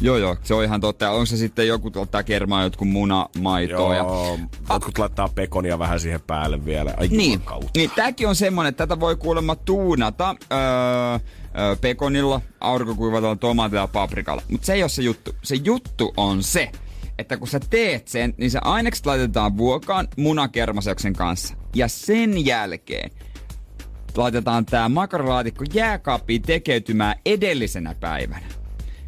Joo, 0.00 0.16
joo, 0.16 0.36
se 0.42 0.54
on 0.54 0.64
ihan 0.64 0.80
totta. 0.80 1.04
Ja 1.04 1.10
onko 1.10 1.26
se 1.26 1.36
sitten 1.36 1.68
joku 1.68 1.90
tuottaa 1.90 2.22
kermaa, 2.22 2.62
jotkut 2.62 2.88
munamaitoa. 2.88 3.94
Ja... 3.94 4.02
Joo, 4.02 4.38
jotkut 4.70 4.98
laittaa 4.98 5.28
pekonia 5.28 5.78
vähän 5.78 6.00
siihen 6.00 6.20
päälle 6.20 6.64
vielä. 6.64 6.94
Ai 6.96 7.08
Niin, 7.08 7.42
niin 7.76 7.90
tämäkin 7.96 8.28
on 8.28 8.36
semmonen, 8.36 8.68
että 8.68 8.86
tätä 8.86 9.00
voi 9.00 9.16
kuulemma 9.16 9.56
tuunata 9.56 10.36
öö, 10.52 10.58
öö, 11.58 11.76
pekonilla, 11.80 12.40
aurinkokuivatulla 12.60 13.36
tomaatilla 13.36 13.80
ja 13.80 13.88
paprikalla. 13.88 14.42
Mutta 14.48 14.66
se 14.66 14.72
ei 14.72 14.82
ole 14.82 14.88
se 14.88 15.02
juttu. 15.02 15.34
Se 15.42 15.54
juttu 15.54 16.14
on 16.16 16.42
se, 16.42 16.72
että 17.18 17.36
kun 17.36 17.48
sä 17.48 17.60
teet 17.70 18.08
sen, 18.08 18.34
niin 18.36 18.50
se 18.50 18.58
ainekset 18.62 19.06
laitetaan 19.06 19.56
vuokaan 19.56 20.08
munakermaseksen 20.16 21.12
kanssa. 21.12 21.54
Ja 21.74 21.88
sen 21.88 22.46
jälkeen 22.46 23.10
laitetaan 24.16 24.66
tää 24.66 24.88
makaronilaatikko 24.88 25.64
jääkaappiin 25.74 26.42
tekeytymään 26.42 27.14
edellisenä 27.26 27.94
päivänä. 28.00 28.63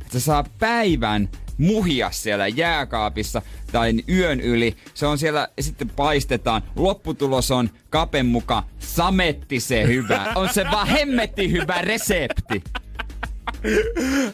Että 0.07 0.18
se 0.18 0.24
saa 0.24 0.44
päivän 0.59 1.28
muhia 1.59 2.11
siellä 2.11 2.48
jääkaapissa 2.48 3.42
tai 3.72 3.92
yön 4.09 4.40
yli. 4.40 4.76
Se 4.94 5.07
on 5.07 5.18
siellä, 5.18 5.48
sitten 5.61 5.90
paistetaan. 5.90 6.62
Lopputulos 6.76 7.50
on 7.50 7.70
kapen 7.90 8.26
mukaan 8.26 8.62
sametti 8.78 9.61
se 9.61 9.86
hyvä. 9.86 10.32
On 10.34 10.48
se 10.52 10.64
vaan 10.72 10.88
hemmetti 10.88 11.52
hyvä 11.52 11.82
resepti. 11.82 12.62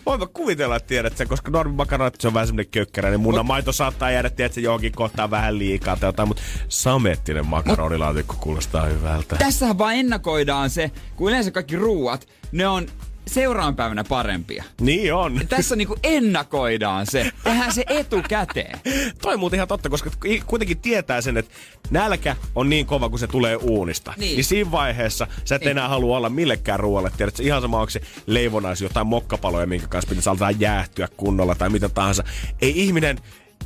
Voin 0.06 0.20
mä 0.20 0.26
kuvitella, 0.26 0.76
että 0.76 0.86
tiedät 0.86 1.16
sen, 1.16 1.28
koska 1.28 1.50
normi 1.50 1.74
makaronit 1.74 2.20
se 2.20 2.28
on 2.28 2.34
vähän 2.34 2.46
semmonen 2.46 2.70
kökkäräinen. 2.70 3.20
Munamaito 3.20 3.72
saattaa 3.72 4.10
jäädä, 4.10 4.30
tiedät, 4.30 4.52
se 4.52 4.60
johonkin 4.60 4.92
kohtaan 4.92 5.30
vähän 5.30 5.58
liikaa 5.58 5.96
tai 5.96 6.08
jotain, 6.08 6.28
mutta 6.28 6.42
samettinen 6.68 7.46
makaronilaatikko 7.46 8.36
kuulostaa 8.40 8.86
hyvältä. 8.86 9.36
Tässähän 9.36 9.78
vaan 9.78 9.94
ennakoidaan 9.94 10.70
se, 10.70 10.90
kun 11.16 11.28
yleensä 11.28 11.50
kaikki 11.50 11.76
ruuat, 11.76 12.28
ne 12.52 12.68
on 12.68 12.86
seuraavan 13.26 13.76
päivänä 13.76 14.04
parempia. 14.04 14.64
Niin 14.80 15.14
on. 15.14 15.40
Tässä 15.48 15.76
niinku 15.76 15.96
ennakoidaan 16.02 17.06
se. 17.06 17.32
Tehdään 17.44 17.74
se 17.74 17.84
etukäteen. 17.88 18.78
Toi 19.22 19.36
muuten 19.36 19.56
ihan 19.56 19.68
totta, 19.68 19.88
koska 19.88 20.10
kuitenkin 20.46 20.78
tietää 20.78 21.20
sen, 21.20 21.36
että 21.36 21.54
nälkä 21.90 22.36
on 22.54 22.70
niin 22.70 22.86
kova, 22.86 23.08
kun 23.08 23.18
se 23.18 23.26
tulee 23.26 23.56
uunista. 23.56 24.14
Niin. 24.16 24.34
niin 24.36 24.44
siinä 24.44 24.70
vaiheessa 24.70 25.26
sä 25.44 25.54
et 25.54 25.66
enää 25.66 25.88
halua 25.88 26.16
olla 26.16 26.28
millekään 26.28 26.80
ruoalle. 26.80 27.10
Tiedät, 27.16 27.40
ihan 27.40 27.62
sama 27.62 27.80
onko 27.80 27.90
se 27.90 28.00
leivonaisi 28.26 28.84
jotain 28.84 29.06
mokkapaloja, 29.06 29.66
minkä 29.66 29.86
kanssa 29.86 30.08
pitäisi 30.08 30.30
alkaa 30.30 30.50
jäähtyä 30.50 31.08
kunnolla 31.16 31.54
tai 31.54 31.70
mitä 31.70 31.88
tahansa. 31.88 32.24
Ei 32.60 32.82
ihminen 32.82 33.18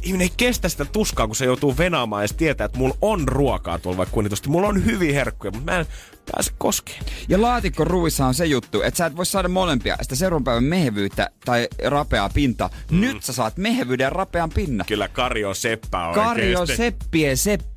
ihminen 0.02 0.24
ei 0.24 0.32
kestä 0.36 0.68
sitä 0.68 0.84
tuskaa, 0.84 1.26
kun 1.26 1.36
se 1.36 1.44
joutuu 1.44 1.76
venaamaan 1.78 2.24
ja 2.24 2.28
tietää, 2.36 2.64
että 2.64 2.78
mulla 2.78 2.96
on 3.02 3.28
ruokaa 3.28 3.78
tuolla 3.78 3.98
vaikka 3.98 4.14
kunnitusti. 4.14 4.48
Mulla 4.48 4.68
on 4.68 4.84
hyviä 4.84 5.12
herkkuja, 5.12 5.50
mutta 5.50 5.72
mä 5.72 5.78
en 5.78 5.86
pääse 6.32 6.52
koskeen. 6.58 7.02
Ja 7.28 7.42
laatikko 7.42 7.84
ruuissa 7.84 8.26
on 8.26 8.34
se 8.34 8.46
juttu, 8.46 8.82
että 8.82 8.98
sä 8.98 9.06
et 9.06 9.16
voi 9.16 9.26
saada 9.26 9.48
molempia. 9.48 9.96
Sitä 10.02 10.14
seuraavan 10.14 10.44
päivän 10.44 10.64
mehevyyttä 10.64 11.30
tai 11.44 11.68
rapeaa 11.84 12.30
pinta. 12.34 12.70
Mm. 12.90 13.00
Nyt 13.00 13.22
sä 13.22 13.32
saat 13.32 13.56
mehevyyden 13.56 14.04
ja 14.04 14.10
rapean 14.10 14.50
pinnan. 14.50 14.86
Kyllä 14.86 15.08
Kari 15.08 15.44
on 15.44 15.54
seppä 15.54 16.06
on 16.08 16.18
oikeesti. 16.18 16.76
seppien 16.76 17.36
seppä. 17.36 17.75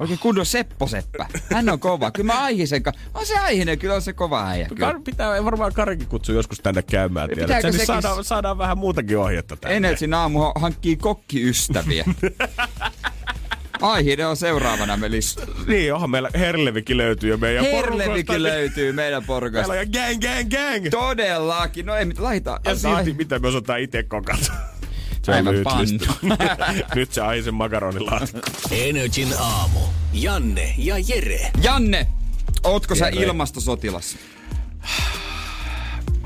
Oikein 0.00 0.18
kunnon 0.18 0.46
Seppo 0.46 0.86
Seppä. 0.86 1.26
Hän 1.52 1.68
on 1.68 1.80
kova. 1.80 2.10
Kyllä 2.10 2.32
mä 2.32 2.42
aihisen 2.42 2.82
ka- 2.82 2.92
On 3.14 3.26
se 3.26 3.38
aihinen, 3.38 3.78
kyllä 3.78 3.94
on 3.94 4.02
se 4.02 4.12
kova 4.12 4.48
äijä. 4.48 4.68
Kyllä. 4.68 4.92
Kar- 4.92 5.02
pitää 5.04 5.44
varmaan 5.44 5.72
Karikin 5.72 6.06
kutsua 6.06 6.34
joskus 6.34 6.58
tänne 6.60 6.82
käymään. 6.82 7.28
Tiedät. 7.28 7.42
Pitääkö 7.46 7.66
Niin 7.66 7.72
sekin- 7.72 7.86
saadaan, 7.86 8.24
saadaan, 8.24 8.58
vähän 8.58 8.78
muutakin 8.78 9.18
ohjetta 9.18 9.56
tänne. 9.56 9.76
Enelsin 9.76 10.14
aamu 10.14 10.40
hankkii 10.54 10.96
kokkiystäviä. 10.96 12.04
Aihinen 13.80 14.26
on 14.28 14.36
seuraavana 14.36 14.96
melissä. 14.96 15.40
Niin, 15.66 15.94
onhan 15.94 16.10
meillä 16.10 16.30
Herlevikin 16.34 16.96
löytyy 16.96 17.30
jo 17.30 17.36
meidän. 17.36 17.64
Herlevikin 17.64 18.42
löytyy 18.42 18.92
meidän 18.92 19.24
porukasta. 19.24 19.72
Meillä 19.72 19.86
on 19.86 20.18
gang, 20.18 20.22
gang, 20.22 20.50
gang. 20.50 20.86
Todellakin. 20.90 21.86
No 21.86 21.96
ei 21.96 22.04
mit, 22.04 22.18
laita. 22.18 22.60
Ja 22.64 22.74
silti, 22.76 23.12
mitä 23.12 23.38
me 23.38 23.48
osataan 23.48 23.80
itse 23.80 24.02
kokata. 24.02 24.52
Se 25.22 25.32
pannu. 25.64 25.80
lista. 25.82 26.14
Nyt 26.94 27.12
se 27.12 27.20
aisen 27.20 27.54
makaronilaatikko. 27.54 28.50
Energin 28.70 29.28
aamu. 29.38 29.80
Janne 30.12 30.74
ja 30.78 30.94
Jere. 30.98 31.50
Janne, 31.62 32.06
ootko 32.64 32.94
sä 32.94 33.08
Jere. 33.08 33.26
ilmastosotilas? 33.26 34.16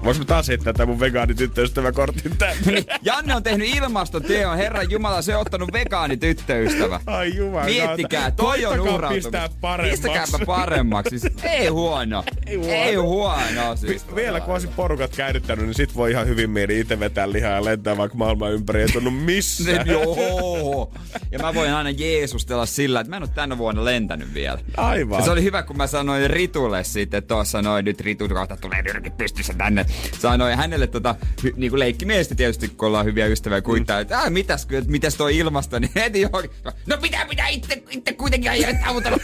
Vois 0.04 0.18
mä 0.18 0.24
taas 0.24 0.48
heittää 0.48 0.72
tämän 0.72 0.88
mun 0.88 1.00
vegaanityttöystäväkortin 1.00 2.36
tänne. 2.38 2.72
Niin, 2.72 2.84
Janne 3.02 3.34
on 3.36 3.42
tehnyt 3.42 3.68
ilmastoteon. 3.76 4.56
Herran 4.56 4.90
Jumala, 4.90 5.22
se 5.22 5.34
on 5.36 5.40
ottanut 5.40 5.72
vegaanityttöystävä. 5.72 7.00
Ai 7.06 7.36
jumala. 7.36 7.64
Miettikää, 7.64 8.30
toi 8.30 8.66
on 8.66 8.80
uhrautumista. 8.80 9.30
pistää 9.30 9.48
paremmaksi. 9.60 10.02
Pistäkääpä 10.02 10.46
paremmaksi. 10.46 11.18
Siis, 11.18 11.32
ei 11.42 11.66
huono. 11.66 12.24
Ei 12.46 12.56
huono. 12.56 12.72
Ei 12.72 12.94
huono. 12.94 13.76
Siis. 13.76 14.08
Vi- 14.08 14.14
Vielä 14.14 14.40
kun 14.40 14.52
olisin 14.52 14.70
porukat 14.76 15.16
käydyttänyt, 15.16 15.64
niin 15.66 15.74
sit 15.74 15.94
voi 15.94 16.10
ihan 16.10 16.26
hyvin 16.26 16.50
mieli 16.50 16.80
itse 16.80 17.00
vetää 17.00 17.32
lihaa 17.32 17.52
ja 17.52 17.64
lentää 17.64 17.96
vaikka 17.96 18.18
maailman 18.18 18.52
ympäri. 18.52 18.82
Ei 18.82 18.88
tunnu 18.88 19.10
missään. 19.10 19.86
Joo. 19.94 20.92
Ja 21.30 21.38
mä 21.38 21.54
voin 21.54 21.72
aina 21.72 21.90
jeesustella 21.90 22.66
sillä, 22.66 23.00
että 23.00 23.10
mä 23.10 23.16
en 23.16 23.22
ole 23.22 23.30
tänä 23.34 23.58
vuonna 23.58 23.84
lentänyt 23.84 24.34
vielä. 24.34 24.58
Aivan. 24.76 25.18
Ja 25.18 25.24
se 25.24 25.30
oli 25.30 25.42
hyvä, 25.42 25.62
kun 25.62 25.76
mä 25.76 25.86
sanoin 25.86 26.30
Ritulle 26.30 26.84
sitten, 26.84 27.18
että 27.18 27.34
tuossa 27.34 27.62
noin 27.62 27.84
nyt 27.84 28.00
Ritu 28.00 28.28
kautta 28.28 28.56
tulee 28.56 28.82
nyrkit 28.82 29.16
pystyssä 29.16 29.52
tänne. 29.58 29.86
Sanoin 30.18 30.56
hänelle 30.56 30.86
tota, 30.86 31.14
hy, 31.42 31.52
niin 31.56 31.70
kuin 31.70 31.80
leikkimiestä 31.80 32.34
tietysti, 32.34 32.68
kun 32.68 32.88
ollaan 32.88 33.06
hyviä 33.06 33.26
ystäviä 33.26 33.62
kuittaa, 33.62 34.00
että 34.00 34.18
äh, 34.18 34.30
mitäs, 34.30 34.66
mitäs 34.86 35.14
toi 35.14 35.36
ilmasto, 35.38 35.78
niin 35.78 35.90
heti 35.94 36.20
johonkin. 36.20 36.50
No 36.86 36.98
pitää, 37.02 37.26
pitää 37.26 37.48
itse, 37.48 37.82
itse 37.90 38.12
kuitenkin 38.12 38.50
ajaa 38.50 38.72
autolla. 38.86 39.18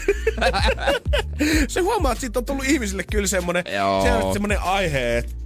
se 1.67 1.79
huomaa, 1.79 2.11
että 2.11 2.19
siitä 2.19 2.39
on 2.39 2.45
tullut 2.45 2.65
ihmisille 2.65 3.03
kyllä 3.11 3.27
semmonen, 3.27 3.63
Joo. 3.75 4.03
selvästi 4.03 4.33
semmonen 4.33 4.61
aihe, 4.61 5.17
että 5.17 5.40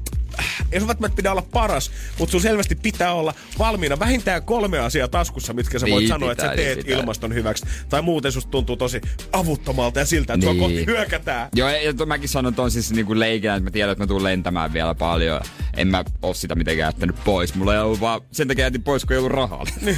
ei 0.71 0.79
sun 0.79 0.87
välttämättä 0.87 1.15
pidä 1.15 1.31
olla 1.31 1.41
paras, 1.51 1.91
mutta 2.19 2.31
sun 2.31 2.41
selvästi 2.41 2.75
pitää 2.75 3.13
olla 3.13 3.33
valmiina 3.59 3.99
vähintään 3.99 4.43
kolme 4.43 4.79
asiaa 4.79 5.07
taskussa, 5.07 5.53
mitkä 5.53 5.79
sä 5.79 5.87
voit 5.89 6.01
Niin 6.01 6.07
sanoa, 6.09 6.31
että 6.31 6.43
sä 6.43 6.49
pitää, 6.49 6.65
niin 6.65 6.75
teet 6.75 6.85
pitää. 6.85 6.99
ilmaston 6.99 7.33
hyväksi. 7.33 7.65
Tai 7.89 8.01
muuten 8.01 8.31
susta 8.31 8.51
tuntuu 8.51 8.77
tosi 8.77 9.01
avuttomalta 9.31 9.99
ja 9.99 10.05
siltä, 10.05 10.33
että 10.33 10.47
niin. 10.47 10.57
sua 10.59 10.67
Niin. 10.67 10.79
kohti 10.85 10.91
hyökätään. 10.97 11.49
Joo, 11.55 11.69
ja 11.69 11.93
to, 11.93 12.05
mäkin 12.05 12.29
sanon 12.29 12.55
ton 12.55 12.71
siis 12.71 12.91
niinku 12.91 13.19
leikinä, 13.19 13.55
että 13.55 13.63
mä 13.63 13.71
tiedän, 13.71 13.91
että 13.91 14.03
mä 14.03 14.07
tuun 14.07 14.23
lentämään 14.23 14.73
vielä 14.73 14.95
paljon. 14.95 15.41
En 15.77 15.87
mä 15.87 16.03
oo 16.21 16.33
sitä 16.33 16.55
mitenkään 16.55 16.87
jättänyt 16.87 17.15
pois. 17.23 17.55
Mulla 17.55 17.73
ei 17.73 17.79
ollut 17.79 17.99
vaan, 18.01 18.21
sen 18.31 18.47
takia 18.47 18.65
jätin 18.65 18.83
pois, 18.83 19.05
kun 19.05 19.11
ei 19.13 19.17
ollut 19.17 19.31
rahaa. 19.31 19.65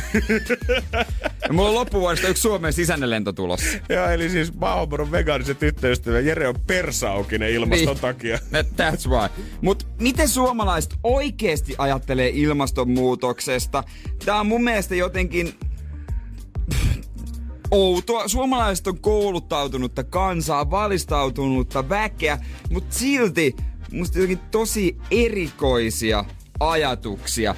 ja 1.48 1.54
mulla 1.54 1.70
on 1.70 1.76
loppuvuodesta 1.76 2.28
yksi 2.28 2.42
Suomen 2.42 2.74
sisäinen 2.74 3.10
lento 3.10 3.34
tulossa. 3.34 3.78
Ja 3.90 4.12
eli 4.12 4.30
siis 4.30 4.54
Mahomoron 4.54 5.12
vegaanisen 5.12 5.56
tyttöystävä 5.56 6.20
Jere 6.20 6.48
on 6.48 6.56
persaukinen 6.68 7.50
ilmaston 7.52 7.88
Niin. 7.88 8.00
takia. 8.02 8.40
That's 8.54 9.10
why. 9.10 9.30
Mut 9.62 9.88
miten 10.00 10.30
suomalaiset 10.30 10.96
oikeesti 11.04 11.76
ajattelee 11.78 12.32
ilmastonmuutoksesta? 12.34 13.84
Tää 14.26 14.40
on 14.40 14.48
mun 14.48 14.64
mielestä 14.64 14.96
jotenkin 14.96 15.54
outoa. 17.72 18.28
Suomalaiset 18.28 18.88
on 18.88 19.00
kouluttautunutta 19.00 20.04
kansaa, 20.04 20.72
valistautunutta 20.72 21.90
väkeä, 21.90 22.38
mutta 22.70 22.96
silti 22.96 23.56
musta 23.92 24.18
jotenkin 24.18 24.48
tosi 24.52 24.98
erikoisia 25.12 26.26
ajatuksia 26.60 27.56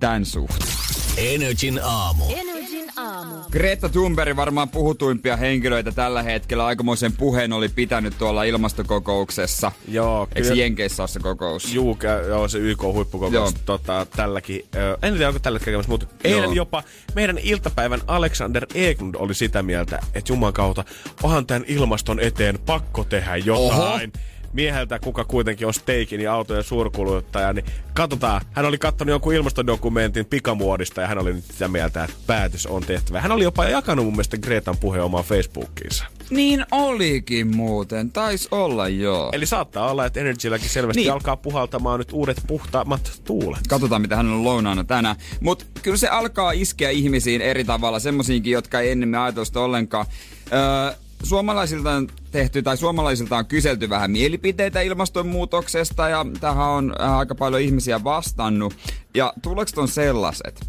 tämän 0.00 0.24
suhteen. 0.26 0.72
Energin 1.16 1.80
aamu. 1.82 2.24
Energin 2.24 2.51
aamu. 2.96 3.34
Greta 3.50 3.88
Thunberg 3.88 4.36
varmaan 4.36 4.68
puhutuimpia 4.68 5.36
henkilöitä 5.36 5.92
tällä 5.92 6.22
hetkellä. 6.22 6.66
Aikamoisen 6.66 7.12
puheen 7.12 7.52
oli 7.52 7.68
pitänyt 7.68 8.18
tuolla 8.18 8.44
ilmastokokouksessa. 8.44 9.72
Joo, 9.88 10.28
Eikö 10.34 10.48
se 10.48 10.50
kyllä. 10.50 10.62
Jenkeissä 10.62 11.02
ole 11.02 11.08
se 11.08 11.20
kokous? 11.20 11.74
Juu, 11.74 11.98
joo, 12.28 12.48
se 12.48 12.58
YK-huippukokous 12.58 13.32
Joo. 13.32 13.52
tota, 13.64 14.06
tälläkin. 14.16 14.64
Ö, 14.74 14.98
en 15.02 15.12
tiedä, 15.12 15.28
onko 15.28 15.40
tällä 15.40 15.58
käymässä, 15.58 15.90
mutta 15.90 16.06
eilen 16.24 16.54
jopa 16.54 16.82
meidän 17.14 17.38
iltapäivän 17.38 18.00
Alexander 18.06 18.66
Eklund 18.74 19.14
oli 19.18 19.34
sitä 19.34 19.62
mieltä, 19.62 19.98
että 20.14 20.32
Juman 20.32 20.52
kautta 20.52 20.84
onhan 21.22 21.46
tämän 21.46 21.64
ilmaston 21.66 22.20
eteen 22.20 22.58
pakko 22.66 23.04
tehdä 23.04 23.36
jotain. 23.36 24.12
Oho. 24.14 24.31
Mieheltä, 24.52 24.98
kuka 24.98 25.24
kuitenkin 25.24 25.66
on 25.66 25.74
steikin 25.74 26.20
ja 26.20 26.34
autojen 26.34 26.64
suurkuluttaja, 26.64 27.52
niin 27.52 27.64
katsotaan. 27.94 28.40
Hän 28.52 28.66
oli 28.66 28.78
katsonut 28.78 29.10
jonkun 29.10 29.34
ilmastodokumentin 29.34 30.26
pikamuodista 30.26 31.00
ja 31.00 31.06
hän 31.06 31.18
oli 31.18 31.32
nyt 31.32 31.44
sitä 31.44 31.68
mieltä, 31.68 32.04
että 32.04 32.16
päätös 32.26 32.66
on 32.66 32.82
tehtävä. 32.82 33.20
Hän 33.20 33.32
oli 33.32 33.44
jopa 33.44 33.64
jakanut 33.64 34.04
mun 34.04 34.14
mielestä 34.14 34.38
Gretan 34.38 34.76
puheen 34.76 35.02
omaan 35.04 35.24
Facebookiinsa. 35.24 36.04
Niin 36.30 36.66
olikin 36.70 37.56
muuten, 37.56 38.10
tais 38.10 38.48
olla 38.50 38.88
joo. 38.88 39.30
Eli 39.32 39.46
saattaa 39.46 39.90
olla, 39.90 40.06
että 40.06 40.20
Energylläkin 40.20 40.68
selvästi 40.68 41.00
Niin. 41.00 41.12
alkaa 41.12 41.36
puhaltamaan 41.36 41.98
nyt 41.98 42.12
uudet 42.12 42.42
puhtaammat 42.46 43.20
tuulet. 43.24 43.66
Katsotaan, 43.68 44.02
mitä 44.02 44.16
hän 44.16 44.28
on 44.28 44.44
lounaana 44.44 44.84
tänään. 44.84 45.16
Mutta 45.40 45.64
kyllä 45.82 45.96
se 45.96 46.08
alkaa 46.08 46.52
iskeä 46.52 46.90
ihmisiin 46.90 47.40
eri 47.40 47.64
tavalla, 47.64 47.98
semmosiinkin, 47.98 48.52
jotka 48.52 48.80
ei 48.80 48.90
ennen 48.90 49.14
ajatellut 49.14 49.46
sitä 49.48 49.60
ollenkaan. 49.60 50.06
Öö, 50.52 50.96
suomalaisilta 51.22 51.90
on 51.90 52.08
tehty, 52.30 52.62
tai 52.62 52.76
suomalaisilta 52.76 53.36
on 53.36 53.46
kyselty 53.46 53.88
vähän 53.88 54.10
mielipiteitä 54.10 54.80
ilmastonmuutoksesta, 54.80 56.08
ja 56.08 56.26
tähän 56.40 56.68
on 56.68 56.94
äh, 57.00 57.18
aika 57.18 57.34
paljon 57.34 57.62
ihmisiä 57.62 58.04
vastannut. 58.04 58.74
Ja 59.14 59.32
tulokset 59.42 59.78
on 59.78 59.88
sellaiset, 59.88 60.60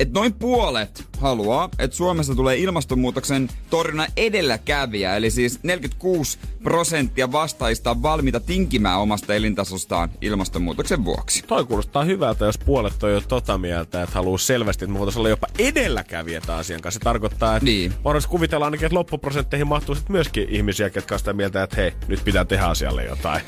että 0.00 0.20
noin 0.20 0.32
puolet 0.34 1.04
haluaa, 1.18 1.68
että 1.78 1.96
Suomessa 1.96 2.34
tulee 2.34 2.56
ilmastonmuutoksen 2.56 3.48
torjunnan 3.70 4.08
edelläkävijä, 4.16 5.16
eli 5.16 5.30
siis 5.30 5.58
46 5.62 6.38
prosenttia 6.62 7.32
vastaajista 7.32 7.90
on 7.90 8.02
valmiita 8.02 8.40
tinkimään 8.40 8.98
omasta 9.00 9.34
elintasostaan 9.34 10.10
ilmastonmuutoksen 10.20 11.04
vuoksi. 11.04 11.42
Toi 11.46 11.64
kuulostaa 11.64 12.04
hyvältä, 12.04 12.44
jos 12.44 12.58
puolet 12.58 13.02
on 13.02 13.12
jo 13.12 13.20
tota 13.20 13.58
mieltä, 13.58 14.02
että 14.02 14.14
haluaa 14.14 14.38
selvästi, 14.38 14.84
että 14.84 14.92
me 14.92 14.98
voitaisiin 14.98 15.20
olla 15.20 15.28
jopa 15.28 15.46
edelläkävijä 15.58 16.40
tämän 16.40 16.60
asian 16.60 16.80
kanssa. 16.80 16.98
Se 16.98 17.04
tarkoittaa, 17.04 17.56
että 17.56 17.64
Niin. 17.64 17.92
voidaan 18.04 18.22
kuvitella 18.28 18.64
ainakin, 18.64 18.86
että 18.86 18.96
loppuprosentteihin 18.98 19.66
mahtuu 19.66 19.94
sit 19.94 20.08
myöskin 20.08 20.48
ihmisiä, 20.48 20.90
ketkä 20.90 21.14
on 21.14 21.18
sitä 21.18 21.32
mieltä, 21.32 21.62
että 21.62 21.76
hei, 21.76 21.92
nyt 22.08 22.24
pitää 22.24 22.44
tehdä 22.44 22.64
asialle 22.64 23.04
jotain. 23.04 23.40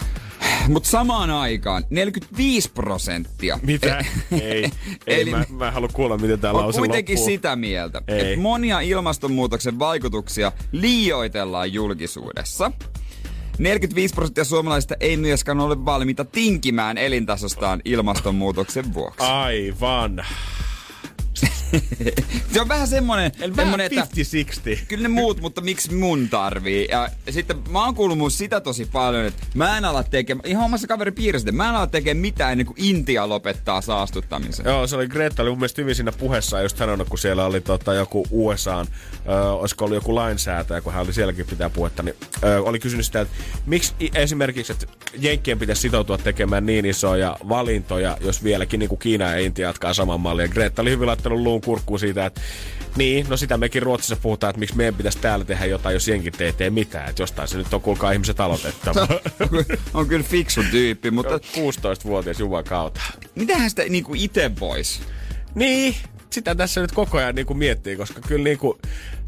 Mutta 0.68 0.88
samaan 0.88 1.30
aikaan 1.30 1.84
45 1.90 2.70
prosenttia. 2.70 3.59
Mitä? 3.62 4.05
ei, 4.40 4.70
ei 5.07 5.20
Eli- 5.20 5.30
mä, 5.30 5.44
mä 5.51 5.66
en 5.66 5.72
halua 5.72 5.88
kuulla, 5.92 6.18
miten 6.18 6.51
on 6.51 6.57
lause 6.57 6.78
kuitenkin 6.78 7.14
loppuu. 7.14 7.28
sitä 7.28 7.57
mieltä, 7.57 8.03
että 8.09 8.40
monia 8.40 8.80
ilmastonmuutoksen 8.80 9.78
vaikutuksia 9.78 10.53
liioitellaan 10.72 11.72
julkisuudessa. 11.72 12.72
45 13.59 14.14
prosenttia 14.14 14.44
suomalaisista 14.44 14.94
ei 15.01 15.16
myöskään 15.16 15.61
ole 15.61 15.84
valmiita 15.84 16.24
tinkimään 16.24 16.98
elintasostaan 16.98 17.82
ilmastonmuutoksen 17.84 18.94
vuoksi. 18.94 19.26
Aivan. 19.26 20.26
Se 22.52 22.60
on 22.60 22.68
vähän 22.68 22.88
semmonen, 22.88 23.32
Eli 23.40 23.54
semmonen 23.54 23.90
vähän 23.90 24.08
että 24.08 24.80
50-60. 24.80 24.86
kyllä 24.88 25.02
ne 25.02 25.08
muut, 25.08 25.40
mutta 25.40 25.60
miksi 25.60 25.94
mun 25.94 26.28
tarvii? 26.28 26.88
Ja 26.90 27.08
sitten 27.30 27.56
mä 27.70 27.84
oon 27.84 27.94
kuullut 27.94 28.18
mun 28.18 28.30
sitä 28.30 28.60
tosi 28.60 28.84
paljon, 28.84 29.24
että 29.24 29.42
mä 29.54 29.78
en 29.78 29.84
ala 29.84 30.02
tekemään, 30.02 30.50
ihan 30.50 30.64
omassa 30.64 30.86
kaveripiirissä, 30.86 31.52
mä 31.52 31.68
en 31.68 31.74
ala 31.74 31.86
tekemään 31.86 32.20
mitään 32.20 32.52
ennen 32.52 32.66
kuin 32.66 32.76
Intia 32.78 33.28
lopettaa 33.28 33.80
saastuttamisen. 33.80 34.66
Joo, 34.66 34.86
se 34.86 34.96
oli 34.96 35.08
Greta 35.08 35.42
oli 35.42 35.50
mun 35.50 35.58
mielestä 35.58 35.82
hyvin 35.82 35.94
siinä 35.94 36.12
puheessa 36.12 36.62
just 36.62 36.76
sanonut, 36.76 37.08
kun 37.08 37.18
siellä 37.18 37.44
oli 37.44 37.60
tota, 37.60 37.94
joku 37.94 38.26
USAn, 38.30 38.86
ö, 39.28 39.52
olisiko 39.52 39.84
ollut 39.84 39.96
joku 39.96 40.14
lainsäätäjä, 40.14 40.80
kun 40.80 40.92
hän 40.92 41.02
oli 41.02 41.12
sielläkin 41.12 41.46
pitää 41.46 41.70
puhetta, 41.70 42.02
niin 42.02 42.16
ö, 42.44 42.62
oli 42.62 42.78
kysynyt 42.78 43.06
sitä, 43.06 43.20
että 43.20 43.34
miksi 43.66 43.94
esimerkiksi, 44.14 44.72
että 44.72 44.86
Jenkkien 45.18 45.58
pitäisi 45.58 45.82
sitoutua 45.82 46.18
tekemään 46.18 46.66
niin 46.66 46.86
isoja 46.86 47.36
valintoja, 47.48 48.16
jos 48.20 48.44
vieläkin 48.44 48.80
niin 48.80 48.88
kuin 48.88 48.98
Kiina 48.98 49.24
ja 49.24 49.38
Intia 49.38 49.66
jatkaa 49.68 49.94
saman 49.94 50.20
mallin. 50.20 50.42
Ja 50.44 50.48
Greta 50.48 50.82
oli 50.82 50.90
hyvin 50.90 51.06
laittanut 51.06 51.40
luun 51.40 51.59
kurkkuun 51.61 52.00
siitä, 52.00 52.26
että 52.26 52.40
niin, 52.96 53.26
no 53.28 53.36
sitä 53.36 53.56
mekin 53.56 53.82
Ruotsissa 53.82 54.16
puhutaan, 54.16 54.50
että 54.50 54.61
miksi 54.61 54.76
meidän 54.76 54.94
pitäisi 54.94 55.18
täällä 55.18 55.44
tehdä 55.44 55.64
jotain, 55.64 55.94
jos 55.94 56.08
Jenkit 56.08 56.40
ei 56.40 56.52
tee 56.52 56.70
mitään. 56.70 57.11
Että 57.11 57.22
jostain 57.22 57.48
se 57.48 57.58
nyt 57.58 57.74
on, 57.74 57.80
kuulkaa 57.80 58.12
ihmiset 58.12 58.40
aloitettava. 58.40 59.08
on 59.94 60.08
kyllä 60.08 60.24
fiksu 60.24 60.61
tyyppi, 60.70 61.11
mutta 61.11 61.36
16-vuotias 61.36 62.40
jumakauta. 62.40 63.00
mitähän 63.34 63.70
sitä 63.70 63.82
niinku 63.82 64.14
ite 64.14 64.50
vois? 64.61 65.02
Niin, 65.54 65.94
sitä 66.30 66.54
tässä 66.54 66.80
nyt 66.80 66.92
koko 66.92 67.18
ajan 67.18 67.34
niinku 67.34 67.54
miettii, 67.54 67.96
koska 67.96 68.20
kyllä 68.20 68.44
niinku... 68.44 68.78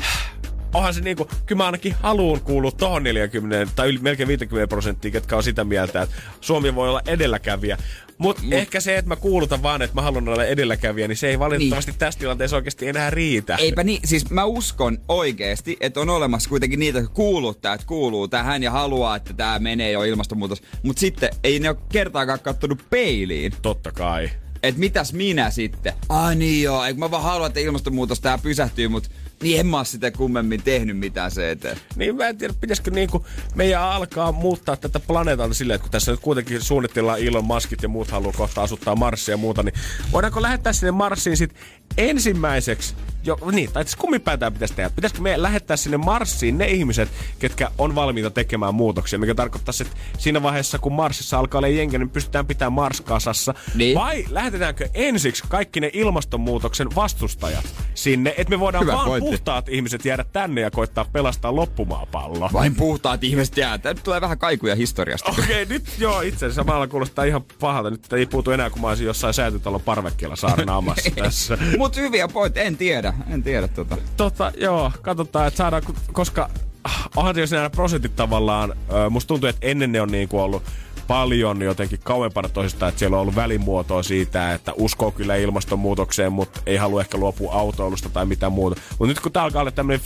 Onhan 0.75 0.95
se 0.95 1.01
niinku, 1.01 1.29
kyllä 1.47 1.59
mä 1.59 1.67
ainakin 1.67 1.95
haluun 2.03 2.41
kuulua 2.41 2.71
tohon 2.71 3.03
40 3.03 3.73
tai 3.77 3.89
yli, 3.89 3.99
melkein 3.99 4.29
50 4.29 4.69
prosenttia, 4.69 5.11
ketkä 5.11 5.37
on 5.37 5.43
sitä 5.43 5.65
mieltä, 5.65 6.03
että 6.03 6.17
Suomi 6.41 6.75
voi 6.75 6.89
olla 6.89 7.03
edelläkävijä. 7.07 7.79
Mutta 8.19 8.43
Mut. 8.43 8.53
ehkä 8.53 8.81
se, 8.81 8.97
että 8.97 9.09
mä 9.09 9.17
kuulutan 9.17 9.63
vaan, 9.63 9.83
että 9.83 9.95
mä 9.95 10.03
haluan 10.03 10.29
olla 10.29 10.45
edelläkävijä, 10.45 11.09
niin 11.09 11.17
se 11.17 11.29
ei 11.29 11.39
valitettavasti 11.39 11.91
niin. 11.91 11.99
tässä 11.99 12.21
tilanteessa 12.21 12.57
oikeasti 12.57 12.89
enää 12.89 13.11
riitä. 13.11 13.57
Eipä 13.57 13.85
niin, 13.85 14.01
siis 14.05 14.31
mä 14.31 14.45
uskon 14.45 14.99
oikeesti, 15.09 15.77
että 15.81 16.01
on 16.01 16.11
olemassa 16.11 16.49
kuitenkin 16.49 16.79
niitä, 16.79 16.99
jotka 16.99 17.15
kuuluttaa, 17.15 17.75
että 17.75 17.87
kuuluu 17.87 18.29
tähän 18.29 18.63
ja 18.63 18.71
haluaa, 18.71 19.17
että 19.17 19.33
tämä 19.35 19.59
menee 19.59 19.91
jo 19.91 20.03
ilmastonmuutos. 20.03 20.63
Mutta 20.83 21.01
sitten 21.01 21.31
ei 21.45 21.61
ne 21.61 21.69
ole 21.69 21.77
kertaakaan 21.93 22.41
kattonut 22.41 22.91
peiliin. 22.91 23.53
Totta 23.63 23.93
kai. 23.93 24.31
että 24.63 24.81
mitäs 24.81 25.13
minä 25.13 25.51
sitten? 25.51 25.93
Ai 26.09 26.35
niin 26.35 26.63
joo, 26.63 26.85
eikö 26.85 26.99
mä 26.99 27.11
vaan 27.11 27.23
haluan, 27.23 27.47
että 27.47 27.61
ilmastonmuutos 27.61 28.21
tää 28.21 28.39
pysähtyy, 28.39 28.89
mutta 28.89 29.09
niin 29.43 29.61
en 29.61 29.67
mä 29.67 29.77
oo 29.77 29.85
sitä 29.85 30.11
kummemmin 30.11 30.63
tehnyt 30.63 30.99
mitään 30.99 31.31
se 31.31 31.51
eteen. 31.51 31.77
Niin 31.97 32.17
mä 32.17 32.29
en 32.29 32.39
tiedä, 32.39 32.55
pitäisikö 32.61 32.91
niinku 32.91 33.27
meidän 33.55 33.83
alkaa 33.83 34.33
muuttaa 34.33 34.77
tätä 34.77 35.01
planeetalta 35.01 35.55
silleen, 35.55 35.75
että 35.75 35.83
kun 35.83 35.93
tässä 35.93 36.11
nyt 36.11 36.21
kuitenkin 36.21 36.63
suunnitellaan 36.63 37.21
Elon 37.21 37.45
Muskit 37.45 37.83
ja 37.83 37.89
muut 37.89 38.11
haluaa 38.11 38.33
kohta 38.33 38.63
asuttaa 38.63 38.97
Marsia 38.97 39.33
ja 39.33 39.37
muuta, 39.37 39.63
niin 39.63 39.75
voidaanko 40.13 40.43
lähettää 40.43 40.73
sinne 40.73 40.91
Marsiin 40.91 41.37
sit 41.37 41.55
ensimmäiseksi, 41.97 42.95
jo, 43.25 43.39
niin, 43.53 43.73
tai 43.73 43.85
siis 43.85 43.97
kummin 43.97 44.21
tämä 44.21 44.51
pitäisi 44.51 44.75
tehdä? 44.75 44.91
Pitäisikö 44.91 45.23
me 45.23 45.43
lähettää 45.43 45.77
sinne 45.77 45.97
Marsiin 45.97 46.59
ne 46.59 46.67
ihmiset, 46.67 47.09
ketkä 47.39 47.71
on 47.79 47.95
valmiita 47.95 48.31
tekemään 48.31 48.75
muutoksia, 48.75 49.19
mikä 49.19 49.35
tarkoittaa, 49.35 49.73
että 49.81 49.97
siinä 50.19 50.43
vaiheessa, 50.43 50.79
kun 50.79 50.93
Marsissa 50.93 51.39
alkaa 51.39 51.59
olla 51.59 51.69
jengi, 51.69 51.99
niin 51.99 52.11
pystytään 52.11 52.47
pitämään 52.47 52.73
Mars 52.73 53.01
kasassa. 53.01 53.55
Niin. 53.75 53.99
Vai 53.99 54.25
lähetetäänkö 54.31 54.89
ensiksi 54.95 55.45
kaikki 55.49 55.81
ne 55.81 55.91
ilmastonmuutoksen 55.93 56.89
vastustajat 56.95 57.65
sinne, 57.95 58.35
että 58.37 58.51
me 58.51 58.61
voidaan 58.61 58.85
Hyvä 58.85 58.93
vaan 58.93 59.07
pointti. 59.07 59.31
puhtaat 59.31 59.69
ihmiset 59.69 60.05
jäädä 60.05 60.25
tänne 60.33 60.61
ja 60.61 60.71
koittaa 60.71 61.07
pelastaa 61.13 61.57
loppumaapallo. 61.57 62.51
Vain 62.53 62.75
puhtaat 62.75 63.25
ihmiset 63.25 63.57
jää. 63.57 63.79
Tää 63.79 63.95
nyt 63.95 64.03
tulee 64.03 64.21
vähän 64.21 64.39
kaikuja 64.39 64.75
historiasta. 64.75 65.31
Okei, 65.31 65.45
okay, 65.45 65.65
nyt 65.65 65.85
joo, 65.99 66.21
itse 66.21 66.37
asiassa 66.47 66.63
samalla 66.63 66.87
kuulostaa 66.87 67.25
ihan 67.25 67.43
pahalta. 67.61 67.91
Nyt 67.91 68.13
ei 68.13 68.27
puutu 68.27 68.51
enää, 68.51 68.71
kun 68.71 68.81
mä 68.83 68.89
olisin 68.89 69.07
jossain 69.07 69.35
säätytalon 69.35 69.81
parvekkeella 69.81 70.37
saarnaamassa 70.37 71.11
tässä. 71.23 71.59
Mut 71.79 71.97
hyviä 71.97 72.29
point, 72.29 72.57
en 72.57 72.77
tiedä. 72.77 73.12
En 73.31 73.43
tiedä 73.43 73.69
tota. 73.69 73.97
Tota, 74.17 74.53
joo, 74.57 74.93
katsotaan, 75.03 75.49
että 75.49 75.59
saadaan, 75.59 75.83
koska 76.13 76.51
ah, 76.85 77.09
onhan 77.17 77.39
jos 77.39 77.51
nämä 77.51 77.71
prosentit 77.71 78.17
tavallaan, 78.17 78.77
musta 79.11 79.29
tuntuu, 79.29 79.49
että 79.49 79.67
ennen 79.67 79.93
ne 79.93 80.01
on 80.01 80.11
niin 80.11 80.29
kuin 80.29 80.43
ollut 80.43 80.63
paljon 81.07 81.63
jotenkin 81.63 81.99
kauempana 82.05 82.49
toisistaan, 82.49 82.89
että 82.89 82.99
siellä 82.99 83.17
on 83.17 83.21
ollut 83.21 83.37
välimuotoa 83.37 84.03
siitä, 84.03 84.55
että 84.55 84.73
uskoo 84.77 85.11
kyllä 85.11 85.37
ilmastonmuutokseen, 85.37 86.33
mutta 86.33 86.61
ei 86.67 86.77
halua 86.77 87.01
ehkä 87.01 87.19
luopua 87.19 87.53
autoilusta 87.53 88.09
tai 88.09 88.27
mitään 88.27 88.53
muuta. 88.53 88.81
Mutta 88.91 89.07
nyt 89.07 89.21
kun 89.21 89.33
tää 89.33 89.43
alkaa 89.43 89.61
olla 89.61 89.71
tämmöinen 89.71 90.01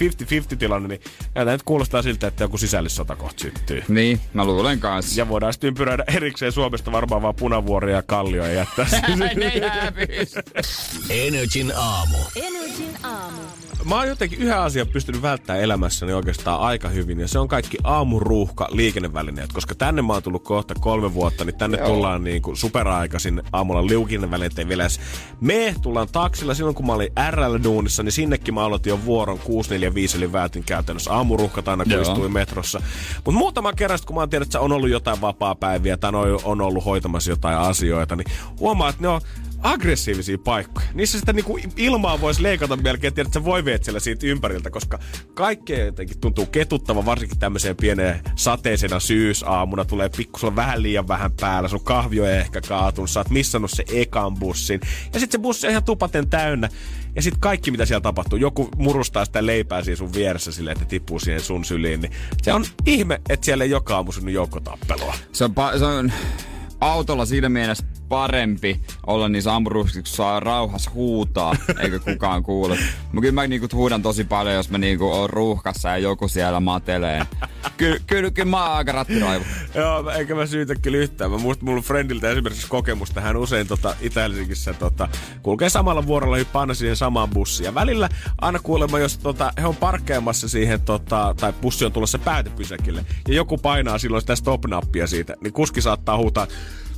50-50 0.55 0.57
tilanne, 0.57 0.88
niin 0.88 1.01
tämä 1.34 1.53
nyt 1.53 1.62
kuulostaa 1.62 2.03
siltä, 2.03 2.26
että 2.26 2.44
joku 2.44 2.59
sisällissota 2.59 3.16
kohta 3.16 3.42
syttyy. 3.42 3.82
Niin, 3.88 4.20
mä 4.34 4.44
luulen 4.44 4.80
kanssa. 4.80 5.20
Ja 5.20 5.28
voidaan 5.28 5.53
sitten 5.53 5.68
ympyröidä 5.68 6.05
erikseen 6.09 6.53
Suomesta 6.53 6.92
varmaan 6.92 7.22
vaan 7.22 7.34
punavuoria 7.34 7.97
ja 7.97 8.03
kallio 8.03 8.44
ja 8.44 8.53
jättää 8.53 8.86
ne 9.16 9.36
Energin 11.11 11.72
aamu. 11.76 12.18
Energin 12.36 12.97
aamu. 13.03 13.40
Mä 13.88 13.94
oon 13.94 14.09
jotenkin 14.09 14.38
yhden 14.38 14.59
asian 14.59 14.86
pystynyt 14.86 15.22
välttämään 15.22 15.62
elämässäni 15.62 16.12
oikeastaan 16.12 16.61
aika 16.61 16.88
hyvin, 16.88 17.20
ja 17.20 17.28
se 17.28 17.38
on 17.38 17.49
kaikki 17.49 17.78
aamuruuhka 17.84 18.68
liikennevälineet, 18.70 19.53
koska 19.53 19.74
tänne 19.74 20.03
mä 20.03 20.12
oon 20.12 20.22
tullut 20.22 20.44
kohta 20.44 20.74
kolme 20.87 21.14
vuotta, 21.14 21.45
niin 21.45 21.59
tänne 21.59 21.78
Joo. 21.78 21.89
tullaan 21.89 22.24
niin 22.24 22.43
kuin 22.43 22.57
superaikaisin 22.57 23.43
aamulla 23.53 23.87
liukinnevälineet 23.87 24.59
ei 24.59 24.68
vielä 24.68 24.82
edes 24.82 25.01
me 25.41 25.74
tullaan 25.82 26.09
taksilla. 26.12 26.55
Silloin 26.55 26.74
kun 26.74 26.87
mä 26.87 26.93
olin 26.93 27.12
RL-duunissa, 27.30 28.03
niin 28.03 28.12
sinnekin 28.12 28.55
mä 28.55 28.64
aloitin 28.64 28.91
jo 28.91 29.05
vuoron 29.05 29.39
645, 29.39 30.16
eli 30.16 30.32
vältin 30.32 30.64
käytännössä 30.64 31.12
aamuruuhkat 31.12 31.68
aina, 31.68 31.84
kun 31.84 31.93
Joo. 31.93 32.03
istuin 32.03 32.32
metrossa. 32.32 32.82
Mutta 33.24 33.39
muutaman 33.39 33.76
kerran, 33.76 33.99
kun 34.07 34.16
mä 34.16 34.20
oon 34.20 34.30
tiedä, 34.30 34.43
että 34.43 34.61
on 34.61 34.72
ollut 34.72 34.91
jotain 34.91 35.20
vapaa-päiviä 35.20 35.97
tai 35.97 36.12
on 36.45 36.61
ollut 36.61 36.84
hoitamassa 36.84 37.30
jotain 37.30 37.59
asioita, 37.59 38.16
niin 38.16 38.26
huomaa, 38.61 38.89
että 38.89 39.03
ne 39.03 39.09
on 39.09 39.20
aggressiivisia 39.73 40.39
paikkoja. 40.39 40.87
Niissä 40.95 41.19
sitä 41.19 41.33
niinku 41.33 41.59
ilmaa 41.77 42.21
voisi 42.21 42.43
leikata 42.43 42.77
melkein, 42.77 43.12
että 43.17 43.35
sä 43.35 43.45
voi 43.45 43.62
siellä 43.83 44.01
siitä 44.01 44.27
ympäriltä, 44.27 44.71
koska 44.71 44.99
kaikkea 45.35 45.85
jotenkin 45.85 46.21
tuntuu 46.21 46.47
ketuttava, 46.47 47.05
varsinkin 47.05 47.39
tämmöiseen 47.39 47.77
pieneen 47.77 48.21
sateisena 48.37 49.01
syysaamuna. 49.01 49.85
Tulee 49.85 50.09
pikku, 50.09 50.39
sulla 50.39 50.51
on 50.51 50.57
vähän 50.57 50.83
liian 50.83 51.09
vähän 51.09 51.31
päällä, 51.41 51.69
sun 51.69 51.85
kahvi 51.85 52.21
on 52.21 52.29
ehkä 52.29 52.61
kaatunut, 52.61 53.11
sä 53.11 53.21
oot 53.21 53.31
missannut 53.31 53.71
se 53.71 53.85
ekan 53.93 54.35
bussin. 54.35 54.81
Ja 55.12 55.21
sitten 55.21 55.41
se 55.41 55.43
bussi 55.43 55.67
on 55.67 55.71
ihan 55.71 55.85
tupaten 55.85 56.31
täynnä. 56.31 56.69
Ja 57.17 57.23
sitten 57.23 57.41
kaikki, 57.41 57.71
mitä 57.71 57.87
siellä 57.87 58.01
tapahtuu, 58.01 58.39
joku 58.39 58.69
murustaa 58.77 59.25
sitä 59.25 59.47
leipää 59.47 59.83
siinä 59.83 59.97
sun 59.97 60.12
vieressä 60.12 60.53
silleen, 60.53 60.77
että 60.77 60.89
tippuu 60.89 61.19
siihen 61.19 61.41
sun 61.41 61.64
syliin, 61.64 62.01
niin 62.01 62.12
se 62.43 62.53
on 62.53 62.64
ihme, 62.87 63.21
että 63.29 63.45
siellä 63.45 63.64
ei 63.64 63.71
joka 63.71 63.97
aamu 63.97 64.12
synny 64.12 64.31
joukkotappelua. 64.31 65.14
Se 65.33 65.45
on, 65.45 65.51
pa- 65.51 65.79
se 65.79 65.85
on 65.85 66.12
autolla 66.81 67.27
siinä 67.27 67.49
mielessä 67.49 67.85
parempi 68.09 68.81
olla 69.07 69.29
niissä 69.29 69.55
ampuruuksissa, 69.55 70.01
kun 70.03 70.07
saa 70.07 70.41
rauhassa 70.41 70.91
huutaa, 70.95 71.55
eikä 71.81 71.99
kukaan 71.99 72.43
kuule. 72.43 72.79
Mutta 73.03 73.21
kyllä 73.21 73.33
mä 73.33 73.47
niinku 73.47 73.69
huudan 73.73 74.03
tosi 74.03 74.25
paljon, 74.25 74.55
jos 74.55 74.71
mä 74.71 74.79
niinku 74.79 75.05
oon 75.13 75.31
ruuhkassa 75.31 75.89
ja 75.89 75.99
joku 75.99 76.29
siellä 76.29 76.61
matelee. 76.61 77.27
Kyllä, 77.77 77.97
kyllä, 78.07 78.31
kyllä 78.31 78.51
mä 78.51 78.67
oon 78.67 78.77
aika 78.77 78.93
rattiraivu. 78.93 79.45
Joo, 79.75 80.03
mä- 80.03 80.13
eikä 80.13 80.35
mä 80.35 80.47
syytä 80.47 80.75
kyllä 80.75 80.99
yhtään. 80.99 81.31
Mä 81.31 81.39
muistan 81.39 81.65
mulla 81.69 81.83
friendiltä 81.83 82.31
esimerkiksi 82.31 82.67
kokemusta. 82.69 83.21
Hän 83.21 83.37
usein 83.37 83.67
tota, 83.67 83.95
Itä-Helsingissä 84.01 84.75
tota, 84.75 85.09
kulkee 85.43 85.69
samalla 85.69 86.07
vuorolla 86.07 86.37
hyppää 86.37 86.61
aina 86.61 86.75
siihen 86.75 86.97
samaan 86.97 87.31
bussiin. 87.31 87.65
Ja 87.65 87.75
välillä 87.75 88.09
aina 88.41 88.59
kuulemma, 88.59 88.99
jos 88.99 89.19
tota, 89.19 89.53
he 89.61 89.67
on 89.67 89.77
parkkeamassa 89.77 90.49
siihen, 90.49 90.81
tota, 90.81 91.35
tai 91.41 91.53
bussi 91.53 91.85
on 91.85 91.93
tulossa 91.93 92.19
päätepysäkille, 92.19 93.05
ja 93.29 93.35
joku 93.35 93.59
painaa 93.59 93.99
silloin 93.99 94.21
sitä 94.21 94.37
stop-nappia 94.37 95.07
siitä, 95.07 95.35
niin 95.41 95.53
kuski 95.53 95.81
saattaa 95.81 96.17
huutaa, 96.17 96.47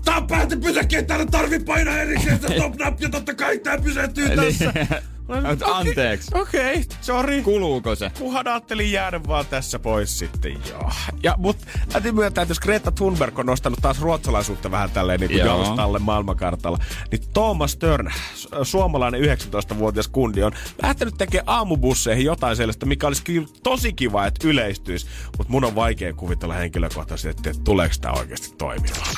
Tää 0.08 0.16
on 0.16 0.26
päätepysäkki, 0.26 0.96
ei 0.96 1.04
täällä 1.04 1.26
tarvi 1.26 1.58
painaa 1.58 1.98
erikseen 1.98 2.36
sitä 2.36 2.52
stop-nappia, 2.52 3.08
totta 3.08 3.34
kai 3.34 3.58
tää 3.58 3.78
pysähtyy 3.78 4.28
tässä. 4.36 4.72
Mutta 5.48 5.66
anteeksi. 5.66 6.30
Okei, 6.34 6.72
okay, 6.72 6.84
sorry. 7.00 7.42
Kuluuko 7.42 7.94
se? 7.94 8.10
Kunhan 8.18 8.48
ajattelin 8.48 8.92
jäädä 8.92 9.20
vaan 9.26 9.46
tässä 9.46 9.78
pois 9.78 10.18
sitten, 10.18 10.56
joo. 10.70 10.90
Ja, 11.22 11.34
mut 11.38 11.56
täytyy 11.88 12.12
myöntää, 12.12 12.42
että 12.42 12.50
jos 12.50 12.60
Greta 12.60 12.92
Thunberg 12.92 13.38
on 13.38 13.46
nostanut 13.46 13.78
taas 13.82 14.00
ruotsalaisuutta 14.00 14.70
vähän 14.70 14.90
tälleen 14.90 15.20
niin 15.20 15.30
kuin 15.30 15.38
Joo. 15.38 15.46
jalustalle 15.48 15.98
maailmankartalla, 15.98 16.78
niin 17.10 17.22
Thomas 17.34 17.72
Stern, 17.72 18.06
su- 18.06 18.64
suomalainen 18.64 19.20
19-vuotias 19.20 20.08
kundi, 20.08 20.42
on 20.42 20.52
lähtenyt 20.82 21.14
tekemään 21.18 21.48
aamubusseihin 21.48 22.24
jotain 22.24 22.56
sellaista, 22.56 22.86
mikä 22.86 23.06
olisi 23.06 23.24
kyllä 23.24 23.48
tosi 23.62 23.92
kiva, 23.92 24.26
että 24.26 24.48
yleistyisi. 24.48 25.06
Mutta 25.38 25.52
mun 25.52 25.64
on 25.64 25.74
vaikea 25.74 26.12
kuvitella 26.12 26.54
henkilökohtaisesti, 26.54 27.50
että 27.50 27.60
tuleeko 27.64 27.94
tämä 28.00 28.14
oikeasti 28.14 28.54
toimimaan. 28.58 29.14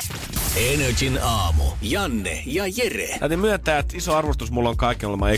Energin 0.56 1.18
aamu. 1.22 1.64
Janne 1.82 2.42
ja 2.46 2.64
Jere. 2.76 3.18
Täytyy 3.18 3.36
myöntää, 3.36 3.78
että 3.78 3.96
iso 3.96 4.16
arvostus 4.16 4.50
mulla 4.50 4.68
on 4.68 4.76
kaiken 4.76 5.08
olemaan 5.08 5.32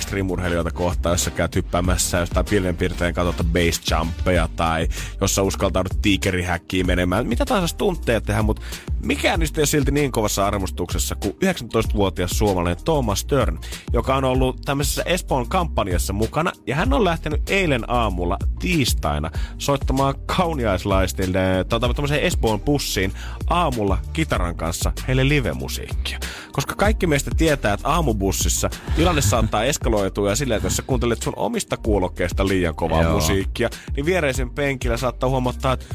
extreme-urheilijoita 0.63 0.73
kohtaan, 0.73 1.13
jos 1.13 1.25
sä 1.25 1.31
käyt 1.31 1.57
hyppäämässä 1.57 2.19
jostain 2.19 2.47
pilvenpiirtein 2.47 3.15
katsota 3.15 3.45
base 3.45 3.97
jumpeja 3.97 4.49
tai 4.57 4.89
jos 5.21 5.35
sä 5.35 5.43
uskaltaudut 5.43 6.03
tiikerihäkkiin 6.03 6.87
menemään. 6.87 7.27
Mitä 7.27 7.45
tahansa 7.45 7.77
tunteja 7.77 8.21
tehdä, 8.21 8.43
mutta 8.43 8.63
mikään 9.05 9.41
niistä 9.41 9.61
ei 9.61 9.63
ole 9.63 9.67
silti 9.67 9.91
niin 9.91 10.13
kovassa 10.13 10.47
arvostuksessa 10.47 11.15
kuin 11.15 11.37
19-vuotias 11.45 12.31
suomalainen 12.31 12.85
Thomas 12.85 13.21
Stern, 13.21 13.59
joka 13.93 14.17
on 14.17 14.25
ollut 14.25 14.61
tämmöisessä 14.65 15.03
Espoon 15.07 15.49
kampanjassa 15.49 16.13
mukana 16.13 16.53
ja 16.67 16.77
hän 16.77 16.93
on 16.93 17.05
lähtenyt 17.05 17.51
eilen 17.51 17.91
aamulla 17.91 18.39
tiistaina 18.59 19.31
soittamaan 19.59 20.15
kauniaislaistille 20.27 21.65
tota, 21.69 21.95
tämmöiseen 21.95 22.23
Espoon 22.23 22.61
bussiin 22.61 23.13
aamulla 23.51 23.99
kitaran 24.13 24.57
kanssa 24.57 24.93
heille 25.09 25.29
live-musiikkia. 25.29 26.19
Koska 26.53 26.75
kaikki 26.75 27.07
meistä 27.07 27.31
tietää, 27.37 27.75
että 27.75 27.89
aamubussissa 27.89 28.71
tilanne 28.97 29.21
saattaa 29.21 29.65
eskaloitua 29.65 30.31
ja 30.31 30.37
silleen, 30.53 30.59
että 30.59 30.67
jos 30.67 30.77
sä 30.77 30.83
kuuntelet 30.83 31.23
sun 31.23 31.33
omista 31.37 31.77
kuulokkeista 31.77 32.49
liian 32.49 32.75
kovaa 32.75 33.03
Joo. 33.03 33.15
musiikkia, 33.15 33.71
niin 33.97 34.07
viereisen 34.07 34.51
penkillä 34.51 34.97
saattaa 34.97 35.29
huomata, 35.29 35.73
että 35.73 35.87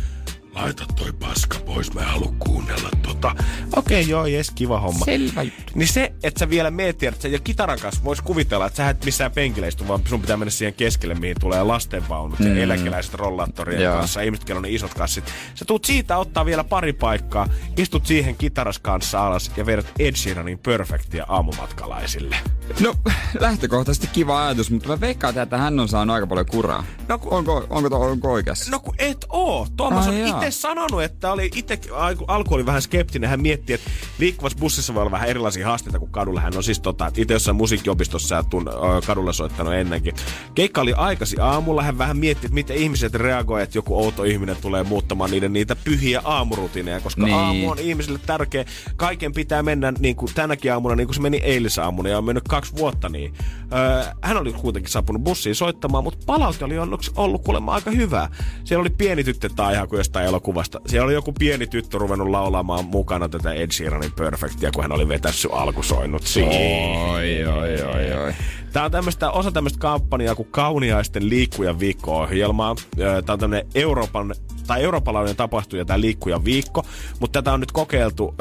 laita 0.58 0.86
toi 0.96 1.14
paska 1.14 1.60
pois, 1.66 1.94
mä 1.94 2.02
en 2.02 2.08
halua 2.08 2.34
kuunnella 2.40 2.90
tota. 3.02 3.36
Okei, 3.76 4.02
okay, 4.02 4.12
joo, 4.12 4.26
jes, 4.26 4.52
kiva 4.52 4.80
homma. 4.80 5.06
Selvä 5.06 5.44
juttu. 5.44 5.72
Niin 5.76 5.88
se, 5.88 6.14
että 6.24 6.40
sä 6.40 6.50
vielä 6.50 6.72
mietit, 6.72 7.04
että 7.04 7.22
sä 7.22 7.28
jo 7.28 7.40
kitaran 7.44 7.80
kanssa 7.80 8.04
vois 8.04 8.22
kuvitella, 8.22 8.66
että 8.66 8.78
sä 8.78 8.90
et 8.90 9.06
missään 9.06 9.32
penkillä 9.32 9.68
istu, 9.68 9.88
vaan 9.88 10.02
sun 10.06 10.22
pitää 10.22 10.38
mennä 10.38 10.52
siihen 10.52 10.74
keskelle, 10.74 11.16
mihin 11.16 11.36
tulee 11.40 11.64
lastenvaunut 11.64 12.40
mm. 12.40 12.56
ja 12.56 12.64
eläkeläiset 12.64 13.14
rollaattorien 13.14 13.82
Joo. 13.82 13.98
kanssa, 13.98 14.22
ihmiset, 14.22 14.46
kello 14.46 14.58
on 14.58 14.64
ne 14.64 14.70
isot 14.70 14.94
kassit. 14.94 15.24
Sä 15.56 15.66
tuut 15.66 15.86
siitä 15.86 16.18
ottaa 16.18 16.46
vielä 16.46 16.64
pari 16.64 16.94
paikkaa, 16.94 17.48
istut 17.78 18.06
siihen 18.06 18.36
kitaras 18.36 18.80
kanssa 18.80 19.28
alas 19.28 19.52
ja 19.58 19.66
vedät 19.66 19.92
Ed 20.00 20.16
Sheeranin 20.16 20.60
Perfectia 20.60 21.26
aamumatkalaisille. 21.28 22.36
No, 22.80 22.94
lähtökohtaisesti 23.40 24.08
kiva 24.14 24.46
ajatus, 24.46 24.72
mutta 24.72 24.90
mä 24.90 25.00
veikkaan, 25.00 25.38
että 25.38 25.58
hän 25.58 25.80
on 25.80 25.88
saanut 25.88 26.14
aika 26.14 26.28
paljon 26.28 26.46
kuraa. 26.46 26.84
No, 27.08 27.20
kun- 27.20 27.34
onko, 27.34 27.68
onko, 27.70 27.98
onko 27.98 28.32
oikeassa? 28.32 28.72
No 28.72 28.80
kun 28.80 28.96
et 28.98 29.26
oo. 29.30 29.68
Tuomas 29.78 30.08
Ai 30.08 30.14
on 30.14 30.20
jaa. 30.20 30.28
Itse 30.48 30.60
sanonut, 30.60 31.04
että 31.04 31.32
oli 31.32 31.50
itse 31.56 31.80
alku 32.28 32.54
oli 32.56 32.66
vähän 32.66 32.82
skeptinen. 32.82 33.30
Hän 33.30 33.42
mietti, 33.42 33.74
että 33.74 33.90
liikkuvassa 34.20 34.58
bussissa 34.60 34.94
voi 34.94 35.02
olla 35.02 35.12
vähän 35.12 35.30
erilaisia 35.30 35.68
haasteita 35.68 36.00
kuin 36.00 36.12
kadulla. 36.12 36.42
Hän 36.42 36.58
on 36.58 36.64
siis 36.64 36.80
tota, 36.80 37.12
itse 37.18 37.34
jossain 37.34 37.58
musiikkiopistossa 37.58 38.36
ja 38.36 38.44
tun, 38.44 38.70
kadulla 39.08 39.34
soittanut 39.34 39.74
ennenkin. 39.74 40.14
Keikka 40.56 40.82
oli 40.82 40.94
aikasi 40.94 41.40
aamulla. 41.40 41.84
Hän 41.84 41.98
vähän 41.98 42.18
mietti, 42.18 42.46
että 42.48 42.54
miten 42.56 42.78
ihmiset 42.78 43.14
reagoivat, 43.14 43.64
että 43.64 43.78
joku 43.78 43.98
outo 44.04 44.24
ihminen 44.24 44.56
tulee 44.62 44.84
muuttamaan 44.84 45.32
niiden 45.32 45.54
niitä 45.54 45.76
pyhiä 45.76 46.22
aamurutiineja, 46.26 47.00
koska 47.00 47.22
Niin. 47.24 47.36
aamu 47.36 47.70
on 47.70 47.80
ihmisille 47.80 48.20
tärkeä. 48.26 48.66
Kaiken 48.96 49.34
pitää 49.34 49.64
mennä 49.64 49.94
niin 50.00 50.16
kuin 50.16 50.34
tänäkin 50.36 50.74
aamuna, 50.74 50.96
niin 50.96 51.08
kuin 51.08 51.16
se 51.16 51.22
meni 51.22 51.38
eilisaamuna 51.38 52.10
ja 52.10 52.18
on 52.18 52.26
mennyt 52.26 52.48
kaksi 52.48 52.76
vuotta 52.78 53.10
niin. 53.10 53.34
Öö, 53.74 54.04
hän 54.22 54.38
oli 54.38 54.54
kuitenkin 54.54 54.92
saapunut 54.92 55.24
bussiin 55.24 55.56
soittamaan, 55.56 56.04
mutta 56.04 56.26
palaute 56.26 56.66
oli 56.66 56.78
onneksi 56.78 57.12
ollut 57.16 57.44
kuulemma 57.44 57.74
aika 57.74 57.92
hyvää. 57.92 58.30
Siellä 58.64 58.82
oli 58.82 58.90
pieni 58.90 59.24
tyttö, 59.24 59.50
tai 59.56 59.74
ihan 59.74 59.88
kuin 59.88 59.98
jostain 59.98 60.26
elokuvasta. 60.38 60.82
Siellä 60.88 61.06
oli 61.06 61.14
joku 61.14 61.34
pieni 61.34 61.68
tyttö 61.68 61.98
ruvennut 61.98 62.30
laulamaan 62.30 62.86
mukana 62.86 63.30
tätä 63.30 63.54
Ed 63.54 63.72
Sheeranin 63.72 64.12
Perfectia, 64.12 64.72
kun 64.72 64.84
hän 64.84 64.92
oli 64.92 65.08
vetässyt 65.08 65.52
alkusoinnut 65.54 66.24
siihen. 66.24 67.00
Oi, 67.10 67.46
oi, 67.46 67.82
oi, 67.82 68.14
oi. 68.14 68.34
Tämä 68.78 68.86
on 68.86 68.92
tämmöistä, 68.92 69.32
osa 69.32 69.52
tämmöistä 69.52 69.80
kampanjaa 69.80 70.36
kuin 70.36 70.48
Kauniaisten 70.52 71.30
liikkuja 71.30 71.80
viikko-ohjelmaa. 71.80 72.76
Tämä 72.98 73.34
on 73.34 73.40
tämmöinen 73.40 73.68
Euroopan 73.76 74.36
tai 74.68 74.84
eurooppalainen 74.84 75.36
tapahtuja 75.36 75.86
tämä 75.86 76.02
liikkuja 76.02 76.44
viikko, 76.44 76.86
mutta 77.20 77.42
tätä 77.42 77.54
on 77.54 77.60
nyt 77.60 77.72
kokeiltu, 77.72 78.36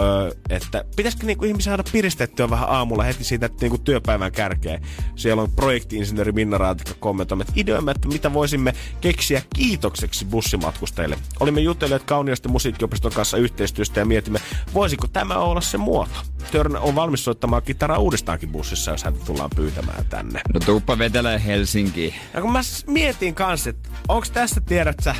että 0.50 0.84
pitäisikö 0.96 1.26
niinku 1.26 1.44
ihmisiä 1.44 1.70
saada 1.70 1.84
piristettyä 1.92 2.50
vähän 2.50 2.68
aamulla 2.68 3.02
heti 3.02 3.24
siitä 3.24 3.50
niinku 3.60 3.78
työpäivän 3.78 4.32
kärkeen. 4.32 4.82
Siellä 5.14 5.42
on 5.42 5.50
projektiinsinööri 5.50 6.32
Minna 6.32 6.58
Raatikka 6.58 6.94
kommentoimme, 7.00 7.42
että 7.42 7.52
ideoimme, 7.56 7.90
että 7.90 8.08
mitä 8.08 8.32
voisimme 8.32 8.72
keksiä 9.00 9.42
kiitokseksi 9.54 10.24
bussimatkustajille. 10.24 11.18
Olimme 11.40 11.60
jutelleet 11.60 12.02
Kauniaisten 12.02 12.52
musiikkiopiston 12.52 13.12
kanssa 13.12 13.36
yhteistyöstä 13.36 14.00
ja 14.00 14.06
mietimme, 14.06 14.38
voisiko 14.74 15.06
tämä 15.06 15.38
olla 15.38 15.60
se 15.60 15.78
muoto. 15.78 16.35
Törnä 16.52 16.80
on 16.80 16.94
valmis 16.94 17.24
soittamaan 17.24 17.62
kitaraa 17.62 17.98
uudestaankin 17.98 18.48
bussissa, 18.48 18.90
jos 18.90 19.04
häntä 19.04 19.20
tullaan 19.24 19.50
pyytämään 19.56 20.04
tänne. 20.08 20.40
No 20.54 20.60
tuuppa 20.60 20.98
vetelee 20.98 21.42
Helsinkiin. 21.46 22.14
Ja 22.34 22.40
kun 22.40 22.52
mä 22.52 22.60
mietin 22.86 23.34
kanssa, 23.34 23.70
että 23.70 23.88
onks 24.08 24.30
tässä, 24.30 24.60
tiedät 24.60 24.96
sä, 25.02 25.14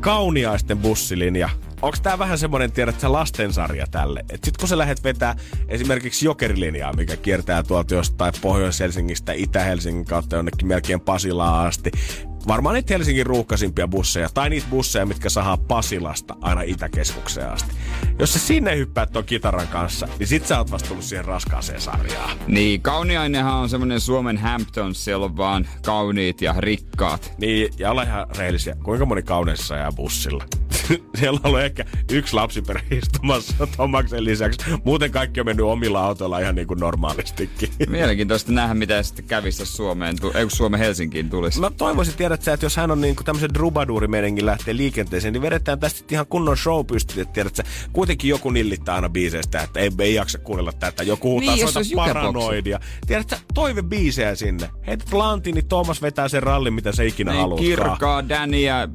kauniaisten 0.00 0.78
bussilinja, 0.78 1.50
onks 1.82 2.00
tää 2.00 2.18
vähän 2.18 2.38
semmonen, 2.38 2.72
tiedät 2.72 3.00
sä, 3.00 3.12
lastensarja 3.12 3.86
tälle? 3.90 4.24
Et 4.30 4.44
sit 4.44 4.56
kun 4.56 4.68
sä 4.68 4.78
lähdet 4.78 5.04
vetää 5.04 5.36
esimerkiksi 5.68 6.26
jokerilinjaa, 6.26 6.92
mikä 6.92 7.16
kiertää 7.16 7.62
tuolta 7.62 7.94
jostain 7.94 8.32
Pohjois-Helsingistä, 8.40 9.32
Itä-Helsingin 9.32 10.04
kautta 10.04 10.36
jonnekin 10.36 10.68
melkein 10.68 11.00
Pasilaan 11.00 11.66
asti, 11.66 11.90
varmaan 12.48 12.74
niitä 12.74 12.94
Helsingin 12.94 13.26
ruuhkaisimpia 13.26 13.88
busseja, 13.88 14.28
tai 14.34 14.50
niitä 14.50 14.66
busseja, 14.70 15.06
mitkä 15.06 15.28
sahaa 15.28 15.56
Pasilasta 15.56 16.36
aina 16.40 16.62
Itäkeskukseen 16.62 17.50
asti. 17.50 17.74
Jos 18.18 18.32
sä 18.32 18.38
sinne 18.38 18.76
hyppäät 18.76 19.12
ton 19.12 19.24
kitaran 19.24 19.68
kanssa, 19.68 20.08
niin 20.18 20.26
sit 20.26 20.46
sä 20.46 20.58
oot 20.58 20.70
vasta 20.70 20.88
tullut 20.88 21.04
siihen 21.04 21.24
raskaaseen 21.24 21.80
sarjaan. 21.80 22.38
Niin, 22.46 22.82
Kauniainenhan 22.82 23.54
on 23.54 23.68
semmonen 23.68 24.00
Suomen 24.00 24.38
Hamptons, 24.38 25.04
siellä 25.04 25.24
on 25.24 25.36
vaan 25.36 25.68
kauniit 25.84 26.42
ja 26.42 26.54
rikkaat. 26.58 27.34
Niin, 27.38 27.68
ja 27.78 27.90
olla 27.90 28.02
ihan 28.02 28.26
rehellisiä. 28.36 28.76
Kuinka 28.82 29.06
moni 29.06 29.22
kauneissa 29.22 29.74
ajaa 29.74 29.92
bussilla? 29.92 30.44
Siellä 31.18 31.40
on 31.44 31.46
ollut 31.48 31.60
ehkä 31.60 31.84
yksi 32.12 32.34
lapsiperhe 32.34 32.86
istumassa 32.90 33.66
Tomaksen 33.76 34.24
lisäksi. 34.24 34.60
Muuten 34.84 35.10
kaikki 35.10 35.40
on 35.40 35.46
mennyt 35.46 35.66
omilla 35.66 36.06
autoilla 36.06 36.38
ihan 36.38 36.54
niin 36.54 36.66
kuin 36.66 36.80
normaalistikin. 36.80 37.68
Mielenkiintoista 37.88 38.52
nähdä, 38.52 38.74
mitä 38.74 39.02
sitten 39.02 39.24
kävisi, 39.24 39.66
Suomeen, 39.66 40.20
tu- 40.20 40.32
ei, 40.34 40.50
Suomen 40.50 40.80
Helsinkiin 40.80 41.30
tulisi. 41.30 41.60
Mä 41.60 41.70
toivoisin, 41.70 42.14
tiedät 42.36 42.44
sä, 42.44 42.52
että 42.52 42.66
jos 42.66 42.76
hän 42.76 42.90
on 42.90 43.00
niin 43.00 43.16
kuin 43.16 43.24
tämmöisen 43.24 43.54
drubadurimenenkin 43.54 44.46
lähtee 44.46 44.76
liikenteeseen, 44.76 45.32
niin 45.32 45.42
vedetään 45.42 45.80
tästä 45.80 46.04
ihan 46.10 46.26
kunnon 46.26 46.56
show 46.56 46.86
pystyt, 46.86 47.18
että 47.18 47.32
tiedät 47.32 47.56
sä, 47.56 47.62
kuitenkin 47.92 48.28
joku 48.28 48.50
nillittää 48.50 48.94
aina 48.94 49.08
biiseistä, 49.08 49.60
että 49.60 49.80
ei, 49.80 49.90
ei 49.98 50.14
jaksa 50.14 50.38
kuunnella 50.38 50.72
tätä, 50.72 51.02
joku 51.02 51.30
huutaa 51.30 51.54
Niin, 51.54 51.72
soita 51.72 51.88
paranoidia. 51.96 52.80
Tiedät 53.06 53.30
sä, 53.30 53.38
toivebiisejä 53.54 54.34
sinne. 54.34 54.70
Heität 54.86 55.12
lantin, 55.12 55.54
niin 55.54 55.68
Thomas 55.68 56.02
vetää 56.02 56.28
sen 56.28 56.42
rallin, 56.42 56.74
mitä 56.74 56.92
se 56.92 57.06
ikinä 57.06 57.32
niin, 57.32 57.40
haluaa. 57.40 57.60
Kirkaa, 57.60 58.28
Danny 58.28 58.60
ja 58.60 58.88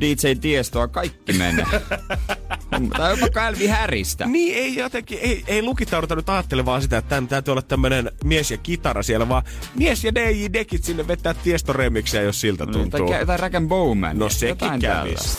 DJ 0.00 0.34
Tiestoa, 0.40 0.88
kaikki 0.88 1.32
menee. 1.32 1.66
tai 2.96 3.10
jopa 3.10 3.28
Calvi 3.28 3.66
Häristä. 3.66 4.26
Niin, 4.26 4.54
ei 4.54 4.76
jotenkin, 4.76 5.18
ei, 5.22 5.44
ei 5.46 5.62
lukitauduta 5.62 6.16
nyt 6.16 6.28
ajattelemaan 6.28 6.82
sitä, 6.82 6.98
että 6.98 7.08
tämän 7.08 7.28
täytyy 7.28 7.52
olla 7.52 7.62
tämmönen 7.62 8.10
mies 8.24 8.50
ja 8.50 8.56
kitara 8.56 9.02
siellä, 9.02 9.28
vaan 9.28 9.42
mies 9.74 10.04
ja 10.04 10.14
DJ 10.14 10.46
Dekit 10.52 10.84
sinne 10.84 11.08
vetää 11.08 11.34
tiestoremiksiä, 11.34 12.22
jos 12.22 12.40
siltä 12.40 12.66
tuntuu. 12.66 13.08
Tai, 13.08 13.26
tai 13.26 13.36
Rack 13.36 13.54
Bowman. 13.68 14.18
No 14.18 14.28
sekin 14.28 14.80
kävis. 14.80 15.38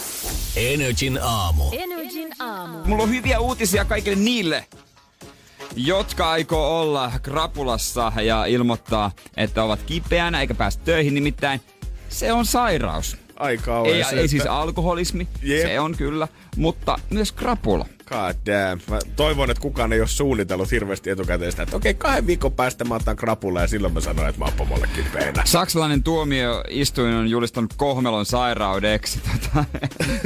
Energin 0.56 1.20
aamu. 1.22 1.64
Energin 1.72 2.34
aamu. 2.40 2.78
Mulla 2.86 3.04
on 3.04 3.10
hyviä 3.10 3.40
uutisia 3.40 3.86
kaikille 3.86 4.18
niille, 4.18 4.66
jotka 5.76 6.32
aikoo 6.32 6.82
olla 6.82 7.12
krapulassa 7.22 8.12
ja 8.22 8.46
ilmoittaa, 8.46 9.12
että 9.38 9.64
ovat 9.64 9.84
kipeänä 9.84 10.42
eikä 10.42 10.54
pääse 10.54 10.80
töihin. 10.80 11.14
Nimittäin 11.14 11.62
se 12.10 12.34
on 12.34 12.46
sairaus. 12.46 13.25
Ai 13.40 13.52
Ei, 13.52 13.58
kauhean. 13.58 14.18
ei 14.18 14.28
siis 14.28 14.46
alkoholismi, 14.46 15.28
Jep. 15.42 15.62
se 15.68 15.80
on 15.80 15.96
kyllä, 15.98 16.28
mutta 16.58 17.00
myös 17.10 17.32
krapula. 17.32 17.86
God 18.10 18.36
damn. 18.46 18.82
Mä 18.90 19.00
toivon, 19.16 19.52
että 19.52 19.62
kukaan 19.62 19.94
ei 19.94 20.00
ole 20.00 20.08
suunnitellut 20.08 20.72
hirveästi 20.72 21.10
etukäteen 21.10 21.52
sitä, 21.52 21.64
että 21.64 21.76
okei, 21.76 21.94
kahden 21.94 22.28
viikon 22.28 22.52
päästä 22.52 22.84
mä 22.86 22.96
otan 22.96 23.16
krapulla 23.16 23.62
ja 23.62 23.68
silloin 23.68 23.94
mä 23.94 24.00
sanoin, 24.00 24.30
että 24.30 24.40
mä 24.40 24.46
oon 24.46 24.54
pomollekin 24.54 25.06
peinä. 25.14 25.42
Saksalainen 25.46 26.04
tuomioistuin 26.04 27.14
on 27.16 27.30
julistanut 27.30 27.74
kohmelon 27.78 28.26
sairaudeksi. 28.26 29.20
Tota, 29.54 29.66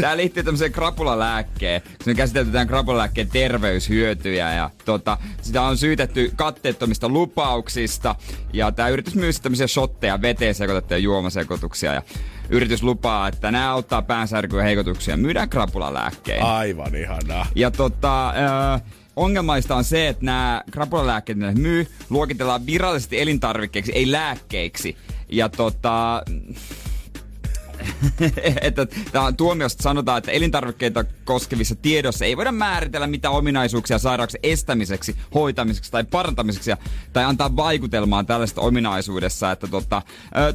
Tämä 0.02 0.18
liittyy 0.18 0.44
tämmöiseen 0.44 0.72
krapulalääkkeen. 0.72 1.82
Se 2.04 2.14
käsitelty 2.14 2.52
tämän 2.52 2.68
krapulalääkkeen 2.68 3.28
terveyshyötyjä 3.30 4.54
ja 4.54 4.70
tota, 4.86 5.18
sitä 5.42 5.62
on 5.62 5.78
syytetty 5.78 6.32
katteettomista 6.36 7.10
lupauksista. 7.10 8.16
Ja 8.54 8.72
tämä 8.72 8.90
yritys 8.90 9.16
myy 9.16 9.32
sitten 9.34 9.44
tämmöisiä 9.44 9.68
shotteja, 9.68 10.22
veteen 10.22 10.56
sekoitettuja 10.56 10.98
juomasekoituksia. 10.98 11.94
Ja 11.94 12.02
yritys 12.50 12.84
lupaa, 12.84 13.28
että 13.28 13.52
nämä 13.52 13.72
auttaa 13.72 14.02
päänsärkyä 14.02 14.64
heikotuksia. 14.64 15.18
Myydään 15.18 15.50
krapulalääkkeen. 15.50 16.44
Aivan 16.44 16.96
ihanaa. 16.96 17.46
Ja 17.56 17.72
tota, 17.72 18.30
äh, 18.30 18.82
ongelmaista 19.16 19.76
on 19.76 19.84
se, 19.84 20.08
että 20.08 20.26
nämä 20.26 20.64
krapulalääkkeet, 20.72 21.38
ne 21.38 21.52
myy, 21.52 21.88
luokitellaan 22.10 22.66
virallisesti 22.66 23.22
elintarvikkeiksi, 23.22 23.92
ei 23.92 24.12
lääkkeiksi. 24.12 24.98
Ja 25.30 25.50
tota... 25.50 26.24
että 28.62 28.88
tuomiosta 29.38 29.84
sanotaan, 29.84 30.18
että 30.18 30.32
elintarvikkeita 30.32 31.06
koskevissa 31.26 31.76
tiedossa 31.76 32.26
ei 32.26 32.38
voida 32.38 32.52
määritellä 32.52 33.08
mitä 33.08 33.30
ominaisuuksia 33.30 33.98
sairauksien 33.98 34.40
estämiseksi, 34.44 35.16
hoitamiseksi 35.34 35.92
tai 35.92 36.04
parantamiseksi 36.04 36.70
ja- 36.70 36.78
tai 37.14 37.24
antaa 37.24 37.56
vaikutelmaa 37.56 38.24
tällaista 38.24 38.62
ominaisuudessa, 38.62 39.52
että 39.52 39.68
tota, 39.68 40.02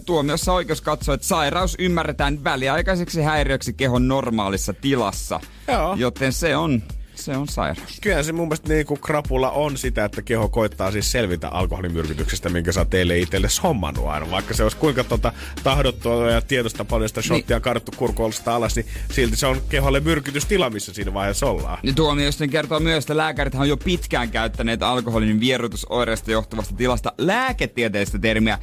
tuomiossa 0.06 0.52
oikeus 0.52 0.80
katsoo, 0.80 1.14
että 1.14 1.26
sairaus 1.26 1.76
ymmärretään 1.78 2.44
väliaikaiseksi 2.44 3.22
häiriöksi 3.22 3.72
kehon 3.72 4.08
normaalissa 4.08 4.72
tilassa. 4.72 5.40
Joo. 5.68 5.94
Joten 5.94 6.32
se 6.32 6.56
on, 6.56 6.82
se 7.24 7.36
on 7.36 7.48
sairaus. 7.48 7.98
Kyllä 8.00 8.22
se 8.22 8.32
mun 8.32 8.48
mielestä 8.48 8.68
niin 8.68 8.86
kuin 8.86 9.00
krapula 9.00 9.50
on 9.50 9.76
sitä, 9.76 10.04
että 10.04 10.22
keho 10.22 10.48
koittaa 10.48 10.90
siis 10.90 11.12
selvitä 11.12 11.48
alkoholimyrkytyksestä, 11.48 12.48
minkä 12.48 12.72
sä 12.72 12.84
teille 12.84 13.18
itsellesi 13.18 13.62
hommannut 13.62 14.06
aina. 14.06 14.30
Vaikka 14.30 14.54
se 14.54 14.62
olisi 14.62 14.76
kuinka 14.76 15.04
tota, 15.04 15.32
tahdottua 15.64 16.30
ja 16.30 16.42
tietoista 16.42 16.84
paljon 16.84 17.08
sitä 17.08 17.22
shottia 17.22 17.60
niin. 17.64 17.82
kurkoolista 17.96 18.54
alas, 18.54 18.76
niin 18.76 18.86
silti 19.12 19.36
se 19.36 19.46
on 19.46 19.62
keholle 19.68 20.00
myrkytystila, 20.00 20.70
missä 20.70 20.92
siinä 20.94 21.14
vaiheessa 21.14 21.46
ollaan. 21.46 21.78
Ja 21.82 21.92
tuomioistuin 21.92 22.50
kertoo 22.50 22.80
myös, 22.80 23.04
että 23.04 23.16
lääkärit 23.16 23.54
on 23.54 23.68
jo 23.68 23.76
pitkään 23.76 24.30
käyttäneet 24.30 24.82
alkoholin 24.82 25.40
vierotusoireista 25.40 26.30
johtuvasta 26.30 26.76
tilasta 26.76 27.12
lääketieteellistä 27.18 28.18
termiä 28.18 28.54
äh, 28.54 28.60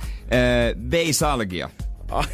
beisalgia. 0.89 1.69
Ah, 2.11 2.27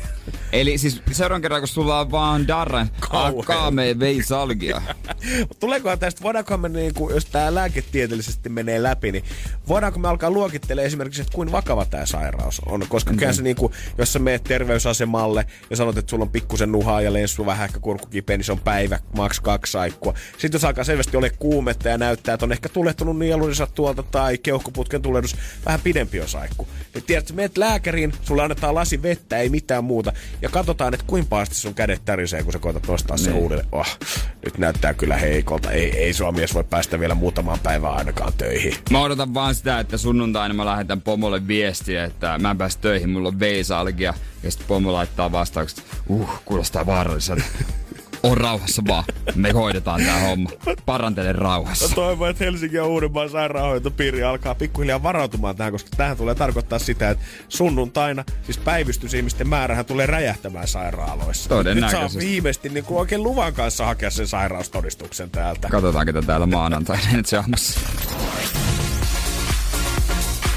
Eli 0.51 0.77
siis 0.77 1.01
seuraavan 1.11 1.41
kerran, 1.41 1.61
kun 1.61 1.67
sulla 1.67 1.99
on 1.99 2.11
vaan 2.11 2.47
darran, 2.47 2.89
Kauhea. 3.09 3.43
kaame 3.45 3.99
veisalgia. 3.99 4.81
Tuleekohan 5.59 5.99
tästä, 5.99 6.21
voidaanko 6.21 6.57
me 6.57 6.69
niinku, 6.69 7.09
jos 7.09 7.25
tämä 7.25 7.55
lääketieteellisesti 7.55 8.49
menee 8.49 8.83
läpi, 8.83 9.11
niin 9.11 9.23
voidaanko 9.67 9.99
me 9.99 10.07
alkaa 10.07 10.31
luokittelemaan 10.31 10.87
esimerkiksi, 10.87 11.21
että 11.21 11.33
kuinka 11.35 11.51
vakava 11.51 11.85
tämä 11.85 12.05
sairaus 12.05 12.61
on? 12.65 12.85
Koska 12.89 13.11
mm-hmm. 13.13 13.33
se 13.33 13.41
niinku, 13.41 13.71
jos 13.97 14.13
sä 14.13 14.19
meet 14.19 14.43
terveysasemalle 14.43 15.45
ja 15.69 15.75
sanot, 15.75 15.97
että 15.97 16.09
sulla 16.09 16.23
on 16.23 16.31
pikkusen 16.31 16.71
nuhaa 16.71 17.01
ja 17.01 17.13
lenssu 17.13 17.45
vähän 17.45 17.65
ehkä 17.65 17.79
kurkkukipeä, 17.79 18.37
niin 18.37 18.45
se 18.45 18.51
on 18.51 18.59
päivä, 18.59 18.99
maks 19.15 19.39
kaksi 19.39 19.71
saikkua. 19.71 20.13
Sitten 20.31 20.53
jos 20.53 20.65
alkaa 20.65 20.83
selvästi 20.83 21.17
ole 21.17 21.29
kuumetta 21.29 21.89
ja 21.89 21.97
näyttää, 21.97 22.33
että 22.33 22.45
on 22.45 22.51
ehkä 22.51 22.69
tulehtunut 22.69 23.19
nielunsa 23.19 23.67
tuolta 23.67 24.03
tai 24.03 24.37
keuhkoputken 24.37 25.01
tulehdus, 25.01 25.35
vähän 25.65 25.81
pidempi 25.83 26.21
on 26.21 26.27
saikku. 26.27 26.67
Niin 26.93 27.03
tiedät, 27.03 27.27
sä 27.27 27.33
meet 27.33 27.57
lääkäriin, 27.57 28.13
sulla 28.21 28.43
annetaan 28.43 28.75
lasi 28.75 29.01
vettä, 29.01 29.37
ei 29.37 29.49
mitään 29.49 29.66
muuta. 29.81 30.13
Ja 30.41 30.49
katsotaan, 30.49 30.93
että 30.93 31.05
kuinka 31.07 31.29
pahasti 31.29 31.55
sun 31.55 31.73
kädet 31.73 32.01
tärisee, 32.05 32.43
kun 32.43 32.53
sä 32.53 32.59
koetat 32.59 32.87
nostaa 32.87 33.17
sen 33.17 33.33
Niin. 33.33 33.43
uudelleen. 33.43 33.67
Oh, 33.71 33.87
nyt 34.45 34.57
näyttää 34.57 34.93
kyllä 34.93 35.17
heikolta. 35.17 35.71
Ei, 35.71 35.97
ei 35.97 36.13
sua 36.13 36.31
mies 36.31 36.53
voi 36.53 36.63
päästä 36.63 36.99
vielä 36.99 37.15
muutamaan 37.15 37.59
päivään 37.63 37.93
ainakaan 37.97 38.33
töihin. 38.37 38.73
Mä 38.91 39.01
odotan 39.01 39.33
vaan 39.33 39.55
sitä, 39.55 39.79
että 39.79 39.97
sunnuntaina 39.97 40.53
mä 40.53 40.65
lähetän 40.65 41.01
pomolle 41.01 41.47
viestiä, 41.47 42.03
että 42.05 42.37
mä 42.37 42.51
en 42.51 42.57
pääse 42.57 42.79
töihin, 42.79 43.09
mulla 43.09 43.27
on 43.27 43.39
veisalgia. 43.39 44.13
Ja 44.43 44.51
sitten 44.51 44.67
pomo 44.67 44.93
laittaa 44.93 45.31
vastaukset, 45.31 45.83
uh, 46.07 46.29
kuulostaa 46.45 46.85
vaaralliselta. 46.85 47.43
On 48.23 48.37
rauhassa 48.37 48.81
vaan. 48.87 49.03
Me 49.35 49.51
hoidetaan 49.51 50.03
tää 50.03 50.19
homma. 50.19 50.49
Parantele 50.85 51.33
rauhassa. 51.33 51.95
toivon, 51.95 52.29
että 52.29 52.43
Helsingin 52.43 52.77
ja 52.77 52.85
Uudenmaan 52.85 53.29
sairaanhoitopiiri 53.29 54.23
alkaa 54.23 54.55
pikkuhiljaa 54.55 55.03
varautumaan 55.03 55.55
tähän, 55.55 55.71
koska 55.73 55.89
tähän 55.97 56.17
tulee 56.17 56.35
tarkoittaa 56.35 56.79
sitä, 56.79 57.09
että 57.09 57.25
sunnuntaina, 57.49 58.23
siis 58.43 58.57
päivystysihmisten 58.57 59.49
määrähän 59.49 59.85
tulee 59.85 60.05
räjähtämään 60.05 60.67
sairaaloissa. 60.67 61.49
Todennäköisesti. 61.49 62.03
Nyt 62.03 62.11
saa 62.11 62.29
viimeisesti 62.29 62.69
niin 62.69 62.83
kuin 62.83 62.99
oikein 62.99 63.23
luvan 63.23 63.53
kanssa 63.53 63.85
hakea 63.85 64.09
sen 64.09 64.27
sairaustodistuksen 64.27 65.29
täältä. 65.31 65.67
Katsotaan, 65.69 66.05
ketä 66.05 66.21
täällä 66.21 66.45
maanantaina 66.45 67.03
nyt 67.13 67.25
saamassa. 67.25 67.79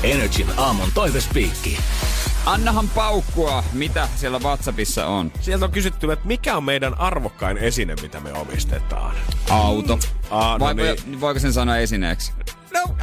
Energin 0.02 0.46
aamun 0.56 0.88
toivespiikki. 0.94 1.78
Annahan 2.46 2.88
paukkua, 2.88 3.64
mitä 3.72 4.08
siellä 4.16 4.38
WhatsAppissa 4.38 5.06
on. 5.06 5.32
Sieltä 5.40 5.64
on 5.64 5.70
kysytty, 5.70 6.12
että 6.12 6.26
mikä 6.26 6.56
on 6.56 6.64
meidän 6.64 7.00
arvokkain 7.00 7.58
esine, 7.58 7.94
mitä 8.02 8.20
me 8.20 8.32
omistetaan. 8.32 9.16
Auto. 9.50 9.98
Aa, 10.30 10.58
no 10.58 10.64
Vai, 10.64 10.74
niin. 10.74 11.20
Voiko 11.20 11.40
sen 11.40 11.52
sanoa 11.52 11.76
esineeksi? 11.76 12.32
No, 12.74 12.96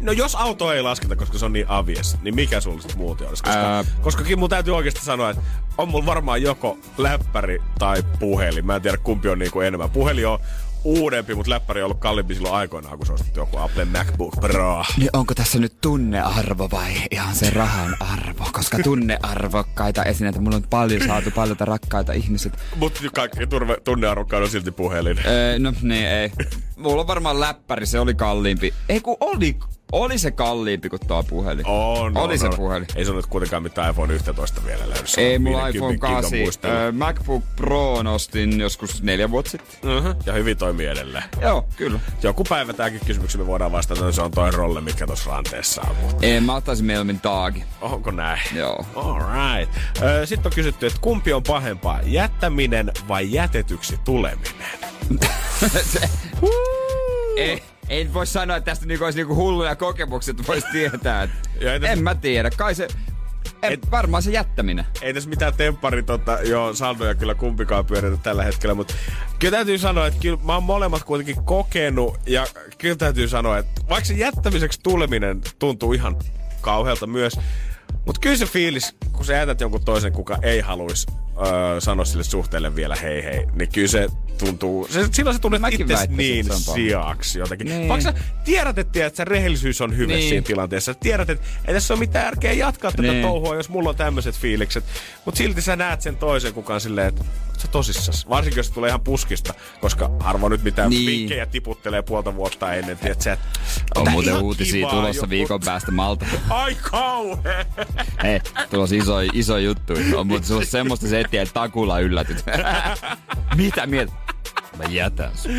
no 0.00 0.12
jos 0.12 0.34
auto 0.34 0.72
ei 0.72 0.82
lasketa, 0.82 1.16
koska 1.16 1.38
se 1.38 1.44
on 1.44 1.52
niin 1.52 1.66
avies, 1.68 2.16
niin 2.22 2.34
mikä 2.34 2.60
sulla 2.60 2.80
sitten 2.80 2.98
muuten 2.98 3.28
olisi? 3.28 3.42
Koska, 3.42 3.58
Ää. 3.58 3.84
koska 4.00 4.22
kyllä 4.22 4.36
mun 4.36 4.50
täytyy 4.50 4.76
oikeasti 4.76 5.04
sanoa, 5.04 5.30
että 5.30 5.42
on 5.78 5.88
mulla 5.88 6.06
varmaan 6.06 6.42
joko 6.42 6.78
läppäri 6.98 7.62
tai 7.78 8.02
puhelin. 8.18 8.66
Mä 8.66 8.76
en 8.76 8.82
tiedä 8.82 8.96
kumpi 8.96 9.28
on 9.28 9.38
niinku 9.38 9.60
enemmän. 9.60 9.90
Puhelin 9.90 10.26
on 10.26 10.38
uudempi, 10.84 11.34
mutta 11.34 11.50
läppäri 11.50 11.80
on 11.82 11.84
ollut 11.84 12.00
kalliimpi 12.00 12.34
silloin 12.34 12.54
aikoinaan, 12.54 12.98
kun 12.98 13.06
se 13.06 13.12
ostettu 13.12 13.40
joku 13.40 13.56
Apple 13.56 13.84
MacBook 13.84 14.34
Pro. 14.40 14.84
Niin 14.96 15.10
onko 15.12 15.34
tässä 15.34 15.58
nyt 15.58 15.80
tunnearvo 15.80 16.68
vai 16.70 16.92
ihan 17.10 17.34
se 17.34 17.50
rahan 17.50 17.96
arvo? 18.00 18.44
Koska 18.52 18.78
tunnearvokkaita 18.78 20.04
esineitä, 20.04 20.40
mulla 20.40 20.56
on 20.56 20.66
paljon 20.70 21.02
saatu 21.06 21.30
paljon 21.30 21.56
rakkaita 21.60 22.12
ihmiset. 22.12 22.52
Mutta 22.76 23.00
kaikki 23.14 23.46
turve, 23.46 23.76
tunnearvokkaan 23.84 24.42
on 24.42 24.50
silti 24.50 24.70
puhelin. 24.70 25.18
Öö, 25.26 25.58
no 25.58 25.72
niin, 25.82 26.06
ei. 26.06 26.32
Mulla 26.76 27.00
on 27.00 27.06
varmaan 27.06 27.40
läppäri, 27.40 27.86
se 27.86 28.00
oli 28.00 28.14
kalliimpi. 28.14 28.74
Ei 28.88 29.00
kun 29.00 29.16
oli, 29.20 29.56
oli 29.92 30.18
se 30.18 30.30
kalliimpi 30.30 30.88
kuin 30.88 31.00
tuo 31.06 31.22
puhelin. 31.22 31.66
On, 31.66 32.16
oli 32.16 32.32
on, 32.32 32.38
se 32.38 32.46
on. 32.46 32.54
puhelin. 32.56 32.86
Ei 32.96 33.04
se 33.04 33.12
nyt 33.12 33.26
kuitenkaan 33.26 33.62
mitään 33.62 33.90
iPhone 33.90 34.14
11 34.14 34.60
vielä 34.66 34.88
löydy. 34.88 35.06
Se 35.06 35.20
Ei 35.20 35.38
mulla 35.38 35.62
50 35.64 35.76
iPhone 35.76 35.94
gigan 35.94 36.12
8. 36.22 36.38
muistelu. 36.38 36.72
Öö, 36.72 36.92
MacBook 36.92 37.44
Pro 37.56 38.02
nostin 38.02 38.60
joskus 38.60 39.02
neljä 39.02 39.30
vuotta 39.30 39.50
sitten. 39.50 39.90
Mhm. 39.96 40.10
Ja 40.26 40.32
hyvin 40.32 40.56
toimii 40.56 40.86
edelleen. 40.86 41.24
Joo, 41.40 41.64
kyllä. 41.76 42.00
Joku 42.22 42.44
päivä 42.48 42.72
tämäkin 42.72 43.00
kysymykseen 43.06 43.42
me 43.42 43.46
voidaan 43.46 43.72
vastata, 43.72 44.00
että 44.00 44.12
se 44.12 44.22
on 44.22 44.30
toi 44.30 44.50
rolle, 44.50 44.80
mikä 44.80 45.06
tuossa 45.06 45.30
ranteessa 45.30 45.82
on. 45.90 45.96
Mutta 46.02 46.26
Ei, 46.26 46.40
mä 46.40 46.54
ottaisin 46.54 46.86
mieluummin 46.86 47.20
taagi. 47.20 47.64
onko 47.80 48.10
näin? 48.10 48.40
Joo. 48.54 48.84
Alright. 48.96 49.74
Sitten 50.24 50.46
on 50.50 50.54
kysytty, 50.54 50.86
että 50.86 50.98
kumpi 51.00 51.32
on 51.32 51.42
pahempaa, 51.42 52.00
jättäminen 52.04 52.92
vai 53.08 53.32
jätetyksi 53.32 53.98
tuleminen? 54.04 54.78
ei, 57.36 57.62
ei 57.88 58.14
voi 58.14 58.26
sanoa, 58.26 58.56
että 58.56 58.70
tästä 58.70 58.86
niinku 58.86 59.04
olisi 59.04 59.18
niinku 59.18 59.34
hulluja 59.34 59.76
kokemuksia, 59.76 60.30
että 60.32 60.44
voisi 60.48 60.66
tietää. 60.72 61.22
Et, 61.22 61.30
entäs- 61.60 61.88
en 61.88 62.02
mä 62.02 62.14
tiedä. 62.14 62.50
Kai 62.50 62.74
se... 62.74 62.88
En, 63.62 63.72
Et- 63.72 63.90
varmaan 63.90 64.22
se 64.22 64.30
jättäminen. 64.30 64.84
Ei 65.02 65.14
tässä 65.14 65.30
mitään 65.30 65.54
temppari 65.54 66.02
tota, 66.02 66.38
joo, 66.42 66.74
saldoja 66.74 67.14
kyllä 67.14 67.34
kumpikaan 67.34 67.86
pyöritä 67.86 68.16
tällä 68.16 68.44
hetkellä, 68.44 68.74
mutta 68.74 68.94
kyllä 69.38 69.56
täytyy 69.56 69.78
sanoa, 69.78 70.06
että 70.06 70.20
kyllä 70.20 70.38
mä 70.42 70.54
oon 70.54 70.62
molemmat 70.62 71.04
kuitenkin 71.04 71.44
kokenut 71.44 72.18
ja 72.26 72.46
kyllä 72.78 72.96
täytyy 72.96 73.28
sanoa, 73.28 73.58
että 73.58 73.80
vaikka 73.88 74.04
se 74.08 74.14
jättämiseksi 74.14 74.80
tuleminen 74.82 75.40
tuntuu 75.58 75.92
ihan 75.92 76.16
kauhealta 76.60 77.06
myös, 77.06 77.40
mutta 78.06 78.20
kyllä 78.20 78.36
se 78.36 78.46
fiilis, 78.46 78.94
kun 79.12 79.24
sä 79.24 79.32
jätät 79.32 79.60
jonkun 79.60 79.84
toisen, 79.84 80.12
kuka 80.12 80.38
ei 80.42 80.60
haluaisi 80.60 81.06
öö, 81.46 81.80
sanoa 81.80 82.04
sille 82.04 82.24
suhteelle 82.24 82.76
vielä 82.76 82.96
hei 82.96 83.24
hei, 83.24 83.46
niin 83.52 83.72
kyllä 83.72 83.88
se 83.88 84.08
tuntuu, 84.38 84.88
se, 84.90 85.08
silloin 85.12 85.36
se 85.36 85.40
tunnet 85.40 85.60
Mäkin 85.60 85.80
itse 85.80 86.06
niin 86.08 86.46
siaksi 86.74 87.38
jotenkin. 87.38 87.66
Niin. 87.68 87.88
Vaikka 87.88 88.02
sä 88.12 88.14
tiedät, 88.44 88.78
että, 88.78 88.92
tiedät, 88.92 89.12
että 89.12 89.24
rehellisyys 89.24 89.80
on 89.80 89.96
hyvä 89.96 90.12
Niin. 90.12 90.28
siinä 90.28 90.42
tilanteessa. 90.46 90.92
Sä 90.92 90.98
tiedät, 91.02 91.30
että 91.30 91.46
ei 91.64 91.74
tässä 91.74 91.94
ole 91.94 91.98
mitään 91.98 92.24
järkeä 92.24 92.52
jatkaa 92.52 92.90
tätä 92.90 93.02
Niin. 93.02 93.22
touhua, 93.22 93.54
jos 93.56 93.68
mulla 93.68 93.88
on 93.90 93.96
tämmöiset 93.96 94.34
fiilikset. 94.38 94.84
Mutta 95.24 95.38
silti 95.38 95.62
sä 95.62 95.76
näet 95.76 96.00
sen 96.00 96.16
toisen 96.16 96.54
kukaan 96.54 96.80
silleen, 96.80 97.08
että 97.08 97.24
sä 97.58 97.68
tosissas. 97.68 98.28
Varsinkin 98.28 98.56
jos 98.56 98.66
se 98.66 98.72
tulee 98.72 98.88
ihan 98.88 99.00
puskista, 99.00 99.54
koska 99.80 100.10
harvoin 100.20 100.50
nyt 100.50 100.62
mitään 100.62 100.90
Niin. 100.90 101.06
vinkkejä 101.06 101.46
tiputtelee 101.46 102.02
puolta 102.02 102.34
vuotta 102.34 102.72
ennen. 102.74 102.98
Tiedät, 102.98 103.20
sä, 103.20 103.32
että 103.32 103.48
On 103.96 104.10
muuten 104.10 104.36
uutisia 104.36 104.72
kivaa 104.74 104.90
tulossa 104.90 105.24
jo, 105.26 105.30
viikon 105.30 105.60
päästä 105.64 105.90
Malta. 105.92 106.26
Ai 106.50 106.76
kauhe! 106.90 107.66
Hei, 108.22 108.40
tulossa 108.70 108.96
iso, 108.96 109.20
iso 109.32 109.58
juttu. 109.58 109.92
On 110.16 110.26
muuten 110.26 110.66
semmoista 110.66 111.08
settiä, 111.08 111.42
että 111.42 111.54
takulla 111.54 112.00
yllätyt. 112.00 112.44
Mitä 113.56 113.86
mieltä? 113.86 114.12
Mä 114.78 114.84
jätän 114.84 115.30
sun. 115.34 115.52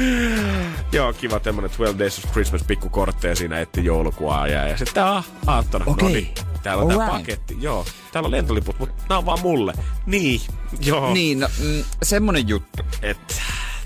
Joo, 0.91 1.13
kiva 1.13 1.39
tämmönen 1.39 1.69
12 1.69 1.99
Days 1.99 2.25
of 2.25 2.31
Christmas 2.31 2.63
pikkukortteja 2.63 3.35
siinä 3.35 3.59
etti 3.59 3.85
joulukuaa 3.85 4.47
ja, 4.47 4.67
ja 4.67 4.77
sitten 4.77 4.95
tää 4.95 5.23
aattona. 5.47 5.85
Okei. 5.87 6.07
No 6.07 6.13
niin, 6.13 6.33
täällä 6.63 6.83
on 6.83 6.89
tää 6.89 6.97
Alright. 6.97 7.17
paketti. 7.21 7.57
Joo, 7.59 7.85
täällä 8.11 8.27
on 8.27 8.31
lentoliput, 8.31 8.79
mutta 8.79 9.03
nää 9.09 9.17
on 9.17 9.25
vaan 9.25 9.39
mulle. 9.41 9.73
Niin, 10.05 10.41
joo. 10.81 11.13
Niin, 11.13 11.39
no, 11.39 11.47
mm, 11.59 11.83
semmonen 12.03 12.47
juttu. 12.47 12.83
Et, 13.01 13.17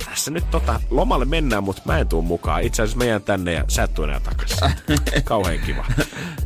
tässä 0.06 0.32
nyt 0.32 0.52
tota, 0.52 0.82
lomalle 0.90 1.26
mennään, 1.26 1.64
mutta 1.64 1.82
mä 1.86 1.98
en 1.98 2.08
tuu 2.08 2.22
mukaan. 2.22 2.64
Itse 2.64 2.82
asiassa 2.82 2.98
mä 2.98 3.06
jään 3.06 3.22
tänne 3.22 3.54
ja 3.54 3.66
sä 3.68 3.84
et 3.84 3.94
tuu 3.94 4.04
enää 4.04 4.20
takaisin. 4.20 4.58
Kauhean 5.24 5.60
kiva. 5.60 5.86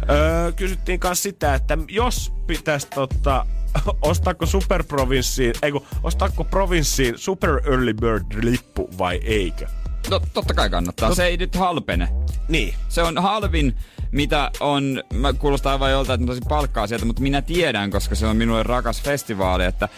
Öö, 0.09 0.51
kysyttiin 0.51 0.99
kanssa 0.99 1.23
sitä, 1.23 1.55
että 1.55 1.77
jos 1.87 2.33
pitäisi 2.47 2.87
tota, 2.87 3.45
ostaako 4.01 4.45
superprovinssiin, 4.45 5.53
ei 5.61 5.71
kun, 5.71 5.85
ostaako 6.03 6.43
provinssiin 6.43 7.17
super 7.17 7.49
early 7.49 7.93
bird 7.93 8.25
lippu 8.43 8.89
vai 8.97 9.19
eikö? 9.23 9.67
No 10.09 10.21
totta 10.33 10.53
kai 10.53 10.69
kannattaa. 10.69 11.15
Se 11.15 11.25
ei 11.25 11.37
nyt 11.37 11.55
halpene. 11.55 12.09
Niin. 12.47 12.73
Se 12.89 13.03
on 13.03 13.17
halvin, 13.17 13.75
mitä 14.11 14.51
on, 14.59 15.03
mä 15.13 15.33
kuulostaa 15.33 15.71
aivan 15.71 15.91
jolta, 15.91 16.13
että 16.13 16.23
mä 16.25 16.27
tosi 16.27 16.41
palkkaa 16.49 16.87
sieltä, 16.87 17.05
mutta 17.05 17.21
minä 17.21 17.41
tiedän, 17.41 17.91
koska 17.91 18.15
se 18.15 18.27
on 18.27 18.37
minulle 18.37 18.63
rakas 18.63 19.01
festivaali, 19.01 19.65
että 19.65 19.89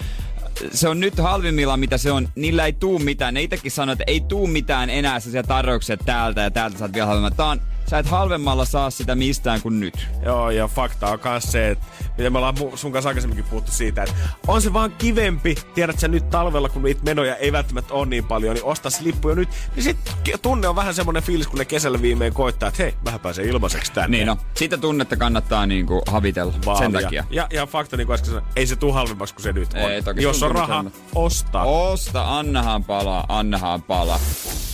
se 0.71 0.89
on 0.89 0.99
nyt 0.99 1.17
halvimmillaan, 1.17 1.79
mitä 1.79 1.97
se 1.97 2.11
on. 2.11 2.29
Niillä 2.35 2.65
ei 2.65 2.73
tuu 2.73 2.99
mitään. 2.99 3.33
Ne 3.33 3.41
itsekin 3.41 3.71
sanoo, 3.71 3.93
että 3.93 4.03
ei 4.07 4.21
tuu 4.21 4.47
mitään 4.47 4.89
enää 4.89 5.19
sellaisia 5.19 5.43
tarjouksia 5.43 5.97
täältä 5.97 6.41
ja 6.41 6.51
täältä 6.51 6.77
saat 6.77 6.93
vielä 6.93 7.07
halvemman. 7.07 7.35
Tää 7.35 7.45
on, 7.45 7.61
sä 7.89 7.99
et 7.99 8.05
halvemmalla 8.07 8.65
saa 8.65 8.89
sitä 8.89 9.15
mistään 9.15 9.61
kuin 9.61 9.79
nyt. 9.79 10.07
Joo, 10.25 10.49
ja 10.49 10.67
fakta 10.67 11.07
on 11.07 11.19
myös 11.23 11.43
se, 11.43 11.69
että 11.69 11.85
mitä 12.17 12.29
me 12.29 12.37
ollaan 12.37 12.55
sun 12.75 12.91
kanssa 12.91 13.09
aikaisemminkin 13.09 13.45
puhuttu 13.49 13.71
siitä, 13.71 14.03
että 14.03 14.15
on 14.47 14.61
se 14.61 14.73
vaan 14.73 14.91
kivempi, 14.97 15.55
tiedät 15.75 15.99
sä 15.99 16.07
nyt 16.07 16.29
talvella, 16.29 16.69
kun 16.69 16.83
niitä 16.83 17.03
menoja 17.03 17.35
ei 17.35 17.51
välttämättä 17.51 17.93
ole 17.93 18.05
niin 18.05 18.23
paljon, 18.23 18.55
niin 18.55 18.65
ostaa 18.65 18.89
se 18.89 19.03
lippu 19.03 19.29
jo 19.29 19.35
nyt. 19.35 19.49
Niin 19.75 19.83
sit 19.83 19.97
tunne 20.41 20.67
on 20.67 20.75
vähän 20.75 20.93
semmonen 20.93 21.23
fiilis, 21.23 21.47
kun 21.47 21.59
ne 21.59 21.65
kesällä 21.65 22.01
viimein 22.01 22.33
koittaa, 22.33 22.69
että 22.69 22.83
hei, 22.83 22.93
vähän 23.05 23.19
pääsee 23.19 23.45
ilmaiseksi 23.45 23.91
tänne. 23.91 24.17
Niin 24.17 24.27
no, 24.27 24.37
sitä 24.53 24.77
tunnetta 24.77 25.15
kannattaa 25.15 25.65
niinku 25.65 26.01
havitella 26.07 26.53
Vaalia. 26.65 26.89
sen 26.89 27.03
takia. 27.03 27.23
Ja, 27.29 27.47
ja 27.53 27.65
fakta, 27.65 27.97
niin 27.97 28.07
kuin 28.07 28.13
äsken 28.13 28.27
sanoin, 28.29 28.45
ei 28.55 28.67
se 28.67 28.75
tuu 28.75 28.93
halvemmaksi 28.93 29.33
kuin 29.33 29.43
se 29.43 29.53
nyt 29.53 29.73
on. 29.73 29.91
Ei, 29.91 30.01
toki 30.01 30.23
Jos 30.23 30.43
on 30.43 30.51
semmo- 30.55 30.91
osta. 31.15 31.61
Osta, 31.63 32.37
annahan 32.39 32.83
palaa, 32.83 33.25
annahan 33.29 33.81
palaa. 33.81 34.19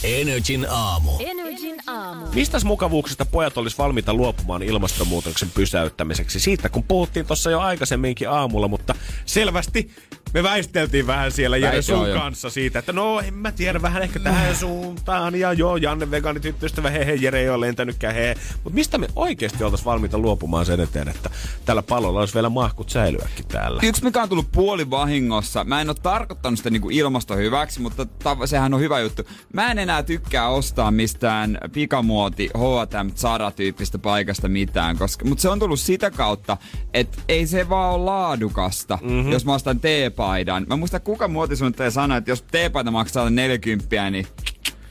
Energin 0.03 0.67
aamu. 0.69 1.11
Energin 1.19 1.75
aamu. 1.87 2.25
Mistäs 2.33 2.65
mukavuuksista 2.95 3.25
pojat 3.25 3.57
olisi 3.57 3.77
valmiita 3.77 4.13
luopumaan 4.13 4.63
ilmastonmuutoksen 4.63 5.51
pysäyttämiseksi? 5.55 6.39
Siitä 6.39 6.69
kun 6.69 6.83
puhuttiin 6.83 7.25
tuossa 7.25 7.51
jo 7.51 7.59
aikaisemminkin 7.59 8.29
aamulla, 8.29 8.67
mutta 8.67 8.95
selvästi 9.25 9.91
Me 10.35 10.43
väisteltiin 10.43 11.07
vähän 11.07 11.31
siellä 11.31 11.57
Jere 11.57 11.75
joo, 11.75 11.81
sun 11.81 12.09
joo. 12.09 12.19
kanssa 12.19 12.49
siitä, 12.49 12.79
että 12.79 12.93
no 12.93 13.19
en 13.19 13.33
mä 13.33 13.51
tiedä, 13.51 13.81
vähän 13.81 14.03
ehkä 14.03 14.19
tähän 14.19 14.55
suuntaan. 14.55 15.35
Ja 15.35 15.53
joo, 15.53 15.77
Janne 15.77 16.11
vegaani 16.11 16.39
tyttöystävä, 16.39 16.89
he 16.89 17.05
he, 17.05 17.13
Jere 17.13 17.39
ei 17.39 17.49
ole 17.49 17.67
lentänytkään, 17.67 18.15
he. 18.15 18.35
Mutta 18.63 18.75
mistä 18.75 18.97
me 18.97 19.07
oikeasti 19.15 19.63
oltaisiin 19.63 19.85
valmiita 19.85 20.17
luopumaan 20.17 20.65
sen 20.65 20.79
eteen, 20.79 21.07
että 21.07 21.29
tällä 21.65 21.81
pallolla 21.81 22.19
olisi 22.19 22.33
vielä 22.33 22.49
mahkut 22.49 22.89
säilyäkin 22.89 23.45
täällä? 23.47 23.79
Yksi, 23.83 24.03
mikä 24.03 24.23
on 24.23 24.29
tullut 24.29 24.51
puoli 24.51 24.89
vahingossa, 24.89 25.63
mä 25.63 25.81
en 25.81 25.89
ole 25.89 25.97
tarkoittanut 26.03 26.57
sitä 26.59 26.69
niinku 26.69 26.89
ilmasto 26.89 27.35
hyväksi, 27.35 27.81
mutta 27.81 28.05
ta- 28.05 28.47
sehän 28.47 28.73
on 28.73 28.79
hyvä 28.79 28.99
juttu. 28.99 29.23
Mä 29.53 29.71
en 29.71 29.79
enää 29.79 30.03
tykkää 30.03 30.49
ostaa 30.49 30.91
mistään 30.91 31.57
pikamuoti 31.73 32.49
H&M 32.57 33.11
Zara-tyyppistä 33.15 33.97
paikasta 33.97 34.49
mitään, 34.49 34.97
koska, 34.97 35.25
mutta 35.25 35.41
se 35.41 35.49
on 35.49 35.59
tullut 35.59 35.79
sitä 35.79 36.11
kautta, 36.11 36.57
että 36.93 37.21
ei 37.27 37.47
se 37.47 37.69
vaan 37.69 37.93
ole 37.93 38.05
laadukasta, 38.05 38.99
mm-hmm. 39.01 39.31
jos 39.31 39.45
mä 39.45 39.53
ostan 39.53 39.79
teepaidan. 40.25 40.65
Mä 40.69 40.75
muistan, 40.75 41.01
kuka 41.01 41.27
muotisuunnittelija 41.27 41.91
sanoi, 41.91 42.17
että 42.17 42.31
jos 42.31 42.41
teepaita 42.41 42.91
maksaa 42.91 43.29
40, 43.29 44.11
niin 44.11 44.27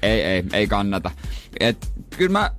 ei, 0.03 0.20
ei, 0.20 0.45
ei 0.53 0.66
kannata. 0.66 1.11
Et, 1.61 1.93
kyllä 2.16 2.32
mä 2.32 2.51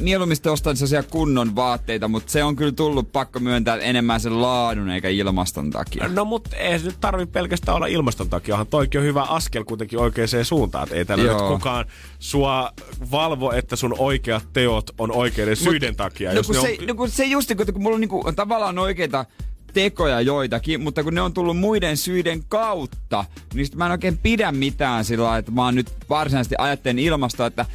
mieluummin 0.00 0.36
sitten 0.36 0.52
ostan 0.52 0.76
sellaisia 0.76 1.02
kunnon 1.02 1.56
vaatteita, 1.56 2.08
mutta 2.08 2.32
se 2.32 2.44
on 2.44 2.56
kyllä 2.56 2.72
tullut 2.72 3.12
pakko 3.12 3.40
myöntää 3.40 3.76
enemmän 3.76 4.20
sen 4.20 4.42
laadun 4.42 4.90
eikä 4.90 5.08
ilmaston 5.08 5.70
takia. 5.70 6.08
No 6.08 6.24
mutta 6.24 6.56
ei 6.56 6.78
se 6.78 6.84
nyt 6.86 7.00
tarvi 7.00 7.26
pelkästään 7.26 7.76
olla 7.76 7.86
ilmaston 7.86 8.28
takia. 8.28 8.54
Onhan 8.54 8.66
toikin 8.66 9.00
on 9.00 9.06
hyvä 9.06 9.22
askel 9.22 9.64
kuitenkin 9.64 9.98
oikeaan 9.98 10.28
suuntaan. 10.42 10.88
Et 10.88 10.92
ei 10.92 11.04
täällä 11.04 11.24
Joo. 11.24 11.40
nyt 11.40 11.58
kukaan 11.58 11.84
sua 12.18 12.72
valvo, 13.10 13.52
että 13.52 13.76
sun 13.76 13.94
oikeat 13.98 14.48
teot 14.52 14.90
on 14.98 15.12
oikeiden 15.12 15.56
syiden 15.56 15.96
takia. 15.96 16.34
No 16.34 16.42
kun, 16.46 16.54
se, 16.54 16.76
on... 16.80 16.86
no 16.86 16.94
kun 16.94 17.10
se 17.10 17.24
just, 17.24 17.54
kun, 17.56 17.66
kun 17.72 17.82
mulla 17.82 17.94
on 17.94 18.00
niinku, 18.00 18.24
tavallaan 18.36 18.78
oikeita 18.78 19.24
tekoja 19.72 20.20
joitakin, 20.20 20.80
mutta 20.80 21.02
kun 21.02 21.14
ne 21.14 21.20
on 21.20 21.34
tullut 21.34 21.58
muiden 21.58 21.96
syiden 21.96 22.44
kautta, 22.48 23.24
niin 23.54 23.66
sit 23.66 23.74
mä 23.74 23.86
en 23.86 23.92
oikein 23.92 24.18
pidä 24.18 24.52
mitään 24.52 25.04
sillä 25.04 25.38
että 25.38 25.52
mä 25.52 25.64
oon 25.64 25.74
nyt 25.74 25.92
varsinaisesti 26.10 26.54
ajattelen 26.58 26.98
ilmastoa, 26.98 27.46
että 27.46 27.66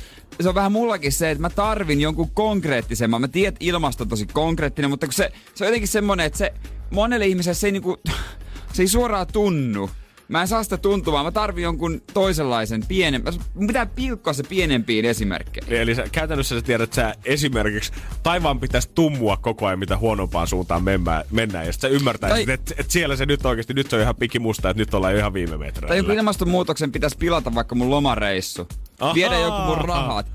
se 0.42 0.50
on 0.50 0.56
vähän 0.56 0.72
mullakin 0.72 1.12
se, 1.12 1.32
että 1.32 1.42
mä 1.42 1.50
tarvin 1.50 2.02
jonkun 2.02 2.32
konkreettisemman. 2.32 3.22
Mä 3.22 3.28
tiedän, 3.28 3.48
että 3.48 3.66
ilmasto 3.66 4.04
on 4.04 4.10
tosi 4.10 4.26
konkreettinen, 4.26 4.90
mutta 4.90 5.08
kun 5.08 5.14
se, 5.14 5.32
se 5.56 5.64
on 5.64 5.68
jotenkin 5.68 5.88
semmonen, 5.88 6.26
että 6.26 6.38
se 6.38 6.54
monelle 6.92 7.28
ihmiselle 7.28 7.56
se 7.56 7.68
ei 7.68 7.72
niinku, 7.72 7.98
se 8.74 8.84
ei 8.84 8.88
suoraan 8.88 9.28
tunnu. 9.34 9.90
Mä 10.30 10.42
en 10.42 10.48
saa 10.48 10.64
sitä 10.64 10.78
tuntumaan, 10.78 11.26
mä 11.26 11.32
tarvin 11.32 11.64
jonkun 11.64 12.02
toisenlaisen 12.14 12.86
pienen, 12.88 13.24
mun 13.54 13.68
pitää 13.68 13.86
pilkkoa 13.86 14.34
se 14.34 14.44
pienempiin 14.44 15.06
esimerkkeihin. 15.06 15.74
Eli 15.74 15.96
sä, 15.96 16.04
käytännössä 16.12 16.56
sä 16.56 16.62
tiedät, 16.62 16.84
että 16.84 16.96
sä 16.96 17.16
esimerkiksi 17.26 17.92
taivaan 18.24 18.60
pitäisi 18.60 18.90
tummua 18.96 19.38
koko 19.38 19.66
ajan, 19.66 19.80
mitä 19.80 19.98
huonompaan 19.98 20.48
suuntaan 20.48 20.84
mennään. 20.84 21.24
mennään 21.32 21.66
ja 21.66 21.74
sä 21.74 21.88
ymmärtäisit, 21.88 22.46
Tai- 22.46 22.54
että 22.54 22.76
et 22.78 22.92
siellä 22.92 23.16
se 23.16 23.26
nyt 23.26 23.46
oikeasti, 23.46 23.74
nyt 23.74 23.90
se 23.90 23.96
on 23.96 24.02
ihan 24.02 24.16
pikimusta, 24.16 24.70
että 24.70 24.82
nyt 24.82 24.94
ollaan 24.94 25.16
ihan 25.16 25.34
viime 25.34 25.58
Tai 25.58 25.68
joku 25.68 25.82
metreillä. 25.82 26.14
ilmastonmuutoksen 26.14 26.92
pitäisi 26.92 27.18
pilata 27.18 27.56
vaikka 27.56 27.76
mun 27.76 27.90
lomareissu. 27.90 28.68
Ahaa. 29.00 29.16
Viedä 29.16 29.40
joku 29.40 29.62
mun 29.62 29.78
rahat. 29.78 30.26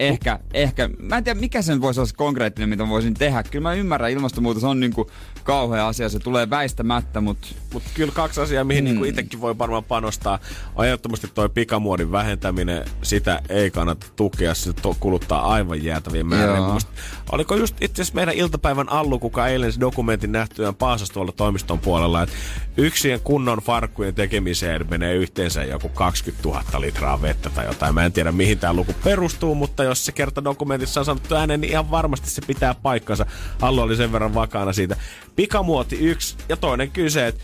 Ehkä, 0.00 0.38
ehkä. 0.54 0.90
Mä 0.98 1.16
en 1.16 1.24
tiedä, 1.24 1.40
mikä 1.40 1.62
sen 1.62 1.80
voisi 1.80 2.00
olla 2.00 2.08
se 2.08 2.14
konkreettinen, 2.16 2.68
mitä 2.68 2.82
mä 2.84 2.88
voisin 2.88 3.14
tehdä. 3.14 3.42
Kyllä 3.42 3.62
mä 3.62 3.74
ymmärrän, 3.74 4.10
ilmastonmuutos 4.10 4.64
on 4.64 4.80
niinku 4.80 5.10
kauhea 5.44 5.88
asia. 5.88 6.08
Se 6.08 6.18
tulee 6.18 6.50
väistämättä, 6.50 7.20
mutta 7.20 7.48
Mutta 7.72 7.90
kyllä 7.94 8.12
kaksi 8.12 8.40
asiaa, 8.40 8.64
mihin 8.64 8.84
mm. 8.84 8.86
niinku 8.86 9.04
itsekin 9.04 9.40
voi 9.40 9.58
varmaan 9.58 9.84
panostaa. 9.84 10.38
on 10.76 10.86
Ehdottomasti 10.86 11.28
toi 11.34 11.48
pikamuodin 11.48 12.12
vähentäminen, 12.12 12.84
sitä 13.02 13.40
ei 13.48 13.70
kannata 13.70 14.06
tukea. 14.16 14.54
Se 14.54 14.72
kuluttaa 15.00 15.52
aivan 15.52 15.84
jäätäviä 15.84 16.24
määriä. 16.24 16.60
Mielestä- 16.60 16.90
Oliko 17.32 17.56
just 17.56 17.74
itse 17.80 18.02
asiassa 18.02 18.14
meidän 18.14 18.34
iltapäivän 18.34 18.88
Allu, 18.88 19.18
kuka 19.18 19.48
eilen 19.48 19.72
se 19.72 19.80
dokumentin 19.80 20.32
nähtyään 20.32 20.74
paasasi 20.74 21.12
tuolla 21.12 21.32
toimiston 21.32 21.78
puolella, 21.78 22.22
että 22.22 22.34
yksien 22.76 23.20
kunnon 23.20 23.58
farkkujen 23.58 24.14
tekemiseen 24.14 24.86
menee 24.90 25.14
yhteensä 25.14 25.64
joku 25.64 25.88
20 25.88 26.48
000 26.48 26.80
litraa 26.80 27.22
vettä 27.22 27.50
tai 27.50 27.66
jotain. 27.66 27.94
Mä 27.94 28.04
en 28.04 28.12
tiedä, 28.12 28.32
mihin 28.32 28.58
tämä 28.58 28.72
luku 28.72 28.92
perustuu, 29.04 29.54
mutta 29.54 29.84
jos 29.84 30.04
se 30.04 30.12
kerta 30.12 30.44
dokumentissa 30.44 31.00
on 31.00 31.04
sanottu 31.06 31.34
ääneen, 31.34 31.60
niin 31.60 31.70
ihan 31.70 31.90
varmasti 31.90 32.30
se 32.30 32.42
pitää 32.46 32.74
paikkansa. 32.74 33.26
Allu 33.62 33.80
oli 33.80 33.96
sen 33.96 34.12
verran 34.12 34.34
vakaana 34.34 34.72
siitä. 34.72 34.96
Pikamuoti 35.36 35.96
yksi 35.96 36.36
ja 36.48 36.56
toinen 36.56 36.90
kyllä 36.90 37.10
se, 37.10 37.26
että 37.26 37.42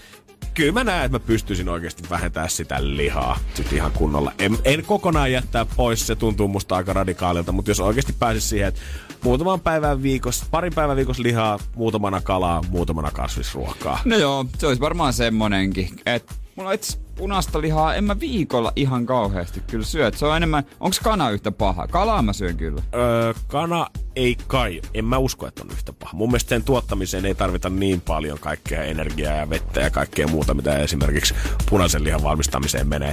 kyllä 0.54 0.72
mä 0.72 0.84
näen, 0.84 1.04
että 1.04 1.18
mä 1.18 1.24
pystyisin 1.26 1.68
oikeasti 1.68 2.02
vähentämään 2.10 2.50
sitä 2.50 2.76
lihaa 2.80 3.38
sit 3.54 3.72
ihan 3.72 3.92
kunnolla. 3.92 4.32
En, 4.38 4.58
en 4.64 4.84
kokonaan 4.84 5.32
jättää 5.32 5.66
pois, 5.76 6.06
se 6.06 6.16
tuntuu 6.16 6.48
musta 6.48 6.76
aika 6.76 6.92
radikaalilta, 6.92 7.52
mutta 7.52 7.70
jos 7.70 7.80
oikeasti 7.80 8.12
pääsis 8.18 8.48
siihen, 8.48 8.68
että 8.68 8.80
muutaman 9.24 9.60
päivän 9.60 10.02
viikossa, 10.02 10.46
parin 10.50 10.74
päivän 10.74 10.96
viikossa 10.96 11.22
lihaa, 11.22 11.58
muutamana 11.74 12.20
kalaa, 12.20 12.62
muutamana 12.68 13.10
kasvisruokaa. 13.10 13.98
no 14.04 14.16
joo, 14.16 14.46
se 14.58 14.66
olisi 14.66 14.80
varmaan 14.80 15.12
semmonenkin. 15.12 15.88
Et 16.06 16.39
mulla 16.56 16.68
on 16.68 16.74
itse 16.74 16.98
punaista 17.14 17.60
lihaa, 17.60 17.94
en 17.94 18.04
mä 18.04 18.20
viikolla 18.20 18.72
ihan 18.76 19.06
kauheasti 19.06 19.62
kyllä 19.66 19.84
syö. 19.84 20.06
Et 20.06 20.18
Se 20.18 20.26
on 20.26 20.36
enemmän, 20.36 20.64
onks 20.80 21.00
kana 21.00 21.30
yhtä 21.30 21.52
paha? 21.52 21.86
Kalaa 21.86 22.22
mä 22.22 22.32
syön 22.32 22.56
kyllä. 22.56 22.82
Öö, 22.94 23.34
kana 23.48 23.86
ei 24.16 24.36
kai, 24.46 24.80
en 24.94 25.04
mä 25.04 25.18
usko, 25.18 25.46
että 25.46 25.62
on 25.62 25.70
yhtä 25.70 25.92
paha. 25.92 26.16
Mun 26.16 26.28
mielestä 26.28 26.48
sen 26.48 26.64
tuottamiseen 26.64 27.26
ei 27.26 27.34
tarvita 27.34 27.70
niin 27.70 28.00
paljon 28.00 28.38
kaikkea 28.38 28.82
energiaa 28.84 29.32
ja 29.36 29.50
vettä 29.50 29.80
ja 29.80 29.90
kaikkea 29.90 30.26
muuta, 30.28 30.54
mitä 30.54 30.78
esimerkiksi 30.78 31.34
punaisen 31.70 32.04
lihan 32.04 32.22
valmistamiseen 32.22 32.88
menee. 32.88 33.12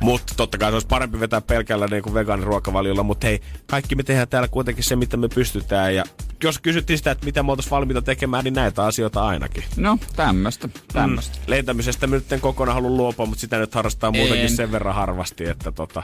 Mutta 0.00 0.32
totta 0.36 0.58
kai 0.58 0.70
se 0.70 0.74
olisi 0.74 0.86
parempi 0.86 1.20
vetää 1.20 1.40
pelkällä 1.40 1.86
niin 1.86 2.02
kuin 2.02 2.14
vegaaniruokavaliolla, 2.14 3.02
mutta 3.02 3.26
hei, 3.26 3.40
kaikki 3.66 3.94
me 3.94 4.02
tehdään 4.02 4.28
täällä 4.28 4.48
kuitenkin 4.48 4.84
se, 4.84 4.96
mitä 4.96 5.16
me 5.16 5.28
pystytään. 5.28 5.94
Ja 5.94 6.04
jos 6.44 6.58
kysyttiin 6.58 6.98
sitä, 6.98 7.10
että 7.10 7.24
mitä 7.24 7.42
me 7.42 7.50
oltaisiin 7.52 7.70
valmiita 7.70 8.02
tekemään, 8.02 8.44
niin 8.44 8.54
näitä 8.54 8.84
asioita 8.84 9.26
ainakin. 9.26 9.64
No, 9.76 9.98
tämmöstä, 10.16 10.68
tämmöstä. 10.92 11.38
Mm. 11.38 11.44
Lentämisestä 11.46 12.06
nyt 12.06 12.32
en 12.32 12.40
kokonaan 12.40 12.74
halua 12.74 12.90
luopua, 12.90 13.26
mutta 13.26 13.40
sitä 13.40 13.58
nyt 13.58 13.74
harrastaa 13.74 14.10
muutenkin 14.10 14.40
En. 14.40 14.56
sen 14.56 14.72
verran 14.72 14.94
harvasti, 14.94 15.46
että 15.46 15.72
tota, 15.72 16.02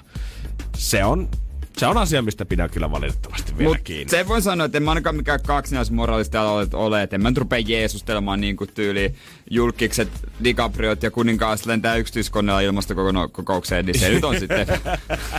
se 0.76 1.04
on 1.04 1.28
se 1.78 1.86
on 1.86 1.98
asia, 1.98 2.22
mistä 2.22 2.44
pidän 2.44 2.70
kyllä 2.70 2.90
valitettavasti 2.90 3.58
vielä 3.58 3.68
Mut 3.68 3.78
kiinni. 3.84 4.10
se 4.10 4.28
voi 4.28 4.42
sanoa, 4.42 4.64
että 4.64 4.78
en 4.78 4.82
mä 4.82 4.90
ainakaan 4.90 5.16
mikään 5.16 5.40
kaksinaismoralisti 5.46 6.36
ole, 6.74 7.02
että 7.02 7.16
en 7.16 7.22
mä 7.22 7.30
nyt 7.30 7.38
rupea 7.38 7.58
jeesustelemaan 7.58 8.40
niin 8.40 8.56
kuin 8.56 8.70
tyyli 8.74 9.14
julkikset, 9.52 10.08
DiCapriot 10.44 11.02
ja 11.02 11.10
kuninkaas 11.10 11.66
lentää 11.66 11.96
yksityiskoneella 11.96 12.60
ilmastokokoukseen, 12.60 13.86
niin 13.86 13.98
se 13.98 14.08
nyt 14.08 14.24
on 14.24 14.38
sitten, 14.38 14.66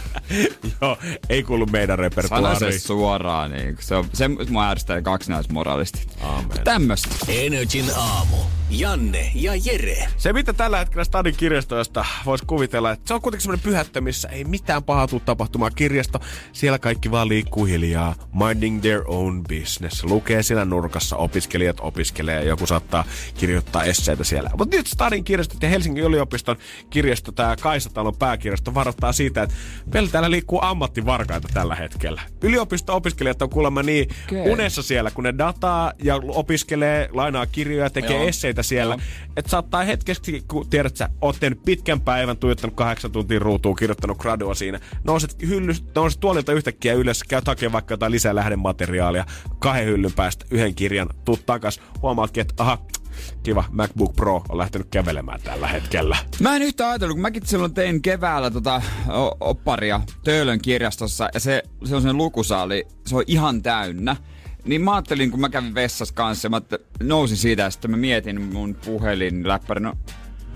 Joo, 0.81 0.97
ei 1.29 1.43
kuulu 1.43 1.65
meidän 1.65 1.93
sano 1.93 2.01
repertuaariin. 2.01 2.73
se 2.73 2.79
suoraan, 2.79 3.51
niin 3.51 3.77
se, 3.79 3.95
on, 3.95 4.05
se 4.13 4.27
mua 4.27 4.69
ärsyttää 4.69 5.01
kaksinaismoralistit. 5.01 6.17
Tämmöstä. 6.63 7.09
Energin 7.27 7.85
aamu. 7.95 8.37
Janne 8.69 9.31
ja 9.35 9.51
Jere. 9.55 10.07
Se, 10.17 10.33
mitä 10.33 10.53
tällä 10.53 10.77
hetkellä 10.77 11.03
Stadin 11.03 11.35
kirjastoista 11.37 12.05
voisi 12.25 12.45
kuvitella, 12.45 12.91
että 12.91 13.07
se 13.07 13.13
on 13.13 13.21
kuitenkin 13.21 13.41
semmoinen 13.41 13.63
pyhättö, 13.63 14.01
missä 14.01 14.29
ei 14.29 14.43
mitään 14.43 14.83
pahaa 14.83 15.07
tule 15.07 15.21
tapahtumaan. 15.25 15.71
Kirjasto, 15.75 16.19
siellä 16.53 16.79
kaikki 16.79 17.11
vaan 17.11 17.29
liikkuu 17.29 17.65
hiljaa, 17.65 18.15
minding 18.33 18.81
their 18.81 19.01
own 19.05 19.43
business. 19.43 20.03
Lukee 20.03 20.43
siellä 20.43 20.65
nurkassa, 20.65 21.15
opiskelijat 21.15 21.77
opiskelee, 21.79 22.43
joku 22.43 22.67
saattaa 22.67 23.03
kirjoittaa 23.37 23.83
esseitä 24.03 24.23
siellä. 24.23 24.49
Mutta 24.57 24.77
nyt 24.77 24.87
Stadin 24.87 25.23
kirjastot 25.23 25.63
ja 25.63 25.69
Helsingin 25.69 26.03
yliopiston 26.03 26.55
kirjasto, 26.89 27.31
tämä 27.31 27.55
Kaisatalon 27.61 28.15
pääkirjasto, 28.15 28.73
varoittaa 28.73 29.13
siitä, 29.13 29.43
että 29.43 29.55
meillä 29.93 30.09
täällä 30.09 30.31
liikkuu 30.31 30.59
ammattivarkaita 30.61 31.47
tällä 31.53 31.75
hetkellä. 31.75 32.21
Yliopisto-opiskelijat 32.41 33.41
on 33.41 33.49
kuulemma 33.49 33.83
niin 33.83 34.09
Okei. 34.25 34.49
unessa 34.51 34.83
siellä, 34.83 35.11
kun 35.11 35.23
ne 35.23 35.33
dataa 35.37 35.93
ja 36.03 36.15
opiskelee, 36.27 37.09
lainaa 37.11 37.45
kirjoja, 37.45 37.89
tekee 37.89 38.17
Joo. 38.17 38.27
esseitä 38.27 38.63
siellä, 38.63 38.97
että 39.37 39.51
saattaa 39.51 39.83
hetkeksi, 39.83 40.43
kun 40.47 40.69
tiedät 40.69 40.97
sä, 40.97 41.09
oot 41.21 41.37
tehnyt 41.39 41.63
pitkän 41.65 42.01
päivän, 42.01 42.37
tuijottanut 42.37 42.75
kahdeksan 42.75 43.11
tuntia 43.11 43.39
ruutuun, 43.39 43.75
kirjoittanut 43.75 44.17
gradua 44.17 44.55
siinä, 44.55 44.79
nouset, 45.03 45.35
hyllys, 45.47 45.83
nouset 45.95 46.19
tuolilta 46.19 46.53
yhtäkkiä 46.53 46.93
ylös, 46.93 47.23
käyt 47.23 47.47
hakemaan 47.47 47.73
vaikka 47.73 47.93
jotain 47.93 48.11
lisää 48.11 48.35
lähdemateriaalia, 48.35 49.25
kahden 49.59 49.85
hyllyn 49.85 50.13
päästä 50.13 50.45
yhden 50.51 50.75
kirjan, 50.75 51.09
tuut 51.25 51.45
takas, 51.45 51.81
huomaatkin, 52.01 52.41
että 52.41 52.63
aha, 52.63 52.77
kiva, 53.43 53.63
MacBook 53.71 54.15
Pro 54.15 54.43
on 54.49 54.57
lähtenyt 54.57 54.87
kävelemään 54.91 55.41
tällä 55.41 55.67
hetkellä. 55.67 56.17
Mä 56.39 56.55
en 56.55 56.61
yhtä 56.61 56.89
ajatellut, 56.89 57.15
kun 57.15 57.21
mäkin 57.21 57.45
silloin 57.45 57.73
tein 57.73 58.01
keväällä 58.01 58.51
tota 58.51 58.81
opparia 59.39 60.01
Töölön 60.23 60.61
kirjastossa 60.61 61.29
ja 61.33 61.39
se, 61.39 61.63
se 61.85 61.95
on 61.95 62.01
sen 62.01 62.17
lukusaali, 62.17 62.87
se 63.05 63.15
on 63.15 63.23
ihan 63.27 63.61
täynnä. 63.61 64.15
Niin 64.65 64.81
mä 64.81 64.93
ajattelin, 64.93 65.31
kun 65.31 65.39
mä 65.39 65.49
kävin 65.49 65.75
vessassa 65.75 66.13
kanssa, 66.13 66.49
mä 66.49 66.61
nousin 67.03 67.37
siitä 67.37 67.61
ja 67.61 67.69
sitten 67.69 67.91
mä 67.91 67.97
mietin 67.97 68.41
mun 68.41 68.75
puhelin, 68.85 69.47
läppäri, 69.47 69.81
no, 69.81 69.93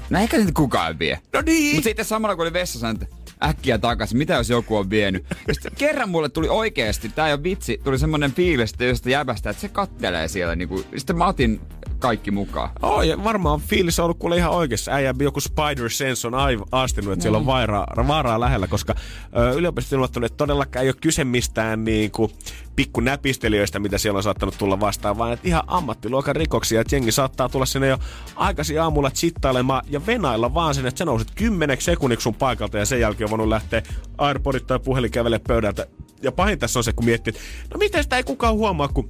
no 0.09 0.19
eikä 0.19 0.37
niitä 0.37 0.51
kukaan 0.55 0.99
vie. 0.99 1.19
No 1.33 1.41
niin! 1.45 1.75
Mutta 1.75 1.89
sitten 1.89 2.05
samalla 2.05 2.35
kun 2.35 2.43
oli 2.43 2.53
vessassa, 2.53 2.89
että 2.89 3.05
äkkiä 3.43 3.77
takaisin, 3.77 4.17
mitä 4.17 4.33
jos 4.33 4.49
joku 4.49 4.77
on 4.77 4.89
vienyt. 4.89 5.25
Ja 5.47 5.53
sitten 5.53 5.71
kerran 5.77 6.09
mulle 6.09 6.29
tuli 6.29 6.49
oikeesti, 6.49 7.09
tää 7.09 7.27
ei 7.27 7.33
ole 7.33 7.43
vitsi, 7.43 7.81
tuli 7.83 7.99
semmonen 7.99 8.33
fiilis 8.33 8.71
että 8.71 8.83
josta 8.83 9.09
jäbästä, 9.09 9.49
että 9.49 9.61
se 9.61 9.69
kattelee 9.69 10.27
siellä. 10.27 10.55
Niinku, 10.55 10.83
sitten 10.97 11.17
mä 11.17 11.27
otin 11.27 11.61
kaikki 11.99 12.31
mukaan. 12.31 12.69
Oh, 12.81 13.01
ja 13.01 13.23
varmaan 13.23 13.59
fiilis 13.59 13.99
on 13.99 14.03
ollut 14.03 14.19
kuule 14.19 14.37
ihan 14.37 14.51
oikeassa. 14.51 14.91
Äijä 14.91 15.13
joku 15.19 15.39
spider 15.39 15.89
sense 15.89 16.27
on 16.27 16.33
aiv- 16.33 16.67
astinut, 16.71 17.13
että 17.13 17.21
siellä 17.23 17.37
on 17.37 17.45
vaaraa, 17.45 17.87
vaaraa 18.07 18.39
lähellä, 18.39 18.67
koska 18.67 18.95
ö, 19.37 19.57
ilmoittanut, 19.91 20.25
että 20.25 20.37
todellakaan 20.37 20.83
ei 20.83 20.89
ole 20.89 20.95
kyse 21.01 21.23
mistään 21.23 21.83
niinku, 21.83 22.31
pikku 22.75 22.99
näpistelijöistä, 22.99 23.79
mitä 23.79 23.97
siellä 23.97 24.17
on 24.17 24.23
saattanut 24.23 24.55
tulla 24.57 24.79
vastaan, 24.79 25.17
vaan 25.17 25.33
että 25.33 25.47
ihan 25.47 25.63
ammattiluokan 25.67 26.35
rikoksia. 26.35 26.81
Että 26.81 26.95
jengi 26.95 27.11
saattaa 27.11 27.49
tulla 27.49 27.65
sinne 27.65 27.87
jo 27.87 27.97
aikaisin 28.35 28.81
aamulla 28.81 29.11
chittailemaan 29.11 29.81
ja 29.89 30.05
venailla 30.05 30.53
vaan 30.53 30.75
sen, 30.75 30.85
että 30.85 30.97
sä 30.97 31.05
nousit 31.05 31.31
kymmeneksi 31.35 31.85
sekunniksi 31.85 32.23
sun 32.23 32.35
paikalta 32.35 32.77
ja 32.77 32.85
sen 32.85 32.99
jälkeen 32.99 33.25
on 33.25 33.31
voinut 33.31 33.47
lähteä 33.47 33.81
Airpodit 34.17 34.67
tai 34.67 34.79
puhelin 34.79 35.11
kävele 35.11 35.39
pöydältä. 35.47 35.87
Ja 36.21 36.31
pahin 36.31 36.59
tässä 36.59 36.79
on 36.79 36.83
se, 36.83 36.93
kun 36.93 37.05
miettii, 37.05 37.31
että 37.31 37.41
no 37.73 37.77
miten 37.77 38.03
sitä 38.03 38.17
ei 38.17 38.23
kukaan 38.23 38.53
huomaa, 38.53 38.87
kun 38.87 39.09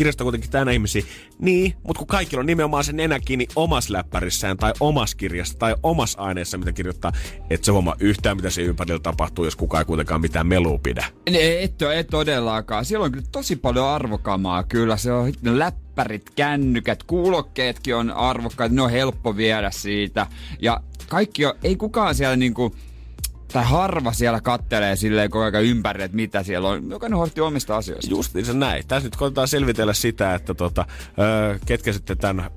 kirjasto 0.00 0.24
kuitenkin 0.24 0.50
täynnä 0.50 0.72
ihmisiä. 0.72 1.02
Niin, 1.38 1.74
mutta 1.82 1.98
kun 1.98 2.06
kaikilla 2.06 2.40
on 2.40 2.46
nimenomaan 2.46 2.84
sen 2.84 2.96
nenä 2.96 3.20
kiinni 3.20 3.48
omassa 3.56 3.92
läppärissään 3.92 4.56
tai 4.56 4.72
omassa 4.80 5.16
kirjassa 5.16 5.58
tai 5.58 5.74
omassa 5.82 6.18
aineessa, 6.18 6.58
mitä 6.58 6.72
kirjoittaa, 6.72 7.12
että 7.50 7.64
se 7.64 7.72
huomaa 7.72 7.96
yhtään, 8.00 8.36
mitä 8.36 8.50
se 8.50 8.62
ympärillä 8.62 9.00
tapahtuu, 9.00 9.44
jos 9.44 9.56
kukaan 9.56 9.80
ei 9.80 9.84
kuitenkaan 9.84 10.20
mitään 10.20 10.46
melua 10.46 10.78
pidä. 10.82 11.04
Et, 11.26 11.82
et 11.94 12.06
todellakaan. 12.06 12.84
Siellä 12.84 13.04
on 13.04 13.12
kyllä 13.12 13.26
tosi 13.32 13.56
paljon 13.56 13.86
arvokamaa 13.86 14.62
kyllä. 14.62 14.96
Se 14.96 15.12
on 15.12 15.32
läppärit, 15.42 16.30
kännykät, 16.36 17.02
kuulokkeetkin 17.02 17.96
on 17.96 18.10
arvokkaat. 18.10 18.72
Ne 18.72 18.82
on 18.82 18.90
helppo 18.90 19.36
viedä 19.36 19.70
siitä. 19.70 20.26
Ja 20.62 20.80
kaikki 21.08 21.46
on, 21.46 21.54
ei 21.62 21.76
kukaan 21.76 22.14
siellä 22.14 22.36
niinku 22.36 22.74
tai 23.52 23.64
harva 23.64 24.12
siellä 24.12 24.40
kattelee 24.40 24.96
silleen 24.96 25.30
koko 25.30 25.44
ajan 25.44 25.64
ympäri, 25.64 26.02
että 26.02 26.16
mitä 26.16 26.42
siellä 26.42 26.68
on. 26.68 26.90
Jokainen 26.90 27.16
huolehtii 27.16 27.42
omista 27.42 27.76
asioista. 27.76 28.10
se 28.42 28.52
näin. 28.52 28.86
Tässä 28.88 29.06
nyt 29.06 29.16
koitetaan 29.16 29.48
selvitellä 29.48 29.92
sitä, 29.92 30.34
että 30.34 30.54
tota, 30.54 30.86
ketkä 31.66 31.92
sitten 31.92 32.18
tämän 32.18 32.50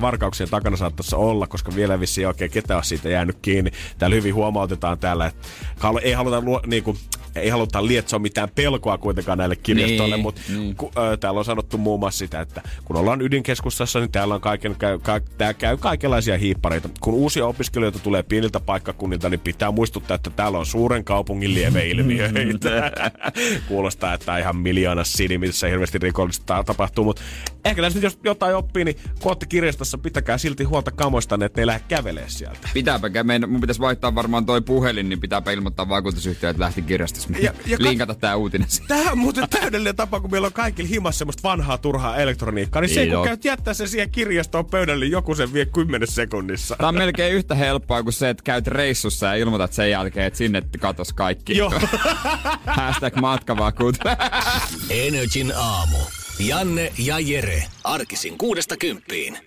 varkauksien 0.00 0.50
takana 0.50 0.76
saattaisi 0.76 1.16
olla, 1.16 1.46
koska 1.46 1.74
vielä 1.74 2.00
vissi 2.00 2.26
oikein 2.26 2.50
ketä 2.50 2.76
on 2.76 2.84
siitä 2.84 3.08
jäänyt 3.08 3.38
kiinni. 3.42 3.70
Täällä 3.98 4.14
hyvin 4.14 4.34
huomautetaan 4.34 4.98
täällä, 4.98 5.26
että 5.26 5.48
ei 6.02 6.12
haluta 6.12 6.40
luo, 6.40 6.60
niinku, 6.66 6.96
ei 7.36 7.48
haluta 7.48 7.86
lietsoa 7.86 8.18
mitään 8.18 8.48
pelkoa 8.54 8.98
kuitenkaan 8.98 9.38
näille 9.38 9.56
kirjastoille, 9.56 10.16
niin, 10.16 10.22
mutta 10.22 10.40
niin. 10.48 10.76
Ku, 10.76 10.92
ö, 10.96 11.16
täällä 11.16 11.38
on 11.38 11.44
sanottu 11.44 11.78
muun 11.78 12.00
muassa 12.00 12.18
sitä, 12.18 12.40
että 12.40 12.62
kun 12.84 12.96
ollaan 12.96 13.22
ydinkeskustassa, 13.22 14.00
niin 14.00 14.12
täällä 14.12 14.34
on 14.34 14.40
kaiken, 14.40 14.76
käy, 14.76 14.98
ka, 14.98 15.20
tää 15.38 15.54
käy 15.54 15.76
kaikenlaisia 15.76 16.38
hiippareita. 16.38 16.88
Kun 17.00 17.14
uusia 17.14 17.46
opiskelijoita 17.46 17.98
tulee 17.98 18.22
pieniltä 18.22 18.60
paikkakunnilta, 18.60 19.28
niin 19.28 19.40
pitää 19.40 19.70
muistuttaa, 19.70 20.14
että 20.14 20.30
täällä 20.36 20.58
on 20.58 20.66
suuren 20.66 21.04
kaupungin 21.04 21.54
lieveilmiöitä. 21.54 22.92
Kuulostaa, 23.68 24.14
että 24.14 24.32
on 24.32 24.38
ihan 24.38 24.56
miljoona 24.56 25.02
city, 25.02 25.38
missä 25.38 25.66
hirveästi 25.66 25.98
rikollista 25.98 26.64
tapahtuu, 26.64 27.04
mutta 27.04 27.22
ehkä 27.64 27.82
tässä 27.82 27.96
nyt 27.96 28.02
jos 28.04 28.18
jotain 28.24 28.56
oppii, 28.56 28.84
niin 28.84 28.96
kun 29.20 29.36
kirjastossa, 29.48 29.98
pitäkää 29.98 30.38
silti 30.38 30.64
huolta 30.64 30.90
kamoista, 30.90 31.38
että 31.44 31.58
ne 31.58 31.62
ei 31.62 31.66
lähde 31.66 31.84
kävelee 31.88 32.28
sieltä. 32.28 32.68
Pitääpä, 32.74 33.10
meidän, 33.22 33.50
mun 33.50 33.60
pitäisi 33.60 33.80
vaihtaa 33.80 34.14
varmaan 34.14 34.46
toi 34.46 34.60
puhelin, 34.60 35.08
niin 35.08 35.20
pitääpä 35.20 35.50
ilmoittaa 35.50 35.88
vakuutusyhtiö, 35.88 36.50
että 36.50 36.62
lähti 36.62 36.82
kirjastossa. 36.82 37.28
Ja, 37.40 37.52
ja 37.66 37.76
Linkata 37.80 38.14
ka- 38.14 38.20
tää 38.20 38.36
uutinen. 38.36 38.68
Tämä 38.88 39.10
on 39.10 39.18
muuten 39.18 39.48
täydellinen 39.48 39.96
tapa, 39.96 40.20
kun 40.20 40.30
meillä 40.30 40.46
on 40.46 40.52
kaikilla 40.52 40.88
himassa 40.88 41.18
semmoista 41.18 41.48
vanhaa 41.48 41.78
turhaa 41.78 42.16
elektroniikkaa, 42.16 42.82
niin 42.82 42.94
se 42.94 43.06
kun 43.06 43.24
käyt 43.24 43.44
jättää 43.44 43.74
sen 43.74 43.88
siihen 43.88 44.10
kirjastoon 44.10 44.66
pöydälle, 44.66 45.04
niin 45.04 45.12
joku 45.12 45.34
sen 45.34 45.52
vie 45.52 45.66
10 45.66 46.08
sekunnissa. 46.08 46.76
Tämä 46.76 46.88
on 46.88 46.94
melkein 46.94 47.34
yhtä 47.34 47.54
helppoa 47.54 48.02
kuin 48.02 48.12
se, 48.12 48.30
että 48.30 48.42
käyt 48.44 48.66
reissussa 48.66 49.26
ja 49.26 49.34
ilmoitat 49.34 49.72
sen 49.72 49.90
jälkeen, 49.90 50.25
että 50.26 50.36
sinne 50.36 50.62
katos 50.80 51.12
kaikki. 51.12 51.56
Joo. 51.56 51.72
Hashtag 52.76 53.14
matkavakuut. 53.14 53.96
Energin 54.90 55.52
aamu. 55.56 55.98
Janne 56.38 56.92
ja 56.98 57.18
Jere. 57.18 57.64
Arkisin 57.84 58.38
kuudesta 58.38 58.76
kymppiin. 58.76 59.38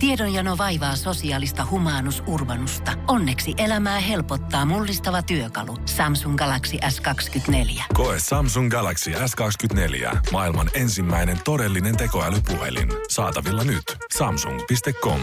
Tiedonjano 0.00 0.58
vaivaa 0.58 0.96
sosiaalista 0.96 1.66
humanus 1.70 2.22
urbanusta. 2.26 2.92
Onneksi 3.08 3.54
elämää 3.58 4.00
helpottaa 4.00 4.64
mullistava 4.64 5.22
työkalu. 5.22 5.76
Samsung 5.86 6.36
Galaxy 6.36 6.76
S24. 6.76 7.82
Koe 7.94 8.16
Samsung 8.18 8.70
Galaxy 8.70 9.10
S24. 9.10 10.18
Maailman 10.32 10.70
ensimmäinen 10.74 11.38
todellinen 11.44 11.96
tekoälypuhelin. 11.96 12.88
Saatavilla 13.08 13.64
nyt. 13.64 13.96
Samsung.com. 14.16 15.20